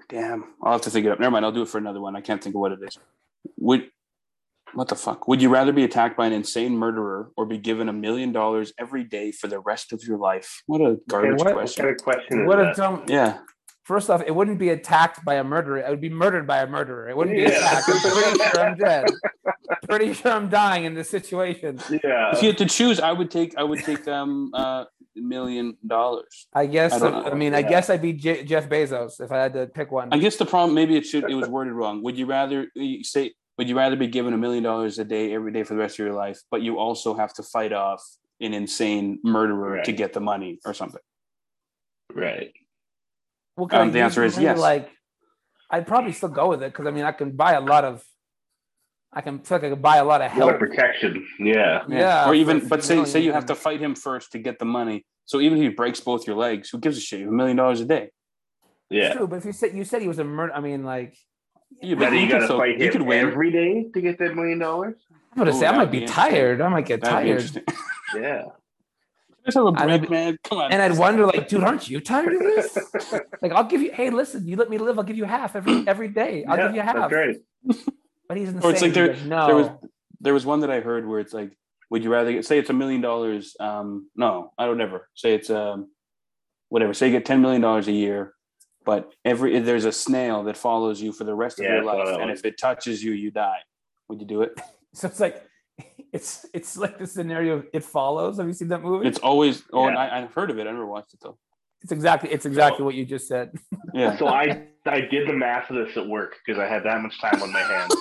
Damn, 0.09 0.43
I'll 0.61 0.73
have 0.73 0.81
to 0.81 0.89
think 0.89 1.05
it 1.05 1.11
up. 1.11 1.19
Never 1.19 1.31
mind, 1.31 1.45
I'll 1.45 1.51
do 1.51 1.61
it 1.61 1.69
for 1.69 1.77
another 1.77 2.01
one. 2.01 2.15
I 2.15 2.21
can't 2.21 2.43
think 2.43 2.55
of 2.55 2.61
what 2.61 2.73
it 2.73 2.79
is. 2.83 2.97
Would 3.57 3.89
what 4.73 4.87
the 4.87 4.95
fuck? 4.95 5.27
Would 5.27 5.41
you 5.41 5.49
rather 5.49 5.73
be 5.73 5.83
attacked 5.83 6.15
by 6.15 6.27
an 6.27 6.33
insane 6.33 6.77
murderer 6.77 7.31
or 7.35 7.45
be 7.45 7.57
given 7.57 7.89
a 7.89 7.93
million 7.93 8.31
dollars 8.31 8.71
every 8.79 9.03
day 9.03 9.31
for 9.31 9.47
the 9.47 9.59
rest 9.59 9.91
of 9.91 10.03
your 10.03 10.17
life? 10.17 10.63
What 10.65 10.81
a 10.81 10.97
garbage 11.09 11.39
what, 11.39 11.47
what 11.47 11.53
question. 11.55 11.85
kind 11.85 11.95
of 11.95 12.03
question 12.03 12.41
is 12.41 12.47
What 12.47 12.59
a 12.59 12.63
that? 12.63 12.75
dumb. 12.75 13.03
Yeah. 13.07 13.39
First 13.83 14.09
off, 14.09 14.21
it 14.25 14.31
wouldn't 14.31 14.59
be 14.59 14.69
attacked 14.69 15.25
by 15.25 15.35
a 15.35 15.43
murderer. 15.43 15.79
It 15.79 15.89
would 15.89 16.01
be 16.01 16.09
murdered 16.09 16.45
by 16.45 16.59
a 16.59 16.67
murderer. 16.67 17.09
It 17.09 17.17
wouldn't 17.17 17.35
be 17.35 17.45
attacked. 17.45 17.89
I'm 17.89 17.99
pretty 17.99 18.37
sure 18.43 18.59
I'm 18.61 18.77
dead. 18.77 19.05
Pretty 19.89 20.13
sure 20.13 20.31
I'm 20.31 20.49
dying 20.49 20.85
in 20.85 20.93
this 20.93 21.09
situation. 21.09 21.79
Yeah. 22.03 22.31
if 22.33 22.41
you 22.43 22.49
had 22.49 22.57
to 22.59 22.65
choose, 22.67 22.99
I 22.99 23.11
would 23.11 23.31
take 23.31 23.57
I 23.57 23.63
would 23.63 23.79
take 23.79 24.07
um 24.07 24.51
uh 24.53 24.85
million 25.15 25.77
dollars. 25.85 26.47
I 26.53 26.67
guess. 26.67 26.93
I 26.93 26.97
I, 26.97 26.99
don't 26.99 27.25
know. 27.25 27.35
mean, 27.35 27.53
I 27.55 27.63
guess 27.63 27.89
I'd 27.89 28.01
be 28.01 28.13
J- 28.13 28.43
Jeff 28.43 28.69
Bezos 28.69 29.19
if 29.19 29.31
I 29.31 29.37
had 29.37 29.53
to 29.53 29.65
pick 29.67 29.91
one. 29.91 30.09
I 30.11 30.17
guess 30.19 30.37
the 30.37 30.45
problem 30.45 30.75
maybe 30.75 30.95
it 30.95 31.05
should 31.05 31.29
it 31.29 31.35
was 31.35 31.49
worded 31.49 31.73
wrong. 31.73 32.03
Would 32.03 32.17
you 32.17 32.27
rather 32.27 32.67
you 32.75 33.03
say 33.03 33.33
would 33.57 33.67
you 33.67 33.75
rather 33.75 33.95
be 33.95 34.07
given 34.07 34.33
a 34.33 34.37
million 34.37 34.63
dollars 34.63 34.99
a 34.99 35.03
day 35.03 35.33
every 35.33 35.51
day 35.51 35.63
for 35.63 35.73
the 35.73 35.79
rest 35.79 35.95
of 35.95 36.05
your 36.05 36.13
life, 36.13 36.39
but 36.51 36.61
you 36.61 36.77
also 36.77 37.15
have 37.15 37.33
to 37.35 37.43
fight 37.43 37.73
off 37.73 38.03
an 38.39 38.53
insane 38.53 39.19
murderer 39.23 39.81
to 39.83 39.91
get 39.91 40.13
the 40.13 40.21
money 40.21 40.59
or 40.65 40.73
something? 40.73 41.01
right. 42.13 42.53
Well, 43.61 43.67
can 43.67 43.79
Um, 43.81 43.87
I 43.89 43.91
the 43.91 43.99
answer 43.99 44.23
is 44.23 44.33
money, 44.37 44.45
yes. 44.45 44.57
Like, 44.57 44.89
I'd 45.69 45.85
probably 45.85 46.13
still 46.13 46.29
go 46.29 46.49
with 46.49 46.63
it 46.63 46.71
because 46.73 46.87
I 46.87 46.91
mean, 46.91 47.03
I 47.03 47.11
can 47.11 47.29
buy 47.35 47.53
a 47.53 47.61
lot 47.61 47.85
of. 47.85 48.03
I 49.13 49.21
can 49.21 49.37
feel 49.39 49.57
like 49.59 49.65
I 49.65 49.69
could 49.69 49.81
buy 49.83 49.97
a 49.97 50.03
lot 50.03 50.19
of 50.23 50.35
A 50.35 50.39
lot 50.39 50.53
of 50.55 50.59
protection. 50.59 51.27
Yeah. 51.37 51.83
Yeah, 51.87 52.27
or 52.27 52.33
even 52.33 52.67
but 52.67 52.83
few 52.83 53.05
say 53.05 53.11
say 53.11 53.19
you 53.19 53.33
have 53.33 53.45
to 53.47 53.55
fight 53.55 53.79
him 53.79 53.93
first 53.93 54.31
to 54.31 54.39
get 54.39 54.57
the 54.57 54.65
money. 54.65 55.05
So 55.25 55.39
even 55.41 55.59
if 55.59 55.63
he 55.63 55.69
breaks 55.69 55.99
both 55.99 56.25
your 56.25 56.37
legs, 56.37 56.71
who 56.71 56.79
gives 56.79 56.97
a 56.97 57.01
shit? 57.01 57.21
A 57.27 57.31
million 57.31 57.55
dollars 57.57 57.81
a 57.81 57.85
day. 57.85 58.09
Yeah. 58.89 59.03
It's 59.09 59.15
true, 59.17 59.27
but 59.27 59.35
if 59.35 59.45
you 59.45 59.51
said 59.53 59.75
you 59.75 59.83
said 59.83 60.01
he 60.01 60.07
was 60.07 60.17
a 60.17 60.23
murder, 60.23 60.53
I 60.55 60.59
mean, 60.59 60.83
like, 60.83 61.15
Yeah, 61.83 61.95
Then 61.99 62.13
you 62.15 62.21
could 62.21 62.31
gotta 62.31 62.45
still- 62.45 62.57
fight 62.57 62.79
you 62.79 62.89
could 62.89 63.03
win. 63.03 63.27
every 63.27 63.51
day 63.51 63.85
to 63.93 64.01
get 64.01 64.17
that 64.17 64.33
million 64.35 64.57
dollars. 64.57 64.95
I'm 65.33 65.37
gonna 65.37 65.51
Ooh, 65.55 65.59
say 65.59 65.67
I 65.67 65.77
might 65.77 65.91
be 65.91 65.99
be 65.99 66.05
tired. 66.07 66.61
I 66.61 66.67
might 66.69 66.87
get 66.87 67.01
That'd 67.01 67.23
be 67.25 67.29
tired, 67.29 67.41
interesting. 67.41 67.63
Yeah. 68.23 68.45
Just 69.45 69.57
have 69.57 69.65
a 69.65 69.69
I 69.75 69.85
break, 69.85 70.01
mean- 70.03 70.11
man. 70.11 70.37
Come 70.43 70.59
on. 70.59 70.71
and 70.71 70.81
I'd 70.81 70.97
wonder, 70.97 71.25
like, 71.25 71.47
dude, 71.47 71.63
aren't 71.63 71.89
you 71.89 71.99
tired 71.99 72.33
of 72.33 72.39
this? 72.39 72.77
Like, 73.41 73.51
I'll 73.53 73.63
give 73.63 73.81
you. 73.81 73.91
Hey, 73.91 74.11
listen, 74.11 74.47
you 74.47 74.55
let 74.55 74.69
me 74.69 74.77
live. 74.77 74.99
I'll 74.99 75.03
give 75.05 75.17
you 75.17 75.25
half 75.25 75.55
every 75.55 75.87
every 75.87 76.09
day. 76.09 76.45
I'll 76.45 76.57
Yeah, 76.57 76.67
give 76.67 76.75
you 76.75 76.81
half. 76.81 76.95
That's 77.09 77.13
right. 77.13 77.37
But 78.27 78.37
he's 78.37 78.49
insane. 78.49 78.63
Or 78.63 78.71
it's 78.71 78.81
like 78.81 78.93
there- 78.93 79.13
He's 79.13 79.25
no. 79.25 79.47
there 79.47 79.55
was 79.55 79.69
there 80.19 80.33
was 80.33 80.45
one 80.45 80.59
that 80.59 80.69
I 80.69 80.79
heard 80.79 81.07
where 81.07 81.19
it's 81.19 81.33
like, 81.33 81.57
would 81.89 82.03
you 82.03 82.11
rather 82.11 82.31
get, 82.31 82.45
say 82.45 82.59
it's 82.59 82.69
a 82.69 82.73
million 82.73 83.01
dollars? 83.01 83.55
Um, 83.59 84.09
no, 84.15 84.53
I 84.57 84.65
don't 84.67 84.79
ever 84.79 85.09
say 85.15 85.33
it's 85.33 85.49
um, 85.49 85.89
whatever. 86.69 86.93
Say 86.93 87.07
you 87.07 87.13
get 87.13 87.25
ten 87.25 87.41
million 87.41 87.61
dollars 87.61 87.87
a 87.87 87.91
year, 87.91 88.33
but 88.85 89.11
every 89.25 89.57
there's 89.59 89.85
a 89.85 89.91
snail 89.91 90.43
that 90.43 90.55
follows 90.57 91.01
you 91.01 91.11
for 91.13 91.23
the 91.23 91.33
rest 91.33 91.59
of 91.59 91.65
Yeah, 91.65 91.75
your 91.77 91.83
life, 91.83 92.07
and 92.21 92.29
if 92.29 92.45
it 92.45 92.59
touches 92.59 93.03
you, 93.03 93.11
you 93.13 93.31
die. 93.31 93.59
Would 94.07 94.21
you 94.21 94.27
do 94.27 94.43
it? 94.43 94.59
so 94.93 95.07
it's 95.07 95.19
like 95.19 95.43
it's 96.13 96.45
it's 96.53 96.77
like 96.77 96.97
the 96.97 97.07
scenario 97.07 97.63
It 97.73 97.83
Follows. 97.83 98.37
Have 98.37 98.47
you 98.47 98.53
seen 98.53 98.67
that 98.69 98.81
movie? 98.81 99.07
It's 99.07 99.19
always. 99.19 99.63
Oh, 99.73 99.85
and 99.85 99.95
Yeah. 99.95 100.01
I, 100.01 100.21
I've 100.21 100.33
heard 100.33 100.49
of 100.51 100.57
it. 100.59 100.67
I 100.67 100.71
never 100.71 100.85
watched 100.85 101.13
it 101.13 101.19
though. 101.21 101.37
It's 101.83 101.91
exactly 101.91 102.29
it's 102.31 102.45
exactly 102.45 102.85
what 102.85 102.95
you 102.95 103.05
just 103.05 103.27
said. 103.27 103.51
Yeah. 103.93 104.15
So 104.17 104.27
I 104.27 104.67
I 104.85 105.01
did 105.01 105.27
the 105.27 105.33
math 105.33 105.69
of 105.69 105.75
this 105.75 105.97
at 105.97 106.07
work 106.07 106.35
because 106.45 106.57
I 106.57 106.65
had 106.65 106.83
that 106.85 107.01
much 107.01 107.19
time 107.19 107.41
on 107.43 107.51
my 107.51 107.59
hands. 107.59 107.93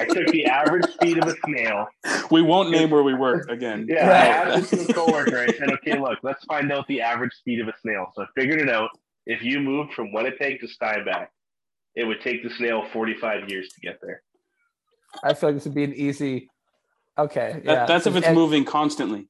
I 0.00 0.06
took 0.06 0.26
the 0.32 0.46
average 0.46 0.84
speed 0.94 1.18
of 1.22 1.28
a 1.28 1.34
snail. 1.44 1.86
we 2.32 2.42
won't 2.42 2.70
name 2.70 2.90
where 2.90 3.04
we 3.04 3.14
work 3.14 3.48
again. 3.48 3.86
Yeah, 3.88 4.04
I 4.04 4.08
Yeah. 4.26 4.56
asked 4.56 4.70
this 4.72 4.86
to 4.86 4.90
a 4.90 4.94
coworker. 4.94 5.38
I 5.38 5.46
said, 5.56 5.70
okay, 5.74 5.96
look, 6.00 6.18
let's 6.24 6.44
find 6.46 6.72
out 6.72 6.88
the 6.88 7.00
average 7.02 7.32
speed 7.34 7.60
of 7.60 7.68
a 7.68 7.74
snail. 7.82 8.06
So 8.16 8.22
I 8.22 8.26
figured 8.36 8.60
it 8.60 8.68
out. 8.68 8.90
If 9.26 9.42
you 9.44 9.60
moved 9.60 9.92
from 9.92 10.12
Winnipeg 10.12 10.58
to 10.60 10.66
Steinbach, 10.66 11.28
it 11.94 12.02
would 12.04 12.20
take 12.20 12.42
the 12.42 12.50
snail 12.50 12.84
45 12.92 13.48
years 13.48 13.68
to 13.68 13.80
get 13.80 14.00
there. 14.02 14.22
I 15.22 15.34
feel 15.34 15.50
like 15.50 15.56
this 15.56 15.66
would 15.66 15.74
be 15.74 15.84
an 15.84 15.94
easy. 15.94 16.50
Okay, 17.18 17.60
That, 17.64 17.88
that's 17.88 18.06
if 18.06 18.14
it's 18.16 18.26
and, 18.26 18.36
moving 18.36 18.64
constantly. 18.64 19.28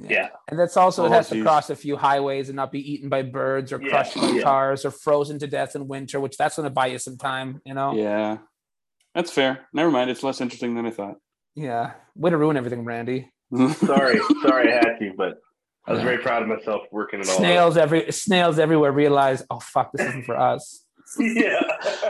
Yeah. 0.00 0.30
and 0.50 0.58
that's 0.58 0.76
also 0.76 1.04
it 1.04 1.08
Oh, 1.08 1.12
has 1.12 1.28
to 1.28 1.40
cross 1.42 1.70
a 1.70 1.76
few 1.76 1.96
highways 1.96 2.48
and 2.48 2.56
not 2.56 2.72
be 2.72 2.92
eaten 2.92 3.08
by 3.08 3.22
birds 3.22 3.72
or 3.72 3.80
Yeah, 3.80 3.88
crushed 3.90 4.16
by 4.16 4.28
yeah. 4.30 4.42
cars 4.42 4.84
or 4.84 4.90
frozen 4.90 5.38
to 5.38 5.46
death 5.46 5.76
in 5.76 5.86
winter, 5.86 6.18
which 6.18 6.36
that's 6.36 6.56
going 6.56 6.64
to 6.66 6.70
buy 6.70 6.86
you 6.86 6.98
some 6.98 7.16
time. 7.16 7.60
You 7.64 7.74
know. 7.74 7.94
Yeah. 7.94 8.38
That's 9.14 9.30
fair. 9.30 9.68
Never 9.72 9.90
mind. 9.90 10.10
It's 10.10 10.22
less 10.24 10.40
interesting 10.40 10.74
than 10.74 10.86
I 10.86 10.90
thought. 10.90 11.16
Yeah. 11.54 11.92
Way 12.16 12.30
to 12.30 12.36
ruin 12.38 12.56
everything, 12.56 12.84
Randy. 12.84 13.30
Sorry, 13.76 14.18
sorry 14.42 14.72
I 14.72 14.76
had 14.76 14.98
to, 14.98 15.12
but 15.16 15.36
I 15.86 15.92
was 15.92 16.00
Yeah. 16.00 16.04
very 16.06 16.18
proud 16.18 16.42
of 16.42 16.48
myself 16.48 16.82
working 16.90 17.20
it 17.20 17.28
all. 17.28 17.34
out. 17.34 17.38
snails 17.38 17.76
every 17.76 18.10
snails 18.10 18.58
everywhere 18.58 18.90
realize, 18.90 19.44
oh 19.50 19.60
fuck, 19.60 19.92
this 19.92 20.08
isn't 20.08 20.24
for 20.24 20.36
us. 20.38 20.84
yeah. 21.18 21.60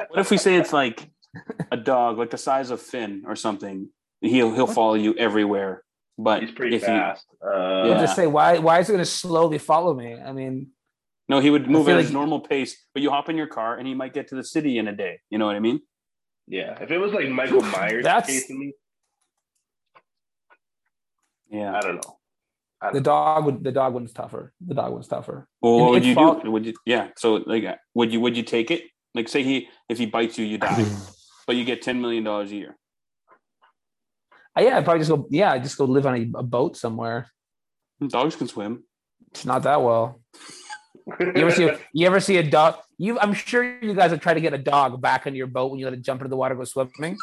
What 0.08 0.20
if 0.20 0.30
we 0.30 0.36
say 0.38 0.54
it's 0.54 0.72
like 0.72 1.10
a 1.72 1.76
dog, 1.76 2.16
like 2.16 2.30
the 2.30 2.38
size 2.38 2.70
of 2.70 2.80
Finn 2.80 3.24
or 3.26 3.34
something? 3.34 3.88
He'll 4.22 4.54
he'll 4.54 4.66
follow 4.66 4.94
you 4.94 5.14
everywhere. 5.14 5.82
But 6.18 6.42
He's 6.42 6.52
pretty 6.52 6.76
if 6.76 6.82
he 6.82 6.86
fast. 6.86 7.26
Uh, 7.44 7.84
Yeah. 7.86 8.00
Just 8.00 8.14
say 8.16 8.26
why 8.26 8.58
why 8.58 8.78
is 8.80 8.88
it 8.88 8.92
gonna 8.92 9.04
slowly 9.04 9.58
follow 9.58 9.94
me? 9.94 10.14
I 10.14 10.32
mean, 10.32 10.68
no, 11.28 11.40
he 11.40 11.50
would 11.50 11.68
move 11.68 11.86
feel 11.86 11.94
at 11.96 12.00
his 12.00 12.08
like- 12.10 12.14
normal 12.14 12.40
pace, 12.40 12.76
but 12.94 13.02
you 13.02 13.10
hop 13.10 13.28
in 13.28 13.36
your 13.36 13.46
car 13.48 13.76
and 13.78 13.86
he 13.88 13.94
might 13.94 14.12
get 14.14 14.28
to 14.28 14.34
the 14.34 14.44
city 14.44 14.78
in 14.78 14.86
a 14.88 14.92
day. 14.94 15.20
You 15.30 15.38
know 15.38 15.46
what 15.46 15.56
I 15.56 15.60
mean? 15.60 15.80
yeah. 16.46 16.80
If 16.82 16.90
it 16.90 16.98
was 16.98 17.12
like 17.12 17.28
Michael 17.28 17.62
Myers 17.76 18.04
That's- 18.04 18.26
chasing 18.26 18.58
me, 18.60 18.72
Yeah. 21.50 21.74
I 21.76 21.80
don't 21.80 21.96
know. 21.96 22.18
I 22.80 22.88
the 22.88 22.94
don't 23.00 23.04
dog 23.04 23.44
would 23.46 23.64
the 23.64 23.72
dog 23.72 23.94
one's 23.94 24.12
tougher. 24.12 24.52
The 24.66 24.74
dog 24.74 24.92
one's 24.92 25.08
tougher. 25.08 25.48
Well, 25.60 25.74
And 25.74 25.82
what 25.82 25.90
would 25.92 26.04
you 26.04 26.14
fol- 26.14 26.40
do? 26.40 26.50
Would 26.50 26.66
you? 26.66 26.74
Yeah. 26.84 27.08
So 27.16 27.34
like, 27.46 27.64
would 27.94 28.12
you 28.12 28.20
would 28.20 28.36
you 28.36 28.42
take 28.42 28.70
it? 28.70 28.82
Like, 29.14 29.28
say 29.28 29.42
he 29.42 29.68
if 29.88 29.98
he 29.98 30.06
bites 30.06 30.38
you, 30.38 30.44
you 30.44 30.58
die, 30.58 30.84
but 31.46 31.54
you 31.56 31.64
get 31.64 31.82
ten 31.82 32.00
million 32.00 32.24
dollars 32.24 32.50
a 32.50 32.56
year. 32.56 32.76
Uh, 34.56 34.62
yeah, 34.62 34.78
I'd 34.78 34.84
probably 34.84 35.00
just 35.00 35.10
go. 35.10 35.26
Yeah, 35.30 35.52
I'd 35.52 35.62
just 35.62 35.78
go 35.78 35.84
live 35.84 36.06
on 36.06 36.14
a, 36.14 36.38
a 36.38 36.42
boat 36.42 36.76
somewhere. 36.76 37.28
Dogs 38.08 38.36
can 38.36 38.48
swim. 38.48 38.84
It's 39.30 39.44
not 39.44 39.62
that 39.62 39.82
well. 39.82 40.20
You 41.20 41.32
ever 41.36 41.50
see? 41.50 41.70
You 41.92 42.06
ever 42.06 42.20
see 42.20 42.36
a 42.38 42.42
dog? 42.42 42.76
You, 42.98 43.18
I'm 43.18 43.32
sure 43.32 43.64
you 43.64 43.94
guys 43.94 44.10
have 44.10 44.20
tried 44.20 44.34
to 44.34 44.40
get 44.40 44.54
a 44.54 44.58
dog 44.58 45.00
back 45.00 45.26
on 45.26 45.34
your 45.34 45.46
boat 45.46 45.70
when 45.70 45.80
you 45.80 45.86
let 45.86 45.94
it 45.94 46.02
jump 46.02 46.20
into 46.20 46.28
the 46.28 46.36
water, 46.36 46.54
go 46.54 46.64
swimming. 46.64 47.16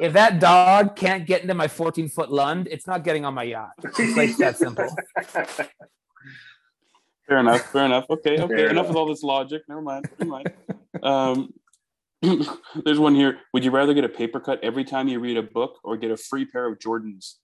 if 0.00 0.12
that 0.12 0.40
dog 0.40 0.96
can't 0.96 1.26
get 1.26 1.42
into 1.42 1.54
my 1.54 1.68
14 1.68 2.08
foot 2.08 2.30
Lund, 2.30 2.68
it's 2.70 2.86
not 2.86 3.04
getting 3.04 3.24
on 3.24 3.34
my 3.34 3.44
yacht. 3.44 3.70
It's 3.82 4.16
like 4.16 4.36
that 4.36 4.58
simple. 4.58 4.88
Fair 7.26 7.38
enough. 7.38 7.62
Fair 7.72 7.86
enough. 7.86 8.04
Okay. 8.10 8.40
Okay. 8.40 8.54
Fair 8.54 8.68
enough 8.68 8.70
enough. 8.70 8.88
with 8.88 8.96
all 8.96 9.06
this 9.06 9.22
logic. 9.22 9.62
Never 9.68 9.82
mind. 9.82 10.08
Never 10.18 10.30
mind. 10.30 10.52
Um, 11.02 11.52
there's 12.84 12.98
one 12.98 13.14
here. 13.14 13.38
Would 13.52 13.64
you 13.64 13.70
rather 13.70 13.94
get 13.94 14.04
a 14.04 14.08
paper 14.08 14.40
cut 14.40 14.62
every 14.62 14.84
time 14.84 15.08
you 15.08 15.20
read 15.20 15.36
a 15.36 15.42
book 15.42 15.78
or 15.84 15.96
get 15.96 16.10
a 16.10 16.16
free 16.16 16.44
pair 16.44 16.66
of 16.66 16.78
Jordans? 16.78 17.34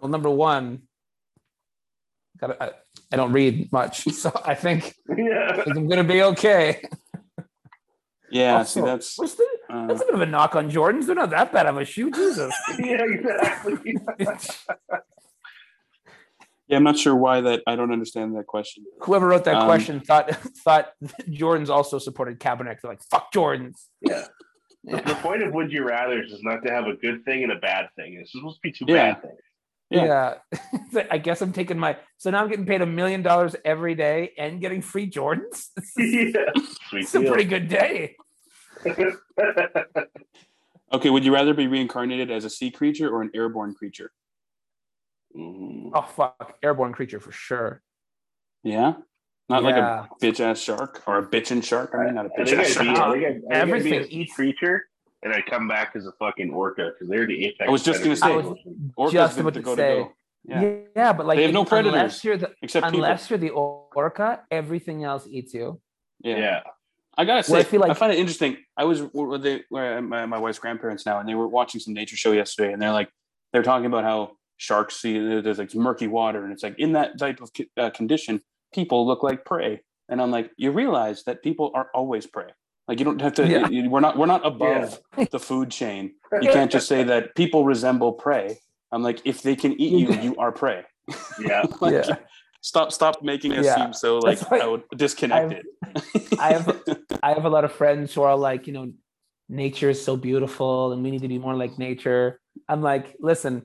Well, 0.00 0.10
number 0.10 0.30
one, 0.30 0.82
gotta, 2.38 2.62
I, 2.62 2.70
I 3.12 3.16
don't 3.16 3.32
read 3.32 3.70
much, 3.72 4.04
so 4.12 4.30
I 4.44 4.54
think, 4.54 4.94
yeah. 5.08 5.52
I 5.52 5.64
think 5.64 5.76
I'm 5.76 5.88
gonna 5.88 6.04
be 6.04 6.22
okay. 6.22 6.82
Yeah. 8.30 8.58
Also, 8.58 8.80
see, 8.80 8.86
that's. 8.86 9.18
what's 9.18 9.34
the, 9.34 9.46
Uh, 9.70 9.86
that's 9.86 10.02
a 10.02 10.04
bit 10.04 10.14
of 10.14 10.20
a 10.20 10.26
knock 10.26 10.56
on 10.56 10.70
Jordans. 10.70 11.06
They're 11.06 11.14
not 11.14 11.30
that 11.30 11.52
bad 11.52 11.66
of 11.66 11.78
a 11.78 11.84
shoe, 11.84 12.10
Jesus. 12.10 12.52
Yeah, 12.78 13.02
exactly. 13.02 13.96
Yeah. 16.68 16.76
I'm 16.76 16.84
not 16.84 16.98
sure 16.98 17.14
why 17.14 17.40
that. 17.42 17.62
I 17.66 17.76
don't 17.76 17.92
understand 17.92 18.36
that 18.36 18.46
question. 18.46 18.84
Whoever 19.00 19.26
wrote 19.28 19.44
that 19.44 19.54
Um, 19.56 19.66
question 19.66 20.00
thought 20.00 20.30
thought 20.64 20.90
Jordans 21.28 21.68
also 21.70 21.98
supported 21.98 22.38
Kaepernick. 22.40 22.80
They're 22.82 22.90
like, 22.92 23.02
fuck 23.10 23.32
Jordans. 23.32 23.86
Yeah. 24.88 25.02
The 25.04 25.16
point 25.20 25.42
of 25.42 25.52
Would 25.52 25.72
You 25.72 25.84
Rather 25.84 26.22
is 26.22 26.38
not 26.44 26.62
to 26.64 26.70
have 26.70 26.86
a 26.86 26.94
good 26.94 27.24
thing 27.24 27.42
and 27.42 27.50
a 27.50 27.56
bad 27.58 27.88
thing. 27.96 28.18
It's 28.20 28.30
supposed 28.30 28.58
to 28.58 28.60
be 28.62 28.70
two 28.70 28.84
Yeah. 28.86 29.14
bad 29.14 29.22
things. 29.22 29.40
Yeah. 29.90 30.34
Yeah. 30.94 31.06
I 31.10 31.18
guess 31.18 31.42
I'm 31.42 31.52
taking 31.52 31.76
my 31.78 31.96
so 32.18 32.30
now 32.30 32.40
I'm 32.42 32.48
getting 32.48 32.66
paid 32.66 32.82
a 32.82 32.86
million 32.86 33.22
dollars 33.22 33.56
every 33.64 33.96
day 33.96 34.30
and 34.38 34.60
getting 34.60 34.82
free 34.82 35.10
Jordans. 35.10 35.66
yeah. 35.96 36.52
It's 36.92 37.14
a 37.16 37.20
pretty 37.22 37.44
good 37.44 37.66
day. 37.68 38.14
Okay. 40.92 41.10
Would 41.10 41.24
you 41.24 41.34
rather 41.34 41.52
be 41.54 41.66
reincarnated 41.66 42.30
as 42.30 42.44
a 42.44 42.50
sea 42.50 42.70
creature 42.70 43.08
or 43.08 43.22
an 43.22 43.30
airborne 43.34 43.74
creature? 43.74 44.12
Mm. 45.36 45.90
Oh 45.94 46.02
fuck, 46.02 46.56
airborne 46.62 46.92
creature 46.92 47.20
for 47.20 47.32
sure. 47.32 47.82
Yeah. 48.64 48.94
Not 49.48 49.62
like 49.62 49.76
a 49.76 50.08
bitch 50.20 50.40
ass 50.40 50.58
shark 50.60 51.02
or 51.06 51.18
a 51.18 51.26
bitchin' 51.26 51.62
shark. 51.62 51.92
I 51.94 52.04
mean, 52.06 52.14
not 52.14 52.26
a 52.26 52.30
bitch 52.30 52.52
ass 52.52 52.76
I'd 52.76 52.80
be, 52.88 52.94
shark. 52.94 52.98
I 52.98 53.12
think 53.12 53.24
I'd, 53.24 53.26
I 53.26 53.32
think 53.32 53.48
be 53.48 53.54
Everything 53.54 54.06
eats- 54.10 54.34
creature, 54.34 54.86
and 55.22 55.32
I 55.32 55.40
come 55.42 55.68
back 55.68 55.92
as 55.94 56.04
a 56.06 56.12
fucking 56.18 56.50
orca 56.52 56.90
because 56.92 57.08
they're 57.08 57.26
the 57.26 57.44
apex. 57.46 57.68
I 57.68 57.70
was 57.70 57.84
just 57.84 58.02
gonna 58.02 58.16
predators. 58.16 58.58
say. 58.64 58.70
Orcas 58.98 59.12
Just 59.12 59.38
about 59.38 59.54
to 59.54 59.60
to 59.60 59.64
go 59.64 59.76
say. 59.76 59.98
go. 59.98 60.12
Yeah. 60.48 60.74
Yeah. 60.96 61.12
but 61.12 61.26
like 61.26 61.36
They 61.36 61.44
have 61.44 61.52
no 61.52 61.62
if- 61.62 61.68
predators, 61.68 61.94
unless 61.96 62.24
you're 62.24 62.36
the 62.38 62.52
Except 62.62 62.86
people. 62.86 63.04
unless 63.04 63.30
you're 63.30 63.38
the 63.38 63.50
orca, 63.50 64.42
everything 64.50 65.04
else 65.04 65.26
eats 65.30 65.54
you. 65.54 65.80
Yeah. 66.24 66.38
Yeah. 66.38 66.60
I 67.18 67.24
gotta 67.24 67.50
Well, 67.50 67.60
say, 67.62 67.66
I 67.66 67.70
feel 67.70 67.80
like- 67.80 67.90
I 67.90 67.94
find 67.94 68.12
it 68.12 68.18
interesting. 68.18 68.56
I 68.76 68.84
was 68.84 69.00
where 69.00 69.38
they, 69.38 69.62
where 69.70 70.02
my, 70.02 70.26
my 70.26 70.38
wife's 70.38 70.58
grandparents 70.58 71.06
now, 71.06 71.18
and 71.20 71.28
they 71.28 71.34
were 71.34 71.48
watching 71.48 71.80
some 71.80 71.94
nature 71.94 72.16
show 72.16 72.32
yesterday, 72.32 72.72
and 72.72 72.82
they're 72.82 72.92
like, 72.92 73.10
they're 73.52 73.62
talking 73.62 73.86
about 73.86 74.02
how 74.04 74.32
sharks 74.58 74.96
see 75.00 75.18
there's 75.40 75.58
like 75.58 75.74
murky 75.74 76.06
water, 76.06 76.44
and 76.44 76.52
it's 76.52 76.62
like 76.62 76.74
in 76.78 76.92
that 76.92 77.18
type 77.18 77.40
of 77.40 77.50
co- 77.56 77.64
uh, 77.82 77.90
condition, 77.90 78.40
people 78.72 79.06
look 79.06 79.22
like 79.22 79.44
prey. 79.44 79.82
And 80.08 80.22
I'm 80.22 80.30
like, 80.30 80.50
you 80.56 80.70
realize 80.70 81.24
that 81.24 81.42
people 81.42 81.72
are 81.74 81.88
always 81.94 82.26
prey. 82.26 82.50
Like 82.88 82.98
you 83.00 83.04
don't 83.04 83.20
have 83.20 83.34
to. 83.34 83.46
Yeah. 83.46 83.68
you- 83.68 83.90
we're 83.90 84.00
not. 84.00 84.16
We're 84.16 84.26
not 84.26 84.46
above 84.46 85.00
the 85.30 85.40
food 85.40 85.70
chain. 85.70 86.12
You 86.40 86.50
can't 86.50 86.70
just 86.70 86.86
say 86.88 87.02
that 87.12 87.34
people 87.34 87.64
resemble 87.64 88.12
prey. 88.12 88.58
I'm 88.92 89.02
like, 89.02 89.20
if 89.24 89.42
they 89.42 89.56
can 89.56 89.72
eat 89.80 89.92
you, 89.92 90.12
you 90.22 90.36
are 90.36 90.52
prey. 90.52 90.84
Yeah. 91.40 91.64
Like, 91.80 91.92
Yeah. 92.06 92.16
Stop. 92.62 92.92
Stop 92.92 93.22
making 93.22 93.52
us 93.52 93.64
Yeah. 93.64 93.76
seem 93.76 93.92
so 93.92 94.18
like 94.18 94.38
That's 94.38 94.50
why 94.50 94.60
out- 94.60 94.84
disconnected. 94.96 95.64
I 96.38 96.52
have 96.52 96.82
I 97.22 97.32
have 97.34 97.44
a 97.44 97.50
lot 97.50 97.64
of 97.64 97.72
friends 97.72 98.14
who 98.14 98.22
are 98.22 98.36
like, 98.36 98.66
you 98.66 98.72
know, 98.72 98.92
nature 99.48 99.90
is 99.90 100.02
so 100.04 100.16
beautiful 100.16 100.92
and 100.92 101.02
we 101.02 101.10
need 101.10 101.22
to 101.22 101.28
be 101.28 101.38
more 101.38 101.54
like 101.54 101.78
nature. 101.78 102.40
I'm 102.68 102.82
like, 102.82 103.14
listen, 103.20 103.62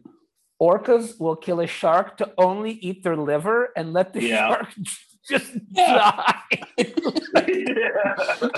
orcas 0.61 1.19
will 1.19 1.35
kill 1.35 1.59
a 1.59 1.67
shark 1.67 2.17
to 2.17 2.31
only 2.37 2.71
eat 2.73 3.03
their 3.03 3.17
liver 3.17 3.71
and 3.75 3.93
let 3.93 4.13
the 4.13 4.21
Yeah. 4.23 4.47
shark 4.49 4.67
just 5.29 5.51
Yeah. 5.71 6.11
die. 6.11 6.43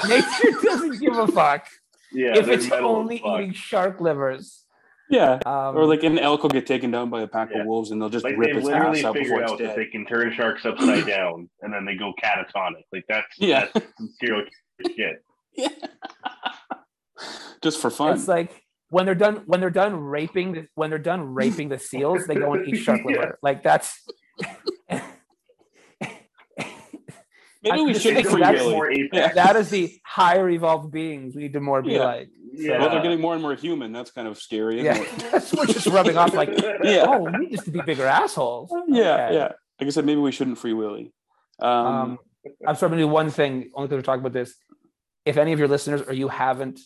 nature 0.08 0.51
doesn't 0.64 0.99
give 0.99 1.18
a 1.18 1.28
fuck 1.28 1.68
Yeah, 2.12 2.38
if 2.38 2.47
it's 2.47 2.70
only 2.72 3.18
eating 3.26 3.54
shark 3.54 4.01
livers. 4.01 4.66
yeah. 5.10 5.39
Um, 5.45 5.76
Or 5.78 5.86
like 5.86 6.04
an 6.04 6.20
elk 6.20 6.43
will 6.43 6.49
get 6.49 6.66
taken 6.68 6.91
down 6.91 7.10
by 7.10 7.22
a 7.22 7.28
pack 7.28 7.49
Yeah. 7.51 7.62
of 7.62 7.68
wolves 7.68 7.91
and 7.91 8.01
they'll 8.01 8.10
just 8.10 8.26
Like 8.26 8.38
rip 8.38 8.51
they 8.51 8.58
its 8.58 8.66
literally 8.66 8.99
ass 8.99 9.06
out 9.06 9.14
before 9.14 9.24
figured 9.24 9.41
it's 9.43 9.51
out 9.54 9.58
that 9.60 9.68
dead. 9.68 9.78
they 9.78 9.86
can 9.86 10.06
turn 10.06 10.34
sharks 10.34 10.66
upside 10.66 11.06
down 11.06 11.49
and 11.62 11.74
then 11.74 11.86
they 11.86 11.95
go 11.95 12.14
catatonic. 12.22 12.84
Like 12.91 13.06
that's 13.08 13.28
Yeah. 13.38 13.68
that's 13.74 13.88
some 13.97 14.10
serial 14.20 14.43
killer 14.82 14.95
shit. 14.95 15.24
just 17.62 17.80
for 17.80 17.89
fun. 17.89 18.14
it's 18.16 18.28
like 18.28 18.62
when 18.94 19.06
they're 19.06 19.16
done 19.16 19.44
when 19.46 19.60
they're 19.60 19.70
done 19.84 19.96
raping 19.96 20.52
the, 20.54 20.68
when 20.76 20.89
they're 20.89 21.00
done 21.12 21.34
raping 21.34 21.70
the 21.70 21.80
seals, 21.80 22.26
they 22.28 22.36
go 22.36 22.54
and 22.54 22.68
eat 22.68 22.78
shark 22.86 23.02
Yeah. 23.06 23.12
liver. 23.20 23.39
Like 23.41 23.64
that's 23.64 23.89
Maybe 27.64 27.82
we 27.82 27.94
should 27.94 28.02
saying 28.16 28.26
free 28.26 28.41
that's 28.41 28.62
more 28.62 28.91
apex. 28.91 29.36
That 29.36 29.56
is 29.56 29.70
the 29.70 29.94
higher 30.06 30.50
evolved 30.50 30.91
beings 30.91 31.34
we 31.34 31.44
need 31.44 31.54
to 31.54 31.62
more 31.62 31.82
be 31.82 31.91
Yeah. 31.94 32.03
like. 32.03 32.30
Yeah. 32.52 32.80
Well, 32.80 32.90
they're 32.90 33.02
getting 33.02 33.22
more 33.22 33.34
and 33.34 33.41
more 33.41 33.56
human. 33.56 33.94
That's 33.94 34.11
kind 34.11 34.28
of 34.28 34.38
scary, 34.38 34.82
Yeah, 34.84 35.02
that's 35.32 35.53
we're 35.53 35.65
just 35.65 35.88
rubbing 35.88 36.18
off 36.18 36.34
like, 36.34 36.49
Yeah. 36.84 37.06
oh, 37.07 37.20
we 37.40 37.48
used 37.49 37.64
to 37.64 37.72
be 37.72 37.80
bigger 37.82 38.06
assholes. 38.06 38.70
Yeah, 38.88 39.26
Okay. 39.28 39.34
yeah. 39.36 39.52
Like 39.80 39.88
I 39.88 39.90
said, 39.90 40.06
maybe 40.06 40.20
we 40.20 40.32
shouldn't 40.34 40.57
free 40.60 40.74
Willy. 40.74 41.14
Um, 41.60 41.70
Um, 41.70 42.18
I'm 42.68 42.76
sorry, 42.76 42.88
I'm 42.88 42.91
gonna 42.98 43.02
do 43.03 43.07
one 43.07 43.30
thing 43.30 43.72
only 43.74 43.88
because 43.88 43.98
we're 43.99 44.02
talking 44.02 44.20
about 44.20 44.34
this. 44.34 44.53
If 45.26 45.38
any 45.38 45.53
of 45.53 45.60
your 45.60 45.70
listeners 45.70 46.02
or 46.02 46.14
you 46.14 46.28
haven't 46.28 46.82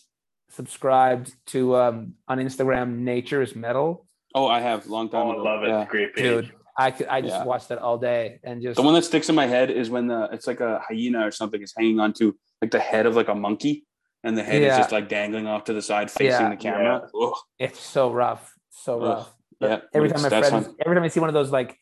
subscribed 0.50 1.32
to 1.46 1.76
um, 1.76 2.14
on 2.26 2.38
Instagram, 2.38 2.98
Nature 2.98 3.42
is 3.42 3.54
Metal, 3.54 4.06
oh, 4.34 4.46
I 4.46 4.60
have 4.60 4.86
long 4.86 5.08
time 5.08 5.26
Oh, 5.26 5.30
I 5.30 5.34
ago. 5.34 5.42
love 5.42 5.62
it. 5.64 5.68
Yeah. 5.68 5.84
Great 5.86 6.14
page. 6.14 6.24
dude. 6.24 6.52
I 6.80 6.90
could, 6.92 7.08
I 7.08 7.20
just 7.20 7.34
Yeah. 7.34 7.44
watched 7.44 7.68
that 7.70 7.78
all 7.78 7.98
day 7.98 8.38
and 8.44 8.62
just 8.62 8.76
The 8.76 8.82
one 8.82 8.94
that 8.94 9.02
sticks 9.04 9.28
in 9.28 9.34
my 9.34 9.46
head 9.46 9.68
is 9.70 9.90
when 9.90 10.06
the 10.06 10.28
it's 10.32 10.46
like 10.46 10.60
a 10.60 10.80
hyena 10.86 11.26
or 11.26 11.30
something 11.32 11.60
is 11.60 11.72
hanging 11.76 11.98
onto 11.98 12.34
like 12.62 12.70
the 12.70 12.78
head 12.78 13.04
of 13.06 13.16
like 13.16 13.28
a 13.28 13.34
monkey, 13.34 13.84
and 14.24 14.36
the 14.38 14.42
head 14.42 14.62
is 14.62 14.76
just 14.76 14.92
like 14.92 15.08
dangling 15.08 15.46
off 15.46 15.64
to 15.64 15.72
the 15.72 15.82
side, 15.82 16.10
facing 16.10 16.26
Yeah. 16.46 16.50
the 16.50 16.56
camera. 16.56 17.08
Ugh. 17.20 17.34
it's 17.58 17.80
so 17.80 18.12
rough, 18.12 18.52
so 18.70 19.00
Ugh. 19.00 19.08
rough. 19.08 19.34
But 19.60 19.70
Yeah, 19.70 19.80
every 19.94 20.08
time 20.08 20.22
my 20.22 20.28
that's 20.28 20.48
friends, 20.50 20.68
every 20.84 20.94
time 20.94 21.04
I 21.04 21.08
see 21.08 21.18
one 21.20 21.28
of 21.28 21.34
those 21.34 21.50
like, 21.50 21.76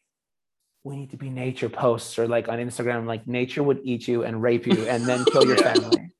we 0.82 0.96
need 0.96 1.10
to 1.10 1.16
be 1.18 1.28
nature 1.30 1.68
posts 1.68 2.18
or 2.18 2.26
like 2.26 2.48
on 2.48 2.58
Instagram, 2.58 3.06
like 3.06 3.26
nature 3.26 3.62
would 3.62 3.80
eat 3.84 4.06
you 4.08 4.22
and 4.24 4.40
rape 4.42 4.66
you 4.66 4.86
and 4.88 5.04
then 5.04 5.24
kill 5.26 5.44
your 5.46 5.56
family. 5.70 6.10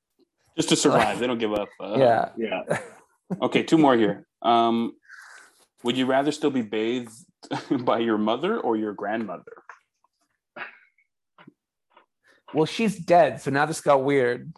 Just 0.57 0.69
to 0.71 0.77
survive. 0.77 1.19
they 1.19 1.27
don't 1.27 1.39
give 1.39 1.53
up. 1.53 1.69
Uh, 1.81 1.97
Yeah. 1.99 2.29
Yeah. 2.37 2.79
Okay, 3.43 3.65
two 3.65 3.77
more 3.77 3.97
here. 3.97 4.25
Um, 4.41 4.93
would 5.83 5.97
you 5.99 6.07
rather 6.07 6.31
still 6.31 6.51
be 6.53 6.63
bathed 6.63 7.11
by 7.85 7.99
your 7.99 8.19
mother 8.19 8.57
or 8.61 8.77
your 8.77 8.93
grandmother? 8.93 9.65
Well, 12.55 12.67
she's 12.67 12.97
dead, 12.97 13.41
so 13.41 13.51
now 13.51 13.67
this 13.67 13.81
got 13.81 14.05
weird. 14.05 14.53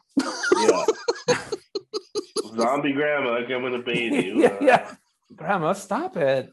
Yeah. 0.60 0.84
Zombie 2.58 2.92
grandma 2.92 3.40
coming 3.48 3.72
to 3.72 3.78
bathe 3.78 4.12
you. 4.22 4.42
yeah, 4.42 4.56
yeah. 4.60 4.94
Grandma, 5.34 5.72
stop 5.72 6.18
it. 6.18 6.50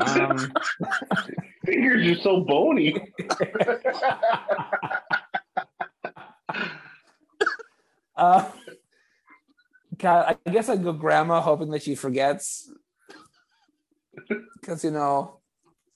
Um, 0.00 0.52
Fingers 1.64 2.18
are 2.18 2.20
so 2.20 2.40
bony. 2.40 3.12
uh, 8.16 8.50
God, 9.98 10.36
I 10.46 10.50
guess 10.50 10.68
I'd 10.68 10.82
go 10.82 10.92
grandma, 10.92 11.40
hoping 11.40 11.70
that 11.70 11.82
she 11.82 11.94
forgets. 11.94 12.70
Because, 14.60 14.82
you 14.84 14.90
know, 14.92 15.40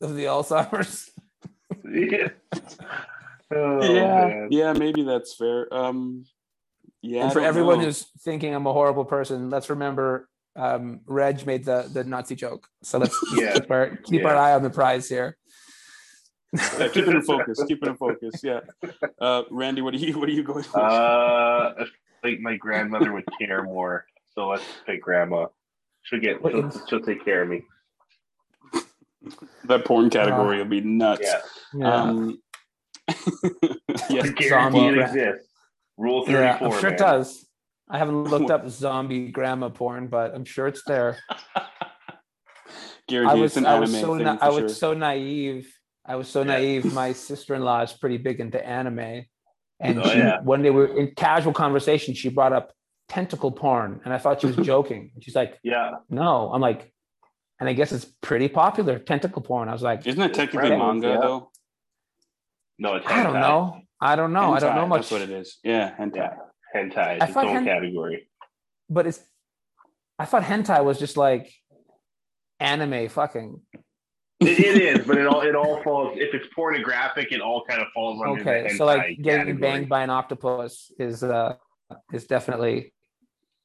of 0.03 0.15
the 0.15 0.25
Alzheimer's. 0.25 1.11
Yeah. 1.85 2.29
Oh, 3.51 3.83
yeah, 3.83 4.27
man. 4.27 4.49
yeah, 4.51 4.73
maybe 4.75 5.05
that's 5.05 5.35
fair. 5.35 5.73
Um, 5.73 6.27
yeah, 7.01 7.25
and 7.25 7.33
for 7.33 7.41
everyone 7.41 7.79
know. 7.79 7.87
who's 7.87 8.05
thinking 8.21 8.55
I'm 8.55 8.67
a 8.67 8.73
horrible 8.75 9.07
person, 9.07 9.49
let's 9.49 9.71
remember 9.71 10.29
um, 10.55 11.01
Reg 11.07 11.47
made 11.47 11.65
the 11.65 11.89
the 11.91 12.05
Nazi 12.05 12.35
joke. 12.35 12.69
So 12.83 12.99
let's 12.99 13.19
Yeah. 13.35 13.55
keep 13.55 13.71
our 13.71 13.97
keep 13.97 14.25
our 14.27 14.37
eye 14.37 14.53
on 14.53 14.63
the 14.63 14.69
prize 14.69 15.09
here. 15.09 15.39
yeah, 16.53 16.89
keep 16.89 17.07
it 17.07 17.17
in 17.17 17.23
focus. 17.23 17.65
Keep 17.67 17.83
it 17.85 17.89
in 17.89 17.97
focus. 17.97 18.35
Yeah. 18.43 18.61
Uh, 19.19 19.45
Randy, 19.51 19.81
what 19.81 19.95
are 19.95 19.99
you? 19.99 20.19
What 20.19 20.29
are 20.29 20.33
you 20.33 20.43
going 20.43 20.65
for? 20.65 20.81
Uh, 20.81 21.87
I 22.19 22.29
think 22.29 22.41
my 22.41 22.57
grandmother 22.57 23.13
would 23.13 23.25
care 23.39 23.63
more. 23.63 24.05
So 24.35 24.49
let's 24.49 24.65
pick 24.87 25.03
grandma. 25.03 25.47
She'll 26.03 26.21
get. 26.21 26.39
She'll, 26.43 26.87
she'll 26.89 27.01
take 27.01 27.25
care 27.25 27.43
of 27.43 27.49
me. 27.49 27.63
that 29.65 29.85
porn 29.85 30.11
category 30.11 30.59
will 30.59 30.65
be 30.65 30.81
nuts. 30.81 31.23
Yeah. 31.23 31.41
Yeah. 31.75 31.95
Um, 31.95 32.39
yeah. 33.09 34.23
I 34.23 34.29
guarantee 34.29 34.49
Zombie 34.49 34.87
it 34.87 34.99
exists. 34.99 35.49
Rule 35.97 36.25
yeah, 36.29 36.53
thirty-four. 36.59 36.75
I'm 36.75 36.81
sure 36.81 36.91
man. 36.91 36.93
it 36.95 36.99
does. 36.99 37.47
I 37.91 37.99
haven't 37.99 38.25
looked 38.25 38.51
up 38.51 38.69
zombie 38.69 39.29
grandma 39.29 39.71
porn, 39.71 40.09
but 40.09 40.35
I'm 40.35 40.45
sure 40.45 40.67
it's 40.67 40.83
there. 40.85 41.19
Guarantee 43.09 43.33
I 43.33 43.35
was 43.35 43.57
an 43.57 43.65
I 43.65 43.79
was 43.81 43.99
so 43.99 44.15
na- 44.15 44.37
I 44.41 44.51
sure. 44.51 44.63
was 44.65 44.77
so 44.79 44.93
naive. 44.93 45.73
I 46.05 46.17
was 46.17 46.29
so 46.29 46.41
Yeah. 46.41 46.49
naive. 46.49 46.93
My 46.93 47.13
sister-in-law 47.29 47.83
is 47.83 47.93
pretty 47.95 48.19
big 48.19 48.41
into 48.41 48.65
anime, 48.65 49.25
and 49.81 50.01
Oh, 50.01 50.09
she, 50.09 50.19
yeah. 50.19 50.41
when 50.43 50.63
they 50.63 50.71
were 50.71 50.87
in 50.87 51.13
casual 51.15 51.53
conversation, 51.53 52.15
she 52.15 52.29
brought 52.29 52.53
up 52.53 52.73
tentacle 53.09 53.53
porn, 53.53 54.01
and 54.05 54.13
I 54.13 54.19
thought 54.19 54.41
she 54.41 54.47
was 54.49 54.57
joking. 54.67 55.11
And 55.15 55.23
she's 55.25 55.35
like, 55.37 55.59
Yeah. 55.63 55.97
"No," 56.11 56.51
I'm 56.53 56.61
like, 56.61 56.93
and 57.61 57.69
I 57.69 57.73
guess 57.73 57.93
it's 57.93 58.05
pretty 58.21 58.49
popular 58.49 58.99
tentacle 58.99 59.43
porn. 59.43 59.69
I 59.69 59.73
was 59.73 59.83
like, 59.83 60.07
Isn't 60.07 60.21
it 60.23 60.35
technically 60.35 60.71
Right. 60.71 60.79
manga 60.79 61.09
Yeah. 61.09 61.21
though? 61.21 61.51
No, 62.79 62.95
it's 62.97 63.07
I 63.07 63.23
don't 63.23 63.35
know. 63.35 63.81
I 64.01 64.15
don't 64.15 64.33
know. 64.33 64.53
I 64.55 64.61
don't 64.61 64.77
know 64.77 64.87
much. 64.87 65.03
That's 65.03 65.13
what 65.13 65.23
it 65.23 65.31
is. 65.31 65.59
Yeah, 65.65 65.95
hentai. 65.97 66.17
Yeah. 66.17 66.35
Hentai. 66.77 66.99
I 66.99 67.13
It's 67.15 67.25
its 67.29 67.37
own 67.37 67.47
hen- 67.49 67.65
category. 67.65 68.29
But 68.89 69.07
it's. 69.09 69.21
I 70.21 70.25
thought 70.25 70.43
hentai 70.45 70.85
was 70.85 70.99
just 70.99 71.17
like 71.17 71.53
anime 72.61 73.09
fucking. 73.09 73.61
It, 74.41 74.59
it 74.61 74.83
is, 75.01 75.07
but 75.07 75.19
it 75.19 75.27
all 75.27 75.41
it 75.43 75.55
all 75.57 75.83
falls. 75.83 76.17
If 76.19 76.35
it's 76.35 76.47
pornographic, 76.55 77.33
it 77.33 77.41
all 77.41 77.65
kind 77.65 77.81
of 77.81 77.89
falls 77.95 78.21
under 78.25 78.41
Okay, 78.41 78.69
hentai 78.71 78.77
so 78.77 78.85
like 78.85 79.03
getting 79.21 79.47
category. 79.47 79.55
banged 79.61 79.89
by 79.89 80.03
an 80.03 80.11
octopus 80.11 80.93
is 80.99 81.23
uh 81.23 81.55
is 82.13 82.27
definitely 82.27 82.93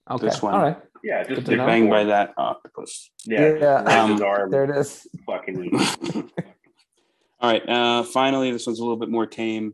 okay. 0.10 0.26
This 0.26 0.42
one. 0.42 0.54
All 0.56 0.62
right, 0.64 0.78
Yeah, 1.04 1.20
just 1.24 1.30
Good 1.30 1.36
to 1.36 1.42
different 1.42 1.58
know. 1.60 1.66
Banged 1.68 1.90
by 1.90 2.04
that 2.06 2.34
octopus. 2.38 3.12
Yeah. 3.26 3.54
Yeah. 3.56 4.02
Um, 4.04 4.18
there 4.50 4.64
it 4.64 4.76
is. 4.78 5.06
fucking. 5.26 5.72
All 7.40 7.52
right. 7.52 7.68
Uh, 7.70 8.04
finally, 8.04 8.52
this 8.52 8.66
one's 8.66 8.80
a 8.80 8.84
little 8.84 8.98
bit 8.98 9.10
more 9.10 9.26
tame. 9.28 9.74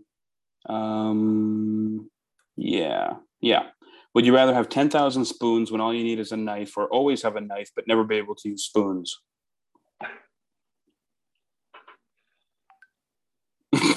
Um, 0.67 2.09
yeah, 2.55 3.13
yeah. 3.41 3.67
Would 4.15 4.25
you 4.25 4.33
rather 4.35 4.53
have 4.53 4.69
ten 4.69 4.89
thousand 4.89 5.25
spoons 5.25 5.71
when 5.71 5.79
all 5.81 5.93
you 5.93 6.03
need 6.03 6.19
is 6.19 6.31
a 6.31 6.37
knife, 6.37 6.75
or 6.77 6.87
always 6.87 7.21
have 7.23 7.35
a 7.35 7.41
knife 7.41 7.69
but 7.75 7.87
never 7.87 8.03
be 8.03 8.15
able 8.15 8.35
to 8.35 8.49
use 8.49 8.65
spoons? 8.65 9.15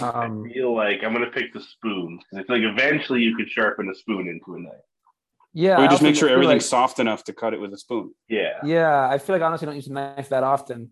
Um, 0.02 0.44
I 0.48 0.52
feel 0.52 0.74
like 0.74 1.02
I'm 1.04 1.12
gonna 1.12 1.30
pick 1.30 1.52
the 1.52 1.60
spoon 1.60 2.18
because 2.18 2.40
it's 2.42 2.50
like 2.50 2.62
eventually 2.62 3.22
you 3.22 3.36
could 3.36 3.48
sharpen 3.50 3.88
a 3.90 3.94
spoon 3.94 4.28
into 4.28 4.54
a 4.56 4.60
knife. 4.60 4.72
yeah, 5.54 5.80
we 5.80 5.88
just 5.88 6.02
make 6.02 6.16
sure 6.16 6.28
everything's 6.28 6.62
like- 6.64 6.70
soft 6.70 6.98
enough 6.98 7.24
to 7.24 7.32
cut 7.32 7.54
it 7.54 7.60
with 7.60 7.72
a 7.72 7.78
spoon. 7.78 8.12
Yeah, 8.28 8.58
yeah, 8.64 9.08
I 9.08 9.18
feel 9.18 9.34
like 9.36 9.42
honestly, 9.42 9.66
I 9.66 9.70
don't 9.70 9.76
use 9.76 9.86
a 9.88 9.92
knife 9.92 10.28
that 10.30 10.42
often 10.42 10.90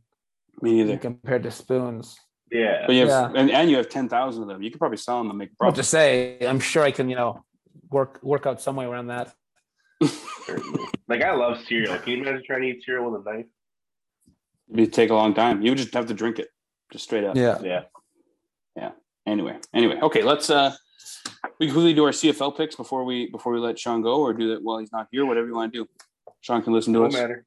Me 0.62 0.74
neither. 0.82 0.98
compared 0.98 1.42
to 1.44 1.50
spoons. 1.50 2.18
yeah. 2.50 2.84
But 2.86 2.94
you 2.94 3.00
have, 3.08 3.08
Yeah. 3.34 3.40
and, 3.40 3.50
and 3.50 3.70
you 3.70 3.76
have 3.76 3.88
ten 3.88 4.08
thousand 4.08 4.42
of 4.42 4.48
them. 4.48 4.62
You 4.62 4.70
could 4.70 4.80
probably 4.80 4.98
sell 4.98 5.18
them 5.18 5.30
and 5.30 5.38
make 5.38 5.48
a 5.50 5.52
I'll 5.60 5.68
profit. 5.68 5.76
just 5.76 5.90
say, 5.90 6.38
I'm 6.46 6.60
sure 6.60 6.82
I 6.82 6.90
can, 6.90 7.08
you 7.08 7.16
know, 7.16 7.44
work 7.90 8.18
work 8.22 8.46
out 8.46 8.60
some 8.60 8.76
way 8.76 8.84
around 8.86 9.06
that. 9.08 9.32
like 11.08 11.22
I 11.22 11.32
love 11.34 11.58
cereal. 11.66 11.98
Can 11.98 12.12
you 12.14 12.22
imagine 12.22 12.42
trying 12.46 12.62
to 12.62 12.68
eat 12.68 12.82
cereal 12.84 13.10
with 13.10 13.26
a 13.26 13.30
knife? 13.32 13.46
It'd 14.72 14.92
take 14.92 15.10
a 15.10 15.14
long 15.14 15.34
time. 15.34 15.62
You 15.62 15.70
would 15.72 15.78
just 15.78 15.92
have 15.94 16.06
to 16.06 16.14
drink 16.14 16.38
it, 16.38 16.48
just 16.92 17.04
straight 17.04 17.24
up. 17.24 17.36
Yeah. 17.36 17.58
Yeah. 17.62 17.82
Anyway, 19.30 19.56
anyway, 19.72 19.96
okay. 20.02 20.22
Let's 20.22 20.50
uh, 20.50 20.74
we 21.60 21.66
quickly 21.70 21.94
do 21.94 22.04
our 22.04 22.10
CFL 22.10 22.56
picks 22.56 22.74
before 22.74 23.04
we 23.04 23.30
before 23.30 23.52
we 23.52 23.60
let 23.60 23.78
Sean 23.78 24.02
go, 24.02 24.20
or 24.22 24.32
do 24.34 24.48
that 24.54 24.62
while 24.62 24.78
he's 24.78 24.90
not 24.90 25.06
here. 25.12 25.24
Whatever 25.24 25.46
you 25.46 25.54
want 25.54 25.72
to 25.72 25.84
do. 25.84 25.88
Sean 26.40 26.62
can 26.62 26.72
listen 26.72 26.92
to 26.94 26.98
No 27.00 27.06
us. 27.06 27.12
matter. 27.12 27.44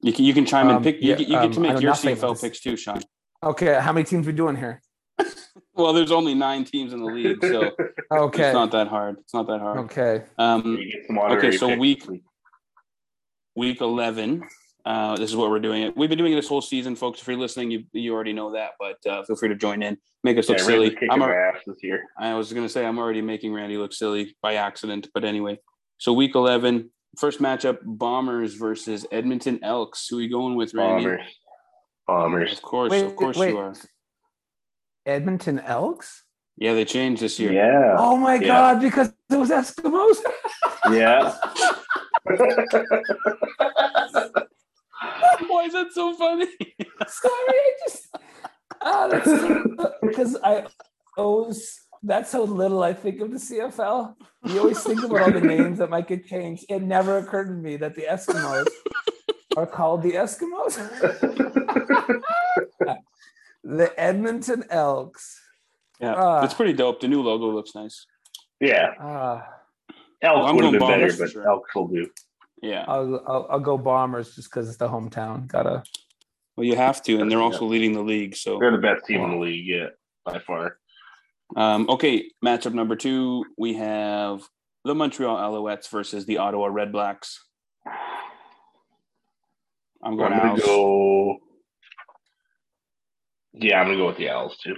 You 0.00 0.12
can 0.12 0.24
you 0.24 0.32
can 0.32 0.46
chime 0.46 0.68
in. 0.68 0.76
Um, 0.76 0.82
Pick 0.84 1.02
you, 1.02 1.10
yeah, 1.10 1.16
get, 1.16 1.28
you 1.28 1.36
um, 1.36 1.46
get 1.48 1.54
to 1.54 1.60
make 1.60 1.80
your 1.80 1.92
CFL 1.94 2.40
picks 2.40 2.60
too, 2.60 2.76
Sean. 2.76 3.00
Okay, 3.42 3.80
how 3.80 3.92
many 3.92 4.04
teams 4.04 4.26
we 4.26 4.32
doing 4.32 4.56
here? 4.56 4.80
Well, 5.74 5.94
there's 5.94 6.12
only 6.12 6.34
nine 6.34 6.64
teams 6.66 6.92
in 6.92 7.00
the 7.00 7.06
league, 7.06 7.38
so 7.40 7.70
Okay. 8.12 8.44
it's 8.48 8.52
not 8.52 8.72
that 8.72 8.88
hard. 8.88 9.16
It's 9.20 9.32
not 9.32 9.46
that 9.46 9.58
hard. 9.58 9.78
Okay. 9.78 10.22
Um, 10.36 10.76
You 10.78 10.92
get 10.92 11.06
some 11.06 11.18
honorary 11.18 11.56
so 11.56 11.68
picks. 11.68 11.80
week- 11.80 12.06
week 13.56 13.80
11 13.80 14.42
uh, 14.84 15.16
this 15.16 15.30
is 15.30 15.36
what 15.36 15.50
we're 15.50 15.60
doing 15.60 15.82
It. 15.82 15.96
we've 15.96 16.08
been 16.08 16.18
doing 16.18 16.32
it 16.32 16.36
this 16.36 16.48
whole 16.48 16.62
season 16.62 16.96
folks 16.96 17.20
if 17.20 17.28
you're 17.28 17.36
listening 17.36 17.70
you, 17.70 17.84
you 17.92 18.12
already 18.14 18.32
know 18.32 18.52
that 18.52 18.70
but 18.80 18.96
uh, 19.10 19.22
feel 19.24 19.36
free 19.36 19.48
to 19.48 19.54
join 19.54 19.82
in 19.82 19.96
make 20.24 20.38
us 20.38 20.48
look 20.48 20.58
Rams 20.58 20.66
silly 20.66 20.96
I'm 21.10 21.20
my 21.20 21.32
a, 21.32 21.36
ass 21.36 21.58
this 21.66 21.76
year. 21.82 22.02
i 22.18 22.34
was 22.34 22.52
going 22.52 22.66
to 22.66 22.72
say 22.72 22.84
i'm 22.84 22.98
already 22.98 23.22
making 23.22 23.52
randy 23.52 23.76
look 23.76 23.92
silly 23.92 24.36
by 24.42 24.54
accident 24.54 25.08
but 25.14 25.24
anyway 25.24 25.58
so 25.98 26.12
week 26.12 26.34
11 26.34 26.90
first 27.18 27.40
matchup 27.40 27.78
bombers 27.84 28.54
versus 28.54 29.06
edmonton 29.12 29.62
elks 29.62 30.06
who 30.08 30.18
are 30.18 30.22
you 30.22 30.30
going 30.30 30.56
with 30.56 30.74
randy 30.74 31.04
Bombers. 31.04 31.26
Bombers. 32.06 32.52
of 32.54 32.62
course 32.62 32.90
Wait, 32.90 33.04
of 33.04 33.16
course 33.16 33.36
wait. 33.36 33.50
you 33.50 33.58
are 33.58 33.74
Edmonton 35.06 35.58
Elks? 35.60 36.24
yeah 36.56 36.74
they 36.74 36.84
changed 36.84 37.22
this 37.22 37.38
year 37.40 37.52
Yeah. 37.52 37.94
Oh 37.98 38.16
my 38.16 38.34
Yeah. 38.34 38.46
god, 38.46 38.80
because 38.80 39.12
it 39.30 39.36
was 39.36 39.50
Eskimos. 39.50 40.18
Yeah. 40.90 41.34
why 45.48 45.64
is 45.64 45.72
that 45.72 45.92
so 45.92 46.14
funny 46.14 46.46
Sorry, 47.08 47.32
I 47.48 47.72
just 47.86 48.08
ah, 48.80 49.08
that's 49.08 49.94
because 50.02 50.36
I 50.42 50.66
always 51.16 51.80
that's 52.02 52.32
how 52.32 52.42
little 52.42 52.82
I 52.82 52.92
think 52.94 53.20
of 53.20 53.30
the 53.30 53.36
CFL. 53.38 54.14
You 54.46 54.58
always 54.60 54.82
think 54.82 55.02
about 55.04 55.20
all 55.22 55.30
the 55.30 55.40
names 55.40 55.78
that 55.78 55.88
might 55.90 56.08
get 56.08 56.26
changed. 56.26 56.64
It 56.68 56.82
never 56.82 57.18
occurred 57.18 57.46
to 57.46 57.52
me 57.54 57.76
that 57.76 57.94
the 57.94 58.02
Eskimos 58.02 58.66
are 59.56 59.66
called 59.66 60.02
the 60.02 60.12
Eskimos. 60.12 60.78
the 63.64 64.00
Edmonton 64.00 64.64
Elks. 64.70 65.40
yeah 66.00 66.14
Ah. 66.16 66.44
it's 66.44 66.54
pretty 66.54 66.72
dope 66.72 67.00
the 67.00 67.06
new 67.08 67.22
logo 67.22 67.46
looks 67.52 67.74
nice 67.74 68.06
yeah. 68.60 68.94
Ah, 69.00 69.44
Elks 70.22 70.48
I'm 70.48 70.54
would 70.54 70.64
have 70.66 70.72
been 70.74 70.88
better, 70.88 71.12
but 71.18 71.30
sure. 71.30 71.48
Elks 71.50 71.74
will 71.74 71.88
do. 71.88 72.08
Yeah 72.62 72.84
I'll, 72.88 73.22
I'll 73.26 73.46
I'll 73.50 73.60
go 73.60 73.76
Bombers 73.76 74.34
just 74.34 74.50
because 74.50 74.68
it's 74.68 74.78
the 74.78 74.88
hometown. 74.88 75.46
Gotta. 75.46 75.82
well 76.56 76.66
you 76.66 76.76
have 76.76 77.02
to 77.02 77.20
and 77.20 77.30
they're 77.30 77.38
Yeah. 77.38 77.44
also 77.44 77.66
leading 77.66 77.92
the 77.92 78.00
league 78.02 78.34
so 78.36 78.58
They're 78.58 78.72
the 78.72 78.78
best 78.78 79.04
team 79.06 79.20
in 79.22 79.30
the 79.32 79.36
league, 79.36 79.66
yeah, 79.66 79.88
by 80.24 80.38
far. 80.38 80.78
Um, 81.54 81.86
okay, 81.90 82.30
matchup 82.42 82.72
number 82.72 82.96
two, 82.96 83.44
we 83.58 83.74
have 83.74 84.42
the 84.84 84.94
Montreal 84.94 85.36
Alouettes 85.36 85.90
versus 85.90 86.24
the 86.24 86.38
Ottawa 86.38 86.66
Red 86.68 86.92
Blacks. 86.92 87.44
I'm 87.86 87.92
I'm 90.12 90.16
going 90.16 90.32
gonna 90.32 90.52
Owls. 90.52 90.62
go. 90.64 91.36
Yeah, 93.52 93.80
I'm 93.80 93.86
gonna 93.88 93.98
go 93.98 94.06
with 94.06 94.16
the 94.16 94.30
Owls 94.30 94.56
too. 94.64 94.74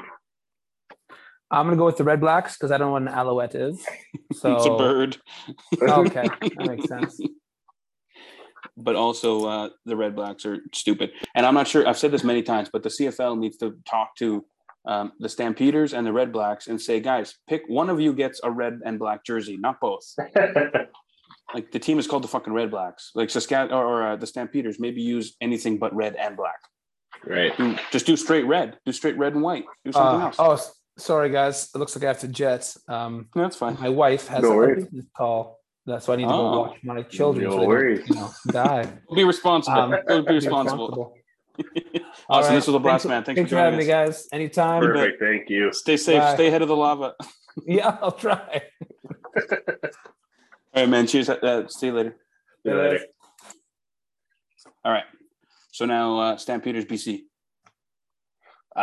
I'm 1.50 1.66
gonna 1.66 1.76
go 1.76 1.86
with 1.86 1.96
the 1.96 2.04
Red 2.04 2.20
Blacks 2.20 2.56
because 2.56 2.72
I 2.72 2.78
don't 2.78 2.88
know 2.88 2.92
what 2.92 3.02
an 3.02 3.08
Alouette 3.08 3.54
is. 3.54 3.86
So 4.32 4.52
it's 4.56 4.66
a 4.66 4.76
bird, 4.76 5.16
okay, 5.80 6.28
that 6.56 6.66
makes 6.66 6.88
sense. 6.88 7.20
but 8.76 8.96
also 8.96 9.46
uh, 9.46 9.68
the 9.86 9.96
Red 9.96 10.14
Blacks 10.16 10.44
are 10.46 10.58
stupid. 10.72 11.10
And 11.34 11.46
I'm 11.46 11.54
not 11.54 11.68
sure. 11.68 11.86
I've 11.86 11.98
said 11.98 12.10
this 12.10 12.24
many 12.24 12.42
times, 12.42 12.68
but 12.72 12.82
the 12.82 12.88
CFL 12.88 13.38
needs 13.38 13.56
to 13.58 13.76
talk 13.88 14.16
to 14.16 14.44
um, 14.86 15.12
the 15.20 15.28
Stampeders 15.28 15.94
and 15.94 16.06
the 16.06 16.12
Red 16.12 16.32
Blacks 16.32 16.66
and 16.66 16.80
say, 16.80 17.00
guys, 17.00 17.34
pick 17.48 17.62
one 17.68 17.88
of 17.88 18.00
you 18.00 18.12
gets 18.12 18.40
a 18.44 18.50
red 18.50 18.80
and 18.84 18.98
black 18.98 19.24
jersey, 19.24 19.56
not 19.56 19.80
both. 19.80 20.04
Like 21.54 21.70
the 21.70 21.78
team 21.78 21.98
is 21.98 22.06
called 22.06 22.24
the 22.24 22.28
fucking 22.28 22.52
Red 22.52 22.70
Blacks. 22.70 23.10
Like 23.14 23.30
Saskatchewan 23.30 23.78
or, 23.78 23.84
or 23.86 24.06
uh, 24.08 24.16
the 24.16 24.26
Stampeders, 24.26 24.80
maybe 24.80 25.02
use 25.02 25.36
anything 25.40 25.78
but 25.78 25.94
red 25.94 26.16
and 26.16 26.36
black. 26.36 26.58
right. 27.26 27.56
Do, 27.56 27.76
just 27.92 28.06
do 28.06 28.16
straight 28.16 28.44
red. 28.46 28.78
Do 28.84 28.92
straight 28.92 29.16
red 29.18 29.34
and 29.34 29.42
white. 29.42 29.64
Do 29.84 29.92
something 29.92 30.22
Uh, 30.22 30.24
else. 30.26 30.36
oh, 30.38 30.72
sorry 30.98 31.30
guys. 31.30 31.70
It 31.74 31.78
looks 31.78 31.94
like 31.94 32.02
I 32.04 32.08
have 32.08 32.20
to 32.20 32.28
jet. 32.28 32.74
Um, 32.88 33.28
No, 33.36 33.42
that's 33.42 33.56
fine. 33.56 33.76
my 33.80 33.88
wife 33.90 34.26
has 34.28 34.42
No 34.42 34.62
a 34.62 34.74
business 34.74 35.04
call. 35.16 35.60
That's 35.86 36.08
why 36.08 36.14
I 36.14 36.16
need 36.18 36.24
to 36.24 36.30
Oh. 36.32 36.52
go 36.52 36.60
watch 36.62 36.78
my 36.82 37.02
children. 37.02 37.44
No 37.44 37.50
so 37.50 37.58
they 37.60 37.66
don't. 37.66 38.08
You 38.08 38.14
know, 38.14 38.30
die. 38.48 38.92
Be 39.14 39.24
responsible. 39.24 39.78
Um, 39.78 39.90
Be 39.90 40.22
be 40.22 40.34
responsible. 40.34 41.14
Awesome. 42.28 42.50
right. 42.50 42.54
This 42.56 42.66
was 42.66 42.74
a 42.74 42.78
blast, 42.78 43.04
Thanks- 43.04 43.10
man. 43.10 43.24
Thanks, 43.24 43.38
Thanks 43.38 43.50
for 43.50 43.56
for 43.56 43.60
having 43.60 43.78
joining 43.80 43.88
me, 43.88 43.92
us. 44.08 44.22
guys. 44.22 44.28
Anytime. 44.32 44.82
Perfect. 44.82 45.20
Thank 45.20 45.50
you. 45.50 45.72
Stay 45.72 45.96
safe. 45.96 46.20
Bye. 46.20 46.34
Stay 46.34 46.46
ahead 46.48 46.62
of 46.62 46.68
the 46.68 46.76
lava. 46.76 47.14
Yeah, 47.66 47.96
I'll 48.02 48.10
try. 48.10 48.62
right, 50.74 50.88
man. 50.88 51.06
Cheers. 51.06 51.28
Uh, 51.30 51.68
see 51.68 51.86
you 51.86 51.92
later. 51.92 52.16
See 52.64 52.70
you 52.72 52.76
later. 52.76 53.04
All 54.84 54.90
right. 54.90 55.04
So 55.70 55.84
now, 55.86 56.18
uh, 56.18 56.36
Stampeders, 56.36 56.84
BC. 56.84 57.20
Uh, 58.76 58.80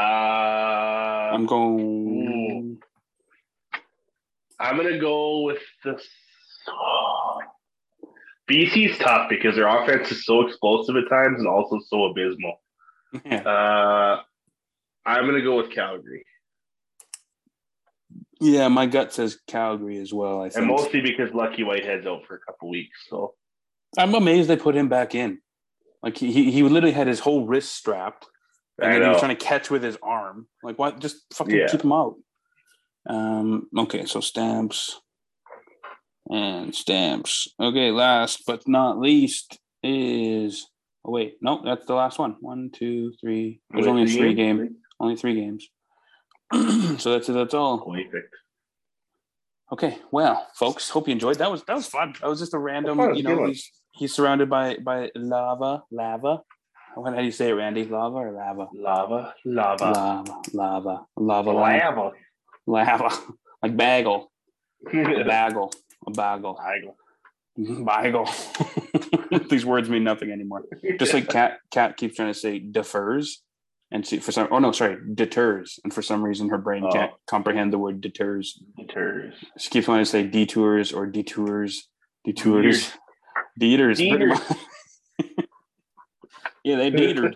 I'm 1.35 1.45
going. 1.45 2.79
I'm 4.57 4.77
gonna 4.77 4.97
go 4.99 5.41
with 5.41 5.59
the. 5.83 6.01
BC's 8.49 8.97
tough 8.97 9.29
because 9.29 9.55
their 9.55 9.67
offense 9.67 10.11
is 10.11 10.25
so 10.25 10.45
explosive 10.45 10.95
at 10.97 11.09
times 11.09 11.39
and 11.39 11.47
also 11.47 11.79
so 11.87 12.05
abysmal. 12.05 12.59
Yeah. 13.25 13.41
Uh, 13.41 14.21
I'm 15.05 15.25
gonna 15.25 15.41
go 15.41 15.57
with 15.57 15.71
Calgary, 15.71 16.25
yeah, 18.41 18.69
my 18.69 18.87
gut 18.87 19.13
says 19.13 19.37
Calgary 19.47 19.99
as 19.99 20.11
well. 20.11 20.41
I 20.41 20.49
and 20.55 20.65
mostly 20.65 20.99
because 20.99 21.31
Lucky 21.31 21.63
Whitehead's 21.63 22.07
out 22.07 22.25
for 22.25 22.33
a 22.35 22.39
couple 22.39 22.71
weeks. 22.71 22.97
So 23.07 23.35
I'm 23.99 24.15
amazed 24.15 24.49
they 24.49 24.57
put 24.57 24.75
him 24.75 24.89
back 24.89 25.13
in. 25.13 25.37
Like 26.01 26.17
he 26.17 26.31
he, 26.31 26.51
he 26.51 26.63
literally 26.63 26.91
had 26.91 27.05
his 27.05 27.19
whole 27.19 27.45
wrist 27.45 27.75
strapped, 27.75 28.25
and 28.79 28.89
I 28.89 28.93
then 28.93 29.03
he 29.03 29.09
was 29.09 29.19
trying 29.19 29.37
to 29.37 29.45
catch 29.45 29.69
with 29.69 29.83
his 29.83 29.95
arm. 30.01 30.47
Like 30.63 30.79
what? 30.79 30.99
Just 30.99 31.17
fucking 31.31 31.55
Yeah. 31.55 31.67
keep 31.67 31.83
him 31.83 31.91
out. 31.91 32.15
Um. 33.07 33.69
Okay. 33.77 34.05
So 34.07 34.21
stamps 34.21 34.99
and 36.31 36.73
stamps. 36.73 37.47
Okay. 37.59 37.91
Last 37.91 38.43
but 38.47 38.67
not 38.67 38.99
least 38.99 39.59
is. 39.83 40.67
Oh 41.03 41.11
wait, 41.11 41.37
no, 41.41 41.61
that's 41.65 41.85
the 41.85 41.95
last 41.95 42.19
one. 42.19 42.35
One, 42.41 42.69
two, 42.71 43.13
three. 43.19 43.59
There's 43.71 43.87
only 43.87 44.03
a 44.03 44.05
Three 44.05 44.17
three 44.17 44.33
games? 44.35 44.59
game. 44.61 44.75
Only 44.99 45.15
three 45.15 45.35
games. 45.35 45.67
so 47.01 47.11
that's 47.13 47.27
it. 47.29 47.33
That's 47.33 47.53
all. 47.55 47.95
Okay, 49.73 49.97
well, 50.11 50.45
folks, 50.55 50.89
hope 50.89 51.07
you 51.07 51.13
enjoyed. 51.13 51.37
That 51.37 51.49
was 51.51 51.63
that 51.63 51.75
was 51.75 51.87
fun. 51.87 52.13
That 52.21 52.27
was 52.29 52.39
just 52.39 52.53
a 52.53 52.59
random, 52.59 52.99
you 53.15 53.23
know, 53.23 53.45
he's 53.47 53.71
he's 53.93 54.13
surrounded 54.13 54.49
by 54.49 54.75
by 54.77 55.09
lava, 55.15 55.83
lava. 55.91 56.41
What 56.95 57.13
how 57.13 57.19
do 57.19 57.25
you 57.25 57.31
say 57.31 57.49
it, 57.49 57.53
Randy? 57.53 57.85
Lava 57.85 58.17
or 58.17 58.31
lava? 58.33 58.67
Lava, 58.75 59.33
lava, 59.45 59.85
Lava, 59.85 60.41
lava, 60.53 61.05
lava, 61.17 61.51
lava, 61.51 61.51
lava. 61.51 62.11
lava, 62.67 63.09
like 63.63 63.77
bagel, 63.77 64.29
bagel, 64.91 65.71
a 66.07 66.11
bagel, 66.11 66.59
bagel. 67.85 68.29
These 69.49 69.65
words 69.65 69.89
mean 69.89 70.03
nothing 70.03 70.31
anymore. 70.31 70.63
Just 70.99 71.13
like 71.13 71.27
cat, 71.37 71.59
cat 71.71 71.97
keeps 71.97 72.15
trying 72.15 72.33
to 72.33 72.37
say 72.39 72.59
defers, 72.59 73.41
and 73.91 74.05
she 74.05 74.19
for 74.19 74.31
some. 74.31 74.47
Oh 74.51 74.59
no, 74.59 74.71
sorry, 74.71 74.97
deters, 75.13 75.79
and 75.83 75.93
for 75.93 76.01
some 76.01 76.23
reason 76.23 76.49
her 76.49 76.57
brain 76.57 76.83
Oh. 76.85 76.91
can't 76.91 77.11
comprehend 77.27 77.71
the 77.73 77.77
word 77.77 78.01
deters. 78.01 78.61
deters. 78.77 79.33
She 79.57 79.69
keeps 79.69 79.87
wanting 79.87 80.05
to 80.05 80.09
say 80.11 80.23
detours 80.23 80.91
or 80.91 81.05
detours, 81.05 81.87
detours, 82.25 82.91
deters. 83.57 83.97
Deters. 83.97 84.39
yeah, 86.63 86.75
they 86.77 86.91
detered. 86.91 87.35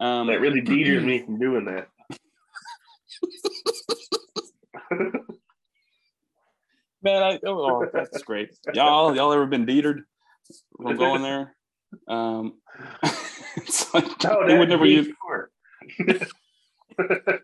Um, 0.00 0.26
That 0.26 0.40
really 0.40 0.60
deters 0.60 1.04
me 1.04 1.18
from 1.24 1.38
doing 1.38 1.64
that. 1.66 1.88
Man, 7.04 7.22
I, 7.22 7.40
oh, 7.46 7.88
that's 7.92 8.22
great. 8.22 8.50
Y'all, 8.72 9.14
y'all 9.14 9.32
ever 9.32 9.46
been 9.46 9.66
detered? 9.66 10.00
We're 10.78 10.94
going 10.94 11.22
there. 11.22 11.54
Um, 12.08 12.54
it's 13.56 13.92
like 13.94 14.04
No, 14.24 14.46
they 14.46 14.58
would 14.58 14.68
never 14.68 14.86
use. 14.86 15.06
detour. 15.06 15.50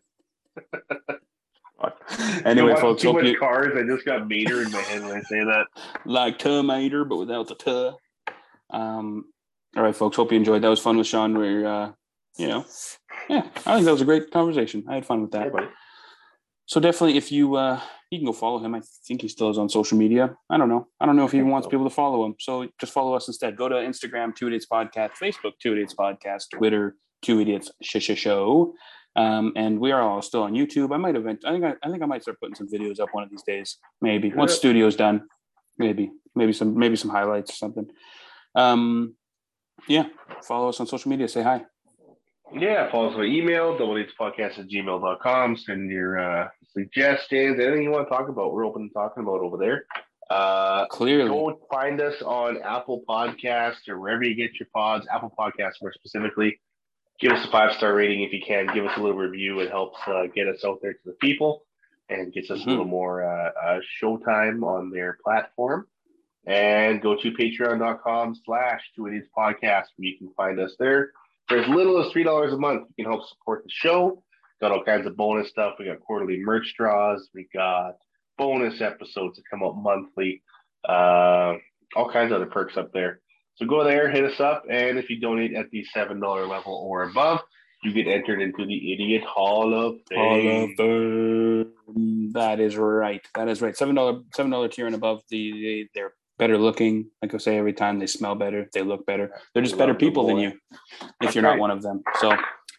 Anyway, 2.45 2.73
watch 2.73 2.81
folks, 2.81 3.03
hope 3.03 3.23
you 3.23 3.39
cars. 3.39 3.73
I 3.77 3.87
just 3.87 4.05
got 4.05 4.29
Mater 4.29 4.63
in 4.63 4.71
my 4.71 4.81
head 4.83 5.03
when 5.03 5.13
I 5.13 5.23
say 5.23 5.45
that. 5.45 5.67
like 6.05 6.39
Terminator, 6.39 7.05
but 7.05 7.17
without 7.17 7.49
the 7.49 7.55
tuh. 7.55 7.97
Um, 8.71 9.27
all 9.77 9.83
right, 9.83 9.95
folks. 9.95 10.17
Hope 10.17 10.33
you 10.33 10.37
enjoyed. 10.39 10.63
That 10.63 10.69
was 10.69 10.81
fun 10.81 10.99
with 10.99 11.07
Sean. 11.07 11.39
We're, 11.39 11.67
uh, 11.67 11.93
you 12.37 12.49
know, 12.49 12.65
yeah, 13.29 13.47
I 13.67 13.75
think 13.75 13.85
that 13.87 13.93
was 13.93 14.01
a 14.01 14.07
great 14.07 14.31
conversation. 14.31 14.85
I 14.89 14.95
had 14.95 15.07
fun 15.07 15.23
with 15.23 15.31
that. 15.33 15.53
So 16.71 16.79
definitely, 16.79 17.17
if 17.17 17.33
you 17.33 17.57
uh, 17.57 17.81
you 18.13 18.21
can 18.21 18.27
go 18.27 18.33
follow 18.33 18.63
him. 18.65 18.77
I 18.77 18.83
think 19.09 19.23
he 19.23 19.29
still 19.29 19.51
is 19.51 19.59
on 19.59 19.69
social 19.69 19.99
media. 19.99 20.37
I 20.49 20.57
don't 20.57 20.69
know. 20.69 20.87
I 21.01 21.07
don't 21.07 21.17
know 21.17 21.25
if 21.25 21.33
he 21.33 21.39
even 21.39 21.51
wants 21.51 21.67
people 21.67 21.85
to 21.85 21.95
follow 21.95 22.25
him. 22.25 22.37
So 22.39 22.69
just 22.81 22.93
follow 22.93 23.15
us 23.15 23.27
instead. 23.27 23.57
Go 23.57 23.69
to 23.69 23.75
Instagram, 23.75 24.37
Two 24.37 24.47
Idiots 24.47 24.67
Podcast, 24.71 25.11
Facebook, 25.21 25.55
Two 25.61 25.73
Idiots 25.73 25.97
Podcast, 25.97 26.45
Twitter, 26.53 26.95
Two 27.23 27.41
Idiots 27.41 27.73
Shisha 27.83 28.17
Show. 28.17 28.73
Um, 29.17 29.53
and 29.57 29.81
we 29.81 29.91
are 29.91 30.01
all 30.01 30.23
still 30.23 30.45
on 30.45 30.53
YouTube. 30.53 30.95
I 30.95 30.97
might 30.97 31.17
have. 31.17 31.27
I 31.27 31.35
think. 31.35 31.65
I, 31.65 31.75
I 31.83 31.91
think 31.91 32.05
I 32.05 32.07
might 32.07 32.23
start 32.23 32.39
putting 32.39 32.55
some 32.55 32.69
videos 32.69 33.01
up 33.01 33.09
one 33.11 33.25
of 33.25 33.31
these 33.31 33.43
days. 33.43 33.79
Maybe 34.01 34.33
once 34.33 34.55
studio's 34.55 34.95
done. 34.95 35.23
Maybe. 35.77 36.13
Maybe 36.37 36.53
some. 36.53 36.79
Maybe 36.79 36.95
some 36.95 37.11
highlights 37.11 37.51
or 37.51 37.57
something. 37.57 37.89
Um, 38.55 39.17
yeah. 39.89 40.05
Follow 40.45 40.69
us 40.69 40.79
on 40.79 40.87
social 40.87 41.11
media. 41.11 41.27
Say 41.27 41.43
hi. 41.43 41.65
Yeah, 42.53 42.91
follow 42.91 43.11
us 43.11 43.15
on 43.17 43.25
email, 43.25 43.79
double 43.79 43.95
dates 43.97 44.13
podcast 44.19 44.59
at 44.59 44.69
gmail.com. 44.69 45.57
Send 45.57 45.91
your 45.91 46.19
uh, 46.19 46.49
suggestions, 46.73 47.61
anything 47.61 47.85
you 47.85 47.91
want 47.91 48.09
to 48.09 48.15
talk 48.15 48.29
about. 48.29 48.53
We're 48.53 48.67
open 48.67 48.89
to 48.89 48.93
talking 48.95 49.23
about 49.23 49.41
over 49.41 49.57
there. 49.57 49.85
Uh, 50.29 50.87
Clearly. 50.87 51.29
go 51.29 51.61
find 51.71 52.01
us 52.01 52.15
on 52.23 52.59
Apple 52.63 53.03
Podcasts 53.09 53.89
or 53.89 53.99
wherever 54.01 54.23
you 54.25 54.35
get 54.35 54.59
your 54.59 54.69
pods, 54.75 55.07
Apple 55.13 55.33
Podcasts 55.39 55.81
more 55.83 55.93
specifically. 55.93 56.61
Give 57.21 57.33
us 57.33 57.47
a 57.47 57.51
five 57.51 57.73
star 57.77 57.95
rating 57.95 58.23
if 58.23 58.33
you 58.33 58.41
can. 58.45 58.67
Give 58.75 58.85
us 58.87 58.97
a 58.97 59.01
little 59.01 59.17
review. 59.19 59.61
It 59.61 59.71
helps 59.71 59.99
uh, 60.07 60.25
get 60.35 60.49
us 60.49 60.65
out 60.65 60.79
there 60.83 60.93
to 60.95 60.99
the 61.05 61.13
people 61.21 61.65
and 62.09 62.33
gets 62.33 62.51
us 62.51 62.61
Mhm. 62.61 62.67
a 62.67 62.71
little 62.71 62.85
more 62.87 63.23
uh, 63.25 63.51
uh, 63.63 63.81
showtime 64.03 64.63
on 64.65 64.91
their 64.91 65.19
platform. 65.23 65.87
And 66.47 67.03
go 67.03 67.15
to 67.21 67.31
patreon.com 67.33 68.35
slash 68.45 68.81
two 68.97 69.07
idiots 69.09 69.29
podcast 69.37 69.85
where 69.97 70.09
you 70.09 70.17
can 70.19 70.33
find 70.37 70.59
us 70.59 70.75
there. 70.79 71.13
For 71.51 71.59
as 71.59 71.69
little 71.69 72.01
as 72.01 72.13
$3 72.13 72.55
a 72.55 72.57
month, 72.59 72.87
you 72.97 73.05
can 73.05 73.13
help 73.13 73.29
support 73.29 73.65
the 73.65 73.71
show. 73.73 74.23
Got 74.61 74.71
all 74.71 74.85
kinds 74.85 75.05
of 75.09 75.17
bonus 75.17 75.49
stuff. 75.49 75.75
We 75.81 75.87
got 75.87 75.99
quarterly 75.99 76.39
merch 76.39 76.75
draws. 76.79 77.29
We 77.35 77.49
got 77.53 77.97
bonus 78.39 78.81
episodes 78.81 79.35
that 79.35 79.43
come 79.51 79.65
out 79.65 79.77
monthly. 79.77 80.45
Uh, 80.89 81.55
all 81.97 82.09
kinds 82.13 82.31
of 82.31 82.37
other 82.37 82.47
perks 82.47 82.77
up 82.77 82.93
there. 82.93 83.19
So 83.57 83.67
go 83.67 83.83
there, 83.83 84.09
hit 84.09 84.25
us 84.25 84.39
up, 84.39 84.63
and 84.71 84.97
if 84.97 85.11
you 85.11 85.21
donate 85.21 85.55
at 85.55 85.69
the 85.71 85.85
seven 85.93 86.21
dollar 86.21 86.47
level 86.47 86.73
or 86.73 87.03
above, 87.03 87.41
you 87.83 87.93
get 87.93 88.07
entered 88.07 88.41
into 88.41 88.65
the 88.65 88.93
Idiot 88.93 89.25
Hall 89.25 89.75
of 89.75 89.97
Hall 90.15 90.35
Fame. 90.35 90.71
of 90.71 90.77
Fame. 90.77 92.33
That 92.33 92.61
is 92.61 92.77
right. 92.77 93.27
That 93.35 93.49
is 93.49 93.61
right. 93.61 93.77
Seven 93.77 93.97
dollar 93.97 94.21
seven 94.35 94.53
dollar 94.53 94.69
tier 94.69 94.87
and 94.87 94.95
above. 94.95 95.23
The 95.31 95.51
they, 95.53 95.89
they're 95.95 96.13
better 96.41 96.59
looking. 96.59 97.11
Like 97.23 97.35
I 97.35 97.39
say 97.39 97.57
every 97.57 97.75
time, 97.75 98.01
they 98.01 98.07
smell 98.07 98.35
better. 98.35 98.69
They 98.73 98.83
look 98.83 99.07
better. 99.07 99.33
They're 99.55 99.63
just 99.63 99.79
better 99.79 99.95
people 99.95 100.27
than 100.27 100.39
you. 100.39 100.53
If 101.21 101.37
you're 101.37 101.43
not 101.43 101.59
one 101.59 101.71
of 101.71 101.83
them. 101.83 102.03
So 102.21 102.37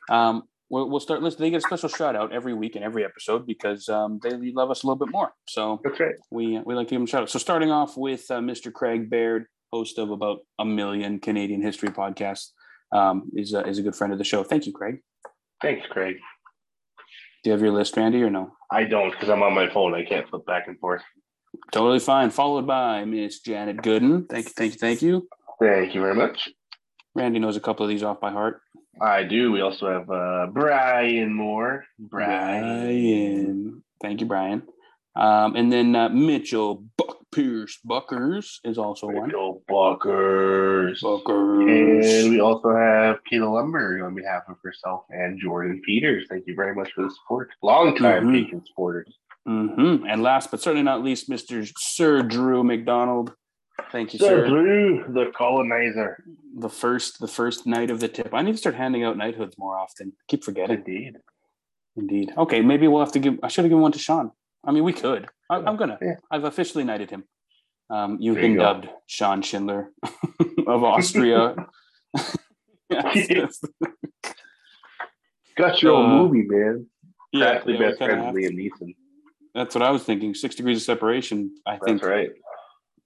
um, 0.09 0.43
we'll, 0.69 0.89
we'll 0.89 0.99
start. 0.99 1.21
Listen, 1.21 1.41
they 1.41 1.51
get 1.51 1.57
a 1.57 1.61
special 1.61 1.87
shout 1.87 2.15
out 2.15 2.33
every 2.33 2.53
week 2.53 2.75
in 2.75 2.83
every 2.83 3.05
episode 3.05 3.45
because 3.45 3.87
um, 3.87 4.19
they 4.23 4.31
love 4.51 4.71
us 4.71 4.83
a 4.83 4.87
little 4.87 5.05
bit 5.05 5.11
more. 5.11 5.31
So 5.47 5.79
That's 5.83 5.99
right. 5.99 6.15
we 6.31 6.59
we 6.65 6.75
like 6.75 6.87
to 6.87 6.91
give 6.91 6.99
them 6.99 7.05
a 7.05 7.07
shout 7.07 7.21
out. 7.23 7.29
So 7.29 7.39
starting 7.39 7.71
off 7.71 7.95
with 7.95 8.29
uh, 8.29 8.39
Mr. 8.39 8.73
Craig 8.73 9.09
Baird, 9.09 9.45
host 9.71 9.99
of 9.99 10.09
about 10.09 10.39
a 10.59 10.65
million 10.65 11.19
Canadian 11.19 11.61
history 11.61 11.89
podcasts, 11.89 12.49
um, 12.91 13.29
is 13.35 13.53
a, 13.53 13.65
is 13.67 13.77
a 13.77 13.83
good 13.83 13.95
friend 13.95 14.11
of 14.11 14.19
the 14.19 14.25
show. 14.25 14.43
Thank 14.43 14.65
you, 14.65 14.73
Craig. 14.73 15.01
Thanks, 15.61 15.85
Craig. 15.89 16.17
Do 17.43 17.49
you 17.49 17.51
have 17.53 17.61
your 17.61 17.71
list, 17.71 17.95
Randy, 17.97 18.21
or 18.21 18.29
no? 18.29 18.51
I 18.71 18.83
don't 18.83 19.11
because 19.11 19.29
I'm 19.29 19.43
on 19.43 19.53
my 19.53 19.69
phone. 19.71 19.93
I 19.93 20.03
can't 20.03 20.27
flip 20.29 20.45
back 20.45 20.67
and 20.67 20.79
forth. 20.79 21.03
Totally 21.71 21.99
fine. 21.99 22.29
Followed 22.29 22.67
by 22.67 23.05
Miss 23.05 23.39
Janet 23.39 23.77
Gooden. 23.77 24.27
Thank 24.29 24.45
you, 24.47 24.51
thank 24.51 24.73
you, 24.73 24.79
thank 24.79 25.01
you. 25.01 25.27
Thank 25.61 25.95
you 25.95 26.01
very 26.01 26.15
much. 26.15 26.49
Randy 27.15 27.39
knows 27.39 27.57
a 27.57 27.61
couple 27.61 27.85
of 27.85 27.89
these 27.89 28.03
off 28.03 28.19
by 28.19 28.31
heart. 28.31 28.61
I 29.01 29.23
do. 29.23 29.51
We 29.51 29.61
also 29.61 29.89
have 29.89 30.09
uh, 30.09 30.47
Brian 30.51 31.33
Moore. 31.33 31.85
Brian. 31.97 32.61
Brian. 32.61 33.83
Thank 34.01 34.21
you, 34.21 34.27
Brian. 34.27 34.63
Um, 35.15 35.55
and 35.55 35.71
then 35.71 35.95
uh, 35.95 36.09
Mitchell 36.09 36.85
Buck 36.97 37.17
Pierce 37.33 37.77
Buckers 37.83 38.59
is 38.63 38.77
also 38.77 39.07
one. 39.07 39.27
Mitchell 39.27 39.61
Buckers. 39.67 41.01
Buckers. 41.01 42.05
And 42.23 42.31
we 42.31 42.39
also 42.39 42.75
have 42.75 43.17
Kayla 43.31 43.53
Lumber 43.53 44.05
on 44.05 44.15
behalf 44.15 44.43
of 44.49 44.55
herself 44.63 45.03
and 45.09 45.39
Jordan 45.39 45.81
Peters. 45.85 46.25
Thank 46.29 46.45
you 46.47 46.55
very 46.55 46.75
much 46.75 46.91
for 46.93 47.03
the 47.03 47.11
support. 47.11 47.49
Long 47.61 47.95
time 47.95 48.27
Mhm. 48.27 48.43
patient 48.43 48.67
supporters. 48.67 49.13
Hmm 49.45 50.05
And 50.07 50.21
last 50.23 50.51
but 50.51 50.61
certainly 50.61 50.83
not 50.83 51.03
least, 51.03 51.29
Mr. 51.29 51.69
Sir 51.77 52.21
Drew 52.21 52.63
McDonald. 52.63 53.33
Thank 53.91 54.13
you, 54.13 54.19
Sir 54.19 54.45
sir. 54.45 54.47
Drew, 54.47 55.05
the 55.09 55.31
colonizer. 55.35 56.23
The 56.57 56.69
first, 56.69 57.19
the 57.19 57.27
first 57.27 57.65
night 57.65 57.89
of 57.89 57.99
the 57.99 58.07
tip. 58.07 58.33
I 58.33 58.41
need 58.43 58.51
to 58.53 58.57
start 58.57 58.75
handing 58.75 59.03
out 59.03 59.17
knighthoods 59.17 59.57
more 59.57 59.77
often. 59.77 60.13
Keep 60.27 60.43
forgetting. 60.43 60.77
Indeed. 60.85 61.17
Indeed. 61.97 62.31
Okay, 62.37 62.61
maybe 62.61 62.87
we'll 62.87 62.99
have 63.01 63.11
to 63.13 63.19
give. 63.19 63.39
I 63.43 63.47
should 63.47 63.63
have 63.65 63.69
given 63.69 63.81
one 63.81 63.91
to 63.93 63.99
Sean. 63.99 64.31
I 64.63 64.71
mean, 64.71 64.83
we 64.83 64.93
could. 64.93 65.27
I, 65.49 65.55
I'm 65.57 65.75
gonna. 65.77 65.97
Yeah. 66.01 66.15
I've 66.29 66.43
officially 66.43 66.83
knighted 66.83 67.09
him. 67.09 67.23
Um, 67.89 68.17
you've 68.21 68.35
There 68.35 68.43
been 68.43 68.55
go. 68.55 68.61
dubbed 68.61 68.89
Sean 69.07 69.41
Schindler 69.41 69.89
of 70.67 70.83
Austria. 70.83 71.55
Yes, 72.89 73.29
yes. 73.29 73.61
Got 75.57 75.81
your 75.81 75.93
own 75.95 76.11
Uh, 76.11 76.23
movie, 76.23 76.43
man. 76.45 76.87
yeah, 77.31 77.51
Practically 77.51 77.73
yeah, 77.73 77.79
best 77.89 77.97
friend 77.99 78.21
have 78.21 78.33
with 78.33 78.43
to. 78.43 78.49
Liam 78.51 78.69
Neeson. 78.69 78.95
That's 79.53 79.75
what 79.75 79.81
I 79.83 79.91
was 79.91 80.03
thinking. 80.03 80.33
Six 80.33 80.55
degrees 80.55 80.77
of 80.77 80.83
separation. 80.83 81.55
I 81.65 81.73
That's 81.73 81.85
think 81.85 82.03
right. 82.03 82.29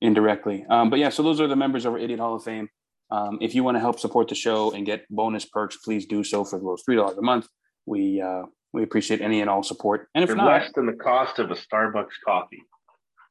indirectly. 0.02 0.66
Um, 0.70 0.90
but 0.90 1.00
yeah, 1.00 1.10
so 1.10 1.24
those 1.24 1.42
are 1.42 1.48
the 1.48 1.56
members 1.56 1.86
of 1.86 1.94
our 1.94 2.00
Idiot 2.00 2.20
Hall 2.20 2.36
of 2.36 2.44
Fame. 2.44 2.70
Um, 3.12 3.38
if 3.42 3.54
you 3.56 3.64
want 3.64 3.76
to 3.76 3.80
help 3.82 4.00
support 4.00 4.28
the 4.30 4.36
show 4.36 4.72
and 4.72 4.86
get 4.86 5.06
bonus 5.10 5.46
perks, 5.46 5.78
please 5.78 6.06
do 6.06 6.24
so 6.24 6.44
for 6.44 6.60
those 6.60 6.82
three 6.86 6.96
dollars 6.96 7.18
a 7.18 7.22
month. 7.22 7.48
We 7.86 8.22
uh, 8.22 8.44
we 8.74 8.84
appreciate 8.84 9.22
any 9.22 9.42
and 9.42 9.50
all 9.50 9.64
support. 9.64 10.08
And 10.16 10.24
if 10.24 10.30
For 10.30 10.36
not, 10.36 10.48
less 10.48 10.72
than 10.76 10.86
the 10.88 10.94
cost 10.94 11.40
of 11.40 11.52
a 11.52 11.56
Starbucks 11.56 12.18
coffee. 12.26 12.64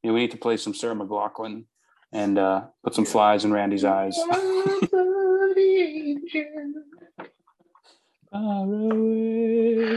yeah, 0.02 0.12
we 0.12 0.20
need 0.20 0.30
to 0.30 0.36
play 0.38 0.56
some 0.56 0.74
Sarah 0.74 0.94
McLachlan 0.94 1.64
and 2.12 2.38
uh, 2.38 2.62
put 2.84 2.94
some 2.94 3.04
flies 3.04 3.44
in 3.44 3.52
Randy's 3.52 3.84
eyes. 3.84 4.16
No 8.34 9.90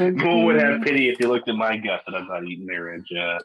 one 0.00 0.44
would 0.44 0.56
have 0.60 0.82
pity 0.82 1.08
if 1.08 1.18
you 1.20 1.28
looked 1.28 1.48
at 1.48 1.54
my 1.56 1.76
gut 1.76 2.02
that 2.06 2.14
I'm 2.14 2.26
not 2.28 2.44
eating 2.44 2.66
marriage. 2.66 3.10
Uh, 3.12 3.38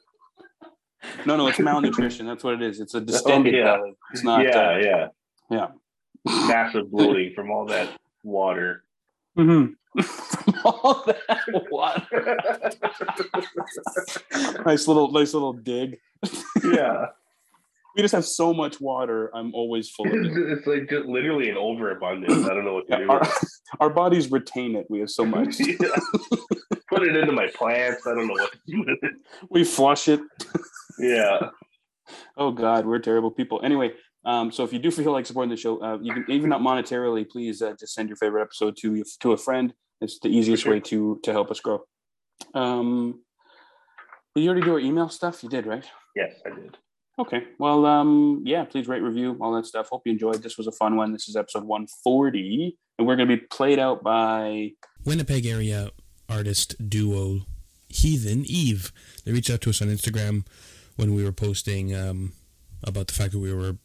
No, 1.26 1.36
no, 1.38 1.48
it's 1.48 1.60
malnutrition. 1.70 2.26
That's 2.28 2.44
what 2.44 2.56
it 2.56 2.62
is. 2.62 2.80
It's 2.80 2.94
a 2.94 3.02
distended 3.02 3.56
Oh, 3.56 3.58
yeah. 3.58 3.64
belly. 3.78 3.94
It's 4.12 4.24
not. 4.24 4.44
yeah, 4.44 4.70
uh, 4.70 4.78
yeah. 4.78 5.08
yeah. 5.50 5.68
Massive 6.48 6.92
bloating 6.92 7.34
from 7.34 7.50
all 7.52 7.66
that 7.68 7.90
water. 8.24 8.84
Mm-hmm. 9.38 10.02
From 10.02 10.54
all 10.66 11.04
that 11.06 11.68
water. 11.72 12.38
nice 14.66 14.88
little, 14.88 15.12
nice 15.12 15.34
little 15.34 15.54
dig. 15.54 15.98
yeah. 16.64 17.08
We 17.96 18.02
just 18.04 18.14
have 18.14 18.26
so 18.26 18.54
much 18.54 18.80
water. 18.80 19.32
I'm 19.36 19.54
always 19.54 19.90
full 19.90 20.08
of 20.08 20.14
it. 20.14 20.32
It's 20.58 20.68
like 20.68 20.90
just 20.90 21.06
literally 21.08 21.50
an 21.50 21.58
overabundance. 21.58 22.46
I 22.46 22.54
don't 22.54 22.64
know 22.66 22.76
what 22.76 22.88
to 22.88 22.94
Yeah, 22.94 23.00
do. 23.00 23.10
our, 23.12 23.28
our 23.80 23.90
bodies 23.90 24.32
retain 24.32 24.76
it. 24.76 24.86
We 24.90 25.00
have 25.00 25.10
so 25.10 25.26
much. 25.26 25.60
Yeah. 25.70 25.96
Put 26.90 27.04
it 27.04 27.16
into 27.16 27.32
my 27.32 27.48
plants. 27.54 28.08
I 28.08 28.16
don't 28.16 28.26
know 28.28 28.34
what 28.34 28.52
to 28.52 28.60
do 28.66 28.80
with 28.80 28.98
it. 29.04 29.14
We 29.52 29.64
flush 29.64 30.08
it. 30.08 30.22
Yeah. 31.00 31.50
Oh 32.38 32.52
God, 32.52 32.88
we're 32.88 32.98
terrible 32.98 33.30
people. 33.30 33.62
Anyway, 33.64 33.92
um, 34.26 34.52
so 34.52 34.64
if 34.64 34.74
you 34.74 34.80
do 34.80 34.90
feel 34.90 35.12
like 35.12 35.28
supporting 35.28 35.52
the 35.52 35.56
show, 35.58 35.80
uh, 35.80 36.00
you 36.02 36.12
can 36.12 36.26
even 36.28 36.50
not 36.50 36.62
monetarily, 36.62 37.30
please 37.30 37.62
uh, 37.62 37.76
just 37.80 37.94
send 37.94 38.10
your 38.10 38.16
favorite 38.16 38.42
episode 38.42 38.76
to 38.78 39.04
to 39.20 39.34
a 39.34 39.38
friend. 39.38 39.74
It's 40.02 40.18
the 40.20 40.30
easiest 40.30 40.64
sure. 40.64 40.72
way 40.74 40.80
to 40.80 41.20
to 41.22 41.32
help 41.32 41.52
us 41.52 41.60
grow. 41.60 41.82
Um, 42.56 43.22
you 44.34 44.50
already 44.50 44.66
do 44.66 44.74
our 44.74 44.80
email 44.80 45.10
stuff? 45.10 45.44
You 45.44 45.50
did, 45.50 45.68
right? 45.68 45.86
Yes, 46.16 46.34
I 46.46 46.50
did. 46.50 46.78
Okay. 47.20 47.44
Well, 47.58 47.86
um, 47.86 48.44
yeah, 48.46 48.64
please 48.64 48.88
rate, 48.88 49.02
review, 49.02 49.38
all 49.42 49.52
that 49.54 49.66
stuff. 49.66 49.90
Hope 49.90 50.04
you 50.06 50.14
enjoyed. 50.14 50.42
This 50.42 50.58
was 50.58 50.68
a 50.68 50.72
fun 50.72 50.96
one. 50.96 51.12
This 51.12 51.28
is 51.28 51.36
episode 51.36 51.66
140, 51.66 52.78
and 52.98 53.06
we're 53.06 53.18
going 53.18 53.28
to 53.28 53.36
be 53.36 53.44
played 53.52 53.78
out 53.78 54.02
by. 54.02 54.72
Winnipeg 55.04 55.46
area 55.46 55.92
artist 56.30 56.90
duo 56.90 57.42
Heathen 57.90 58.46
Eve. 58.46 58.94
They 59.26 59.34
reached 59.34 59.50
out 59.50 59.60
to 59.62 59.70
us 59.70 59.82
on 59.82 59.90
Instagram 59.90 60.46
when 60.96 61.14
we 61.14 61.26
were 61.26 61.34
posting 61.34 61.94
um, 61.94 62.32
about 62.84 63.08
the 63.08 63.14
fact 63.14 63.34
that 63.34 63.40
we 63.40 63.54
were 63.54 63.76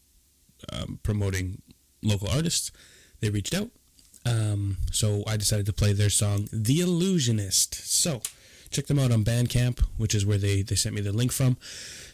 um, 0.72 1.00
promoting 1.02 1.60
local 2.02 2.28
artists. 2.28 2.70
They 3.20 3.30
reached 3.30 3.54
out. 3.54 3.70
Um, 4.24 4.76
so 4.92 5.24
I 5.26 5.36
decided 5.36 5.66
to 5.66 5.72
play 5.72 5.92
their 5.92 6.08
song, 6.08 6.48
The 6.52 6.80
Illusionist. 6.80 7.74
So 7.74 8.22
check 8.70 8.86
them 8.86 8.98
out 8.98 9.10
on 9.10 9.24
Bandcamp, 9.24 9.80
which 9.96 10.14
is 10.14 10.24
where 10.24 10.38
they, 10.38 10.62
they 10.62 10.76
sent 10.76 10.94
me 10.94 11.00
the 11.00 11.12
link 11.12 11.32
from. 11.32 11.56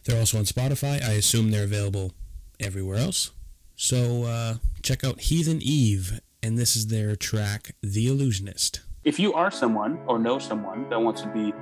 They're 0.05 0.19
also 0.19 0.39
on 0.39 0.45
Spotify. 0.45 1.03
I 1.03 1.13
assume 1.13 1.51
they're 1.51 1.65
available 1.65 2.13
everywhere 2.59 2.97
else. 2.97 3.31
So 3.77 4.25
uh, 4.25 4.55
check 4.83 5.05
out 5.05 5.21
Heathen 5.21 5.61
Eve, 5.63 6.21
and 6.43 6.59
this 6.59 6.77
is 6.77 6.89
their 6.89 7.17
track, 7.17 7.75
The 7.83 8.09
Illusionist. 8.09 8.81
If 9.05 9.19
you 9.19 9.33
are 9.33 9.51
someone 9.51 9.99
or 10.07 10.19
know 10.19 10.39
someone 10.39 10.89
that 10.91 11.01
wants 11.01 11.23
to 11.23 11.29
be 11.29 11.55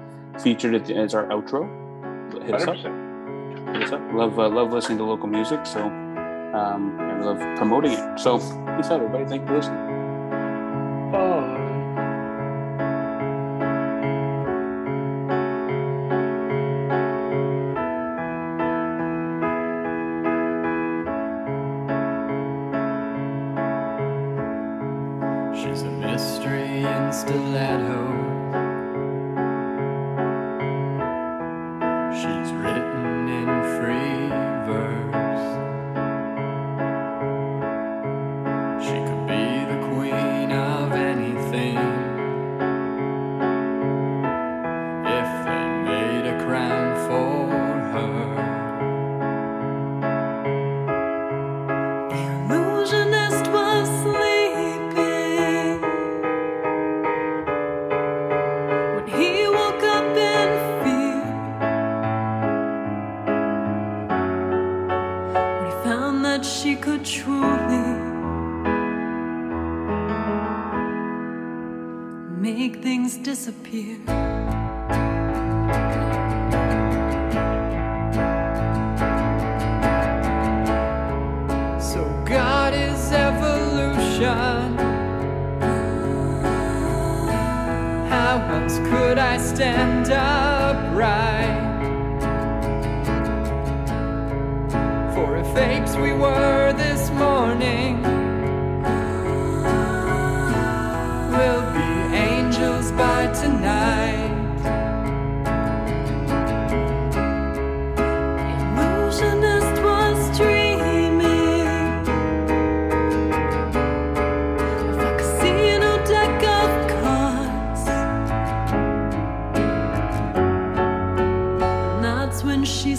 featured 0.42 0.74
as 0.90 1.14
our 1.14 1.26
outro, 1.26 1.62
hit 2.44 2.54
us 2.54 2.62
up. 2.66 2.76
Hit 3.74 3.82
us 3.84 3.92
up. 3.92 4.00
Love 4.12 4.38
uh, 4.38 4.48
love 4.48 4.72
listening 4.72 4.98
to 4.98 5.04
local 5.04 5.28
music. 5.28 5.64
So 5.64 5.80
um, 5.82 6.98
and 6.98 7.20
we 7.20 7.26
love 7.26 7.38
promoting 7.56 7.92
it. 7.92 8.18
So 8.18 8.38
peace 8.38 8.90
out, 8.90 9.00
everybody. 9.00 9.26
Thank 9.26 9.42
you 9.42 9.48
for 9.48 9.56
listening. 9.56 9.97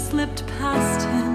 Slipped 0.10 0.48
past 0.48 1.06
him 1.06 1.29